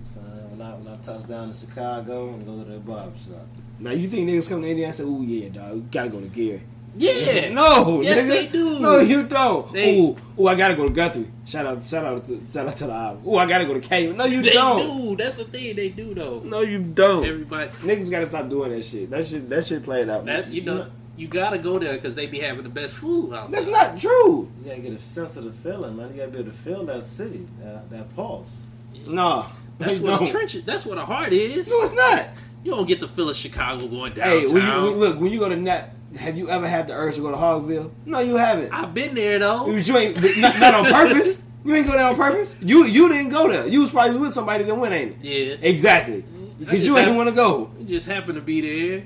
I'm 0.00 0.06
saying? 0.06 0.50
When 0.58 0.62
I, 0.62 0.74
when 0.74 0.88
I 0.92 0.96
touch 0.98 1.26
down 1.26 1.48
in 1.48 1.54
Chicago, 1.54 2.34
I'm 2.34 2.44
gonna 2.44 2.58
go 2.58 2.64
to 2.64 2.70
their 2.70 2.80
barbershop. 2.80 3.46
Now 3.78 3.92
you 3.92 4.08
think 4.08 4.28
niggas 4.28 4.46
come 4.46 4.60
to 4.60 4.68
India 4.68 4.84
and 4.86 4.94
say, 4.94 5.04
"Oh 5.06 5.22
yeah, 5.22 5.48
dog, 5.48 5.72
we 5.72 5.80
gotta 5.80 6.10
go 6.10 6.20
to 6.20 6.26
Gary." 6.26 6.60
Yeah. 6.96 7.48
No, 7.54 8.00
Yes, 8.00 8.24
nigga. 8.24 8.28
they 8.28 8.46
do. 8.48 8.78
No, 8.80 8.98
you 8.98 9.22
don't. 9.24 9.72
They- 9.72 9.98
ooh, 10.00 10.16
ooh, 10.38 10.46
I 10.48 10.54
gotta 10.54 10.74
go 10.74 10.86
to 10.88 10.92
Guthrie. 10.94 11.30
Shout 11.46 11.66
out, 11.66 11.82
shout 11.84 12.04
out, 12.04 12.26
to, 12.26 12.40
shout 12.50 12.66
out 12.68 12.76
to 12.78 12.86
the 12.86 12.92
album. 12.92 13.22
Ooh, 13.28 13.36
I 13.36 13.46
gotta 13.46 13.64
go 13.66 13.74
to 13.74 13.80
K. 13.80 14.12
No, 14.12 14.24
you 14.24 14.42
They 14.42 14.50
don't. 14.50 14.82
do. 14.82 15.16
That's 15.16 15.34
the 15.36 15.44
thing 15.44 15.76
they 15.76 15.88
do, 15.88 16.14
though. 16.14 16.40
No, 16.44 16.60
you 16.60 16.78
don't. 16.78 17.24
Everybody, 17.24 17.70
Niggas 17.82 18.10
gotta 18.10 18.26
stop 18.26 18.48
doing 18.48 18.70
that 18.70 18.84
shit. 18.84 19.10
That 19.10 19.26
shit, 19.26 19.48
that 19.50 19.66
shit 19.66 19.82
played 19.84 20.08
out. 20.08 20.24
that 20.26 20.48
you 20.48 20.62
know, 20.62 20.86
you 21.16 21.26
gotta 21.28 21.58
go 21.58 21.78
there 21.78 21.94
because 21.94 22.14
they 22.14 22.26
be 22.26 22.38
having 22.38 22.62
the 22.62 22.68
best 22.70 22.96
food 22.96 23.34
out 23.34 23.50
That's 23.50 23.66
there. 23.66 23.74
not 23.74 23.98
true. 23.98 24.50
You 24.62 24.70
gotta 24.70 24.80
get 24.80 24.92
a 24.92 24.98
sense 24.98 25.36
of 25.36 25.44
the 25.44 25.52
feeling, 25.52 25.96
man. 25.96 26.10
You 26.10 26.16
gotta 26.20 26.30
be 26.30 26.38
able 26.38 26.50
to 26.50 26.56
feel 26.56 26.84
that 26.86 27.04
city, 27.04 27.46
that, 27.62 27.90
that 27.90 28.14
pulse. 28.16 28.68
No, 29.06 29.46
That's 29.78 29.98
what 29.98 30.18
don't. 30.18 30.28
a 30.28 30.30
trench. 30.30 30.54
That's 30.64 30.84
what 30.86 30.98
a 30.98 31.04
heart 31.04 31.32
is. 31.32 31.68
No, 31.68 31.82
it's 31.82 31.94
not. 31.94 32.28
You 32.62 32.72
don't 32.72 32.86
get 32.86 33.00
the 33.00 33.08
feel 33.08 33.28
of 33.30 33.36
Chicago 33.36 33.86
going 33.86 34.12
Hey, 34.14 34.44
downtown. 34.44 34.52
when 34.54 34.62
you, 34.66 34.90
when, 34.90 35.00
look, 35.00 35.20
when 35.20 35.32
you 35.32 35.38
go 35.38 35.48
to 35.48 35.56
Nat, 35.56 35.90
have 36.18 36.36
you 36.36 36.50
ever 36.50 36.68
had 36.68 36.88
the 36.88 36.92
urge 36.94 37.14
to 37.16 37.20
go 37.22 37.30
to 37.30 37.36
Hogville? 37.36 37.90
No, 38.04 38.18
you 38.20 38.36
haven't. 38.36 38.72
I've 38.72 38.92
been 38.92 39.14
there 39.14 39.38
though. 39.38 39.66
You, 39.68 39.96
ain't 39.96 40.38
not, 40.38 40.58
not 40.58 40.74
on 40.74 40.84
purpose. 40.86 41.40
You 41.64 41.74
ain't 41.74 41.86
go 41.86 41.92
there 41.92 42.06
on 42.06 42.16
purpose. 42.16 42.56
You 42.60 42.84
you 42.84 43.08
didn't 43.08 43.30
go 43.30 43.48
there. 43.48 43.66
You 43.66 43.82
was 43.82 43.90
probably 43.90 44.16
with 44.18 44.32
somebody 44.32 44.64
that 44.64 44.74
went, 44.74 44.94
ain't 44.94 45.24
it? 45.24 45.58
Yeah, 45.62 45.68
Exactly. 45.68 46.24
Because 46.58 46.84
you 46.84 46.96
ain't 46.98 47.16
want 47.16 47.28
to 47.30 47.34
go. 47.34 47.70
we 47.78 47.84
just 47.86 48.06
happened 48.06 48.34
to 48.36 48.40
be 48.42 48.60
there. 48.60 49.02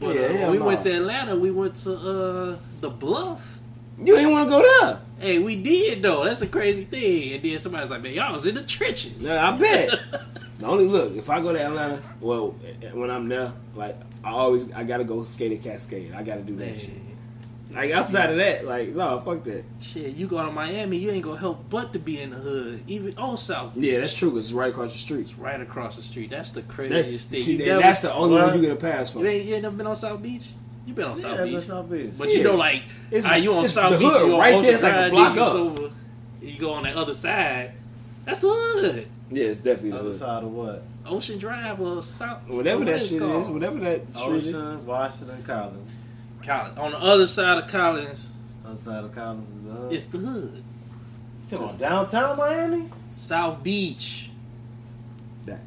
But, 0.00 0.14
Yeah, 0.16 0.46
uh, 0.48 0.50
we 0.50 0.58
no. 0.58 0.64
went 0.66 0.80
to 0.82 0.90
Atlanta. 0.94 1.36
We 1.36 1.50
went 1.50 1.76
to 1.76 1.94
uh, 1.96 2.56
the 2.80 2.90
Bluff. 2.90 3.58
You 4.02 4.16
ain't 4.16 4.30
want 4.30 4.46
to 4.46 4.50
go 4.50 4.62
there. 4.80 5.00
Hey, 5.22 5.38
we 5.38 5.56
did 5.56 6.02
though. 6.02 6.24
That's 6.24 6.42
a 6.42 6.46
crazy 6.46 6.84
thing. 6.84 7.34
And 7.34 7.42
then 7.42 7.58
somebody's 7.58 7.90
like, 7.90 8.02
"Man, 8.02 8.12
y'all 8.12 8.32
was 8.32 8.44
in 8.44 8.54
the 8.56 8.62
trenches." 8.62 9.22
Nah, 9.22 9.52
I 9.52 9.56
bet. 9.56 10.00
The 10.58 10.68
only 10.68 10.86
look, 10.86 11.16
if 11.16 11.28
I 11.28 11.40
go 11.40 11.52
to 11.52 11.60
Atlanta, 11.60 12.00
well, 12.20 12.54
eh, 12.82 12.90
when 12.92 13.10
I'm 13.10 13.28
there, 13.28 13.52
like 13.74 13.96
I 14.22 14.30
always, 14.30 14.70
I 14.72 14.84
gotta 14.84 15.02
go 15.02 15.24
skate 15.24 15.50
at 15.50 15.62
Cascade. 15.64 16.12
I 16.14 16.22
gotta 16.22 16.42
do 16.42 16.54
that 16.56 16.76
shit. 16.76 16.90
Like 17.74 17.90
outside 17.90 18.30
of 18.30 18.36
that, 18.36 18.64
like 18.64 18.90
no, 18.94 19.18
fuck 19.18 19.42
that. 19.44 19.64
shit, 19.80 20.14
you 20.14 20.28
go 20.28 20.44
to 20.44 20.52
Miami, 20.52 20.98
you 20.98 21.10
ain't 21.10 21.24
gonna 21.24 21.40
help 21.40 21.68
but 21.68 21.92
to 21.94 21.98
be 21.98 22.20
in 22.20 22.30
the 22.30 22.36
hood, 22.36 22.84
even 22.86 23.18
on 23.18 23.36
South. 23.38 23.74
Beach. 23.74 23.82
Yeah, 23.84 23.98
that's 24.00 24.14
true. 24.14 24.30
'cause 24.30 24.44
it's 24.44 24.52
right 24.52 24.70
across 24.70 24.92
the 24.92 24.98
street. 24.98 25.34
right 25.36 25.60
across 25.60 25.96
the 25.96 26.02
street. 26.02 26.30
That's 26.30 26.50
the 26.50 26.60
That, 26.60 26.68
craziest 26.68 27.28
thing. 27.30 27.40
see, 27.40 27.52
You 27.52 27.58
that- 27.58 27.66
never- 27.66 27.80
that's 27.82 28.00
the 28.00 28.14
only 28.14 28.36
one 28.40 28.54
you 28.54 28.60
get 28.60 28.70
a 28.72 28.76
pass 28.76 29.14
you 29.16 29.20
for. 29.22 29.26
ain't, 29.26 29.44
you 29.44 29.54
ain't 29.54 29.62
never 29.64 29.74
been 29.76 29.86
on 29.88 29.96
South 29.96 30.22
Beach. 30.22 30.44
You 30.86 30.94
been 30.94 31.04
on 31.04 31.16
Yeah, 31.16 31.22
South 31.22 31.44
Beach, 31.44 31.60
South 31.62 31.90
Beach. 31.90 32.10
but 32.18 32.28
Yeah. 32.28 32.34
you 32.38 32.44
know, 32.44 32.56
like, 32.56 32.82
It's- 33.10 33.24
ah, 33.30 33.36
you 33.36 33.54
on 33.54 33.64
it's 33.64 33.74
South 33.74 33.92
the 33.92 33.98
Beach, 33.98 34.08
hood, 34.08 34.26
you 34.26 34.32
on 34.34 34.40
right 34.40 34.54
Ocean 34.54 34.62
there, 34.64 34.74
it's 34.74 34.82
like 34.82 34.92
a 34.92 34.96
Drive, 34.96 35.10
block 35.12 35.28
then 35.28 35.36
you 35.36 35.42
up. 35.42 35.54
over- 35.56 35.90
You 36.42 36.58
go 36.58 36.70
on 36.72 36.82
the 36.82 36.90
other 36.98 37.14
side. 37.14 37.72
That's 38.24 38.40
the 38.40 38.48
hood. 38.48 39.06
Yeah, 39.30 39.44
it's 39.46 39.60
definitely 39.60 39.90
the 39.92 39.98
Other 40.00 40.10
side 40.12 40.42
of 40.42 40.50
what? 40.52 40.82
Ocean 41.06 41.38
Drive 41.38 41.80
or 41.80 42.02
South. 42.02 42.38
Whatever 42.48 42.78
what 42.80 42.86
that 42.88 43.02
shit 43.02 43.20
called. 43.20 43.42
is, 43.42 43.48
whatever 43.48 43.78
that 43.80 44.16
street 44.16 44.34
is. 44.36 44.54
Ocean, 44.54 44.86
Washington, 44.86 45.42
Collins. 45.44 45.94
Collins. 46.44 46.78
On 46.78 46.90
the 46.90 46.98
other 47.00 47.26
side 47.28 47.58
of 47.58 47.68
Collins, 47.68 48.28
Other 48.66 48.76
side 48.78 49.04
of 49.04 49.14
Collins 49.14 49.56
is 49.58 49.64
the 49.64 49.70
hood. 49.72 49.92
it's 49.92 50.06
the 50.06 50.18
hood. 50.18 50.62
Come 51.50 51.64
on, 51.64 51.76
downtown 51.76 52.36
Miami? 52.36 52.88
South 53.14 53.62
Beach. 53.62 54.30
That. 55.46 55.60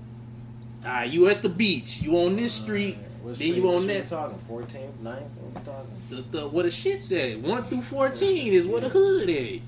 Ah, 0.86 1.04
you 1.04 1.28
at 1.30 1.42
the 1.42 1.50
beach. 1.50 2.02
You 2.02 2.18
on 2.18 2.36
this 2.36 2.54
street. 2.54 2.98
What 3.26 3.40
then 3.40 3.56
you 3.56 3.74
on 3.74 3.88
that. 3.88 4.08
talking 4.08 4.38
14th, 4.48 4.68
9th? 5.02 5.04
What 5.04 5.56
we 5.56 5.62
talking? 5.66 5.88
The, 6.12 6.38
the 6.38 6.48
what 6.48 6.66
the 6.66 6.70
shit 6.70 7.02
said. 7.02 7.42
One 7.42 7.64
through 7.64 7.82
fourteen 7.82 8.54
is 8.54 8.68
where 8.68 8.82
the 8.82 8.90
hood 8.90 9.28
at. 9.28 9.62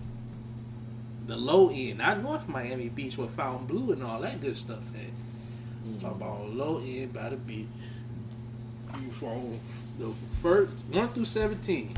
The 1.25 1.35
low 1.35 1.71
end, 1.71 1.97
not 1.97 2.21
North 2.21 2.47
Miami 2.47 2.89
Beach 2.89 3.17
with 3.17 3.31
Fontainebleau 3.31 3.93
and 3.93 4.03
all 4.03 4.21
that 4.21 4.41
good 4.41 4.55
stuff 4.55 4.83
at. 4.93 5.09
I'm 5.83 5.99
talking 5.99 6.17
about 6.17 6.49
low 6.51 6.77
end 6.77 7.13
by 7.13 7.29
the 7.29 7.37
beach. 7.37 7.65
You 9.01 9.11
from 9.11 9.59
the 9.97 10.13
first 10.39 10.73
one 10.91 11.09
through 11.09 11.25
seventeen. 11.25 11.97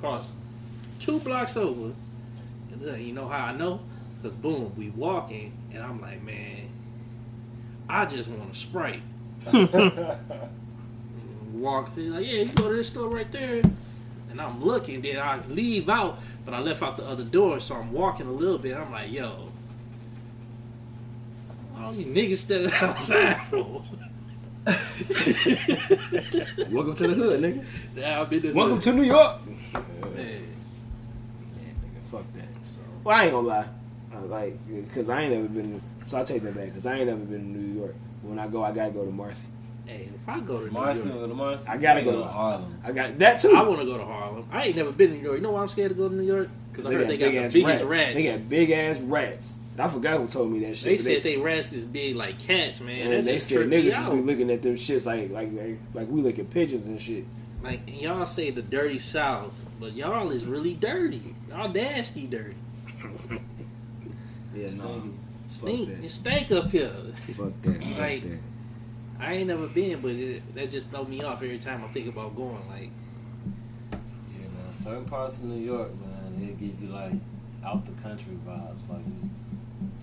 Cross 0.00 0.32
two 1.00 1.20
blocks 1.20 1.58
over. 1.58 1.92
And 2.72 2.80
then 2.80 3.02
you 3.02 3.12
know 3.12 3.28
how 3.28 3.48
I 3.48 3.52
know? 3.52 3.80
Cause 4.22 4.36
boom, 4.36 4.72
we 4.74 4.88
walking 4.88 5.52
and 5.70 5.82
I'm 5.82 6.00
like, 6.00 6.22
man, 6.22 6.70
I 7.90 8.06
just 8.06 8.30
want 8.30 8.52
a 8.52 8.54
sprite. 8.54 9.02
walk 11.52 11.94
through, 11.94 12.10
like, 12.10 12.26
yeah, 12.26 12.42
you 12.42 12.46
go 12.46 12.68
to 12.68 12.76
this 12.76 12.88
store 12.88 13.08
right 13.08 13.30
there. 13.32 13.62
And 14.30 14.40
I'm 14.40 14.62
looking, 14.62 15.02
then 15.02 15.18
I 15.18 15.40
leave 15.48 15.88
out, 15.88 16.20
but 16.44 16.54
I 16.54 16.60
left 16.60 16.82
out 16.82 16.96
the 16.96 17.04
other 17.06 17.24
door, 17.24 17.58
so 17.58 17.74
I'm 17.74 17.92
walking 17.92 18.26
a 18.26 18.32
little 18.32 18.58
bit. 18.58 18.76
I'm 18.76 18.92
like, 18.92 19.10
yo, 19.10 19.48
all 21.76 21.92
these 21.92 22.06
niggas 22.06 22.38
standing 22.38 22.72
outside 22.72 23.40
for. 23.50 23.82
Welcome 26.70 26.94
to 26.94 27.08
the 27.08 27.14
hood, 27.14 27.40
nigga. 27.40 27.64
Now 27.96 28.20
I've 28.20 28.30
been 28.30 28.42
to 28.42 28.52
Welcome 28.52 28.80
to 28.80 28.92
New 28.92 29.02
York. 29.02 29.46
man. 29.46 29.82
Yeah, 30.14 30.22
nigga, 31.66 32.02
fuck 32.10 32.24
that. 32.34 32.44
Well, 33.02 33.16
I 33.16 33.24
ain't 33.24 33.32
gonna 33.32 33.48
lie. 33.48 33.66
Uh, 34.14 34.20
like, 34.26 34.58
cause 34.94 35.08
I 35.08 35.22
ain't 35.22 35.32
never 35.32 35.48
been. 35.48 35.80
So 36.04 36.18
I 36.18 36.24
take 36.24 36.42
that 36.42 36.54
back. 36.54 36.72
Cause 36.74 36.86
I 36.86 36.96
ain't 36.96 37.06
never 37.06 37.20
been 37.20 37.52
to 37.54 37.58
New 37.58 37.80
York. 37.80 37.94
When 38.22 38.38
I 38.38 38.46
go, 38.48 38.62
I 38.62 38.72
gotta 38.72 38.90
go 38.90 39.04
to 39.04 39.10
Marcy. 39.10 39.46
Hey, 39.86 40.08
if 40.14 40.28
I 40.28 40.40
go 40.40 40.58
to 40.58 40.66
New 40.66 40.70
Marcy, 40.72 41.08
York, 41.08 41.20
go 41.20 41.26
to 41.28 41.34
Marcy. 41.34 41.68
I 41.68 41.76
gotta 41.78 42.02
go 42.02 42.12
go 42.12 42.16
to- 42.18 42.22
to 42.24 42.28
Harlem. 42.28 42.74
I 42.84 42.92
got 42.92 43.18
that 43.18 43.40
too. 43.40 43.54
I 43.56 43.62
want 43.62 43.80
to 43.80 43.86
go 43.86 43.98
to 43.98 44.04
Harlem. 44.04 44.46
I 44.52 44.64
ain't 44.66 44.76
never 44.76 44.92
been 44.92 45.10
to 45.10 45.16
New 45.16 45.22
York. 45.22 45.36
You 45.38 45.42
know 45.42 45.50
why 45.52 45.62
I'm 45.62 45.68
scared 45.68 45.88
to 45.90 45.94
go 45.94 46.08
to 46.08 46.14
New 46.14 46.22
York? 46.22 46.48
Because 46.70 46.86
I 46.86 46.92
heard 46.94 47.08
they 47.08 47.16
got 47.16 47.26
the 47.26 47.30
big-ass 47.32 47.52
biggest 47.52 47.84
rats. 47.84 48.14
They 48.14 48.22
got 48.24 48.48
big 48.48 48.70
ass 48.70 49.00
rats. 49.00 49.54
I 49.78 49.88
forgot 49.88 50.20
who 50.20 50.26
told 50.26 50.52
me 50.52 50.58
that 50.66 50.76
shit. 50.76 50.98
They 50.98 50.98
said 50.98 51.22
they 51.22 51.38
rats 51.38 51.72
is 51.72 51.86
big 51.86 52.14
like 52.14 52.38
cats, 52.38 52.80
man. 52.82 53.10
and 53.12 53.26
they 53.26 53.38
said 53.38 53.54
tripped 53.56 53.70
me 53.70 53.82
niggas 53.82 53.90
just 53.92 54.10
be 54.12 54.20
looking 54.20 54.50
at 54.50 54.60
them 54.62 54.74
shits 54.74 55.06
like 55.06 55.30
like 55.30 55.50
like, 55.54 55.78
like 55.94 56.08
we 56.10 56.20
look 56.20 56.38
at 56.38 56.50
pigeons 56.50 56.86
and 56.86 57.00
shit. 57.00 57.24
Like 57.64 57.80
and 57.88 58.00
y'all 58.00 58.26
say 58.26 58.50
the 58.50 58.60
dirty 58.62 58.98
South, 58.98 59.64
but 59.80 59.94
y'all 59.94 60.30
is 60.30 60.44
really 60.44 60.74
dirty. 60.74 61.34
Y'all 61.48 61.68
nasty 61.70 62.26
dirty. 62.26 62.54
Yeah, 64.54 64.68
no. 64.78 65.04
Stink. 65.50 65.88
that. 65.88 66.04
It 66.04 66.10
stank 66.10 66.52
up 66.52 66.70
here. 66.70 66.90
Fuck 67.32 67.52
that. 67.62 67.82
Fuck 67.84 67.98
Like- 67.98 68.22
that. 68.22 68.38
I 69.22 69.34
ain't 69.34 69.48
never 69.48 69.66
been, 69.66 70.00
but 70.00 70.12
it, 70.12 70.54
that 70.54 70.70
just 70.70 70.88
throw 70.90 71.04
me 71.04 71.22
off 71.22 71.42
every 71.42 71.58
time 71.58 71.84
I 71.84 71.88
think 71.88 72.08
about 72.08 72.34
going. 72.34 72.66
Like, 72.70 72.88
Yeah, 73.92 74.38
man. 74.38 74.72
Certain 74.72 75.04
parts 75.04 75.36
of 75.38 75.44
New 75.44 75.62
York, 75.62 75.90
man, 76.00 76.38
they 76.38 76.52
give 76.54 76.80
you 76.80 76.88
like 76.88 77.12
out 77.62 77.84
the 77.84 77.92
country 78.00 78.32
vibes, 78.48 78.88
like 78.88 79.02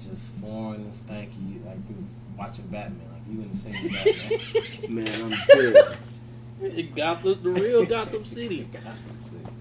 just 0.07 0.31
foreign 0.33 0.81
and 0.81 0.93
stanky, 0.93 1.65
like 1.65 1.77
you 1.89 2.05
watching 2.37 2.67
Batman, 2.67 3.01
like 3.11 3.23
you 3.27 3.41
in 3.41 3.49
the 3.49 3.57
scene 3.57 3.91
Batman. 3.91 4.93
Man, 4.93 5.33
I'm 5.33 6.73
dead. 6.77 6.91
Gotham, 6.95 7.39
the 7.41 7.49
real 7.49 7.85
Gotham 7.85 8.23
City. 8.23 8.67
Gotham 8.71 9.19
City. 9.19 9.51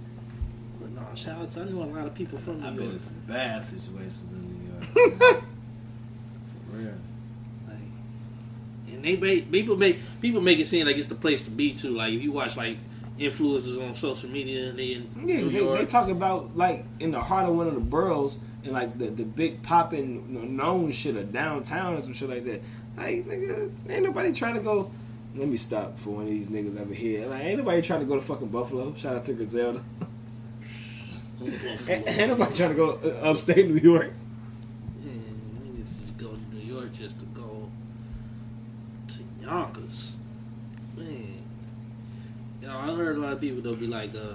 But 0.78 0.90
no, 0.90 1.02
shout 1.14 1.40
out 1.40 1.50
to 1.52 1.60
I 1.60 1.64
know 1.64 1.82
a 1.82 1.84
lot 1.84 2.06
of 2.06 2.14
people 2.14 2.38
from 2.38 2.62
I've 2.62 2.74
New 2.74 2.80
been 2.82 2.90
in 2.92 2.98
some 2.98 3.14
bad 3.26 3.64
situations 3.64 4.24
in 4.32 4.42
New 4.42 5.00
York. 5.30 5.42
Real. 6.76 6.94
Like, 7.66 7.76
and 8.92 9.04
they 9.04 9.16
make 9.16 9.50
people 9.50 9.76
make 9.76 9.98
people 10.20 10.40
make 10.40 10.58
it 10.58 10.66
seem 10.66 10.86
like 10.86 10.96
it's 10.96 11.08
the 11.08 11.14
place 11.14 11.42
to 11.42 11.50
be 11.50 11.72
too. 11.72 11.96
Like 11.96 12.12
if 12.12 12.22
you 12.22 12.32
watch 12.32 12.56
like 12.56 12.78
influencers 13.18 13.82
on 13.82 13.94
social 13.94 14.28
media 14.28 14.70
and 14.70 14.78
Yeah, 14.78 15.40
they, 15.40 15.78
they 15.78 15.86
talk 15.86 16.08
about 16.08 16.56
like 16.56 16.84
in 17.00 17.12
the 17.12 17.20
heart 17.20 17.48
of 17.48 17.56
one 17.56 17.66
of 17.66 17.74
the 17.74 17.80
boroughs 17.80 18.38
and 18.64 18.72
like 18.72 18.98
the, 18.98 19.06
the 19.06 19.24
big 19.24 19.62
popping 19.62 20.56
known 20.56 20.92
shit 20.92 21.16
of 21.16 21.32
downtown 21.32 21.94
and 21.94 22.04
some 22.04 22.12
shit 22.12 22.28
like 22.28 22.44
that. 22.44 22.62
Like 22.96 23.26
nigga, 23.26 23.70
ain't 23.88 24.04
nobody 24.04 24.32
trying 24.32 24.54
to 24.54 24.60
go. 24.60 24.90
Let 25.34 25.48
me 25.48 25.58
stop 25.58 25.98
for 25.98 26.10
one 26.10 26.24
of 26.24 26.30
these 26.30 26.48
niggas 26.48 26.80
over 26.80 26.94
here. 26.94 27.26
Like 27.26 27.44
ain't 27.44 27.58
nobody 27.58 27.82
trying 27.82 28.00
to 28.00 28.06
go 28.06 28.16
to 28.16 28.22
fucking 28.22 28.48
Buffalo. 28.48 28.94
Shout 28.94 29.16
out 29.16 29.24
to 29.24 29.32
Griselda. 29.32 29.82
ain't, 31.42 32.08
ain't 32.08 32.30
nobody 32.30 32.54
trying 32.54 32.70
to 32.70 32.74
go 32.74 32.98
uh, 33.04 33.30
upstate 33.30 33.68
New 33.68 33.78
York. 33.78 34.12
Yeah, 35.04 35.12
niggas 35.12 36.00
just 36.00 36.16
go 36.16 36.28
to 36.28 36.54
New 36.54 36.74
York 36.74 36.94
just 36.94 37.18
to 37.20 37.26
go 37.26 37.70
to 39.08 39.18
Yonkers. 39.46 40.16
Man. 40.96 41.42
You 42.60 42.66
know, 42.68 42.78
I 42.78 42.94
heard 42.96 43.16
a 43.16 43.20
lot 43.20 43.32
of 43.34 43.40
people 43.40 43.62
they'll 43.62 43.76
be 43.76 43.86
like, 43.86 44.14
uh 44.14 44.34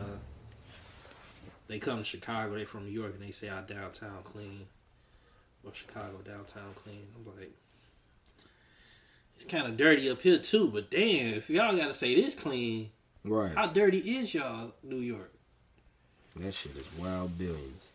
they 1.68 1.80
come 1.80 2.00
to 2.00 2.04
Chicago, 2.04 2.56
they 2.56 2.66
from 2.66 2.86
New 2.86 2.92
York 2.92 3.14
and 3.14 3.24
they 3.26 3.32
say 3.32 3.48
our 3.50 3.62
downtown 3.62 4.24
clean. 4.24 4.66
Or 5.66 5.74
Chicago 5.74 6.18
downtown 6.26 6.74
clean. 6.76 7.08
I'm 7.16 7.26
like 7.40 7.52
it's 9.36 9.46
kinda 9.46 9.72
dirty 9.72 10.10
up 10.10 10.22
here 10.22 10.38
too, 10.38 10.68
but 10.68 10.90
damn, 10.90 11.34
if 11.34 11.50
y'all 11.50 11.76
gotta 11.76 11.94
say 11.94 12.16
this 12.16 12.36
clean, 12.36 12.90
Right. 13.24 13.54
how 13.56 13.68
dirty 13.68 13.98
is 14.18 14.34
y'all 14.34 14.74
New 14.84 15.00
York? 15.00 15.32
That 16.38 16.54
shit 16.54 16.76
is 16.78 16.86
wild 16.98 17.38
billions. 17.38 17.88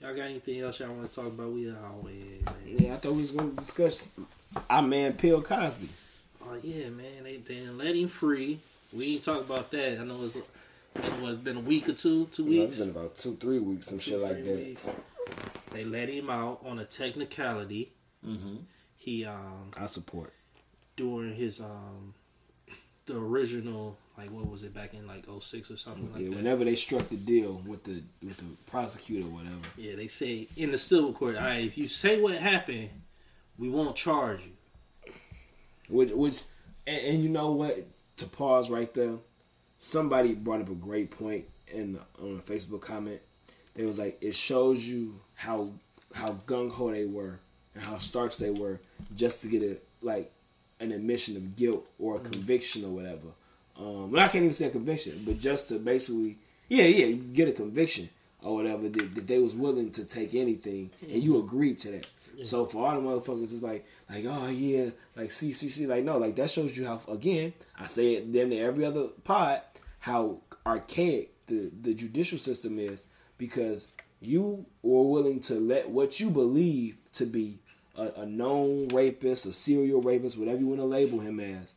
Y'all 0.00 0.14
got 0.14 0.22
anything 0.26 0.60
else 0.60 0.78
y'all 0.80 0.92
want 0.94 1.10
to 1.10 1.14
talk 1.14 1.26
about? 1.26 1.50
We 1.52 1.70
always 1.70 2.44
man. 2.44 2.76
Yeah, 2.78 2.94
I 2.94 2.96
thought 2.96 3.12
we 3.14 3.22
was 3.22 3.32
gonna 3.32 3.50
discuss 3.52 4.08
our 4.68 4.82
man 4.82 5.12
Bill 5.12 5.42
Cosby. 5.42 5.88
Oh 6.42 6.56
yeah, 6.62 6.88
man, 6.90 7.24
they 7.24 7.36
done 7.36 7.78
let 7.78 7.94
him 7.94 8.08
free. 8.08 8.58
We 8.92 9.14
ain't 9.14 9.24
talk 9.24 9.40
about 9.40 9.70
that. 9.70 10.00
I 10.00 10.04
know 10.04 10.24
it's, 10.24 10.36
it's 10.36 11.20
what, 11.20 11.44
been 11.44 11.58
a 11.58 11.60
week 11.60 11.88
or 11.88 11.92
two, 11.92 12.26
two 12.32 12.44
weeks. 12.44 12.72
it's 12.72 12.80
been 12.80 12.90
about 12.90 13.16
two, 13.16 13.36
three 13.36 13.60
weeks, 13.60 13.86
some 13.86 13.98
Two, 13.98 14.10
shit 14.10 14.18
like 14.20 14.44
that. 14.44 14.56
weeks. 14.56 14.88
They 15.72 15.84
let 15.84 16.08
him 16.08 16.28
out 16.28 16.60
on 16.64 16.80
a 16.80 16.84
technicality. 16.84 17.92
Mm-hmm. 18.26 18.56
He 18.96 19.24
um 19.24 19.70
I 19.78 19.86
support. 19.86 20.32
during 20.96 21.34
his 21.36 21.60
um 21.60 22.14
the 23.06 23.16
original 23.16 23.96
like 24.18 24.30
what 24.30 24.50
was 24.50 24.64
it 24.64 24.74
back 24.74 24.92
in 24.92 25.06
like 25.06 25.24
06 25.40 25.70
or 25.70 25.76
something 25.76 26.12
like 26.12 26.22
Yeah, 26.22 26.28
that. 26.30 26.36
whenever 26.36 26.64
they 26.64 26.74
struck 26.74 27.08
the 27.08 27.16
deal 27.16 27.62
with 27.66 27.84
the 27.84 28.02
with 28.22 28.36
the 28.38 28.44
prosecutor 28.66 29.26
or 29.26 29.30
whatever. 29.30 29.56
Yeah, 29.78 29.94
they 29.94 30.08
say 30.08 30.48
in 30.56 30.72
the 30.72 30.78
civil 30.78 31.12
court, 31.12 31.36
all 31.36 31.42
right, 31.44 31.64
if 31.64 31.78
you 31.78 31.86
say 31.88 32.20
what 32.20 32.34
happened, 32.36 32.90
we 33.60 33.68
won't 33.68 33.94
charge 33.94 34.40
you. 34.40 35.12
Which, 35.88 36.10
which, 36.12 36.42
and, 36.86 37.06
and 37.06 37.22
you 37.22 37.28
know 37.28 37.52
what? 37.52 37.86
To 38.16 38.26
pause 38.26 38.70
right 38.70 38.92
there, 38.92 39.14
somebody 39.78 40.34
brought 40.34 40.60
up 40.60 40.68
a 40.68 40.74
great 40.74 41.10
point 41.10 41.44
in 41.72 41.92
the, 41.92 42.00
on 42.20 42.38
a 42.38 42.42
Facebook 42.42 42.80
comment. 42.80 43.20
They 43.74 43.84
was 43.84 43.98
like, 43.98 44.18
it 44.20 44.34
shows 44.34 44.84
you 44.84 45.20
how 45.34 45.70
how 46.12 46.38
gung 46.46 46.72
ho 46.72 46.90
they 46.90 47.06
were 47.06 47.38
and 47.74 47.86
how 47.86 47.98
starks 47.98 48.36
they 48.36 48.50
were 48.50 48.80
just 49.14 49.42
to 49.42 49.48
get 49.48 49.62
a 49.62 49.76
like 50.02 50.30
an 50.80 50.92
admission 50.92 51.36
of 51.36 51.56
guilt 51.56 51.86
or 51.98 52.16
a 52.16 52.18
conviction 52.18 52.84
or 52.84 52.88
whatever. 52.88 53.28
Um, 53.78 54.10
well, 54.10 54.22
I 54.22 54.28
can't 54.28 54.44
even 54.44 54.52
say 54.52 54.66
a 54.66 54.70
conviction, 54.70 55.22
but 55.24 55.38
just 55.38 55.68
to 55.68 55.78
basically, 55.78 56.36
yeah, 56.68 56.84
yeah, 56.84 57.12
get 57.32 57.48
a 57.48 57.52
conviction 57.52 58.10
or 58.42 58.56
whatever 58.56 58.88
that, 58.88 59.14
that 59.14 59.26
they 59.26 59.38
was 59.38 59.54
willing 59.54 59.90
to 59.92 60.04
take 60.04 60.34
anything, 60.34 60.90
and 61.02 61.22
you 61.22 61.38
agreed 61.38 61.78
to 61.78 61.92
that. 61.92 62.06
So 62.44 62.66
for 62.66 62.86
all 62.86 63.00
the 63.00 63.06
motherfuckers, 63.06 63.42
it's 63.42 63.62
like, 63.62 63.86
like, 64.08 64.24
oh 64.26 64.48
yeah, 64.48 64.90
like 65.16 65.32
see, 65.32 65.52
see, 65.52 65.68
see, 65.68 65.86
like 65.86 66.04
no, 66.04 66.18
like 66.18 66.36
that 66.36 66.50
shows 66.50 66.76
you 66.76 66.86
how. 66.86 67.00
Again, 67.08 67.52
I 67.78 67.86
say 67.86 68.14
it 68.14 68.32
damn 68.32 68.48
near 68.48 68.66
every 68.66 68.84
other 68.84 69.08
pod 69.24 69.62
how 70.00 70.38
archaic 70.66 71.46
the 71.46 71.70
the 71.80 71.94
judicial 71.94 72.38
system 72.38 72.78
is 72.78 73.04
because 73.38 73.88
you 74.20 74.66
were 74.82 75.02
willing 75.02 75.40
to 75.40 75.54
let 75.54 75.88
what 75.88 76.20
you 76.20 76.30
believe 76.30 76.96
to 77.14 77.26
be 77.26 77.58
a, 77.96 78.22
a 78.22 78.26
known 78.26 78.88
rapist, 78.88 79.46
a 79.46 79.52
serial 79.52 80.02
rapist, 80.02 80.38
whatever 80.38 80.58
you 80.58 80.66
want 80.66 80.80
to 80.80 80.86
label 80.86 81.20
him 81.20 81.40
as, 81.40 81.74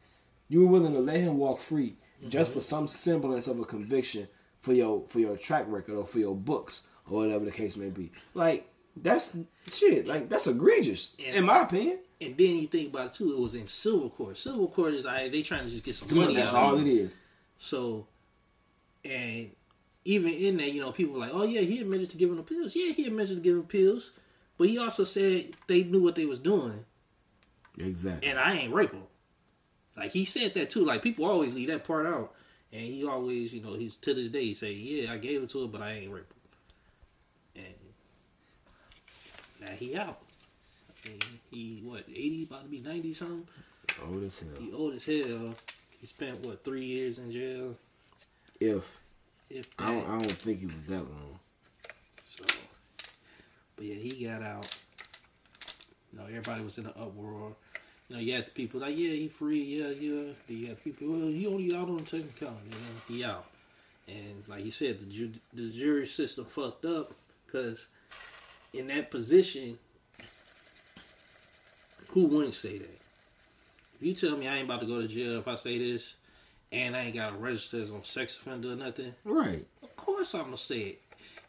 you 0.50 0.62
were 0.62 0.72
willing 0.72 0.94
to 0.94 1.00
let 1.00 1.18
him 1.18 1.38
walk 1.38 1.60
free 1.60 1.96
mm-hmm. 2.20 2.30
just 2.30 2.54
for 2.54 2.62
some 2.62 2.88
semblance 2.88 3.48
of 3.48 3.60
a 3.60 3.66
conviction 3.66 4.28
for 4.60 4.74
your 4.74 5.04
for 5.08 5.20
your 5.20 5.38
track 5.38 5.66
record 5.68 5.96
or 5.96 6.06
for 6.06 6.20
your 6.20 6.36
books 6.36 6.84
or 7.10 7.20
whatever 7.20 7.46
the 7.46 7.52
case 7.52 7.76
may 7.76 7.90
be. 7.90 8.12
Like 8.34 8.68
that's 8.96 9.38
shit. 9.72 10.08
Like 10.08 10.30
that's 10.30 10.48
egregious, 10.48 11.16
in 11.18 11.46
my 11.46 11.62
opinion. 11.62 12.00
And 12.22 12.38
then 12.38 12.58
you 12.58 12.68
think 12.68 12.90
about 12.90 13.08
it 13.08 13.14
too, 13.14 13.34
it 13.34 13.40
was 13.40 13.56
in 13.56 13.68
civil 13.68 14.10
court. 14.10 14.38
Civil 14.38 14.68
court 14.68 14.94
is 14.94 15.06
I 15.06 15.30
they 15.30 15.42
trying 15.42 15.66
to 15.66 15.70
just 15.70 15.84
get 15.84 15.96
some 15.96 16.18
money 16.18 16.36
That's 16.36 16.54
all 16.54 16.78
it 16.78 17.16
So, 17.58 18.08
and 19.04 19.52
even 20.06 20.32
in 20.32 20.58
there, 20.58 20.68
you 20.68 20.82
know, 20.82 20.92
people 20.92 21.14
were 21.16 21.20
like, 21.20 21.34
oh 21.34 21.44
yeah, 21.44 21.62
he 21.62 21.80
admitted 21.80 22.10
to 22.12 22.18
giving 22.18 22.36
them 22.36 22.46
pills. 22.46 22.76
Yeah, 22.76 22.94
he 22.94 23.08
admitted 23.08 23.36
to 23.38 23.42
giving 23.42 23.64
pills, 23.64 24.12
but 24.58 24.70
he 24.70 24.78
also 24.78 25.04
said 25.04 25.50
they 25.68 25.84
knew 25.84 26.02
what 26.02 26.16
they 26.16 26.26
was 26.26 26.40
doing, 26.40 26.86
Exactly. 27.78 28.30
and 28.30 28.40
I 28.40 28.56
ain't 28.56 28.74
rape 28.74 28.92
them. 28.92 29.04
Like 29.98 30.12
he 30.12 30.26
said 30.26 30.54
that 30.56 30.70
too. 30.70 30.86
Like 30.86 31.02
people 31.02 31.26
always 31.26 31.54
leave 31.54 31.70
that 31.70 31.84
part 31.84 32.06
out, 32.06 32.34
and 32.72 32.82
he 32.82 33.06
always, 33.06 33.54
you 33.54 33.62
know, 33.62 33.74
he's 33.74 33.96
to 33.98 34.14
this 34.14 34.30
day 34.30 34.46
he 34.46 34.54
say, 34.54 34.72
yeah, 34.72 35.12
I 35.12 35.18
gave 35.18 35.44
it 35.44 35.50
to 35.52 35.62
her, 35.64 35.68
but 35.68 35.82
I 35.82 35.92
ain't 35.94 36.12
rape 36.12 36.26
her. 37.56 37.62
And 37.62 37.74
now 39.64 39.72
he 39.72 39.96
out. 39.96 40.20
He 41.52 41.82
what 41.84 42.04
eighty, 42.10 42.44
about 42.50 42.64
to 42.64 42.70
be 42.70 42.80
ninety 42.80 43.14
something. 43.14 43.48
Old 44.06 44.24
as 44.24 44.40
hell. 44.40 44.50
He 44.60 44.74
old 44.74 44.96
as 44.96 45.06
hell. 45.06 45.56
He 46.00 46.08
spent 46.08 46.46
what 46.46 46.64
three 46.64 46.86
years 46.86 47.18
in 47.18 47.32
jail. 47.32 47.76
If 48.60 49.00
If 49.50 49.68
I 49.78 49.88
don't. 49.88 50.10
I 50.10 50.20
don't 50.20 50.32
think 50.32 50.64
it 50.64 50.68
was 50.68 50.76
that 50.88 51.04
long. 51.04 51.40
So, 52.30 52.44
but 53.76 53.86
yeah, 53.86 53.96
he 53.96 54.26
got 54.26 54.42
out. 54.42 54.76
You 56.12 56.20
know, 56.20 56.26
everybody 56.26 56.64
was 56.64 56.78
in 56.78 56.86
an 56.86 56.94
uproar. 56.96 57.56
You 58.10 58.16
know, 58.16 58.22
you 58.22 58.34
had 58.34 58.46
the 58.46 58.52
people 58.52 58.82
like, 58.82 58.98
yeah, 58.98 59.12
he 59.12 59.28
free, 59.28 59.64
yeah, 59.64 59.88
yeah. 59.88 60.34
Then 60.48 60.58
you 60.58 60.68
had 60.68 60.78
the 60.78 60.82
people, 60.82 61.08
well, 61.08 61.28
he 61.28 61.48
only 61.48 61.76
out 61.76 61.90
on 61.90 62.06
second 62.06 62.36
count, 62.40 62.58
you 62.66 62.72
know, 62.72 62.78
he 63.08 63.24
out. 63.24 63.46
And 64.08 64.44
like 64.48 64.66
you 64.66 64.72
said, 64.72 65.00
the 65.00 65.06
ju- 65.06 65.40
the 65.54 65.70
jury 65.70 66.06
system 66.06 66.46
fucked 66.46 66.86
up 66.86 67.14
because 67.46 67.88
in 68.74 68.88
that 68.88 69.12
position, 69.12 69.78
who 72.10 72.26
wouldn't 72.28 72.54
say 72.54 72.78
that? 72.78 73.00
If 74.00 74.02
you 74.02 74.14
tell 74.14 74.38
me 74.38 74.48
I 74.48 74.58
ain't 74.58 74.66
about 74.66 74.82
to 74.82 74.86
go 74.88 75.02
to 75.02 75.08
jail 75.08 75.38
if 75.40 75.48
I 75.48 75.56
say 75.56 75.78
this, 75.78 76.16
and 76.72 76.96
I 76.96 77.02
ain't 77.04 77.16
got 77.16 77.30
to 77.32 77.36
register 77.38 77.82
as 77.82 77.92
on 77.92 78.04
sex 78.04 78.38
offender 78.38 78.72
or 78.72 78.76
nothing, 78.76 79.14
Right. 79.24 79.66
of 79.82 79.96
course 79.96 80.34
I'm 80.34 80.46
gonna 80.46 80.58
say 80.58 80.80
it. 80.80 81.02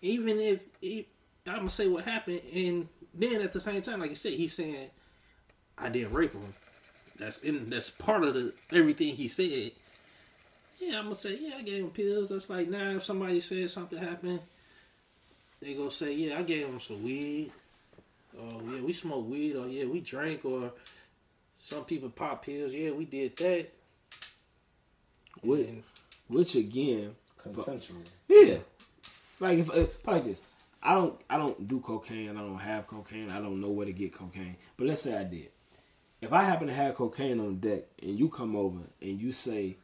Even 0.02 0.38
if, 0.38 0.60
if 0.82 1.06
I'm 1.46 1.56
gonna 1.56 1.70
say 1.70 1.88
what 1.88 2.04
happened, 2.04 2.42
and 2.52 2.88
then 3.14 3.40
at 3.40 3.52
the 3.52 3.60
same 3.60 3.80
time, 3.82 4.00
like 4.00 4.10
you 4.10 4.16
said, 4.16 4.34
he's 4.34 4.52
saying 4.54 4.90
I 5.78 5.88
didn't 5.88 6.12
rape 6.12 6.32
him. 6.32 6.54
That's 7.16 7.42
in 7.42 7.70
that's 7.70 7.90
part 7.90 8.24
of 8.24 8.34
the 8.34 8.52
everything 8.72 9.14
he 9.16 9.28
said. 9.28 9.72
Yeah, 10.78 10.98
I'm 10.98 11.04
gonna 11.04 11.14
say 11.16 11.38
yeah, 11.40 11.56
I 11.58 11.62
gave 11.62 11.84
him 11.84 11.90
pills. 11.90 12.28
That's 12.28 12.50
like 12.50 12.68
now 12.68 12.90
if 12.96 13.04
somebody 13.04 13.40
says 13.40 13.72
something 13.72 13.98
happened, 13.98 14.40
they 15.64 15.74
go 15.74 15.88
say 15.88 16.14
yeah, 16.14 16.38
I 16.38 16.42
gave 16.42 16.66
them 16.66 16.80
some 16.80 17.02
weed. 17.02 17.50
Oh 18.38 18.60
yeah, 18.70 18.80
we 18.82 18.92
smoked 18.92 19.28
weed. 19.28 19.56
Or 19.56 19.66
yeah, 19.66 19.84
we 19.86 20.00
drank. 20.00 20.44
Or 20.44 20.72
some 21.58 21.84
people 21.84 22.10
pop 22.10 22.44
pills. 22.44 22.72
Yeah, 22.72 22.90
we 22.90 23.04
did 23.04 23.36
that. 23.36 23.68
Which, 25.42 25.68
which 26.28 26.54
again, 26.54 27.14
Consensual. 27.36 27.98
yeah. 28.28 28.58
Like 29.40 29.58
if 29.58 29.70
uh, 29.70 29.86
put 30.02 30.06
like 30.06 30.24
this, 30.24 30.42
I 30.82 30.94
don't 30.94 31.20
I 31.28 31.36
don't 31.36 31.66
do 31.66 31.80
cocaine. 31.80 32.30
I 32.30 32.40
don't 32.40 32.58
have 32.58 32.86
cocaine. 32.86 33.30
I 33.30 33.40
don't 33.40 33.60
know 33.60 33.70
where 33.70 33.86
to 33.86 33.92
get 33.92 34.12
cocaine. 34.12 34.56
But 34.76 34.86
let's 34.86 35.02
say 35.02 35.16
I 35.16 35.24
did. 35.24 35.48
If 36.20 36.32
I 36.32 36.42
happen 36.42 36.68
to 36.68 36.72
have 36.72 36.94
cocaine 36.94 37.40
on 37.40 37.56
deck 37.58 37.82
and 38.02 38.18
you 38.18 38.28
come 38.28 38.56
over 38.56 38.78
and 39.02 39.20
you 39.20 39.30
say, 39.32 39.76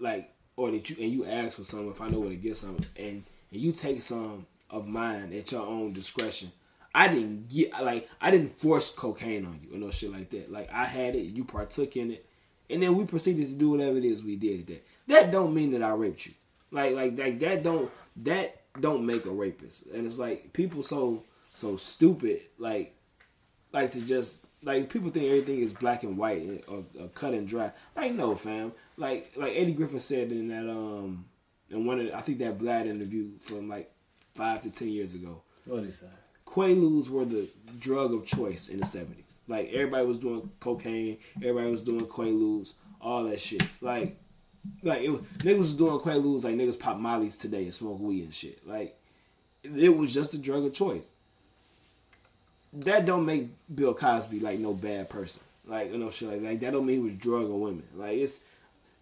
like, 0.00 0.32
or 0.56 0.70
that 0.72 0.90
you 0.90 0.96
and 1.00 1.12
you 1.12 1.26
ask 1.26 1.58
for 1.58 1.64
some, 1.64 1.88
if 1.90 2.00
I 2.00 2.08
know 2.08 2.20
where 2.20 2.30
to 2.30 2.36
get 2.36 2.56
some, 2.56 2.78
and 2.96 3.22
and 3.52 3.60
you 3.60 3.72
take 3.72 4.02
some 4.02 4.46
of 4.74 4.88
mine 4.88 5.32
at 5.32 5.52
your 5.52 5.64
own 5.64 5.92
discretion. 5.92 6.50
I 6.94 7.08
didn't 7.08 7.48
get 7.48 7.72
like 7.82 8.08
I 8.20 8.30
didn't 8.30 8.50
force 8.50 8.90
cocaine 8.90 9.46
on 9.46 9.60
you 9.62 9.74
or 9.74 9.78
no 9.78 9.90
shit 9.90 10.12
like 10.12 10.30
that. 10.30 10.50
Like 10.50 10.70
I 10.72 10.84
had 10.84 11.14
it, 11.14 11.24
you 11.24 11.44
partook 11.44 11.96
in 11.96 12.12
it, 12.12 12.26
and 12.68 12.82
then 12.82 12.96
we 12.96 13.04
proceeded 13.04 13.46
to 13.46 13.54
do 13.54 13.70
whatever 13.70 13.96
it 13.96 14.04
is 14.04 14.22
we 14.22 14.36
did 14.36 14.60
at 14.60 14.66
that. 14.66 14.86
That 15.06 15.32
don't 15.32 15.54
mean 15.54 15.72
that 15.72 15.82
I 15.82 15.90
raped 15.90 16.26
you. 16.26 16.34
Like 16.70 16.94
like 16.94 17.16
like 17.18 17.38
that 17.40 17.62
don't 17.62 17.90
that 18.16 18.62
don't 18.80 19.06
make 19.06 19.26
a 19.26 19.30
rapist. 19.30 19.86
And 19.86 20.06
it's 20.06 20.18
like 20.18 20.52
people 20.52 20.82
so 20.82 21.24
so 21.54 21.76
stupid 21.76 22.40
like 22.58 22.94
like 23.72 23.92
to 23.92 24.04
just 24.04 24.46
like 24.62 24.88
people 24.90 25.10
think 25.10 25.26
everything 25.26 25.60
is 25.60 25.72
black 25.72 26.02
and 26.02 26.16
white 26.16 26.64
or, 26.68 26.84
or 27.00 27.08
cut 27.08 27.34
and 27.34 27.46
dry. 27.46 27.72
Like 27.96 28.12
no, 28.12 28.34
fam. 28.34 28.72
Like 28.96 29.32
like 29.36 29.54
Eddie 29.56 29.72
Griffin 29.72 30.00
said 30.00 30.32
in 30.32 30.48
that 30.48 30.68
um 30.70 31.26
in 31.70 31.86
one 31.86 32.00
of 32.00 32.06
the, 32.06 32.16
I 32.16 32.20
think 32.20 32.38
that 32.38 32.58
Vlad 32.58 32.86
interview 32.86 33.36
from 33.38 33.66
like 33.66 33.90
five 34.34 34.62
to 34.62 34.70
ten 34.70 34.88
years 34.88 35.14
ago. 35.14 35.42
What 35.64 35.84
he 35.84 35.90
say? 35.90 36.08
Quaaludes 36.46 37.08
were 37.08 37.24
the 37.24 37.48
drug 37.78 38.12
of 38.12 38.26
choice 38.26 38.68
in 38.68 38.80
the 38.80 38.86
seventies. 38.86 39.38
Like 39.48 39.72
everybody 39.72 40.06
was 40.06 40.18
doing 40.18 40.50
cocaine, 40.60 41.18
everybody 41.36 41.70
was 41.70 41.82
doing 41.82 42.06
Quaaludes, 42.06 42.74
all 43.00 43.24
that 43.24 43.40
shit. 43.40 43.66
Like, 43.80 44.16
like 44.82 45.02
it 45.02 45.10
was 45.10 45.20
niggas 45.20 45.58
was 45.58 45.74
doing 45.74 45.98
Quaaludes 45.98 46.44
like 46.44 46.56
niggas 46.56 46.78
pop 46.78 46.98
Molly's 46.98 47.36
today 47.36 47.64
and 47.64 47.74
smoke 47.74 48.00
weed 48.00 48.24
and 48.24 48.34
shit. 48.34 48.66
Like, 48.66 48.96
it 49.62 49.96
was 49.96 50.12
just 50.12 50.34
a 50.34 50.38
drug 50.38 50.64
of 50.64 50.74
choice. 50.74 51.10
That 52.72 53.06
don't 53.06 53.24
make 53.24 53.48
Bill 53.72 53.94
Cosby 53.94 54.40
like 54.40 54.58
no 54.58 54.72
bad 54.72 55.08
person. 55.08 55.42
Like 55.66 55.92
you 55.92 55.98
know 55.98 56.10
shit 56.10 56.28
like, 56.28 56.42
like 56.42 56.60
that 56.60 56.72
don't 56.72 56.86
mean 56.86 56.96
he 56.96 57.02
was 57.02 57.14
drugging 57.14 57.60
women. 57.60 57.84
Like 57.94 58.18
it's 58.18 58.40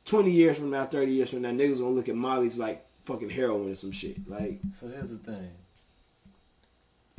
twenty 0.05 0.31
years 0.31 0.59
from 0.59 0.71
now, 0.71 0.87
thirty 0.87 1.13
years 1.13 1.31
from 1.31 1.43
now, 1.43 1.51
niggas 1.51 1.81
gonna 1.81 1.91
look 1.91 2.09
at 2.09 2.15
Molly's 2.15 2.59
like 2.59 2.85
fucking 3.03 3.31
heroin 3.31 3.71
or 3.71 3.75
some 3.75 3.93
shit. 3.93 4.29
Like 4.29 4.61
So 4.73 4.89
here's 4.89 5.11
the 5.11 5.19
thing. 5.19 5.51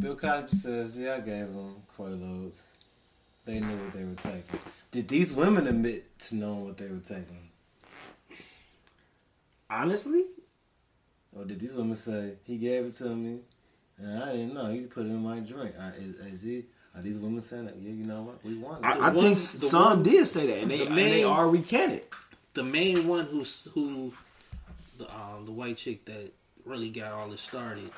Bill 0.02 0.16
Cosby 0.16 0.56
says, 0.58 0.98
"Yeah, 0.98 1.16
I 1.16 1.20
gave 1.20 1.48
them 1.48 1.76
Quaaludes. 1.98 2.62
They 3.46 3.60
knew 3.60 3.76
what 3.78 3.94
they 3.94 4.04
were 4.04 4.16
taking. 4.16 4.60
Did 4.92 5.08
these 5.08 5.32
women 5.34 5.68
admit 5.68 6.18
to 6.28 6.36
knowing 6.36 6.66
what 6.66 6.78
they 6.78 6.88
were 6.88 7.00
taking, 7.00 7.50
honestly, 9.70 10.26
or 11.36 11.46
did 11.46 11.60
these 11.60 11.74
women 11.74 11.96
say 11.96 12.34
he 12.44 12.58
gave 12.58 12.86
it 12.86 12.94
to 12.96 13.10
me 13.16 13.40
and 13.98 14.24
I 14.24 14.32
didn't 14.34 14.54
know? 14.54 14.72
He 14.72 14.82
put 14.86 15.06
it 15.06 15.10
in 15.10 15.18
my 15.24 15.40
drink. 15.40 15.74
I, 15.80 15.90
is, 15.98 16.16
is 16.20 16.42
he? 16.44 16.64
Are 16.96 17.02
these 17.02 17.18
women 17.18 17.42
saying 17.42 17.66
that? 17.66 17.76
Yeah, 17.78 17.92
you 17.92 18.06
know 18.06 18.22
what? 18.22 18.44
We 18.46 18.55
want 18.58 18.84
it. 18.84 18.88
I, 18.88 19.08
I 19.08 19.10
one- 19.10 19.24
think 19.24 19.36
the 19.36 19.68
some 19.68 19.84
one- 19.84 20.04
did 20.04 20.28
say 20.28 20.47
that, 20.47 20.58
and 20.60 20.72
they 20.72 20.78
the 20.80 20.88
and 20.88 20.97
they 20.97 21.24
are 21.24 21.47
recanted. 21.50 22.04
the 22.54 22.64
main 22.64 23.08
one 23.08 23.26
who's 23.26 23.68
who 23.74 24.14
the 24.97 25.09
um 25.13 25.45
the 25.45 25.51
white 25.51 25.78
chick 25.78 26.05
that 26.05 26.32
really 26.65 26.89
got 26.89 27.11
all 27.11 27.29
this 27.29 27.41
started 27.41 27.91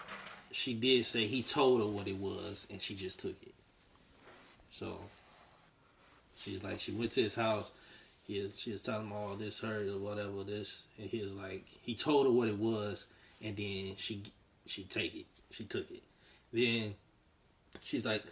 she 0.55 0.73
did 0.73 1.05
say 1.05 1.27
he 1.27 1.43
told 1.43 1.81
her 1.81 1.85
what 1.85 2.07
it 2.07 2.17
was 2.17 2.65
and 2.71 2.81
she 2.81 2.95
just 2.95 3.19
took 3.19 3.35
it. 3.43 3.53
So 4.71 4.99
she's 6.37 6.63
like 6.63 6.79
she 6.79 6.93
went 6.93 7.11
to 7.11 7.23
his 7.23 7.35
house. 7.35 7.69
He 8.25 8.39
was, 8.39 8.57
she 8.57 8.71
was 8.71 8.81
telling 8.81 9.07
him 9.07 9.11
all 9.11 9.35
this 9.35 9.59
hurt 9.59 9.87
or 9.87 9.97
whatever 9.97 10.43
this 10.45 10.85
and 10.97 11.09
he 11.09 11.21
was 11.21 11.33
like 11.33 11.65
he 11.81 11.93
told 11.93 12.25
her 12.25 12.31
what 12.31 12.47
it 12.47 12.57
was 12.57 13.07
and 13.43 13.57
then 13.57 13.95
she 13.97 14.23
she 14.65 14.83
take 14.83 15.13
it. 15.13 15.25
She 15.51 15.65
took 15.65 15.91
it. 15.91 16.03
Then 16.53 16.95
she's 17.83 18.05
like 18.05 18.23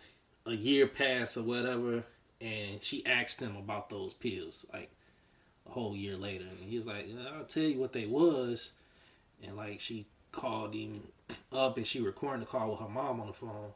a 0.46 0.54
year 0.54 0.88
passed 0.88 1.36
or 1.36 1.44
whatever 1.44 2.06
and 2.40 2.82
she 2.82 3.06
asked 3.06 3.42
him 3.42 3.58
about 3.58 3.90
those 3.90 4.14
pills. 4.14 4.66
Like 4.72 4.92
a 5.68 5.72
whole 5.72 5.96
year 5.96 6.18
later, 6.18 6.46
and 6.46 6.70
he 6.70 6.78
was 6.78 6.86
like, 6.86 7.06
"Yeah, 7.08 7.30
"I'll 7.36 7.46
tell 7.46 7.64
you 7.64 7.80
what 7.80 7.94
they 7.94 8.06
was," 8.06 8.72
and 9.42 9.56
like 9.56 9.80
she 9.80 10.06
called 10.32 10.74
him 10.74 11.08
up, 11.52 11.78
and 11.78 11.88
she 11.88 12.02
recorded 12.02 12.42
the 12.42 12.46
call 12.46 12.72
with 12.72 12.80
her 12.80 12.90
mom 12.90 13.22
on 13.22 13.28
the 13.28 13.34
phone, 13.34 13.72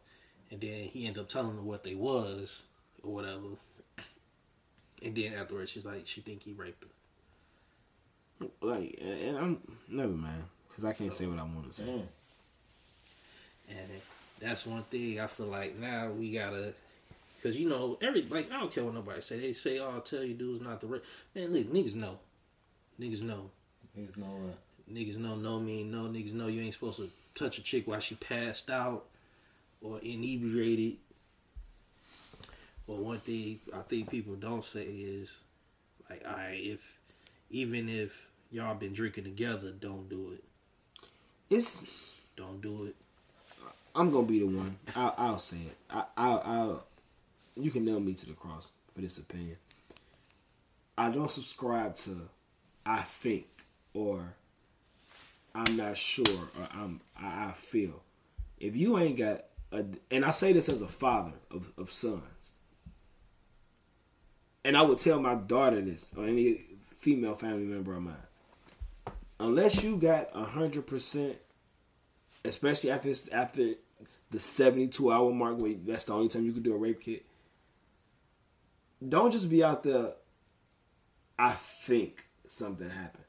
and 0.51 0.61
then 0.61 0.85
he 0.85 1.07
ended 1.07 1.21
up 1.21 1.29
telling 1.29 1.55
her 1.55 1.61
what 1.61 1.83
they 1.83 1.95
was 1.95 2.63
or 3.03 3.13
whatever, 3.13 3.57
and 5.03 5.15
then 5.15 5.33
afterwards 5.33 5.71
she's 5.71 5.85
like, 5.85 6.05
she 6.05 6.21
think 6.21 6.43
he 6.43 6.53
raped 6.53 6.83
her. 6.83 6.89
Like, 8.61 8.99
and 9.01 9.37
I'm 9.37 9.61
never 9.89 10.11
mind 10.11 10.43
because 10.67 10.85
I 10.85 10.93
can't 10.93 11.13
say 11.13 11.25
what 11.25 11.39
I 11.39 11.43
want 11.43 11.71
to 11.71 11.75
say. 11.75 11.83
Mm. 11.83 12.03
And 13.69 13.89
that's 14.39 14.65
one 14.65 14.83
thing 14.83 15.19
I 15.19 15.27
feel 15.27 15.47
like 15.47 15.77
now 15.77 16.09
we 16.11 16.31
gotta, 16.31 16.73
cause 17.41 17.55
you 17.55 17.69
know 17.69 17.97
every 18.01 18.23
like 18.23 18.51
I 18.51 18.59
don't 18.59 18.71
care 18.71 18.83
what 18.83 18.93
nobody 18.93 19.21
say. 19.21 19.39
They 19.39 19.53
say, 19.53 19.79
"Oh, 19.79 19.91
I'll 19.91 20.01
tell 20.01 20.23
you 20.23 20.33
dudes 20.33 20.63
not 20.63 20.81
to 20.81 20.87
rape." 20.87 21.03
Man, 21.35 21.53
look, 21.53 21.71
niggas 21.71 21.95
know, 21.95 22.19
niggas 22.99 23.21
know, 23.21 23.49
He's 23.95 24.15
no 24.15 24.25
what. 24.25 24.57
niggas 24.91 25.17
know, 25.17 25.35
no 25.35 25.59
mean 25.59 25.91
no. 25.91 26.03
Niggas 26.03 26.33
know 26.33 26.47
you 26.47 26.61
ain't 26.61 26.73
supposed 26.73 26.97
to 26.97 27.09
touch 27.35 27.57
a 27.57 27.63
chick 27.63 27.87
while 27.87 27.99
she 27.99 28.15
passed 28.15 28.69
out 28.69 29.05
or 29.81 29.99
inebriated. 29.99 30.97
But 32.87 32.97
one 32.97 33.19
thing 33.19 33.59
I 33.73 33.81
think 33.81 34.09
people 34.09 34.35
don't 34.35 34.63
say 34.63 34.83
is, 34.83 35.39
like, 36.09 36.25
I 36.25 36.51
if 36.63 36.99
even 37.49 37.89
if 37.89 38.27
y'all 38.51 38.75
been 38.75 38.93
drinking 38.93 39.25
together, 39.25 39.71
don't 39.71 40.09
do 40.09 40.33
it. 40.33 40.43
It's 41.49 41.83
Don't 42.35 42.61
do 42.61 42.85
it. 42.85 42.95
I'm 43.95 44.11
gonna 44.11 44.27
be 44.27 44.39
the 44.39 44.45
one. 44.45 44.77
I'll, 44.95 45.15
I'll 45.17 45.39
say 45.39 45.57
it. 45.57 45.77
I, 45.89 46.03
I'll, 46.15 46.43
I'll 46.45 46.83
you 47.59 47.71
can 47.71 47.85
nail 47.85 47.99
me 47.99 48.13
to 48.13 48.25
the 48.25 48.33
cross 48.33 48.71
for 48.93 49.01
this 49.01 49.17
opinion. 49.17 49.57
I 50.97 51.09
don't 51.09 51.31
subscribe 51.31 51.95
to 51.97 52.29
I 52.85 53.01
think 53.01 53.47
or 53.93 54.33
I'm 55.53 55.75
not 55.75 55.97
sure 55.97 56.25
or 56.59 56.67
I'm 56.71 57.01
I, 57.19 57.49
I 57.49 57.51
feel. 57.53 58.03
If 58.59 58.75
you 58.75 58.97
ain't 58.97 59.17
got 59.17 59.45
a, 59.71 59.83
and 60.09 60.25
I 60.25 60.31
say 60.31 60.53
this 60.53 60.69
as 60.69 60.81
a 60.81 60.87
father 60.87 61.33
of, 61.51 61.71
of 61.77 61.91
sons. 61.91 62.53
And 64.63 64.75
I 64.75 64.81
would 64.81 64.97
tell 64.97 65.19
my 65.19 65.35
daughter 65.35 65.81
this 65.81 66.13
or 66.17 66.25
any 66.25 66.61
female 66.91 67.35
family 67.35 67.63
member 67.63 67.93
of 67.95 68.01
mine. 68.01 68.15
Unless 69.39 69.83
you 69.83 69.97
got 69.97 70.29
a 70.33 70.43
hundred 70.43 70.87
percent, 70.87 71.37
especially 72.43 72.91
after 72.91 73.13
after 73.31 73.73
the 74.31 74.39
seventy 74.39 74.87
two 74.87 75.11
hour 75.11 75.31
mark, 75.31 75.57
where 75.59 75.75
that's 75.85 76.05
the 76.05 76.13
only 76.13 76.27
time 76.27 76.45
you 76.45 76.53
can 76.53 76.63
do 76.63 76.73
a 76.73 76.77
rape 76.77 77.01
kit. 77.01 77.25
Don't 79.05 79.31
just 79.31 79.49
be 79.49 79.63
out 79.63 79.83
there. 79.83 80.13
I 81.37 81.51
think 81.51 82.27
something 82.47 82.89
happened 82.89 83.25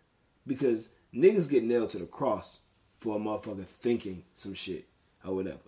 because 0.46 0.88
niggas 1.14 1.50
get 1.50 1.64
nailed 1.64 1.90
to 1.90 1.98
the 1.98 2.06
cross 2.06 2.60
for 2.96 3.16
a 3.16 3.18
motherfucker 3.18 3.66
thinking 3.66 4.24
some 4.34 4.54
shit 4.54 4.86
or 5.24 5.34
whatever. 5.34 5.58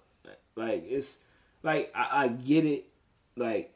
Like 0.56 0.84
it's 0.88 1.20
like 1.62 1.92
I, 1.94 2.24
I 2.24 2.28
get 2.28 2.64
it. 2.64 2.86
Like 3.36 3.74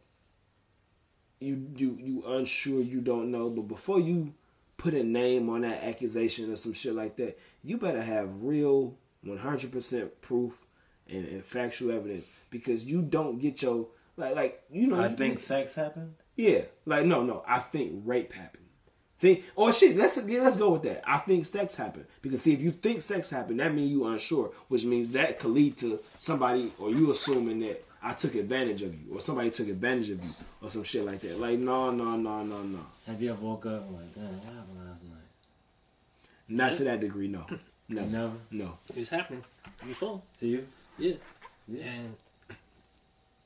you 1.40 1.68
you 1.76 1.98
you 2.00 2.24
unsure, 2.26 2.82
you 2.82 3.00
don't 3.00 3.30
know, 3.30 3.50
but 3.50 3.68
before 3.68 4.00
you 4.00 4.34
put 4.76 4.94
a 4.94 5.04
name 5.04 5.48
on 5.48 5.60
that 5.62 5.82
accusation 5.82 6.52
or 6.52 6.56
some 6.56 6.72
shit 6.72 6.94
like 6.94 7.16
that, 7.16 7.38
you 7.62 7.76
better 7.76 8.02
have 8.02 8.42
real 8.42 8.96
one 9.22 9.38
hundred 9.38 9.72
percent 9.72 10.20
proof 10.20 10.52
and, 11.08 11.26
and 11.26 11.44
factual 11.44 11.90
evidence 11.90 12.26
because 12.50 12.84
you 12.84 13.02
don't 13.02 13.38
get 13.38 13.62
your 13.62 13.88
like 14.16 14.34
like 14.34 14.62
you 14.70 14.86
know 14.86 14.96
I 15.00 15.08
you- 15.08 15.16
think 15.16 15.38
sex 15.40 15.74
happened. 15.74 16.14
yeah, 16.36 16.62
like 16.86 17.04
no, 17.06 17.22
no. 17.24 17.42
I 17.46 17.58
think 17.60 18.02
rape 18.04 18.32
happened. 18.32 18.60
Think 19.18 19.44
or 19.54 19.72
shit. 19.72 19.96
Let's 19.96 20.22
yeah, 20.26 20.42
let's 20.42 20.56
go 20.56 20.70
with 20.72 20.82
that. 20.82 21.02
I 21.08 21.18
think 21.18 21.46
sex 21.46 21.76
happened 21.76 22.06
because 22.20 22.42
see, 22.42 22.52
if 22.52 22.60
you 22.60 22.72
think 22.72 23.00
sex 23.02 23.30
happened, 23.30 23.60
that 23.60 23.72
means 23.74 23.90
you 23.90 24.04
unsure, 24.06 24.52
which 24.68 24.84
means 24.84 25.12
that 25.12 25.38
could 25.38 25.52
lead 25.52 25.76
to 25.78 26.00
somebody 26.18 26.72
or 26.78 26.90
you 26.90 27.10
assuming 27.12 27.60
that 27.60 27.84
I 28.02 28.12
took 28.12 28.34
advantage 28.34 28.82
of 28.82 28.92
you 28.92 29.14
or 29.14 29.20
somebody 29.20 29.50
took 29.50 29.68
advantage 29.68 30.10
of 30.10 30.22
you 30.22 30.30
or 30.60 30.68
some 30.68 30.82
shit 30.84 31.04
like 31.06 31.20
that. 31.20 31.38
Like 31.38 31.58
no, 31.60 31.90
no, 31.90 32.16
no, 32.16 32.42
no, 32.42 32.62
no. 32.62 32.80
Have 33.06 33.22
you 33.22 33.30
ever 33.30 33.40
woke 33.40 33.66
up 33.66 33.86
and 33.86 33.94
like, 33.96 34.14
damn, 34.14 34.24
what 34.24 34.42
happened 34.44 34.78
last 34.88 35.04
night? 35.04 35.12
Not 36.48 36.74
to 36.74 36.84
that 36.84 37.00
degree. 37.00 37.28
No, 37.28 37.46
no, 37.88 38.02
You 38.02 38.08
never? 38.10 38.32
no. 38.50 38.78
It's 38.96 39.08
happened 39.10 39.44
before. 39.86 40.22
To 40.40 40.46
you? 40.46 40.66
Yeah. 40.98 41.14
Yeah. 41.68 41.84
And 41.84 42.16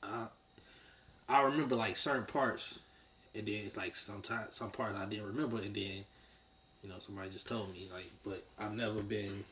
I 0.03 0.25
I 1.29 1.41
remember 1.43 1.75
like 1.75 1.95
certain 1.95 2.25
parts 2.25 2.79
and 3.35 3.47
then 3.47 3.71
like 3.77 3.95
sometimes 3.95 4.55
some 4.55 4.71
parts 4.71 4.97
I 4.97 5.05
didn't 5.05 5.27
remember 5.27 5.57
and 5.57 5.75
then 5.75 6.03
you 6.83 6.89
know 6.89 6.95
somebody 6.99 7.29
just 7.29 7.47
told 7.47 7.71
me 7.71 7.87
like 7.93 8.09
but 8.25 8.43
I've 8.57 8.73
never 8.73 9.01
been 9.01 9.43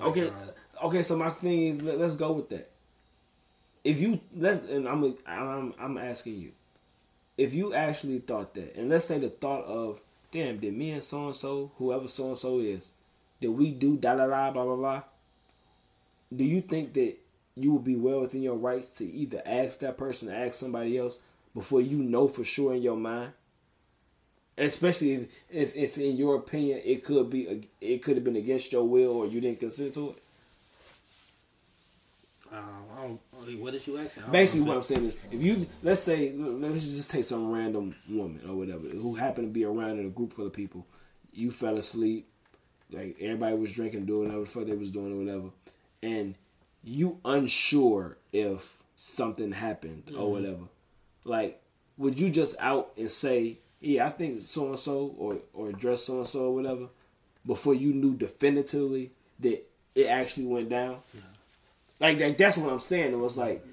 like, 0.00 0.08
Okay, 0.08 0.28
uh, 0.28 0.86
okay. 0.86 1.02
So 1.02 1.16
my 1.16 1.30
thing 1.30 1.66
is, 1.68 1.82
let, 1.82 2.00
us 2.00 2.14
go 2.14 2.32
with 2.32 2.48
that. 2.50 2.70
If 3.84 4.00
you 4.00 4.20
let's, 4.36 4.62
and 4.62 4.88
I'm 4.88 5.16
I'm 5.26 5.74
I'm 5.78 5.98
asking 5.98 6.38
you, 6.38 6.52
if 7.36 7.54
you 7.54 7.74
actually 7.74 8.18
thought 8.20 8.54
that, 8.54 8.76
and 8.76 8.88
let's 8.88 9.04
say 9.04 9.18
the 9.18 9.28
thought 9.28 9.64
of, 9.64 10.00
damn, 10.32 10.58
did 10.58 10.74
me 10.74 10.92
and 10.92 11.04
so 11.04 11.26
and 11.26 11.36
so, 11.36 11.70
whoever 11.76 12.08
so 12.08 12.28
and 12.28 12.38
so 12.38 12.60
is, 12.60 12.92
did 13.40 13.48
we 13.48 13.70
do 13.70 13.96
da 13.96 14.14
da 14.14 14.26
da 14.26 14.50
blah 14.50 14.64
blah 14.64 14.76
blah? 14.76 15.02
Do 16.34 16.44
you 16.44 16.60
think 16.62 16.92
that 16.94 17.16
you 17.56 17.72
would 17.74 17.84
be 17.84 17.96
well 17.96 18.20
within 18.20 18.42
your 18.42 18.56
rights 18.56 18.96
to 18.98 19.04
either 19.04 19.42
ask 19.44 19.80
that 19.80 19.98
person 19.98 20.30
or 20.30 20.34
ask 20.34 20.54
somebody 20.54 20.96
else 20.98 21.20
before 21.54 21.80
you 21.80 21.98
know 21.98 22.28
for 22.28 22.44
sure 22.44 22.74
in 22.74 22.82
your 22.82 22.96
mind? 22.96 23.32
Especially 24.58 25.14
if, 25.14 25.28
if, 25.50 25.76
if 25.76 25.98
in 25.98 26.16
your 26.16 26.36
opinion 26.36 26.80
it 26.84 27.04
could 27.04 27.30
be 27.30 27.68
it 27.80 28.02
could 28.02 28.16
have 28.16 28.24
been 28.24 28.36
against 28.36 28.72
your 28.72 28.84
will 28.84 29.12
or 29.12 29.26
you 29.26 29.40
didn't 29.40 29.60
consent 29.60 29.94
to 29.94 30.10
it. 30.10 30.22
uh, 32.52 32.56
don't, 32.96 33.20
what 33.60 33.72
did 33.72 33.86
you 33.86 33.98
ask? 33.98 34.18
Basically, 34.30 34.66
what 34.66 34.76
I'm 34.76 34.82
saying 34.82 35.04
is, 35.04 35.16
if 35.30 35.42
you 35.42 35.66
let's 35.82 36.02
say 36.02 36.32
let's 36.32 36.84
just 36.84 37.10
take 37.10 37.24
some 37.24 37.50
random 37.50 37.94
woman 38.08 38.42
or 38.48 38.56
whatever 38.56 38.88
who 38.88 39.14
happened 39.14 39.48
to 39.48 39.52
be 39.52 39.64
around 39.64 39.98
in 39.98 40.06
a 40.06 40.10
group 40.10 40.32
full 40.32 40.46
of 40.46 40.52
people, 40.52 40.86
you 41.32 41.50
fell 41.50 41.76
asleep, 41.76 42.28
like 42.90 43.16
everybody 43.20 43.56
was 43.56 43.72
drinking, 43.72 44.06
doing 44.06 44.28
whatever 44.28 44.44
the 44.44 44.50
fuck 44.50 44.66
they 44.66 44.74
was 44.74 44.90
doing 44.90 45.14
or 45.14 45.24
whatever, 45.24 45.50
and 46.02 46.34
you 46.82 47.18
unsure 47.24 48.16
if 48.32 48.82
something 48.96 49.52
happened 49.52 50.04
or 50.08 50.12
mm-hmm. 50.12 50.32
whatever, 50.32 50.64
like 51.24 51.62
would 51.96 52.18
you 52.18 52.30
just 52.30 52.56
out 52.60 52.92
and 52.96 53.10
say, 53.10 53.58
yeah, 53.80 54.06
I 54.06 54.10
think 54.10 54.40
so 54.40 54.68
and 54.68 54.78
so 54.78 55.14
or 55.18 55.38
or 55.52 55.72
dress 55.72 56.04
so 56.04 56.18
and 56.18 56.26
so 56.26 56.46
or 56.46 56.54
whatever, 56.54 56.86
before 57.46 57.74
you 57.74 57.92
knew 57.92 58.14
definitively 58.14 59.12
that 59.40 59.66
it 59.94 60.06
actually 60.06 60.46
went 60.46 60.68
down? 60.68 60.98
Like, 61.98 62.18
like 62.18 62.38
that's 62.38 62.56
what 62.56 62.72
I'm 62.72 62.78
saying. 62.78 63.12
It 63.12 63.18
was 63.18 63.36
like 63.36 63.64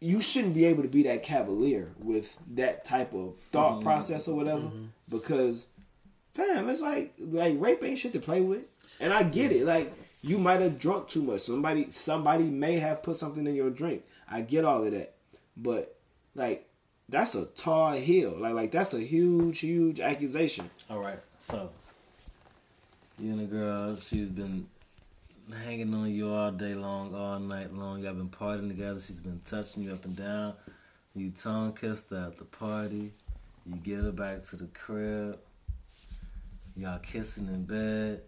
you 0.00 0.20
shouldn't 0.20 0.54
be 0.54 0.66
able 0.66 0.82
to 0.82 0.88
be 0.88 1.04
that 1.04 1.22
cavalier 1.22 1.90
with 1.98 2.36
that 2.54 2.84
type 2.84 3.14
of 3.14 3.38
thought 3.50 3.74
mm-hmm. 3.74 3.84
process 3.84 4.28
or 4.28 4.36
whatever 4.36 4.62
mm-hmm. 4.62 4.84
because 5.08 5.66
fam, 6.34 6.68
it's 6.68 6.82
like 6.82 7.14
like 7.18 7.54
rape 7.58 7.82
ain't 7.82 7.98
shit 7.98 8.12
to 8.12 8.20
play 8.20 8.40
with. 8.40 8.62
And 9.00 9.12
I 9.12 9.22
get 9.22 9.52
it. 9.52 9.64
Like 9.64 9.92
you 10.26 10.38
might 10.38 10.60
have 10.60 10.76
drunk 10.76 11.06
too 11.06 11.22
much. 11.22 11.42
Somebody 11.42 11.88
somebody 11.88 12.44
may 12.44 12.78
have 12.78 13.02
put 13.04 13.14
something 13.14 13.46
in 13.46 13.54
your 13.54 13.70
drink. 13.70 14.02
I 14.28 14.40
get 14.40 14.64
all 14.64 14.82
of 14.82 14.90
that. 14.90 15.14
But 15.56 15.96
like 16.34 16.68
that's 17.08 17.36
a 17.36 17.46
tall 17.46 17.92
hill. 17.92 18.34
Like 18.36 18.54
like 18.54 18.72
that's 18.72 18.92
a 18.92 19.00
huge, 19.00 19.60
huge 19.60 20.00
accusation. 20.00 20.68
All 20.90 20.98
right. 20.98 21.20
So, 21.38 21.70
you 23.20 23.30
and 23.30 23.42
a 23.42 23.44
girl, 23.44 23.96
she's 23.96 24.28
been 24.28 24.66
hanging 25.64 25.94
on 25.94 26.10
you 26.10 26.32
all 26.32 26.50
day 26.50 26.74
long, 26.74 27.14
all 27.14 27.38
night 27.38 27.72
long. 27.72 28.02
Y'all 28.02 28.14
been 28.14 28.28
partying 28.28 28.68
together. 28.68 28.98
She's 28.98 29.20
been 29.20 29.40
touching 29.46 29.84
you 29.84 29.92
up 29.92 30.04
and 30.04 30.16
down. 30.16 30.54
You 31.14 31.30
tongue 31.30 31.72
kissed 31.72 32.10
her 32.10 32.30
at 32.32 32.38
the 32.38 32.44
party. 32.44 33.12
You 33.64 33.76
get 33.76 34.02
her 34.02 34.10
back 34.10 34.44
to 34.46 34.56
the 34.56 34.66
crib. 34.66 35.38
Y'all 36.74 36.98
kissing 36.98 37.46
in 37.46 37.64
bed. 37.64 38.22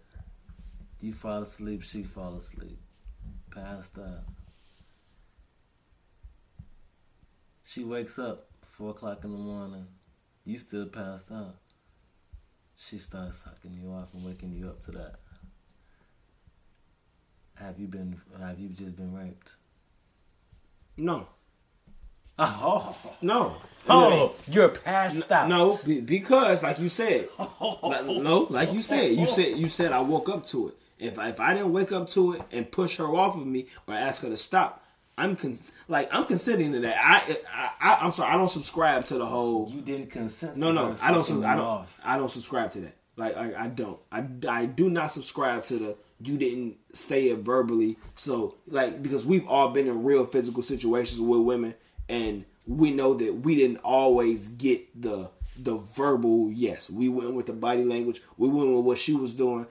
You 1.01 1.13
fall 1.13 1.41
asleep, 1.43 1.83
she 1.83 2.03
fall 2.03 2.35
asleep. 2.35 2.79
Passed 3.51 3.97
out. 3.97 4.23
She 7.63 7.83
wakes 7.83 8.19
up 8.19 8.47
four 8.63 8.91
o'clock 8.91 9.23
in 9.23 9.31
the 9.31 9.37
morning. 9.37 9.85
You 10.45 10.57
still 10.57 10.87
passed 10.87 11.31
out. 11.31 11.55
She 12.75 12.97
starts 12.97 13.39
sucking 13.39 13.73
you 13.73 13.91
off 13.91 14.13
and 14.13 14.25
waking 14.25 14.53
you 14.53 14.67
up 14.67 14.81
to 14.83 14.91
that. 14.91 15.15
Have 17.55 17.77
you 17.79 17.87
been? 17.87 18.19
Have 18.39 18.59
you 18.59 18.69
just 18.69 18.95
been 18.95 19.13
raped? 19.13 19.55
No. 20.97 21.27
Oh, 22.41 22.95
No. 23.21 23.57
oh, 23.89 24.33
you're 24.47 24.69
passed 24.69 25.29
out. 25.29 25.49
No, 25.49 25.77
because 26.05 26.63
like 26.63 26.79
you 26.79 26.87
said, 26.87 27.27
like, 27.83 28.05
no, 28.05 28.47
like 28.49 28.71
you 28.71 28.81
said, 28.81 29.11
you 29.11 29.25
said 29.25 29.57
you 29.57 29.67
said 29.67 29.91
I 29.91 29.99
woke 29.99 30.29
up 30.29 30.45
to 30.47 30.69
it. 30.69 30.75
If 30.99 31.17
I, 31.17 31.29
if 31.29 31.39
I 31.39 31.53
didn't 31.53 31.71
wake 31.71 31.91
up 31.91 32.09
to 32.09 32.33
it 32.33 32.41
and 32.51 32.69
push 32.69 32.97
her 32.97 33.07
off 33.07 33.37
of 33.37 33.45
me 33.45 33.67
or 33.87 33.93
ask 33.95 34.21
her 34.21 34.29
to 34.29 34.37
stop, 34.37 34.83
I'm 35.17 35.35
cons- 35.35 35.71
like 35.87 36.09
I'm 36.13 36.25
consenting 36.25 36.71
to 36.73 36.79
that. 36.81 36.97
I, 36.99 37.37
I 37.53 37.71
I 37.81 37.97
I'm 38.05 38.11
sorry, 38.11 38.33
I 38.33 38.37
don't 38.37 38.49
subscribe 38.49 39.05
to 39.05 39.17
the 39.17 39.25
whole. 39.25 39.69
you 39.69 39.81
didn't 39.81 40.09
consent. 40.11 40.57
No, 40.57 40.71
no, 40.71 40.95
I 41.01 41.11
don't. 41.11 41.25
sub- 41.25 41.43
I 41.43 41.55
don't. 41.55 41.65
Off. 41.65 41.99
I 42.03 42.17
don't 42.17 42.29
subscribe 42.29 42.71
to 42.73 42.81
that. 42.81 42.95
Like 43.17 43.35
I, 43.35 43.65
I 43.65 43.67
don't. 43.67 43.99
I, 44.11 44.25
I 44.47 44.65
do 44.65 44.89
not 44.89 45.11
subscribe 45.11 45.65
to 45.65 45.77
the 45.77 45.97
you 46.21 46.37
didn't 46.37 46.77
say 46.93 47.29
it 47.29 47.39
verbally. 47.39 47.97
So 48.15 48.55
like 48.67 49.03
because 49.03 49.25
we've 49.25 49.47
all 49.47 49.69
been 49.69 49.87
in 49.87 50.03
real 50.03 50.23
physical 50.25 50.63
situations 50.63 51.19
with 51.19 51.41
women, 51.41 51.75
and 52.07 52.45
we 52.65 52.91
know 52.91 53.13
that 53.15 53.41
we 53.41 53.55
didn't 53.55 53.79
always 53.83 54.47
get 54.47 55.01
the 55.01 55.29
the 55.57 55.75
verbal 55.77 56.49
yes. 56.49 56.89
We 56.89 57.09
went 57.09 57.33
with 57.33 57.45
the 57.45 57.53
body 57.53 57.83
language. 57.83 58.21
We 58.37 58.47
went 58.47 58.69
with 58.73 58.85
what 58.85 58.97
she 58.97 59.13
was 59.13 59.33
doing, 59.33 59.67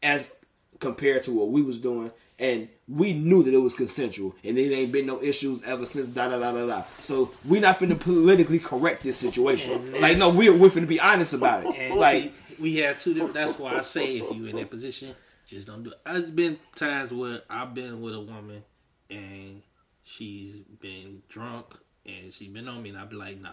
as 0.00 0.32
compared 0.80 1.22
to 1.24 1.32
what 1.32 1.48
we 1.48 1.62
was 1.62 1.78
doing. 1.78 2.10
And 2.38 2.68
we 2.86 3.14
knew 3.14 3.42
that 3.42 3.54
it 3.54 3.58
was 3.58 3.74
consensual, 3.74 4.34
and 4.44 4.58
it 4.58 4.70
ain't 4.70 4.92
been 4.92 5.06
no 5.06 5.22
issues 5.22 5.62
ever 5.62 5.86
since. 5.86 6.08
Da 6.08 6.28
da 6.28 6.38
da 6.38 6.52
da 6.52 6.66
da. 6.66 6.82
So 7.00 7.30
we 7.46 7.60
not 7.60 7.78
finna 7.78 7.98
politically 7.98 8.58
correct 8.58 9.02
this 9.02 9.16
situation. 9.16 9.72
And 9.72 10.00
Like 10.00 10.18
no, 10.18 10.34
we're 10.34 10.54
we're 10.54 10.68
finna 10.68 10.86
be 10.86 11.00
honest 11.00 11.32
about 11.32 11.64
it. 11.64 11.74
And 11.78 11.98
like 11.98 12.24
see, 12.24 12.32
we 12.58 12.76
had 12.76 12.98
two 12.98 13.14
different. 13.14 13.34
That's 13.34 13.58
why 13.58 13.76
I 13.76 13.80
say 13.80 14.18
if 14.18 14.34
you 14.36 14.46
in 14.46 14.56
that 14.56 14.70
position, 14.70 15.14
just 15.46 15.66
don't 15.66 15.82
do 15.82 15.90
it. 15.90 15.98
There's 16.04 16.30
been 16.30 16.58
times 16.74 17.12
where 17.12 17.40
I've 17.48 17.72
been 17.72 18.02
with 18.02 18.14
a 18.14 18.20
woman 18.20 18.62
and 19.08 19.62
she's 20.04 20.56
been 20.80 21.22
drunk 21.28 21.66
and 22.04 22.32
she 22.32 22.48
been 22.48 22.68
on 22.68 22.82
me, 22.82 22.90
and 22.90 22.98
I'd 22.98 23.08
be 23.10 23.16
like, 23.16 23.40
nah. 23.40 23.50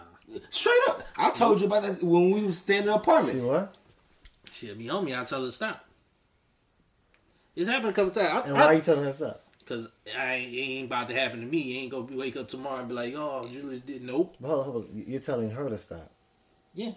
straight 0.50 0.78
up, 0.88 1.02
I 1.16 1.30
told 1.30 1.60
you 1.60 1.66
about 1.66 1.82
that 1.82 2.02
when 2.02 2.30
we 2.30 2.42
was 2.44 2.58
staying 2.58 2.82
in 2.82 2.86
the 2.86 2.92
See 2.92 3.00
apartment. 3.00 3.42
what? 3.44 3.74
She'll 4.52 4.76
be 4.76 4.88
on 4.88 5.04
me. 5.04 5.14
I 5.14 5.24
tell 5.24 5.40
her 5.40 5.46
to 5.46 5.52
stop. 5.52 5.84
It's 7.56 7.68
happened 7.68 7.90
a 7.90 7.92
couple 7.92 8.10
times. 8.10 8.28
I, 8.28 8.40
And 8.48 8.56
I- 8.58 8.66
why 8.66 8.72
you 8.72 8.80
telling 8.80 9.00
her 9.04 9.06
that? 9.06 9.14
stop? 9.16 9.40
Cause 9.66 9.88
I 10.18 10.34
ain't, 10.34 10.52
it 10.52 10.56
ain't 10.58 10.86
about 10.88 11.08
to 11.08 11.14
happen 11.14 11.40
to 11.40 11.46
me. 11.46 11.58
You 11.58 11.80
ain't 11.80 11.90
gonna 11.90 12.04
be 12.04 12.14
wake 12.16 12.36
up 12.36 12.48
tomorrow 12.48 12.80
and 12.80 12.88
be 12.88 12.92
like, 12.94 13.14
"Oh, 13.14 13.48
Julius 13.50 13.80
did." 13.80 14.02
Nope. 14.02 14.36
Hold 14.44 14.58
on, 14.58 14.64
hold 14.72 14.76
on. 14.90 15.04
You're 15.06 15.20
telling 15.20 15.48
her 15.52 15.70
to 15.70 15.78
stop. 15.78 16.10
Yeah. 16.74 16.90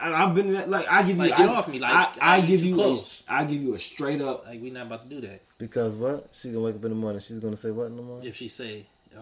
And 0.00 0.14
I've 0.14 0.34
been 0.34 0.54
that. 0.54 0.70
Like 0.70 0.88
I 0.88 1.02
give 1.02 1.18
you, 1.18 1.28
get 1.28 1.40
I, 1.40 1.46
off 1.54 1.68
me, 1.68 1.78
like, 1.78 1.92
I, 1.92 2.02
I 2.22 2.36
I 2.38 2.40
give 2.40 2.64
you, 2.64 2.72
a, 2.74 2.76
close. 2.84 3.22
I 3.28 3.44
give 3.44 3.60
you 3.62 3.74
a 3.74 3.78
straight 3.78 4.22
up. 4.22 4.46
Like 4.46 4.62
we 4.62 4.70
not 4.70 4.86
about 4.86 5.08
to 5.10 5.14
do 5.14 5.20
that. 5.26 5.42
Because 5.58 5.94
what? 5.96 6.30
She 6.32 6.48
gonna 6.48 6.60
wake 6.64 6.76
up 6.76 6.84
in 6.84 6.90
the 6.90 6.96
morning. 6.96 7.20
She's 7.20 7.38
gonna 7.38 7.56
say 7.56 7.70
what 7.70 7.88
in 7.88 7.96
the 7.96 8.02
morning? 8.02 8.26
If 8.26 8.36
she 8.36 8.48
say, 8.48 8.86
uh, 9.14 9.20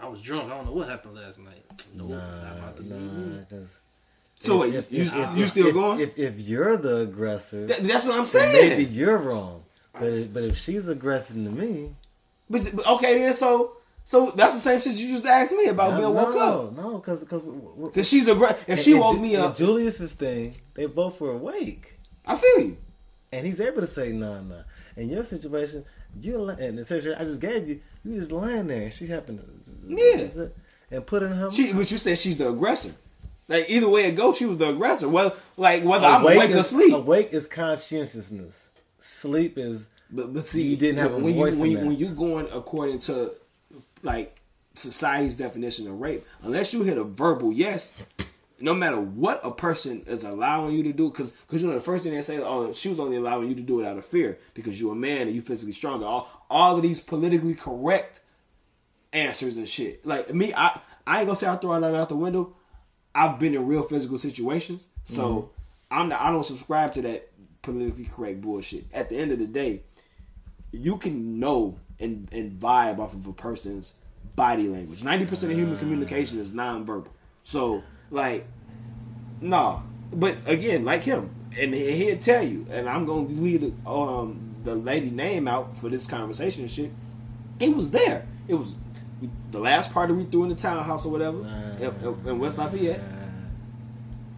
"I 0.00 0.08
was 0.08 0.22
drunk. 0.22 0.50
I 0.50 0.56
don't 0.56 0.64
know 0.64 0.72
what 0.72 0.88
happened 0.88 1.14
last 1.14 1.38
night." 1.38 1.62
Nope. 1.94 2.08
not 2.08 2.18
Nah, 2.42 2.52
about 2.56 2.76
to 2.78 2.82
do 2.84 2.94
nah. 2.94 3.36
Because 3.40 3.78
So 4.40 4.58
wait, 4.60 4.72
you, 4.90 5.04
you 5.34 5.46
still 5.46 5.72
going? 5.74 6.00
If, 6.00 6.18
if 6.18 6.40
you're 6.40 6.78
the 6.78 7.02
aggressor, 7.02 7.66
That- 7.66 7.84
that's 7.84 8.04
what 8.06 8.12
I'm 8.12 8.18
then 8.20 8.26
saying. 8.26 8.68
maybe 8.70 8.84
you're 8.86 9.18
wrong. 9.18 9.64
But 10.00 10.12
if, 10.12 10.32
but 10.32 10.42
if 10.44 10.56
she's 10.58 10.88
aggressing 10.88 11.44
to 11.44 11.50
me, 11.50 11.94
But, 12.50 12.70
but 12.74 12.86
okay, 12.86 13.18
then 13.18 13.32
so 13.32 13.72
so 14.04 14.30
that's 14.30 14.54
the 14.54 14.60
same 14.60 14.80
shit 14.80 14.94
you 14.94 15.14
just 15.14 15.26
asked 15.26 15.52
me 15.52 15.66
about 15.66 15.90
being 15.90 16.02
no, 16.02 16.10
woke 16.10 16.34
no, 16.34 16.66
up. 16.68 16.72
no, 16.76 16.98
because 16.98 17.20
because 17.20 17.42
Cause 17.94 18.08
she's 18.08 18.26
aggressive. 18.28 18.64
If 18.68 18.78
she 18.80 18.94
woke 18.94 19.18
me 19.20 19.36
up, 19.36 19.54
Julius's 19.56 20.14
thing, 20.14 20.54
they 20.74 20.86
both 20.86 21.20
were 21.20 21.32
awake, 21.32 21.98
I 22.26 22.36
feel 22.36 22.60
you. 22.60 22.76
and 23.32 23.46
he's 23.46 23.60
able 23.60 23.80
to 23.82 23.86
say 23.86 24.12
nah, 24.12 24.40
nah. 24.40 24.62
In 24.96 25.08
your 25.10 25.22
situation, 25.24 25.84
you 26.20 26.48
and 26.48 26.78
the 26.78 26.84
situation 26.84 27.20
I 27.20 27.24
just 27.24 27.40
gave 27.40 27.68
you, 27.68 27.80
you 28.04 28.18
just 28.18 28.32
lying 28.32 28.66
there, 28.66 28.84
and 28.84 28.92
she 28.92 29.06
happened 29.06 29.40
to 29.40 29.46
Yeah. 29.86 30.46
and 30.90 31.06
put 31.06 31.22
in 31.22 31.30
her. 31.32 31.50
She, 31.52 31.72
but 31.72 31.90
you 31.90 31.98
said 31.98 32.18
she's 32.18 32.36
the 32.38 32.48
aggressor. 32.48 32.92
Like 33.46 33.66
either 33.68 33.88
way 33.88 34.06
it 34.06 34.12
goes, 34.16 34.36
she 34.38 34.44
was 34.46 34.58
the 34.58 34.70
aggressor. 34.70 35.08
Well, 35.08 35.36
like 35.56 35.84
whether 35.84 36.06
I'm 36.06 36.22
awake 36.22 36.50
or 36.50 36.58
asleep. 36.58 36.92
Awake 36.94 37.32
is 37.32 37.46
conscientiousness. 37.46 38.67
Sleep 39.08 39.56
is 39.56 39.88
But 40.10 40.34
but 40.34 40.44
see, 40.44 40.62
You 40.62 40.76
didn't 40.76 40.98
have 40.98 41.12
a 41.12 41.18
when 41.18 41.34
voice 41.34 41.56
you 41.56 41.60
when, 41.62 41.70
you, 41.70 41.78
when 41.78 41.98
you 41.98 42.08
going 42.10 42.46
according 42.52 42.98
to 43.00 43.32
like 44.02 44.38
society's 44.74 45.34
definition 45.34 45.88
of 45.88 45.98
rape, 45.98 46.26
unless 46.42 46.74
you 46.74 46.82
hit 46.82 46.98
a 46.98 47.04
verbal 47.04 47.50
yes, 47.50 47.94
no 48.60 48.74
matter 48.74 49.00
what 49.00 49.40
a 49.42 49.50
person 49.50 50.04
is 50.06 50.24
allowing 50.24 50.74
you 50.74 50.82
to 50.84 50.92
do, 50.92 51.08
because 51.08 51.32
because 51.32 51.62
you 51.62 51.68
know 51.68 51.74
the 51.74 51.80
first 51.80 52.04
thing 52.04 52.12
they 52.12 52.20
say, 52.20 52.38
oh, 52.38 52.70
she 52.72 52.90
was 52.90 53.00
only 53.00 53.16
allowing 53.16 53.48
you 53.48 53.54
to 53.54 53.62
do 53.62 53.80
it 53.80 53.86
out 53.86 53.96
of 53.96 54.04
fear 54.04 54.38
because 54.52 54.78
you're 54.78 54.92
a 54.92 54.96
man 54.96 55.22
and 55.22 55.34
you 55.34 55.40
physically 55.40 55.72
stronger. 55.72 56.04
All 56.04 56.46
all 56.50 56.76
of 56.76 56.82
these 56.82 57.00
politically 57.00 57.54
correct 57.54 58.20
answers 59.14 59.56
and 59.56 59.66
shit. 59.66 60.04
Like 60.06 60.32
me, 60.34 60.52
I 60.54 60.80
I 61.06 61.20
ain't 61.20 61.26
gonna 61.26 61.36
say 61.36 61.48
I 61.48 61.56
throw 61.56 61.80
that 61.80 61.94
out 61.94 62.10
the 62.10 62.16
window. 62.16 62.54
I've 63.14 63.38
been 63.38 63.54
in 63.54 63.66
real 63.66 63.82
physical 63.82 64.18
situations, 64.18 64.86
so 65.04 65.22
mm-hmm. 65.22 65.98
I'm 65.98 66.08
not, 66.10 66.20
I 66.20 66.30
don't 66.30 66.44
subscribe 66.44 66.92
to 66.92 67.02
that 67.02 67.27
politically 67.68 68.04
correct 68.04 68.40
bullshit. 68.40 68.84
At 68.92 69.08
the 69.08 69.16
end 69.16 69.32
of 69.32 69.38
the 69.38 69.46
day, 69.46 69.82
you 70.72 70.96
can 70.96 71.38
know 71.38 71.78
and, 71.98 72.28
and 72.32 72.58
vibe 72.58 72.98
off 72.98 73.14
of 73.14 73.26
a 73.26 73.32
person's 73.32 73.94
body 74.36 74.68
language. 74.68 75.02
Ninety 75.02 75.26
percent 75.26 75.52
of 75.52 75.58
human 75.58 75.76
ah. 75.76 75.78
communication 75.78 76.38
is 76.38 76.52
nonverbal. 76.52 77.08
So 77.42 77.82
like, 78.10 78.46
no. 79.40 79.82
But 80.12 80.36
again, 80.46 80.84
like 80.84 81.02
him, 81.02 81.30
and 81.58 81.74
he- 81.74 81.92
he'll 81.92 82.18
tell 82.18 82.42
you. 82.42 82.66
And 82.70 82.88
I'm 82.88 83.04
gonna 83.04 83.28
leave 83.28 83.60
the, 83.60 83.90
um, 83.90 84.54
the 84.64 84.74
lady 84.74 85.10
name 85.10 85.46
out 85.46 85.76
for 85.76 85.88
this 85.90 86.06
conversation 86.06 86.62
and 86.62 86.70
shit. 86.70 86.90
It 87.60 87.74
was 87.74 87.90
there. 87.90 88.26
It 88.46 88.54
was 88.54 88.72
the 89.50 89.58
last 89.58 89.92
party 89.92 90.12
we 90.12 90.24
threw 90.24 90.44
in 90.44 90.48
the 90.48 90.54
townhouse 90.54 91.04
or 91.04 91.12
whatever 91.12 91.44
ah. 91.44 91.82
in, 91.82 91.94
in- 92.06 92.28
in 92.28 92.38
West 92.38 92.56
Lafayette. 92.56 93.00
Ah. 93.02 93.14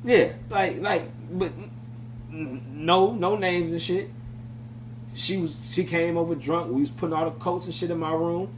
Yeah, 0.03 0.33
like 0.49 0.81
like, 0.81 1.03
but 1.31 1.53
no 2.31 3.13
no 3.13 3.37
names 3.37 3.73
and 3.73 3.83
shit. 3.83 4.11
She 5.15 5.37
was 5.37 5.73
she 5.75 5.85
came 5.85 6.17
over 6.17 6.35
drunk. 6.35 6.73
We 6.73 6.81
was 6.81 6.91
putting 6.91 7.15
all 7.15 7.25
the 7.25 7.33
coats 7.33 7.67
and 7.67 7.75
shit 7.75 7.91
in 7.91 7.99
my 7.99 8.13
room. 8.13 8.49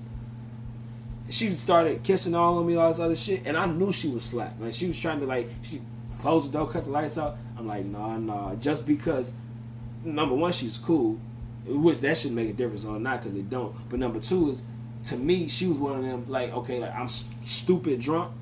She 1.31 1.51
started 1.55 2.03
kissing 2.03 2.35
all 2.35 2.59
of 2.59 2.67
me, 2.67 2.77
all 2.77 2.91
this 2.91 3.01
other 3.01 3.17
shit, 3.17 3.43
and 3.47 3.57
I 3.57 3.67
knew 3.67 3.91
she 3.91 4.09
was 4.09 4.25
slapped. 4.25 4.61
Like 4.61 4.73
she 4.75 4.87
was 4.87 5.01
trying 5.01 5.21
to 5.21 5.27
like 5.27 5.49
she 5.63 5.81
closed 6.21 6.53
the 6.53 6.59
door, 6.59 6.69
cut 6.69 6.85
the 6.85 6.91
lights 6.91 7.17
out. 7.19 7.37
I'm 7.57 7.67
like, 7.67 7.87
nah, 7.87 8.19
nah. 8.19 8.55
Just 8.57 8.87
because 8.87 9.33
number 10.05 10.35
one, 10.35 10.53
she's 10.53 10.77
cool, 10.79 11.19
which 11.67 12.01
that 12.01 12.17
should 12.19 12.33
make 12.33 12.51
a 12.51 12.53
difference 12.53 12.85
or 12.85 12.99
not, 12.99 13.21
because 13.21 13.37
it 13.37 13.49
don't. 13.49 13.75
But 13.89 13.99
number 13.99 14.21
two 14.21 14.51
is, 14.51 14.63
to 15.05 15.17
me, 15.17 15.49
she 15.49 15.67
was 15.67 15.79
one 15.79 15.97
of 15.97 16.05
them. 16.05 16.27
Like, 16.29 16.53
okay, 16.53 16.79
like 16.79 16.95
I'm 16.95 17.09
stupid 17.09 18.01
drunk, 18.01 18.35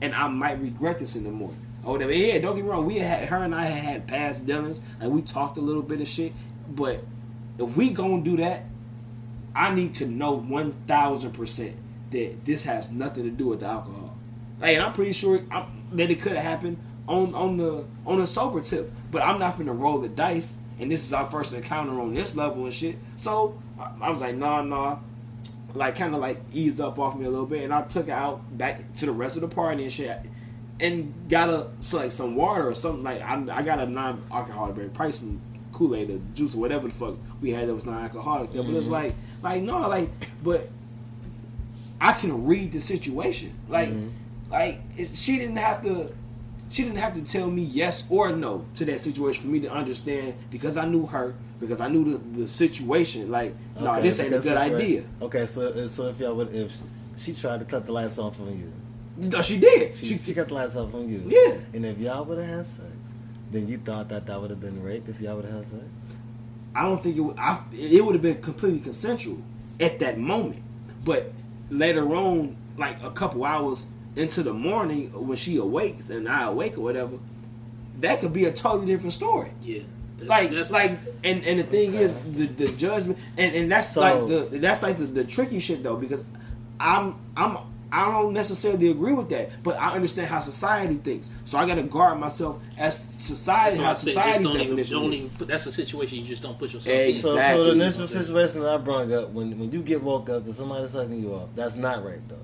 and 0.00 0.14
I 0.14 0.28
might 0.28 0.60
regret 0.60 0.98
this 0.98 1.14
in 1.14 1.24
the 1.24 1.30
morning. 1.30 1.67
Oh, 1.88 1.92
or 1.92 1.94
whatever. 1.94 2.12
Yeah, 2.12 2.38
don't 2.38 2.54
get 2.54 2.64
me 2.64 2.70
wrong. 2.70 2.84
We 2.84 2.98
had 2.98 3.28
her 3.28 3.42
and 3.42 3.54
I 3.54 3.64
had 3.64 3.82
had 3.82 4.06
past 4.06 4.44
dealings, 4.44 4.82
like 5.00 5.08
we 5.08 5.22
talked 5.22 5.56
a 5.56 5.62
little 5.62 5.82
bit 5.82 6.02
of 6.02 6.06
shit. 6.06 6.34
But 6.68 7.02
if 7.58 7.78
we 7.78 7.90
gonna 7.90 8.22
do 8.22 8.36
that, 8.36 8.64
I 9.54 9.74
need 9.74 9.94
to 9.96 10.06
know 10.06 10.32
one 10.32 10.72
thousand 10.86 11.32
percent 11.32 11.76
that 12.10 12.44
this 12.44 12.64
has 12.64 12.92
nothing 12.92 13.24
to 13.24 13.30
do 13.30 13.46
with 13.46 13.60
the 13.60 13.66
alcohol. 13.66 14.14
Like, 14.60 14.74
and 14.74 14.82
I'm 14.84 14.92
pretty 14.92 15.12
sure 15.12 15.40
i 15.50 15.66
that 15.92 16.10
it 16.10 16.20
could 16.20 16.32
have 16.32 16.44
happened 16.44 16.76
on 17.06 17.34
on 17.34 17.56
the 17.56 17.86
on 18.04 18.20
a 18.20 18.26
sober 18.26 18.60
tip. 18.60 18.92
But 19.10 19.22
I'm 19.22 19.38
not 19.38 19.56
gonna 19.56 19.72
roll 19.72 19.98
the 19.98 20.08
dice, 20.08 20.58
and 20.78 20.92
this 20.92 21.06
is 21.06 21.14
our 21.14 21.24
first 21.30 21.54
encounter 21.54 21.98
on 21.98 22.12
this 22.12 22.36
level 22.36 22.64
and 22.64 22.74
shit. 22.74 22.96
So 23.16 23.58
I, 23.80 23.92
I 24.02 24.10
was 24.10 24.20
like, 24.20 24.36
nah, 24.36 24.60
nah. 24.60 24.98
Like, 25.74 25.96
kind 25.96 26.14
of 26.14 26.20
like 26.20 26.42
eased 26.52 26.80
up 26.82 26.98
off 26.98 27.16
me 27.16 27.24
a 27.24 27.30
little 27.30 27.46
bit, 27.46 27.64
and 27.64 27.72
I 27.72 27.82
took 27.82 28.08
it 28.08 28.12
out 28.12 28.58
back 28.58 28.94
to 28.96 29.06
the 29.06 29.12
rest 29.12 29.36
of 29.36 29.42
the 29.42 29.48
party 29.48 29.84
and 29.84 29.92
shit, 29.92 30.18
and 30.80 31.12
got 31.28 31.48
a 31.48 31.68
so 31.80 31.98
like 31.98 32.12
some 32.12 32.36
water 32.36 32.68
or 32.68 32.74
something. 32.74 33.02
Like, 33.02 33.20
I, 33.20 33.44
I 33.50 33.62
got 33.62 33.80
a 33.80 33.86
non-alcoholic 33.86 34.76
very 34.76 34.88
pricing 34.88 35.40
Kool 35.72 35.94
Aid 35.94 36.10
or 36.10 36.20
juice 36.34 36.54
or 36.54 36.58
whatever 36.58 36.88
the 36.88 36.94
fuck 36.94 37.16
we 37.40 37.52
had 37.52 37.68
that 37.68 37.74
was 37.74 37.86
non-alcoholic. 37.86 38.52
There, 38.52 38.62
But 38.62 38.74
it's 38.74 38.84
mm-hmm. 38.84 38.92
like, 38.92 39.14
like 39.42 39.62
no, 39.62 39.88
like, 39.88 40.10
but 40.42 40.68
I 42.00 42.12
can 42.12 42.46
read 42.46 42.72
the 42.72 42.80
situation. 42.80 43.54
Like, 43.68 43.88
mm-hmm. 43.88 44.08
like 44.50 44.80
it, 44.96 45.16
she 45.16 45.38
didn't 45.38 45.56
have 45.56 45.82
to. 45.82 46.12
She 46.70 46.82
didn't 46.82 46.98
have 46.98 47.14
to 47.14 47.22
tell 47.22 47.50
me 47.50 47.62
yes 47.62 48.06
or 48.10 48.30
no 48.30 48.66
to 48.74 48.84
that 48.84 49.00
situation 49.00 49.42
for 49.42 49.48
me 49.48 49.60
to 49.60 49.72
understand 49.72 50.34
because 50.50 50.76
I 50.76 50.84
knew 50.84 51.06
her 51.06 51.34
because 51.60 51.80
I 51.80 51.88
knew 51.88 52.04
the, 52.04 52.40
the 52.40 52.46
situation. 52.46 53.30
Like, 53.30 53.54
no, 53.80 53.92
Okay, 53.92 54.02
this 54.02 54.20
ain't 54.20 54.28
a 54.28 54.30
good 54.32 54.44
situation. 54.44 54.74
idea. 54.74 55.04
Okay, 55.22 55.46
so 55.46 55.86
so 55.86 56.08
if 56.08 56.20
y'all 56.20 56.34
would 56.34 56.54
if 56.54 56.76
she 57.16 57.32
tried 57.32 57.60
to 57.60 57.64
cut 57.64 57.86
the 57.86 57.92
lights 57.92 58.18
off 58.18 58.38
on 58.40 58.58
you, 58.58 58.70
No, 59.18 59.42
she 59.42 59.58
did. 59.58 59.94
she, 59.94 60.06
She, 60.06 60.18
she 60.18 60.34
cut 60.34 60.48
the 60.48 60.54
last 60.54 60.76
off 60.76 60.94
on 60.94 61.08
you. 61.08 61.22
Yeah. 61.26 61.58
And 61.74 61.84
if 61.84 61.98
y'all 61.98 62.24
would 62.24 62.38
have 62.38 62.46
had 62.46 62.66
sex, 62.66 62.88
then 63.50 63.66
you 63.68 63.78
thought 63.78 64.08
that 64.10 64.26
that 64.26 64.40
would 64.40 64.50
have 64.50 64.60
been 64.60 64.82
rape 64.82 65.08
if 65.08 65.20
y'all 65.20 65.36
would 65.36 65.44
have 65.44 65.54
had 65.54 65.64
sex. 65.66 65.82
I 66.74 66.82
don't 66.82 67.02
think 67.02 67.16
it 67.16 67.20
would. 67.20 67.38
I, 67.38 67.60
it 67.72 68.04
would 68.04 68.14
have 68.14 68.22
been 68.22 68.40
completely 68.40 68.78
consensual 68.80 69.38
at 69.80 69.98
that 69.98 70.18
moment, 70.18 70.62
but 71.04 71.32
later 71.70 72.14
on, 72.14 72.56
like 72.76 73.02
a 73.02 73.10
couple 73.10 73.44
hours 73.44 73.88
into 74.14 74.42
the 74.42 74.52
morning, 74.52 75.10
when 75.26 75.36
she 75.36 75.56
awakes 75.56 76.10
and 76.10 76.28
I 76.28 76.44
awake 76.46 76.78
or 76.78 76.82
whatever, 76.82 77.18
that 78.00 78.20
could 78.20 78.32
be 78.32 78.44
a 78.44 78.52
totally 78.52 78.86
different 78.86 79.12
story. 79.12 79.50
Yeah. 79.62 79.80
That's, 80.18 80.28
like 80.28 80.50
that's, 80.50 80.70
like 80.70 80.98
and 81.24 81.44
and 81.44 81.60
the 81.60 81.64
thing 81.64 81.94
is 81.94 82.14
the 82.16 82.46
the 82.46 82.68
judgment 82.72 83.18
and 83.36 83.54
and 83.54 83.70
that's 83.70 83.92
So- 83.92 84.00
like 84.00 84.26
the 84.26 84.58
that's 84.58 84.82
like 84.82 84.98
the, 84.98 85.04
the 85.04 85.24
tricky 85.24 85.60
shit 85.60 85.82
though 85.84 85.96
because 85.96 86.24
I'm 86.80 87.14
I'm 87.36 87.58
I 87.90 88.10
don't 88.10 88.34
necessarily 88.34 88.90
agree 88.90 89.14
with 89.14 89.30
that, 89.30 89.62
but 89.62 89.78
I 89.80 89.92
understand 89.94 90.28
how 90.28 90.40
society 90.40 90.96
thinks. 90.96 91.30
So 91.44 91.56
I 91.58 91.66
got 91.66 91.76
to 91.76 91.82
guard 91.84 92.20
myself 92.20 92.62
as 92.76 92.98
society 92.98 93.76
so 93.76 93.82
how 93.82 93.94
said, 93.94 94.04
just 94.04 94.14
society's 94.16 94.42
don't 94.46 94.54
even, 94.56 94.66
definition. 94.76 95.02
don't 95.02 95.12
even 95.14 95.30
that's 95.48 95.64
a 95.66 95.72
situation 95.72 96.18
you 96.18 96.24
just 96.24 96.42
don't 96.42 96.58
put 96.58 96.72
yourself 96.74 96.94
Exactly. 96.94 97.10
in. 97.12 97.20
So, 97.20 97.56
so 97.56 97.64
the 97.64 97.70
initial 97.72 98.02
Okay. 98.04 98.12
situation 98.12 98.60
that 98.60 98.74
I 98.74 98.76
brought 98.76 99.10
up, 99.10 99.30
when 99.30 99.58
when 99.58 99.72
you 99.72 99.80
get 99.80 100.02
woke 100.02 100.28
up 100.28 100.44
to 100.44 100.52
somebody 100.52 100.86
sucking 100.86 101.22
you 101.22 101.34
off, 101.34 101.48
that's 101.56 101.76
not 101.76 102.04
rape 102.04 102.20
though. 102.28 102.36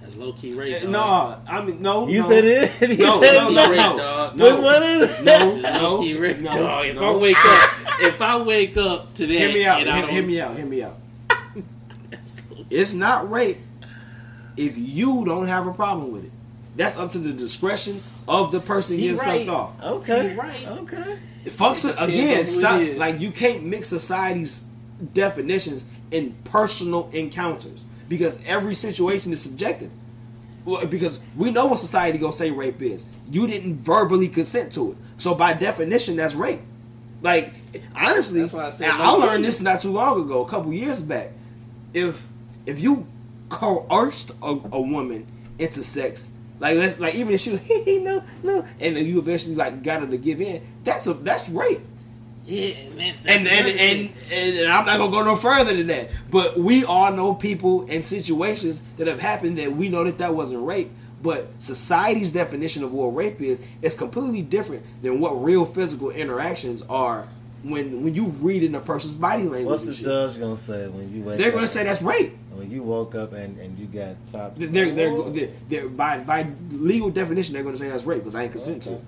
That's 0.00 0.16
low 0.16 0.32
key 0.32 0.52
rape. 0.54 0.82
Dog. 0.82 0.90
No, 0.90 1.38
I 1.48 1.64
mean 1.64 1.80
no. 1.80 2.08
You 2.08 2.20
no. 2.22 2.28
said 2.28 2.44
it. 2.44 2.80
You 2.98 3.04
No, 3.06 3.20
said 3.22 3.34
no, 3.34 3.50
no, 3.50 3.70
rape, 3.70 3.76
no, 3.78 3.96
dog. 3.98 4.36
no. 4.36 4.44
Which 4.44 4.60
one 4.64 4.82
is 4.82 5.02
it? 5.02 5.24
No, 5.24 5.56
no, 5.60 5.82
low 5.82 5.98
key 6.02 6.18
rape, 6.18 6.38
no, 6.40 6.50
dog. 6.52 6.86
If 6.86 6.94
no. 6.96 7.14
I 7.14 7.16
wake 7.16 7.36
up, 7.38 7.70
if 8.00 8.20
I 8.20 8.36
wake 8.42 8.76
up 8.76 9.14
to 9.14 9.26
that, 9.26 9.32
Hear 9.32 9.52
me 9.52 9.64
out. 9.66 9.80
Hear, 9.82 10.06
hear 10.08 10.22
me 10.24 10.40
out. 10.40 10.56
Hear 10.56 10.66
me 10.66 10.82
out. 10.82 10.98
It's 12.68 12.92
not 12.92 13.30
rape 13.30 13.58
if 14.56 14.76
you 14.78 15.24
don't 15.24 15.46
have 15.46 15.66
a 15.66 15.72
problem 15.72 16.12
with 16.12 16.24
it. 16.24 16.32
That's 16.76 16.98
up 16.98 17.12
to 17.12 17.18
the 17.18 17.32
discretion 17.32 18.02
of 18.28 18.52
the 18.52 18.60
person 18.60 18.96
He 18.96 19.02
getting 19.08 19.16
right. 19.18 19.46
sucked 19.46 19.48
off. 19.48 19.82
Okay. 19.82 20.30
He 20.30 20.34
right. 20.34 20.66
Okay. 20.68 21.18
Fuck 21.46 21.76
so- 21.76 21.94
again. 21.98 22.40
on 22.40 22.46
Stop. 22.46 22.82
Like 22.96 23.18
you 23.20 23.30
can't 23.30 23.64
mix 23.64 23.88
society's 23.88 24.66
definitions 25.14 25.84
in 26.10 26.34
personal 26.44 27.08
encounters 27.12 27.84
because 28.08 28.38
every 28.46 28.74
situation 28.74 29.32
is 29.32 29.40
subjective. 29.40 29.90
Because 30.90 31.20
we 31.36 31.50
know 31.52 31.66
what 31.66 31.78
society 31.78 32.18
gonna 32.18 32.32
say 32.32 32.50
rape 32.50 32.82
is. 32.82 33.06
You 33.30 33.46
didn't 33.46 33.76
verbally 33.76 34.28
consent 34.28 34.72
to 34.74 34.92
it, 34.92 34.96
so 35.16 35.34
by 35.34 35.52
definition, 35.52 36.16
that's 36.16 36.34
rape. 36.34 36.60
Like 37.22 37.52
honestly, 37.94 38.40
That's 38.40 38.52
why 38.52 38.66
I 38.66 38.70
said 38.70 38.90
and 38.90 38.98
no 38.98 39.04
I 39.22 39.26
learned 39.26 39.44
this 39.44 39.60
not 39.60 39.80
too 39.80 39.92
long 39.92 40.20
ago, 40.22 40.44
a 40.44 40.48
couple 40.48 40.72
years 40.72 41.00
back. 41.00 41.30
If 41.94 42.26
if 42.66 42.80
you 42.80 43.06
coerced 43.48 44.30
a, 44.42 44.48
a 44.48 44.80
woman 44.80 45.26
into 45.58 45.82
sex, 45.82 46.30
like 46.58 46.76
let's 46.78 46.98
like 46.98 47.14
even 47.14 47.34
if 47.34 47.40
she 47.40 47.50
was 47.50 47.60
no 47.86 48.22
no, 48.42 48.66
and 48.80 48.96
you 48.96 49.18
eventually 49.18 49.54
like 49.54 49.82
got 49.82 50.00
her 50.00 50.06
to 50.06 50.18
give 50.18 50.40
in, 50.40 50.62
that's 50.84 51.06
a 51.06 51.14
that's 51.14 51.48
rape. 51.48 51.80
Yeah, 52.44 52.74
man. 52.90 53.16
that's 53.24 53.44
And 53.44 53.48
and, 53.48 53.68
and 53.68 54.32
and 54.32 54.72
I'm 54.72 54.86
not 54.86 54.98
gonna 54.98 55.10
go 55.10 55.24
no 55.24 55.36
further 55.36 55.74
than 55.74 55.88
that. 55.88 56.10
But 56.30 56.58
we 56.58 56.84
all 56.84 57.12
know 57.12 57.34
people 57.34 57.86
and 57.88 58.04
situations 58.04 58.80
that 58.96 59.06
have 59.06 59.20
happened 59.20 59.58
that 59.58 59.72
we 59.72 59.88
know 59.88 60.04
that 60.04 60.18
that 60.18 60.34
wasn't 60.34 60.64
rape. 60.64 60.90
But 61.22 61.48
society's 61.60 62.30
definition 62.30 62.84
of 62.84 62.92
what 62.92 63.08
rape 63.08 63.40
is 63.40 63.66
is 63.82 63.94
completely 63.94 64.42
different 64.42 64.84
than 65.02 65.20
what 65.20 65.32
real 65.42 65.64
physical 65.64 66.10
interactions 66.10 66.82
are. 66.82 67.26
When 67.68 68.04
when 68.04 68.14
you 68.14 68.26
read 68.26 68.62
in 68.62 68.74
a 68.74 68.80
person's 68.80 69.16
body 69.16 69.42
language, 69.42 69.66
What's 69.82 69.98
the 69.98 70.04
judge 70.04 70.38
gonna 70.38 70.56
say 70.56 70.86
when 70.88 71.12
you 71.12 71.22
wake 71.22 71.38
they're 71.38 71.48
up? 71.48 71.54
gonna 71.54 71.66
say 71.66 71.82
that's 71.84 72.00
rape. 72.02 72.32
when 72.52 72.70
you 72.70 72.82
woke 72.82 73.14
up 73.14 73.32
and, 73.32 73.58
and 73.58 73.78
you 73.78 73.86
got 73.86 74.14
top. 74.30 74.56
They're, 74.56 74.68
they're, 74.68 74.92
they're, 74.94 75.12
oh. 75.12 75.30
they're 75.68 75.88
by 75.88 76.20
by 76.20 76.46
legal 76.70 77.10
definition 77.10 77.54
they're 77.54 77.64
gonna 77.64 77.76
say 77.76 77.88
that's 77.88 78.04
rape 78.04 78.20
because 78.20 78.34
I 78.34 78.44
ain't 78.44 78.52
consent 78.52 78.82
to. 78.84 78.92
it. 78.94 79.04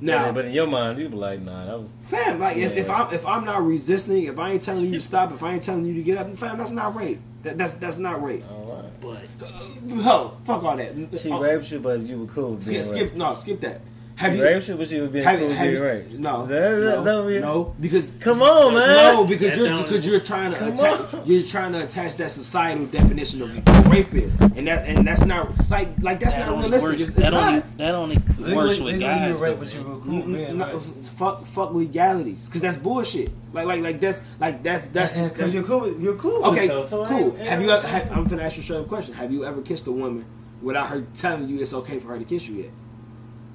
Now, 0.00 0.26
Now, 0.26 0.32
but 0.32 0.44
in 0.44 0.52
your 0.52 0.68
mind, 0.68 0.98
you 1.00 1.08
be 1.08 1.16
like, 1.16 1.40
nah, 1.42 1.66
that 1.66 1.78
was. 1.80 1.92
Fam, 2.04 2.38
like 2.38 2.56
if, 2.56 2.76
if 2.76 2.88
I'm 2.90 3.12
if 3.12 3.26
I'm 3.26 3.44
not 3.44 3.62
resisting, 3.64 4.24
if 4.24 4.38
I 4.38 4.52
ain't 4.52 4.62
telling 4.62 4.84
you 4.84 4.92
to 4.92 5.00
stop, 5.00 5.32
if 5.32 5.42
I 5.42 5.54
ain't 5.54 5.62
telling 5.62 5.84
you 5.86 5.94
to 5.94 6.02
get 6.02 6.18
up, 6.18 6.32
fam, 6.36 6.56
that's 6.56 6.70
not 6.70 6.94
rape. 6.94 7.20
That, 7.42 7.58
that's 7.58 7.74
that's 7.74 7.98
not 7.98 8.22
rape. 8.22 8.44
All 8.50 8.80
right. 8.82 9.00
but 9.00 9.46
uh, 9.46 10.00
Hell, 10.02 10.38
fuck 10.44 10.62
all 10.62 10.76
that. 10.76 10.94
She 11.20 11.30
Oh, 11.30 11.40
raped 11.40 11.70
you, 11.72 11.80
but 11.80 12.00
you 12.00 12.20
were 12.20 12.26
cool. 12.26 12.60
skip, 12.60 12.84
skip, 12.84 13.14
no, 13.16 13.34
skip 13.34 13.60
that. 13.60 13.80
Have 14.18 14.32
She 14.32 14.38
you? 14.38 14.44
raped 14.44 14.68
you, 14.68 14.74
but 14.74 14.88
she 14.88 15.00
was 15.00 15.10
being 15.10 15.24
Have, 15.24 15.38
cool 15.38 15.46
with 15.48 15.56
have 15.58 15.66
being 15.66 15.76
you- 15.76 15.84
raped. 15.84 16.12
No, 16.18 16.44
That- 16.44 16.58
that- 16.80 17.04
no, 17.04 17.24
that 17.28 17.40
no, 17.40 17.74
because 17.80 18.10
Come 18.18 18.42
on, 18.42 18.74
man. 18.74 18.88
No, 19.14 19.24
because 19.24 19.56
That 19.56 19.58
you're 19.58 19.82
because 19.84 20.06
you're 20.08 20.18
trying 20.18 20.50
to 20.50 20.58
Come 20.58 20.68
attach 20.72 21.14
on. 21.14 21.22
you're 21.24 21.42
trying 21.42 21.72
to 21.74 21.84
attach 21.84 22.16
that 22.16 22.30
societal 22.32 22.86
definition 22.86 23.42
of 23.42 23.54
what 23.54 23.92
rape 23.92 24.12
is, 24.14 24.36
and 24.56 24.66
that 24.66 24.88
and 24.88 25.06
that's 25.06 25.24
not 25.24 25.52
like 25.70 25.90
like 26.02 26.18
that's 26.18 26.34
that 26.34 26.46
not 26.46 26.54
only 26.56 26.64
realistic. 26.64 26.90
works. 26.90 27.00
It's, 27.02 27.10
it's 27.10 27.20
that 27.20 27.32
not. 27.32 27.48
only 27.48 27.62
that 27.76 27.94
only 27.94 28.16
Legally- 28.38 28.56
works 28.56 28.68
with 28.80 28.86
legally 28.94 28.98
guys. 29.04 29.28
you 29.28 29.34
though, 29.36 29.40
raped, 29.40 29.60
but 29.60 29.74
you 29.74 29.80
man. 29.82 29.88
were 29.88 30.00
cool 30.00 30.16
with 30.16 30.34
being 30.34 30.58
No, 30.58 30.66
raped. 30.66 30.82
fuck, 31.06 31.44
fuck 31.44 31.74
legalities, 31.74 32.46
because 32.46 32.60
that's 32.60 32.76
bullshit. 32.76 33.30
Like, 33.52 33.66
like, 33.66 33.82
like 33.82 34.00
that's 34.00 34.22
like 34.40 34.64
that's 34.64 34.88
that's 34.88 35.12
Because 35.12 35.54
you're 35.54 35.62
cool. 35.62 35.80
With, 35.82 36.00
you're 36.00 36.16
cool. 36.16 36.44
Okay, 36.46 36.66
with 36.66 36.86
it, 36.86 36.88
so 36.88 37.06
cool. 37.06 37.36
ain't- 37.38 37.46
Have 37.46 37.62
you? 37.62 37.70
Ever, 37.70 37.86
have, 37.86 38.10
I'm 38.10 38.24
gonna 38.24 38.42
ask 38.42 38.56
you 38.56 38.62
a 38.62 38.64
straight 38.64 38.78
up 38.80 38.88
question. 38.88 39.14
Have 39.14 39.30
you 39.32 39.44
ever 39.44 39.62
kissed 39.62 39.86
a 39.86 39.92
woman 39.92 40.24
without 40.60 40.88
her 40.88 41.04
telling 41.14 41.48
you 41.48 41.60
it's 41.60 41.72
okay 41.72 42.00
for 42.00 42.08
her 42.08 42.18
to 42.18 42.24
kiss 42.24 42.48
you 42.48 42.56
yet? 42.62 42.70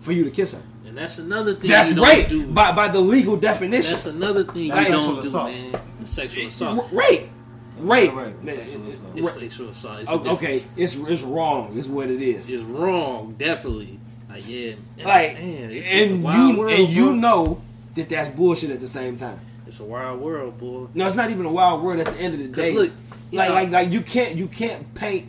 For 0.04 0.12
you 0.12 0.24
to 0.26 0.32
kiss 0.32 0.52
her? 0.54 0.62
And 0.86 0.98
that's 0.98 1.18
another 1.18 1.56
thing. 1.56 1.70
That's 1.72 1.90
you 1.90 1.96
don't 1.96 2.08
rape 2.08 2.28
do. 2.30 2.48
by 2.52 2.72
by 2.74 2.88
the 2.90 3.00
legal 3.00 3.38
definition. 3.38 3.92
That's 3.94 4.06
another 4.06 4.44
thing 4.44 4.64
you 4.66 4.72
don't 4.74 5.22
do, 5.22 5.28
assault. 5.28 5.52
man. 5.52 5.80
Sexual 6.04 6.48
assault. 6.48 6.90
rape, 6.92 7.30
rape. 7.78 8.14
rape. 8.14 8.36
Sexual 8.46 8.88
assault. 8.88 9.12
It's 9.16 9.26
Ra- 9.26 9.32
sexual 9.42 9.70
assault. 9.70 10.00
It's 10.02 10.10
a 10.10 10.14
O- 10.14 10.18
difference. 10.18 10.44
okay, 10.44 10.64
it's 10.78 10.96
it's 10.98 11.24
wrong. 11.24 11.78
Is 11.78 11.88
what 11.90 12.10
it 12.10 12.22
is. 12.22 12.50
It's 12.52 12.62
wrong, 12.64 13.36
definitely. 13.38 14.00
Like 14.30 14.44
yeah, 14.50 14.72
and, 14.98 15.06
Like, 15.06 15.34
man, 15.40 15.72
it's 15.72 15.88
just 15.88 16.12
a 16.12 16.14
and 16.16 16.24
you 16.24 16.60
world, 16.60 16.74
and 16.74 16.90
you 16.90 17.06
bro. 17.06 17.14
know 17.16 17.62
that 17.96 18.10
that's 18.10 18.30
bullshit 18.30 18.72
at 18.72 18.80
the 18.80 18.88
same 18.88 19.16
time. 19.16 19.40
it's 19.68 19.80
a 19.80 19.84
wild 19.86 20.20
world, 20.20 20.58
boy. 20.58 20.88
No, 20.94 21.06
it's 21.06 21.16
not 21.16 21.30
even 21.32 21.46
a 21.46 21.52
wild 21.52 21.82
world 21.82 22.00
at 22.00 22.08
the 22.08 22.20
end 22.20 22.34
of 22.34 22.40
the 22.40 22.48
day. 22.50 22.74
look, 22.74 22.92
like, 23.32 23.48
know- 23.50 23.54
like, 23.56 23.70
like 23.72 23.92
you 23.92 24.02
can't, 24.02 24.36
you 24.36 24.48
can't 24.48 24.94
paint, 24.96 25.28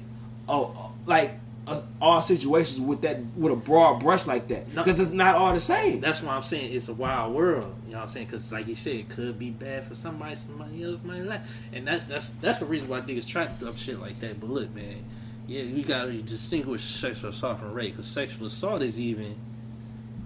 oh, 0.48 0.90
like 1.06 1.38
uh, 1.66 1.80
all 2.00 2.20
situations 2.20 2.80
with 2.80 3.00
that 3.02 3.20
with 3.36 3.52
a 3.52 3.56
broad 3.56 4.00
brush 4.00 4.26
like 4.26 4.48
that 4.48 4.68
No. 4.74 4.82
because 4.82 5.00
it's 5.00 5.10
not 5.10 5.34
all 5.36 5.52
the 5.54 5.60
same. 5.60 6.00
That's 6.00 6.22
why 6.22 6.34
I'm 6.36 6.42
saying 6.42 6.74
it's 6.74 6.88
a 6.88 6.94
wild 6.94 7.34
world. 7.34 7.74
You 7.86 7.92
know 7.92 7.98
what 7.98 8.02
I'm 8.02 8.08
saying? 8.08 8.26
Because 8.26 8.52
like 8.52 8.66
you 8.66 8.74
said, 8.74 8.94
it 8.96 9.08
could 9.08 9.38
be 9.38 9.50
bad 9.50 9.86
for 9.86 9.94
somebody, 9.94 10.34
somebody 10.34 10.84
else 10.84 11.00
might 11.04 11.22
like, 11.22 11.40
and 11.72 11.86
that's 11.86 12.06
that's 12.06 12.28
that's 12.30 12.58
the 12.60 12.66
reason 12.66 12.88
why 12.88 13.00
niggas 13.00 13.26
try 13.26 13.46
to 13.46 13.52
do 13.58 13.68
up 13.68 13.78
shit 13.78 13.98
like 13.98 14.20
that. 14.20 14.40
But 14.40 14.50
look, 14.50 14.74
man, 14.74 15.04
yeah, 15.46 15.62
we 15.64 15.82
gotta 15.82 16.12
distinguish 16.20 16.82
sexual 16.84 17.30
assault 17.30 17.60
from 17.60 17.72
rape. 17.72 17.92
Because 17.96 18.08
sexual 18.10 18.46
assault 18.48 18.82
is 18.82 19.00
even, 19.00 19.34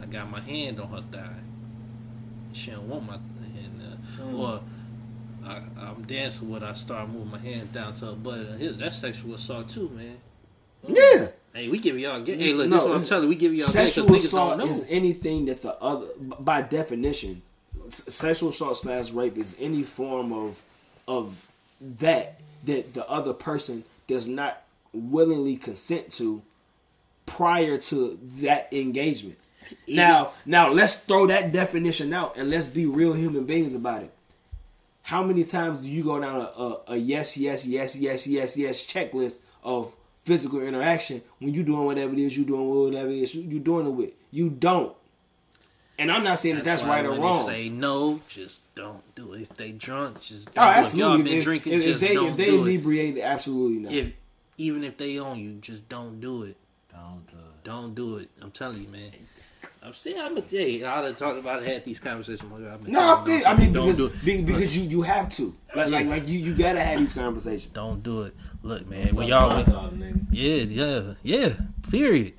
I 0.03 0.07
got 0.07 0.29
my 0.31 0.41
hand 0.41 0.81
on 0.81 0.89
her 0.91 1.03
thigh. 1.03 1.37
She 2.53 2.73
don't 2.73 2.89
want 2.89 3.07
my 3.07 3.13
hand, 3.13 3.81
uh, 4.21 4.37
or 4.37 4.61
I, 5.45 5.61
I'm 5.81 6.03
dancing 6.03 6.51
with 6.51 6.63
her. 6.63 6.69
I 6.69 6.73
start 6.75 7.09
moving 7.09 7.31
my 7.31 7.39
hands 7.39 7.69
down 7.69 7.95
to 7.95 8.07
her 8.07 8.13
butt. 8.15 8.59
That's 8.79 8.97
sexual 8.97 9.35
assault 9.35 9.69
too, 9.69 9.89
man. 9.95 10.17
Yeah, 10.87 11.29
Hey, 11.55 11.69
we 11.69 11.79
give 11.81 11.99
y'all 11.99 12.21
game. 12.21 12.39
Hey, 12.39 12.53
look, 12.53 12.69
No, 12.69 12.77
this 12.77 12.85
is 12.85 12.89
what 12.89 13.01
I'm 13.01 13.05
telling 13.07 13.23
you. 13.25 13.29
We 13.31 13.37
give 13.37 13.53
y'all 13.53 13.67
game 13.67 13.73
because 13.73 13.95
sexual 13.95 14.07
niggas 14.07 14.25
assault 14.27 14.59
don't 14.59 14.67
know. 14.67 14.73
is 14.73 14.87
anything 14.89 15.47
that 15.47 15.63
the 15.63 15.75
other, 15.83 16.07
by 16.19 16.63
definition, 16.63 17.43
sexual 17.89 18.51
assault 18.51 18.77
slash 18.77 19.11
rape 19.11 19.37
is 19.39 19.57
any 19.59 19.83
form 19.83 20.33
of 20.33 20.63
of 21.09 21.49
that 21.81 22.41
that 22.65 22.95
the 22.95 23.09
other 23.09 23.33
person 23.33 23.85
does 24.07 24.29
not 24.29 24.63
willingly 24.93 25.57
consent 25.57 26.13
to 26.13 26.43
prior 27.27 27.79
to 27.79 28.19
that 28.41 28.73
engagement. 28.73 29.39
Now, 29.87 30.33
now 30.47 30.71
let's 30.71 30.95
throw 30.95 31.27
that 31.27 31.53
definition 31.53 32.13
out 32.13 32.37
and 32.37 32.51
let's 32.51 32.67
be 32.67 32.87
real 32.87 33.13
human 33.13 33.45
beings 33.45 33.75
about 33.75 34.03
it. 34.03 34.13
How 35.03 35.23
many 35.23 35.45
times 35.45 35.81
do 35.81 35.91
you 35.91 36.05
go 36.05 36.21
down 36.21 36.37
a, 36.37 36.45
a, 36.45 36.81
a 36.89 36.97
yes, 36.97 37.37
yes, 37.37 37.67
yes, 37.67 37.97
yes, 37.97 38.27
yes, 38.27 38.57
yes 38.57 38.87
checklist 38.87 39.41
of 39.63 39.95
physical 40.29 40.63
interaction 40.63 41.23
when 41.39 41.55
you 41.55 41.63
doing 41.63 41.87
whatever 41.87 42.13
it 42.13 42.19
is 42.19 42.37
you 42.37 42.45
doing 42.45 42.69
whatever 42.69 43.11
it 43.11 43.19
is 43.19 43.35
you, 43.35 43.43
you 43.43 43.59
doing 43.59 43.87
it 43.87 43.91
with? 43.91 44.13
You 44.31 44.51
don't. 44.51 44.95
And 45.99 46.13
I'm 46.13 46.23
not 46.23 46.39
saying 46.39 46.57
that 46.57 46.65
that's, 46.65 46.85
why 46.85 47.01
right 47.01 47.07
or 47.07 47.21
wrong. 47.21 47.45
They 47.47 47.53
say 47.53 47.69
no, 47.71 48.21
just 48.29 48.61
don't 48.77 49.03
do 49.17 49.33
it. 49.33 49.43
If 49.43 49.57
they 49.57 49.73
drunk, 49.73 50.21
just 50.23 50.49
oh, 50.51 50.53
don't 50.55 50.65
do 50.65 50.69
it. 50.69 50.71
If 50.71 50.77
absolutely. 50.77 51.17
y'all 51.17 51.25
been 51.25 51.39
if, 51.39 51.45
drinking, 51.45 51.73
if, 51.73 51.81
if 51.81 51.87
just 51.87 52.01
they 52.01 52.15
don't 52.15 52.31
if 52.31 52.37
they 52.37 52.45
do 52.47 52.65
it. 52.65 52.71
inebriated, 52.71 53.23
absolutely 53.25 53.79
not. 53.79 53.93
If 53.93 54.13
even 54.59 54.85
if 54.85 54.97
they 54.97 55.19
own 55.19 55.39
you, 55.41 55.55
just 55.55 55.89
don't 55.89 56.21
do 56.21 56.45
it. 56.45 56.57
Don't 56.93 57.27
do 57.27 57.37
it. 57.37 57.65
Don't 57.65 57.95
do 57.95 58.17
it. 58.19 58.29
I'm 58.41 58.51
telling 58.53 58.83
you, 58.83 58.89
man. 58.89 59.11
I'm 59.89 59.95
saying 59.95 60.21
I'm 60.21 60.37
a 60.37 60.43
hey, 60.43 60.85
I'd 60.85 61.05
have 61.05 61.17
talked 61.17 61.39
about 61.39 61.63
it, 61.63 61.69
had 61.69 61.83
these 61.83 61.99
conversations. 61.99 62.43
with 62.53 62.61
you. 62.61 62.69
I've 62.69 62.85
been 62.85 62.93
no, 62.93 63.01
I, 63.01 63.25
feel, 63.25 63.47
I 63.47 63.57
mean 63.57 63.73
don't 63.73 63.87
because 63.87 63.97
do 63.97 64.07
it. 64.07 64.25
be- 64.25 64.43
because 64.43 64.77
you 64.77 64.87
you 64.87 65.01
have 65.01 65.31
to 65.31 65.57
like 65.75 65.89
like 65.89 66.07
like 66.07 66.29
you 66.29 66.39
you 66.39 66.55
gotta 66.55 66.79
have 66.79 66.99
these 66.99 67.15
conversations. 67.15 67.73
Don't 67.73 68.03
do 68.03 68.25
it. 68.25 68.35
Look, 68.63 68.87
man. 68.87 69.17
When 69.17 69.29
y'all, 69.29 69.65
when, 69.65 70.29
yeah, 70.31 70.57
yeah, 70.57 71.15
yeah. 71.23 71.55
Period. 71.91 72.35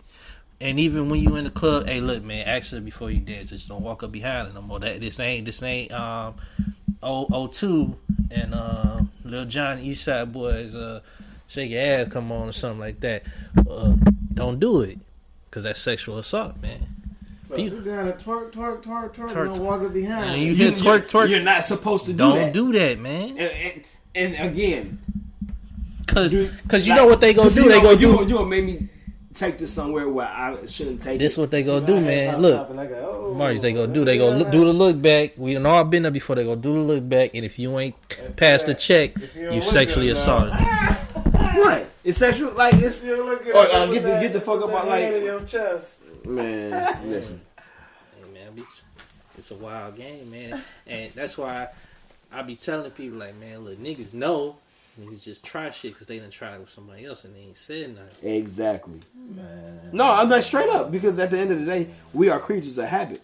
And 0.61 0.79
even 0.79 1.09
when 1.09 1.21
you 1.21 1.37
in 1.37 1.45
the 1.45 1.49
club, 1.49 1.87
hey, 1.87 2.01
look, 2.01 2.23
man. 2.23 2.47
Actually, 2.47 2.81
before 2.81 3.09
you 3.09 3.19
dance, 3.19 3.49
just 3.49 3.67
don't 3.67 3.81
walk 3.81 4.03
up 4.03 4.11
behind 4.11 4.49
it 4.49 4.53
no 4.53 4.61
more. 4.61 4.79
That 4.79 4.99
this 4.99 5.19
ain't 5.19 5.47
this 5.47 5.63
ain't 5.63 5.91
um, 5.91 6.35
O 7.01 7.25
O 7.31 7.47
two 7.47 7.97
and 8.29 8.53
uh, 8.53 9.01
Lil 9.23 9.45
Jon 9.45 9.79
Eastside 9.79 10.31
Boys 10.31 10.75
uh, 10.75 10.99
shake 11.47 11.71
your 11.71 11.81
ass, 11.81 12.09
come 12.09 12.31
on 12.31 12.49
or 12.49 12.51
something 12.51 12.79
like 12.79 12.99
that. 12.99 13.23
Uh, 13.67 13.95
don't 14.35 14.59
do 14.59 14.81
it, 14.81 14.99
cause 15.49 15.63
that's 15.63 15.81
sexual 15.81 16.19
assault, 16.19 16.61
man. 16.61 16.97
So 17.49 17.55
People- 17.55 17.77
sit 17.79 17.85
down 17.85 18.07
and 18.07 18.13
twerk, 18.19 18.51
twerk, 18.51 18.83
twerk, 18.83 19.15
twerk, 19.15 19.31
Twerk. 19.31 19.53
and 19.55 19.65
walk 19.65 19.81
it 19.81 19.91
behind. 19.91 20.29
And 20.35 20.41
you 20.43 20.53
hear 20.53 20.69
twerk, 20.71 21.09
twerk. 21.09 21.29
You're 21.29 21.39
not 21.39 21.63
supposed 21.63 22.05
to 22.05 22.13
do 22.13 22.15
it. 22.15 22.17
Don't 22.17 22.37
that. 22.37 22.53
do 22.53 22.71
that, 22.73 22.99
man. 22.99 23.29
and, 23.39 23.39
and, 23.39 24.35
and 24.35 24.51
again, 24.51 24.99
Cause, 26.05 26.31
you, 26.31 26.51
cause 26.67 26.85
you 26.85 26.93
like- 26.93 27.01
know 27.01 27.07
what 27.07 27.21
they 27.21 27.33
gonna 27.33 27.47
'cause 27.47 27.55
do. 27.55 27.63
They 27.63 27.69
know, 27.69 27.81
gonna 27.81 27.91
you, 27.99 28.17
do. 28.17 28.23
You 28.29 28.35
gonna 28.37 28.45
make 28.45 28.65
me 28.65 28.87
take 29.33 29.57
this 29.57 29.73
somewhere 29.73 30.07
where 30.09 30.27
I 30.27 30.57
shouldn't 30.67 31.01
take 31.01 31.17
This 31.17 31.37
it. 31.37 31.41
what 31.41 31.49
they 31.49 31.63
gonna 31.63 31.85
do, 31.85 31.99
man. 31.99 32.39
Look, 32.39 32.69
oh, 32.69 33.33
Marius, 33.35 33.63
they 33.63 33.73
gonna 33.73 33.91
do. 33.93 34.05
They 34.05 34.19
gonna 34.19 34.37
look, 34.37 34.51
do 34.51 34.63
the 34.65 34.73
look 34.73 35.01
back. 35.01 35.31
We 35.37 35.55
done 35.55 35.65
all 35.65 35.83
been 35.85 36.03
there 36.03 36.11
before. 36.11 36.35
They 36.35 36.43
gonna 36.43 36.55
do 36.61 36.73
the 36.73 36.79
look 36.81 37.09
back, 37.09 37.31
and 37.33 37.43
if 37.45 37.57
you 37.57 37.77
ain't 37.79 37.95
passed 38.37 38.67
the 38.67 38.75
check, 38.75 39.17
you 39.17 39.25
don't 39.43 39.53
you 39.55 39.59
look 39.59 39.63
sexually 39.63 40.09
assaulted. 40.09 40.53
What? 41.59 41.87
It's 42.05 42.17
sexual. 42.17 42.53
Like 42.53 42.75
it's 42.75 43.03
You 43.03 43.25
look 43.25 43.43
good. 43.43 43.53
Or, 43.55 43.67
uh, 43.71 43.85
with 43.87 43.95
get 43.95 44.03
the- 44.03 44.19
get 44.21 44.33
the 44.33 44.39
fuck 44.39 44.61
up 44.61 44.69
that 44.69 44.77
out, 44.77 44.87
like- 44.87 45.23
your 45.23 45.41
chest. 45.41 45.98
Man. 46.25 46.99
Listen, 47.09 47.41
Hey 47.57 48.33
man, 48.33 48.55
bitch, 48.55 48.81
it's 49.37 49.51
a 49.51 49.55
wild 49.55 49.95
game, 49.95 50.29
man, 50.31 50.61
and 50.87 51.11
that's 51.13 51.37
why 51.37 51.67
I 52.31 52.41
be 52.41 52.55
telling 52.55 52.91
people 52.91 53.17
like, 53.19 53.35
man, 53.39 53.59
look, 53.59 53.77
niggas 53.79 54.13
know. 54.13 54.57
Niggas 54.99 55.23
just 55.23 55.45
try 55.45 55.69
shit 55.69 55.93
because 55.93 56.07
they 56.07 56.19
didn't 56.19 56.33
try 56.33 56.55
it 56.55 56.59
with 56.59 56.71
somebody 56.71 57.05
else 57.05 57.23
and 57.23 57.33
they 57.33 57.39
ain't 57.39 57.55
said 57.55 57.95
nothing. 57.95 58.35
exactly. 58.35 58.99
Man. 59.33 59.79
No, 59.93 60.03
I'm 60.11 60.27
not 60.27 60.43
straight 60.43 60.67
up 60.67 60.91
because 60.91 61.19
at 61.19 61.31
the 61.31 61.39
end 61.39 61.51
of 61.51 61.59
the 61.59 61.65
day, 61.65 61.87
we 62.11 62.27
are 62.27 62.37
creatures 62.37 62.77
of 62.77 62.85
habit. 62.89 63.21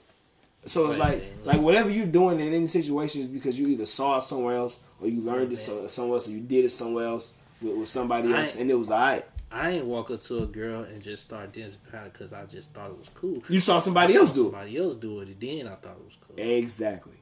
So 0.65 0.88
it's 0.88 0.97
Right, 0.97 1.09
like, 1.09 1.19
man. 1.19 1.30
like 1.43 1.59
whatever 1.61 1.89
you're 1.89 2.05
doing 2.05 2.39
in 2.39 2.53
any 2.53 2.67
situation 2.67 3.19
is 3.22 3.27
because 3.27 3.59
you 3.59 3.67
either 3.67 3.84
saw 3.84 4.19
it 4.19 4.22
somewhere 4.22 4.55
else 4.55 4.80
or 5.01 5.09
you 5.09 5.19
learned 5.19 5.51
it 5.51 5.57
so, 5.57 5.88
somewhere 5.89 6.15
else 6.15 6.30
or 6.30 6.31
you 6.31 6.39
did 6.39 6.63
it 6.63 6.69
somewhere 6.69 7.07
else 7.07 7.34
with, 7.61 7.76
with 7.76 7.88
somebody 7.89 8.34
else 8.34 8.55
and 8.55 8.72
it 8.72 8.76
was 8.76 8.89
alright. 8.89 9.26
I 9.51 9.72
ain't 9.72 9.85
walk 9.85 10.11
up 10.11 10.22
to 10.23 10.39
a 10.43 10.45
girl 10.45 10.84
and 10.84 11.01
just 11.01 11.23
start 11.23 11.53
dancing 11.53 11.80
behind 11.89 12.11
because 12.13 12.34
I 12.34 12.45
just 12.45 12.73
thought 12.73 12.89
it 12.89 12.97
was 12.97 13.09
cool. 13.13 13.41
You 13.47 13.59
saw 13.59 13.80
somebody 13.80 14.13
I 14.13 14.17
saw 14.17 14.22
else 14.22 14.30
do 14.31 14.41
it. 14.41 14.51
Somebody 14.51 14.77
else 14.77 14.95
do 14.95 15.19
it, 15.22 15.27
and 15.30 15.39
then 15.39 15.67
I 15.67 15.76
thought 15.76 15.97
it 15.97 16.05
was 16.05 16.17
cool. 16.27 16.35
Exactly. 16.45 17.13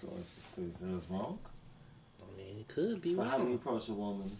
So 0.00 0.08
it's, 0.16 0.80
it's 0.80 1.10
wrong. 1.10 1.38
I 2.22 2.36
mean, 2.38 2.60
it 2.60 2.68
could 2.68 3.02
be 3.02 3.14
So 3.14 3.22
how 3.24 3.38
do 3.38 3.48
you 3.48 3.54
approach 3.56 3.88
a 3.88 3.92
woman? 3.92 4.30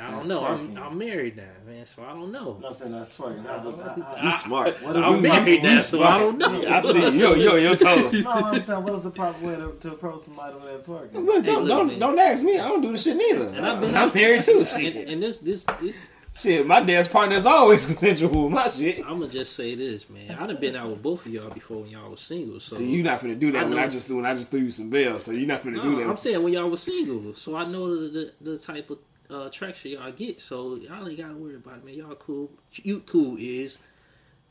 I 0.00 0.10
don't 0.12 0.28
know. 0.28 0.44
I'm. 0.46 0.78
I'm 0.78 0.96
married 0.96 1.36
now, 1.36 1.42
man, 1.66 1.84
so 1.86 2.02
I 2.02 2.14
don't 2.14 2.30
know. 2.32 2.56
No, 2.60 2.68
I'm 2.68 2.74
saying 2.74 2.92
that's 2.92 3.16
twerking. 3.16 3.44
How, 3.44 3.58
how, 3.58 4.02
how, 4.02 4.24
You 4.24 4.32
smart. 4.32 4.82
What 4.82 4.96
is 4.96 5.02
I'm 5.02 5.16
you- 5.16 5.20
married 5.20 5.46
you 5.48 5.62
now, 5.62 5.78
so 5.78 6.02
I 6.02 6.18
don't 6.18 6.38
know. 6.38 6.66
I 6.66 6.80
see. 6.80 7.18
Yo, 7.18 7.34
yo, 7.34 7.56
yo, 7.56 7.74
toes. 7.74 8.24
no, 8.24 8.30
I'm 8.30 8.60
saying 8.60 8.82
what 8.84 8.94
is 8.94 9.02
the 9.02 9.10
proper 9.10 9.44
way 9.46 9.56
to, 9.56 9.76
to 9.80 9.92
approach 9.92 10.22
somebody 10.22 10.54
when 10.56 10.66
they're 10.66 10.78
twerking? 10.78 11.14
Look, 11.26 11.44
don't 11.44 11.64
look, 11.64 11.68
don't 11.68 11.86
man. 11.88 11.98
don't 11.98 12.18
ask 12.18 12.44
me. 12.44 12.58
I 12.58 12.68
don't 12.68 12.80
do 12.80 12.92
the 12.92 12.98
shit 12.98 13.16
neither. 13.16 13.46
And 13.48 13.66
I've 13.66 13.80
been- 13.80 13.94
I'm 13.94 14.14
married 14.14 14.42
too. 14.42 14.66
And, 14.72 14.96
and 14.96 15.22
this, 15.22 15.38
this, 15.38 15.64
this, 15.80 16.06
Shit, 16.34 16.66
my 16.66 16.80
dance 16.80 17.08
partner 17.08 17.36
is 17.36 17.44
always 17.46 17.84
consensual 17.86 18.44
with 18.44 18.52
my 18.52 18.68
shit. 18.68 19.00
I'm 19.00 19.20
gonna 19.20 19.28
just 19.28 19.54
say 19.54 19.74
this, 19.74 20.08
man. 20.08 20.30
I 20.30 20.46
done 20.46 20.56
been 20.56 20.74
out 20.74 20.88
with 20.90 21.02
both 21.02 21.26
of 21.26 21.32
y'all 21.32 21.50
before 21.50 21.82
when 21.82 21.90
y'all 21.90 22.10
was 22.10 22.20
single. 22.20 22.58
So 22.58 22.76
See, 22.76 22.88
you 22.90 23.02
not 23.02 23.20
finna 23.20 23.38
do 23.38 23.52
that 23.52 23.64
I 23.64 23.68
when. 23.68 23.78
I 23.78 23.86
just 23.86 24.10
when 24.10 24.24
I 24.24 24.34
just 24.34 24.50
threw 24.50 24.60
you 24.60 24.70
some 24.70 24.88
bells. 24.90 25.24
So 25.24 25.32
you're 25.32 25.46
not 25.46 25.62
finna 25.62 25.76
No, 25.76 25.82
do 25.82 25.96
that. 25.96 26.08
I'm 26.08 26.16
saying 26.16 26.42
when 26.42 26.52
y'all 26.54 26.68
was 26.70 26.82
single, 26.82 27.34
so 27.34 27.54
I 27.54 27.66
know 27.66 27.94
the 28.08 28.32
the, 28.40 28.52
the 28.52 28.58
type 28.58 28.90
of 28.90 28.98
uh, 29.30 29.46
attraction 29.46 29.92
y'all 29.92 30.10
get. 30.10 30.40
So 30.40 30.76
y'all 30.76 31.06
ain't 31.06 31.18
gotta 31.18 31.34
worry 31.34 31.56
about 31.56 31.78
it, 31.78 31.84
man. 31.84 31.94
Y'all 31.94 32.14
cool. 32.14 32.50
You 32.72 33.00
cool 33.00 33.36
is, 33.38 33.78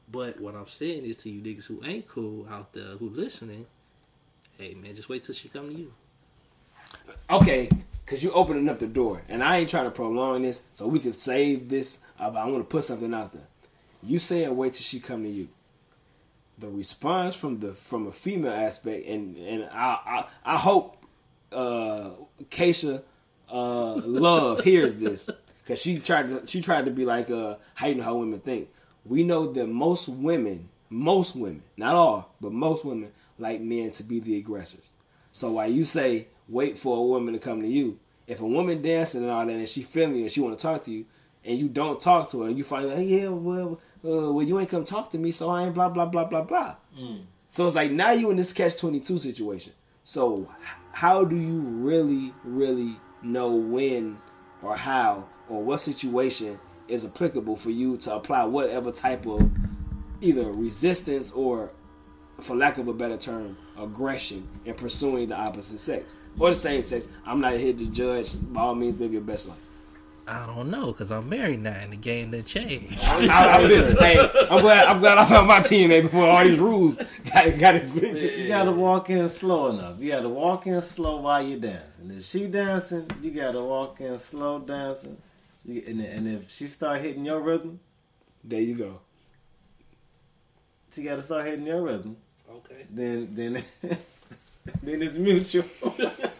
but 0.09 0.39
what 0.39 0.55
I'm 0.55 0.67
saying 0.67 1.03
is 1.05 1.17
to 1.17 1.29
you 1.31 1.41
niggas 1.41 1.65
who 1.65 1.83
ain't 1.83 2.07
cool 2.07 2.47
out 2.49 2.73
there 2.73 2.95
who 2.97 3.09
listening, 3.09 3.65
hey 4.57 4.75
man, 4.75 4.93
just 4.93 5.09
wait 5.09 5.23
till 5.23 5.33
she 5.35 5.49
come 5.49 5.69
to 5.69 5.75
you. 5.75 5.93
okay, 7.29 7.69
because 8.11 8.25
you're 8.25 8.35
opening 8.35 8.67
up 8.67 8.77
the 8.77 8.87
door, 8.87 9.21
and 9.29 9.41
I 9.41 9.59
ain't 9.59 9.69
trying 9.69 9.85
to 9.85 9.91
prolong 9.91 10.41
this, 10.41 10.63
so 10.73 10.85
we 10.85 10.99
can 10.99 11.13
save 11.13 11.69
this. 11.69 11.99
Uh, 12.19 12.29
but 12.29 12.39
I 12.39 12.45
want 12.45 12.57
to 12.57 12.65
put 12.65 12.83
something 12.83 13.13
out 13.13 13.31
there. 13.31 13.47
You 14.03 14.19
saying 14.19 14.53
wait 14.53 14.73
till 14.73 14.83
she 14.83 14.99
come 14.99 15.23
to 15.23 15.29
you. 15.29 15.47
The 16.57 16.67
response 16.67 17.37
from 17.37 17.61
the 17.61 17.71
from 17.71 18.07
a 18.07 18.11
female 18.11 18.51
aspect, 18.51 19.07
and 19.07 19.37
and 19.37 19.69
I 19.71 20.27
I, 20.43 20.53
I 20.55 20.57
hope 20.57 20.97
uh 21.53 22.09
Keisha 22.49 23.01
uh 23.49 23.93
Love 23.93 24.59
hears 24.65 24.95
this 24.95 25.29
because 25.63 25.81
she 25.81 25.97
tried 25.99 26.27
to 26.27 26.45
she 26.45 26.59
tried 26.59 26.83
to 26.85 26.91
be 26.91 27.05
like 27.05 27.31
uh 27.31 27.55
how 27.75 27.87
you 27.87 27.95
know 27.95 28.03
how 28.03 28.15
women 28.17 28.41
think. 28.41 28.67
We 29.05 29.23
know 29.23 29.53
that 29.53 29.67
most 29.67 30.09
women, 30.09 30.67
most 30.89 31.37
women, 31.37 31.63
not 31.77 31.95
all, 31.95 32.35
but 32.41 32.51
most 32.51 32.83
women 32.83 33.13
like 33.39 33.61
men 33.61 33.91
to 33.91 34.03
be 34.03 34.19
the 34.19 34.35
aggressors. 34.35 34.89
So 35.31 35.53
while 35.53 35.71
you 35.71 35.85
say 35.85 36.27
wait 36.49 36.77
for 36.77 36.97
a 36.97 37.01
woman 37.01 37.33
to 37.33 37.39
come 37.39 37.61
to 37.61 37.67
you, 37.67 37.97
if 38.31 38.41
a 38.41 38.45
woman 38.45 38.81
dancing 38.81 39.23
and 39.23 39.29
all 39.29 39.45
that 39.45 39.53
and 39.53 39.67
she 39.67 39.81
feeling 39.81 40.15
you 40.15 40.21
and 40.21 40.31
she 40.31 40.39
want 40.39 40.57
to 40.57 40.61
talk 40.61 40.83
to 40.83 40.91
you 40.91 41.05
and 41.43 41.59
you 41.59 41.67
don't 41.67 41.99
talk 41.99 42.29
to 42.31 42.41
her 42.41 42.47
and 42.47 42.57
you 42.57 42.63
find 42.63 42.89
out, 42.89 42.97
hey, 42.97 43.03
yeah, 43.03 43.27
well, 43.27 43.79
uh, 44.05 44.31
well, 44.31 44.41
you 44.41 44.59
ain't 44.59 44.69
come 44.69 44.85
talk 44.85 45.09
to 45.11 45.17
me, 45.17 45.31
so 45.31 45.49
I 45.49 45.65
ain't 45.65 45.73
blah 45.73 45.89
blah 45.89 46.05
blah 46.05 46.25
blah 46.25 46.43
blah. 46.43 46.75
So 47.47 47.67
it's 47.67 47.75
like 47.75 47.91
now 47.91 48.11
you 48.11 48.31
in 48.31 48.37
this 48.37 48.53
catch 48.53 48.77
twenty 48.77 48.99
two 48.99 49.17
situation. 49.17 49.73
So 50.03 50.49
how 50.93 51.25
do 51.25 51.35
you 51.35 51.59
really, 51.61 52.33
really 52.43 52.97
know 53.21 53.53
when 53.53 54.17
or 54.63 54.75
how 54.77 55.25
or 55.49 55.63
what 55.63 55.79
situation 55.79 56.59
is 56.87 57.05
applicable 57.05 57.55
for 57.55 57.69
you 57.69 57.97
to 57.97 58.15
apply 58.15 58.45
whatever 58.45 58.91
type 58.91 59.25
of 59.25 59.49
either 60.21 60.51
resistance 60.51 61.31
or 61.31 61.71
for 62.41 62.55
lack 62.55 62.77
of 62.77 62.87
a 62.87 62.93
better 62.93 63.17
term, 63.17 63.57
aggression 63.79 64.47
in 64.65 64.73
pursuing 64.73 65.29
the 65.29 65.35
opposite 65.35 65.79
sex 65.79 66.17
or 66.39 66.49
the 66.49 66.55
same 66.55 66.83
sex. 66.83 67.07
I'm 67.25 67.39
not 67.41 67.53
here 67.53 67.73
to 67.73 67.85
judge. 67.87 68.31
By 68.53 68.61
all 68.61 68.75
means, 68.75 68.99
live 68.99 69.13
your 69.13 69.21
best 69.21 69.47
life. 69.47 69.57
I 70.27 70.45
don't 70.45 70.69
know 70.69 70.87
because 70.87 71.11
I'm 71.11 71.27
married 71.27 71.61
now 71.61 71.71
and 71.73 71.91
the 71.91 71.97
game 71.97 72.29
that 72.31 72.45
changed. 72.45 72.99
I, 73.05 73.27
I, 73.27 73.55
I 73.57 73.67
feel- 73.67 73.95
hey, 73.99 74.19
I'm 74.51 74.61
glad. 74.61 74.85
I'm 74.85 74.99
glad 74.99 75.17
I 75.17 75.25
found 75.25 75.47
my 75.47 75.59
teammate 75.59 76.03
before 76.03 76.25
all 76.29 76.43
these 76.43 76.59
rules 76.59 76.95
got 76.95 77.57
got 77.59 77.75
it. 77.75 78.37
You 78.39 78.47
gotta 78.47 78.71
walk 78.71 79.09
in 79.09 79.27
slow 79.29 79.71
enough. 79.71 79.99
You 79.99 80.11
gotta 80.11 80.29
walk 80.29 80.67
in 80.67 80.81
slow 80.83 81.17
while 81.21 81.41
you're 81.41 81.59
dancing. 81.59 82.11
If 82.11 82.25
she 82.25 82.45
dancing, 82.47 83.09
you 83.21 83.31
gotta 83.31 83.61
walk 83.61 83.99
in 83.99 84.17
slow 84.19 84.59
dancing. 84.59 85.17
You, 85.65 85.83
and, 85.87 85.99
and 86.01 86.27
if 86.27 86.49
she 86.51 86.67
start 86.67 87.01
hitting 87.01 87.25
your 87.25 87.39
rhythm, 87.41 87.79
There 88.43 88.61
you 88.61 88.75
go. 88.75 88.99
she 90.93 91.03
gotta 91.03 91.21
start 91.23 91.45
hitting 91.47 91.65
your 91.65 91.81
rhythm. 91.81 92.15
Okay. 92.57 92.85
Then 92.89 93.29
then 93.33 93.63
then 94.83 95.01
it's 95.01 95.17
mutual. 95.17 95.65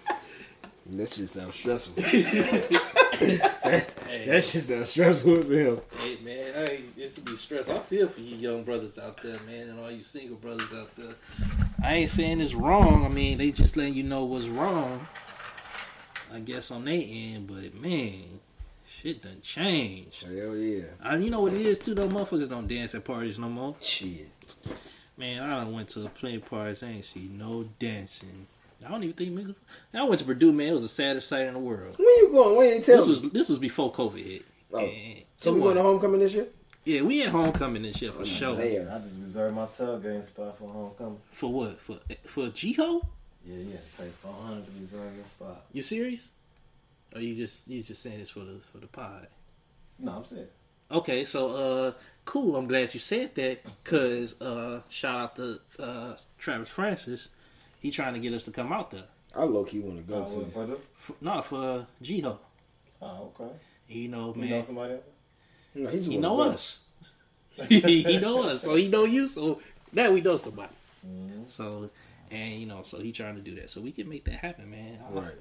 That 0.94 1.08
shit 1.10 1.30
sounds 1.30 1.56
stressful. 1.56 2.04
Hey, 3.22 4.26
that 4.28 4.44
shit 4.44 4.64
sounds 4.64 4.90
stressful 4.90 5.38
as 5.40 5.50
hell. 5.50 5.84
hey 6.00 6.18
man, 6.24 6.54
I 6.56 6.72
ain't, 6.72 6.96
this 6.96 7.16
would 7.16 7.26
be 7.26 7.38
stress. 7.38 7.70
I 7.70 7.78
feel 7.80 8.08
for 8.08 8.20
you 8.20 8.36
young 8.36 8.64
brothers 8.64 8.98
out 8.98 9.22
there, 9.22 9.38
man, 9.46 9.70
and 9.70 9.80
all 9.80 9.92
you 9.92 10.04
single 10.04 10.36
brothers 10.36 10.74
out 10.74 10.94
there. 10.96 11.14
I 11.84 11.96
ain't 11.98 12.10
saying 12.10 12.42
it's 12.42 12.56
wrong. 12.56 13.06
I 13.06 13.10
mean, 13.10 13.38
they 13.38 13.52
just 13.52 13.78
letting 13.78 13.94
you 13.94 14.04
know 14.04 14.26
what's 14.26 14.48
wrong. 14.48 15.08
I 16.34 16.40
guess 16.40 16.72
on 16.72 16.86
their 16.86 17.02
end, 17.02 17.48
but 17.48 17.74
man, 17.76 18.40
shit 18.86 19.22
done 19.22 19.42
changed. 19.42 20.24
Hell 20.24 20.56
yeah. 20.58 20.86
I, 21.02 21.16
you 21.18 21.30
know 21.30 21.42
what 21.42 21.54
it 21.54 21.62
is 21.62 21.78
too, 21.78 21.94
though. 21.94 22.10
Motherfuckers 22.10 22.50
don't 22.50 22.68
dance 22.68 22.96
at 22.96 23.06
parties 23.06 23.40
no 23.40 23.48
more. 23.48 23.76
Shit. 23.80 24.30
Man, 25.22 25.44
I 25.44 25.50
done 25.64 25.72
went 25.72 25.90
to 25.90 26.10
plenty 26.10 26.38
of 26.38 26.46
parties. 26.46 26.82
I 26.82 26.88
ain't 26.88 27.06
see 27.06 27.30
no 27.32 27.70
dancing. 27.80 28.48
I 28.84 28.90
don't 28.90 29.04
even 29.04 29.16
think 29.16 29.32
niggas. 29.38 29.56
I 29.94 30.04
went 30.04 30.18
to 30.22 30.26
Purdue, 30.26 30.52
man. 30.52 30.70
It 30.70 30.74
was 30.74 30.82
the 30.82 30.90
saddest 30.90 31.30
sight 31.30 31.46
in 31.46 31.54
the 31.54 31.60
world. 31.60 31.96
When 32.00 32.08
you 32.08 32.30
going? 32.32 32.58
When 32.58 32.70
you 32.70 32.82
tell 32.82 32.98
This 32.98 33.06
me? 33.06 33.12
was 33.12 33.32
this 33.32 33.50
was 33.50 33.60
before 33.60 33.94
COVID 33.94 34.26
hit. 34.26 34.46
Oh. 34.74 34.80
And 34.80 35.22
so 35.38 35.52
it 35.52 35.54
we 35.54 35.62
going 35.62 35.76
to 35.76 35.84
homecoming 35.84 36.22
this 36.22 36.34
year? 36.34 36.48
Yeah, 36.86 37.02
we 37.04 37.22
at 37.22 37.30
homecoming 37.30 37.84
this 37.84 38.02
year 38.02 38.12
for 38.12 38.26
sure. 38.26 38.58
Damn. 38.58 38.92
I 38.92 38.98
just 38.98 39.20
reserved 39.20 39.56
my 39.56 39.66
tailgating 39.68 40.24
spot 40.24 40.58
for 40.58 40.74
homecoming. 40.74 41.20
For 41.30 41.54
what? 41.54 41.80
For 41.80 42.00
for 42.24 42.48
GHOE? 42.50 43.06
Yeah, 43.46 43.58
yeah. 43.58 43.78
Pay 44.00 44.10
four 44.24 44.34
hundred 44.34 44.66
to 44.66 44.72
reserve 44.82 45.16
your 45.16 45.26
spot. 45.26 45.66
You 45.72 45.84
serious? 45.84 46.30
Or 47.14 47.22
you 47.22 47.36
just 47.36 47.68
you 47.68 47.84
just 47.84 48.02
saying 48.02 48.18
this 48.18 48.32
for 48.32 48.40
the 48.40 48.58
for 48.58 48.80
the 48.80 48.88
pod? 48.88 49.28
No, 50.00 50.14
I'm 50.14 50.26
serious. 50.26 50.50
Okay, 50.90 51.24
so 51.24 51.50
uh, 51.50 51.92
cool. 52.26 52.56
I'm 52.56 52.68
glad 52.68 52.94
you 52.94 53.00
said 53.00 53.36
that 53.36 53.64
because 53.84 54.40
uh, 54.42 54.82
shout 54.90 55.20
out 55.20 55.36
to 55.38 55.60
uh 55.80 56.16
Travis 56.38 56.70
Francis. 56.70 57.30
He 57.80 57.90
trying 57.92 58.14
to 58.14 58.20
get 58.20 58.34
us 58.34 58.44
to 58.44 58.52
come 58.52 58.72
out 58.72 58.92
there. 58.92 59.06
I 59.36 59.44
low 59.44 59.64
key 59.64 59.80
want 59.80 59.98
to 59.98 60.04
go 60.04 60.26
Oh, 60.26 60.30
to. 60.30 60.36
what, 60.46 60.68
what, 60.70 60.82
For, 60.94 61.16
no, 61.22 61.42
for 61.42 61.88
GHOE. 62.04 62.38
oh, 63.02 63.32
okay. 63.40 63.52
You 63.88 64.08
know, 64.10 64.34
man. 64.34 64.48
You 64.48 64.56
know 64.56 64.62
somebody 64.62 64.94
else? 64.94 65.04
No, 65.74 65.90
he 65.90 65.98
just 66.00 66.12
he 66.12 66.18
know 66.18 66.36
go. 66.38 66.42
us. 66.44 66.80
he 67.70 68.18
know 68.20 68.44
us, 68.50 68.62
so 68.64 68.76
he 68.76 68.88
know 68.88 69.06
you. 69.06 69.28
So 69.28 69.62
now 69.94 70.12
we 70.12 70.22
know 70.22 70.38
somebody. 70.38 70.74
Mm-hmm. 71.06 71.44
So 71.48 71.90
and 72.30 72.54
you 72.60 72.66
know, 72.66 72.82
so 72.84 73.00
he 73.00 73.12
trying 73.12 73.36
to 73.36 73.42
do 73.42 73.56
that, 73.56 73.70
so 73.70 73.82
we 73.82 73.92
can 73.92 74.08
make 74.10 74.26
that 74.26 74.36
happen, 74.36 74.70
man. 74.70 75.00
I- 75.06 75.10
Right. 75.12 75.32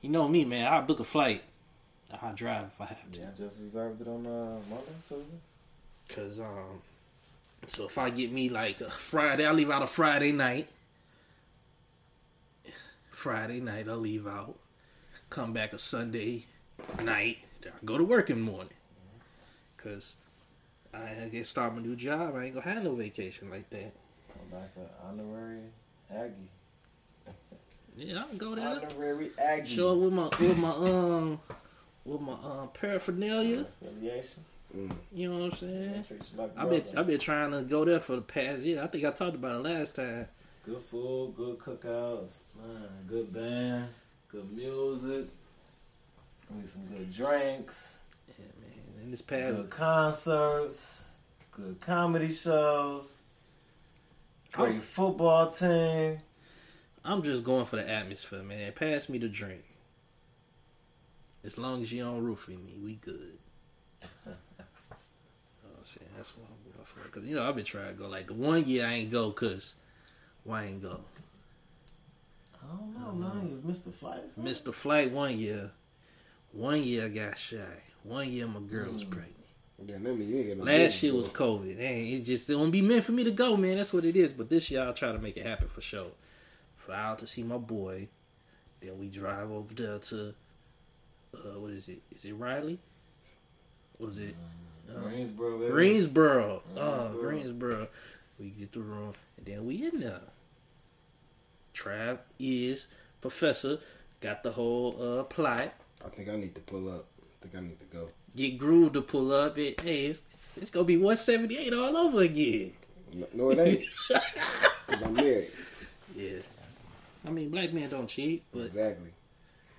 You 0.00 0.10
know 0.10 0.28
me, 0.28 0.44
man. 0.44 0.66
I 0.66 0.78
will 0.78 0.86
book 0.86 1.00
a 1.00 1.04
flight. 1.04 1.42
I 2.20 2.26
will 2.28 2.34
drive 2.34 2.64
if 2.66 2.80
I 2.80 2.86
have 2.86 3.10
to. 3.12 3.20
Yeah, 3.20 3.26
I 3.34 3.38
just 3.38 3.58
reserved 3.60 4.02
it 4.02 4.08
on 4.08 4.26
uh, 4.26 4.58
Monday, 4.68 4.92
Tuesday. 5.08 5.24
Cause 6.08 6.40
um, 6.40 6.82
so 7.66 7.86
if 7.86 7.98
I 7.98 8.10
get 8.10 8.30
me 8.30 8.48
like 8.48 8.80
a 8.80 8.90
Friday, 8.90 9.46
I 9.46 9.52
leave 9.52 9.70
out 9.70 9.82
a 9.82 9.86
Friday 9.86 10.32
night. 10.32 10.68
Friday 13.10 13.60
night, 13.60 13.88
I'll 13.88 13.96
leave 13.96 14.26
out. 14.26 14.58
Come 15.30 15.52
back 15.52 15.72
a 15.72 15.78
Sunday 15.78 16.44
night. 17.02 17.38
Then 17.62 17.72
I 17.72 17.84
go 17.84 17.96
to 17.98 18.04
work 18.04 18.30
in 18.30 18.44
the 18.44 18.50
morning. 18.52 18.74
Cause 19.76 20.14
I 20.92 21.28
get 21.30 21.46
start 21.46 21.74
my 21.74 21.82
new 21.82 21.96
job. 21.96 22.34
I 22.36 22.44
ain't 22.44 22.54
gonna 22.54 22.66
have 22.66 22.84
no 22.84 22.94
vacation 22.94 23.50
like 23.50 23.68
that. 23.70 23.92
I'm 24.34 24.60
back 24.60 24.70
an 24.76 24.88
honorary 25.06 25.60
Aggie. 26.10 26.32
Yeah, 27.96 28.24
I 28.24 28.28
can 28.28 28.38
go 28.38 28.54
there. 28.54 28.68
Honorary 28.68 29.30
Aggie. 29.38 29.74
Show 29.74 29.92
up 29.92 29.98
with 29.98 30.12
my 30.12 30.28
with 30.38 30.58
my 30.58 30.70
um 30.70 31.40
with 32.04 32.20
my 32.20 32.32
um 32.32 32.68
paraphernalia. 32.74 33.66
Affiliation. 33.82 34.44
You 35.12 35.30
know 35.30 35.38
what 35.38 35.52
I'm 35.52 35.58
saying? 35.58 36.04
Like 36.36 36.50
I've 36.56 36.70
been. 36.70 36.84
I've 36.96 37.06
been 37.06 37.18
trying 37.20 37.52
to 37.52 37.62
go 37.62 37.84
there 37.84 38.00
for 38.00 38.16
the 38.16 38.22
past 38.22 38.62
year. 38.64 38.82
I 38.82 38.86
think 38.88 39.04
I 39.04 39.10
talked 39.10 39.36
about 39.36 39.64
it 39.64 39.68
last 39.70 39.96
time. 39.96 40.26
Good 40.66 40.80
food, 40.82 41.34
good 41.36 41.58
cookouts, 41.58 42.36
man, 42.60 42.88
good 43.06 43.32
band, 43.32 43.88
good 44.28 44.50
music. 44.52 45.26
Gonna 46.48 46.60
be 46.62 46.66
some 46.66 46.86
good 46.86 47.12
drinks, 47.12 47.98
Yeah, 48.28 48.44
man. 48.60 49.02
And 49.02 49.12
this 49.12 49.22
past 49.22 49.56
good 49.56 49.70
concerts, 49.70 51.08
good 51.52 51.80
comedy 51.80 52.32
shows, 52.32 53.18
great 54.52 54.76
Oh. 54.78 54.80
football 54.80 55.50
team. 55.50 56.18
I'm 57.04 57.22
just 57.22 57.44
going 57.44 57.66
for 57.66 57.76
the 57.76 57.88
atmosphere, 57.88 58.42
man. 58.42 58.72
Pass 58.72 59.10
me 59.10 59.18
the 59.18 59.28
drink. 59.28 59.62
As 61.44 61.58
long 61.58 61.82
as 61.82 61.92
you 61.92 62.02
don't 62.02 62.22
roofie 62.24 62.56
me, 62.64 62.78
we 62.82 62.94
good. 62.94 63.36
you 65.84 66.00
know 66.00 66.08
what 66.08 66.08
I'm 66.08 66.08
saying? 66.08 66.10
That's 66.16 66.36
what 66.36 66.46
I'm 66.48 66.72
going 66.72 66.86
for. 66.86 67.08
Cause 67.10 67.24
you 67.24 67.36
know 67.36 67.48
I've 67.48 67.56
been 67.56 67.64
trying 67.64 67.88
to 67.88 67.92
go. 67.94 68.08
Like 68.08 68.26
the 68.28 68.34
one 68.34 68.64
year 68.64 68.86
I 68.86 68.94
ain't 68.94 69.10
go, 69.10 69.30
cause 69.32 69.74
why 70.44 70.62
I 70.62 70.64
ain't 70.66 70.82
go? 70.82 71.00
I 72.62 72.76
don't 72.76 72.94
know, 72.94 73.12
man. 73.12 73.48
You 73.48 73.60
missed 73.64 73.84
the 73.84 73.92
flights. 73.92 74.36
Missed 74.36 74.64
the 74.64 74.72
flight 74.72 75.10
one 75.10 75.38
year. 75.38 75.70
One 76.52 76.82
year 76.82 77.06
I 77.06 77.08
got 77.08 77.38
shy. 77.38 77.58
One 78.02 78.30
year 78.30 78.46
my 78.46 78.60
girl 78.60 78.92
was 78.92 79.04
pregnant. 79.04 79.34
Yeah, 79.86 79.96
that 79.98 80.16
mean 80.16 80.28
you 80.28 80.54
no 80.54 80.64
Last 80.64 81.02
year 81.02 81.14
was. 81.14 81.28
COVID. 81.28 81.76
Hey, 81.76 82.10
it's 82.10 82.26
just 82.26 82.48
it 82.48 82.56
won't 82.56 82.72
be 82.72 82.80
meant 82.80 83.04
for 83.04 83.12
me 83.12 83.24
to 83.24 83.30
go, 83.30 83.56
man. 83.56 83.76
That's 83.76 83.92
what 83.92 84.04
it 84.04 84.16
is. 84.16 84.32
But 84.32 84.48
this 84.48 84.70
year 84.70 84.82
I'll 84.82 84.94
try 84.94 85.12
to 85.12 85.18
make 85.18 85.36
it 85.36 85.44
happen 85.44 85.68
for 85.68 85.80
sure. 85.80 86.12
Fly 86.76 86.96
out 86.96 87.18
to 87.18 87.26
see 87.26 87.42
my 87.42 87.58
boy. 87.58 88.08
Then 88.80 88.98
we 88.98 89.08
drive 89.08 89.50
over 89.50 89.74
there 89.74 89.98
to 89.98 90.34
uh, 91.34 91.58
what 91.58 91.72
is 91.72 91.88
it? 91.88 92.02
Is 92.14 92.24
it 92.24 92.34
Raleigh? 92.34 92.78
Was 93.98 94.18
it 94.18 94.34
uh, 94.34 94.63
Greensboro, 94.92 95.58
baby. 95.58 95.70
Greensboro? 95.70 96.62
Oh, 96.76 97.08
Greensboro. 97.08 97.20
Greensboro. 97.20 97.88
We 98.38 98.50
get 98.50 98.72
the 98.72 98.80
room 98.80 99.14
and 99.36 99.46
then 99.46 99.64
we 99.66 99.86
in 99.86 100.00
there. 100.00 100.20
Trav 101.74 102.18
is 102.38 102.86
professor. 103.20 103.78
Got 104.20 104.42
the 104.42 104.52
whole 104.52 104.96
uh 105.00 105.22
plot. 105.24 105.74
I 106.04 106.08
think 106.08 106.28
I 106.28 106.36
need 106.36 106.54
to 106.54 106.60
pull 106.60 106.88
up 106.88 107.06
I 107.20 107.46
think 107.46 107.54
I 107.56 107.60
need 107.68 107.78
to 107.80 107.86
go. 107.86 108.08
Get 108.36 108.58
Groove 108.58 108.92
to 108.94 109.02
pull 109.02 109.32
up. 109.32 109.58
It, 109.58 109.80
hey, 109.80 110.06
it's, 110.06 110.22
it's 110.60 110.70
gonna 110.70 110.84
be 110.84 110.96
178 110.96 111.72
all 111.72 111.96
over 111.96 112.22
again. 112.22 112.72
No, 113.12 113.26
no 113.32 113.50
it 113.50 113.58
ain't. 113.58 113.84
Because 114.86 115.02
I'm 115.02 115.14
married. 115.14 115.50
Yeah. 116.14 116.38
I 117.26 117.30
mean, 117.30 117.48
black 117.48 117.72
men 117.72 117.88
don't 117.88 118.06
cheat, 118.06 118.44
but 118.52 118.66
Exactly. 118.66 119.10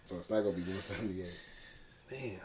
So 0.06 0.18
it's 0.18 0.30
not 0.30 0.42
going 0.42 0.56
to 0.56 0.62
be 0.62 0.72
178. 0.72 1.32
damn. 2.10 2.40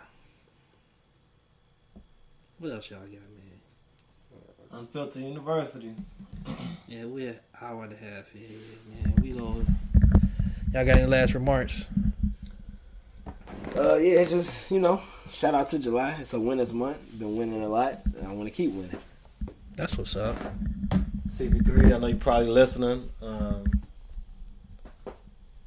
What 2.60 2.72
else 2.72 2.90
y'all 2.90 3.00
got, 3.00 3.10
man? 3.12 4.80
Unfiltered 4.80 5.22
University. 5.22 5.94
Yeah, 6.86 7.06
we're 7.06 7.30
an 7.30 7.38
hour 7.58 7.84
and 7.84 7.92
a 7.94 7.96
half 7.96 8.30
here, 8.32 8.58
man. 8.92 9.14
We 9.22 9.30
go. 9.30 9.64
Y'all 10.74 10.84
got 10.84 10.98
any 10.98 11.06
last 11.06 11.32
remarks? 11.32 11.86
Uh, 13.74 13.96
yeah, 13.96 14.20
it's 14.20 14.30
just 14.30 14.70
you 14.70 14.78
know, 14.78 15.00
shout 15.30 15.54
out 15.54 15.68
to 15.70 15.78
July. 15.78 16.18
It's 16.20 16.34
a 16.34 16.38
winners 16.38 16.74
month. 16.74 16.98
Been 17.18 17.34
winning 17.34 17.62
a 17.62 17.68
lot. 17.68 18.02
and 18.04 18.28
I 18.28 18.32
want 18.34 18.46
to 18.50 18.54
keep 18.54 18.72
winning. 18.72 19.00
That's 19.76 19.96
what's 19.96 20.14
up. 20.14 20.36
CP3, 21.28 21.94
I 21.94 21.98
know 21.98 22.08
you're 22.08 22.18
probably 22.18 22.48
listening. 22.48 23.08
Um, 23.22 23.84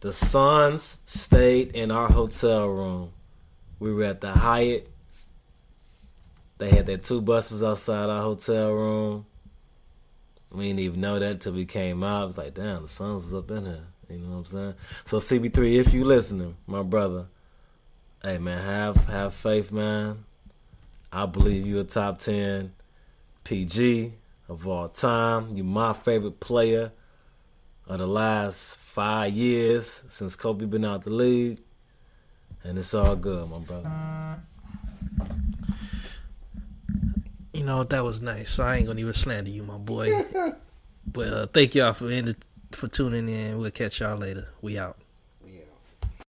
the 0.02 0.14
Suns 0.14 1.00
stayed 1.08 1.76
in 1.76 1.90
our 1.90 2.10
hotel 2.10 2.68
room. 2.68 3.14
We 3.80 3.92
were 3.92 4.04
at 4.04 4.22
the 4.22 4.34
Hyatt. 4.34 4.93
They 6.58 6.70
had 6.70 6.86
their 6.86 6.98
two 6.98 7.22
buses 7.22 7.64
outside 7.64 8.10
our 8.10 8.22
hotel 8.22 8.74
room. 8.74 9.26
We 10.52 10.68
didn't 10.68 10.80
even 10.80 11.02
know 11.02 11.18
that 11.20 11.42
till 11.42 11.54
we 11.54 11.66
came 11.66 12.04
out. 12.04 12.24
It 12.24 12.28
was 12.28 12.38
like, 12.38 12.54
damn, 12.54 12.84
the 12.84 12.88
Suns 12.88 13.34
up 13.34 13.50
in 13.52 13.66
here. 13.66 13.88
You 14.10 14.20
know 14.20 14.30
what 14.30 14.38
I'm 14.38 14.46
saying? 14.46 14.74
So 15.06 15.18
CP3, 15.18 15.80
if 15.80 15.94
you 15.94 16.06
listening, 16.06 16.56
my 16.68 16.84
brother, 16.84 17.28
hey 18.22 18.38
man, 18.38 18.64
have 18.64 19.06
have 19.06 19.34
faith, 19.34 19.72
man. 19.72 20.26
I 21.12 21.26
believe 21.26 21.66
you 21.66 21.80
a 21.80 21.84
top 21.84 22.20
ten 22.20 22.74
PG 23.44 24.14
of 24.48 24.68
all 24.68 24.90
time. 24.90 25.56
You 25.56 25.64
my 25.64 25.94
favorite 25.94 26.40
player 26.40 26.92
of 27.88 27.98
the 27.98 28.08
last 28.08 28.78
five 28.78 29.34
years 29.34 30.04
since 30.08 30.36
Kobe 30.36 30.66
been 30.66 30.86
out 30.86 31.04
the 31.04 31.10
league. 31.10 31.60
And 32.64 32.78
it's 32.78 32.94
all 32.94 33.16
good, 33.16 33.50
my 33.50 33.60
brother. 33.60 34.40
You 37.64 37.68
know 37.68 37.86
that 37.86 38.04
was 38.04 38.22
nice. 38.22 38.52
So 38.52 38.66
I 38.66 38.76
ain't 38.76 38.88
gonna 38.88 39.00
even 39.00 39.14
slander 39.14 39.50
you, 39.50 39.64
my 39.64 39.78
boy. 39.78 40.12
but 41.08 41.28
uh, 41.34 41.48
thank 41.48 41.76
y'all 41.76 41.94
for 41.94 42.12
for 42.74 42.90
tuning 42.90 43.30
in. 43.30 43.58
We'll 43.58 43.72
catch 43.72 44.02
y'all 44.02 44.18
later. 44.18 44.50
We 44.62 44.78
out. 44.78 44.98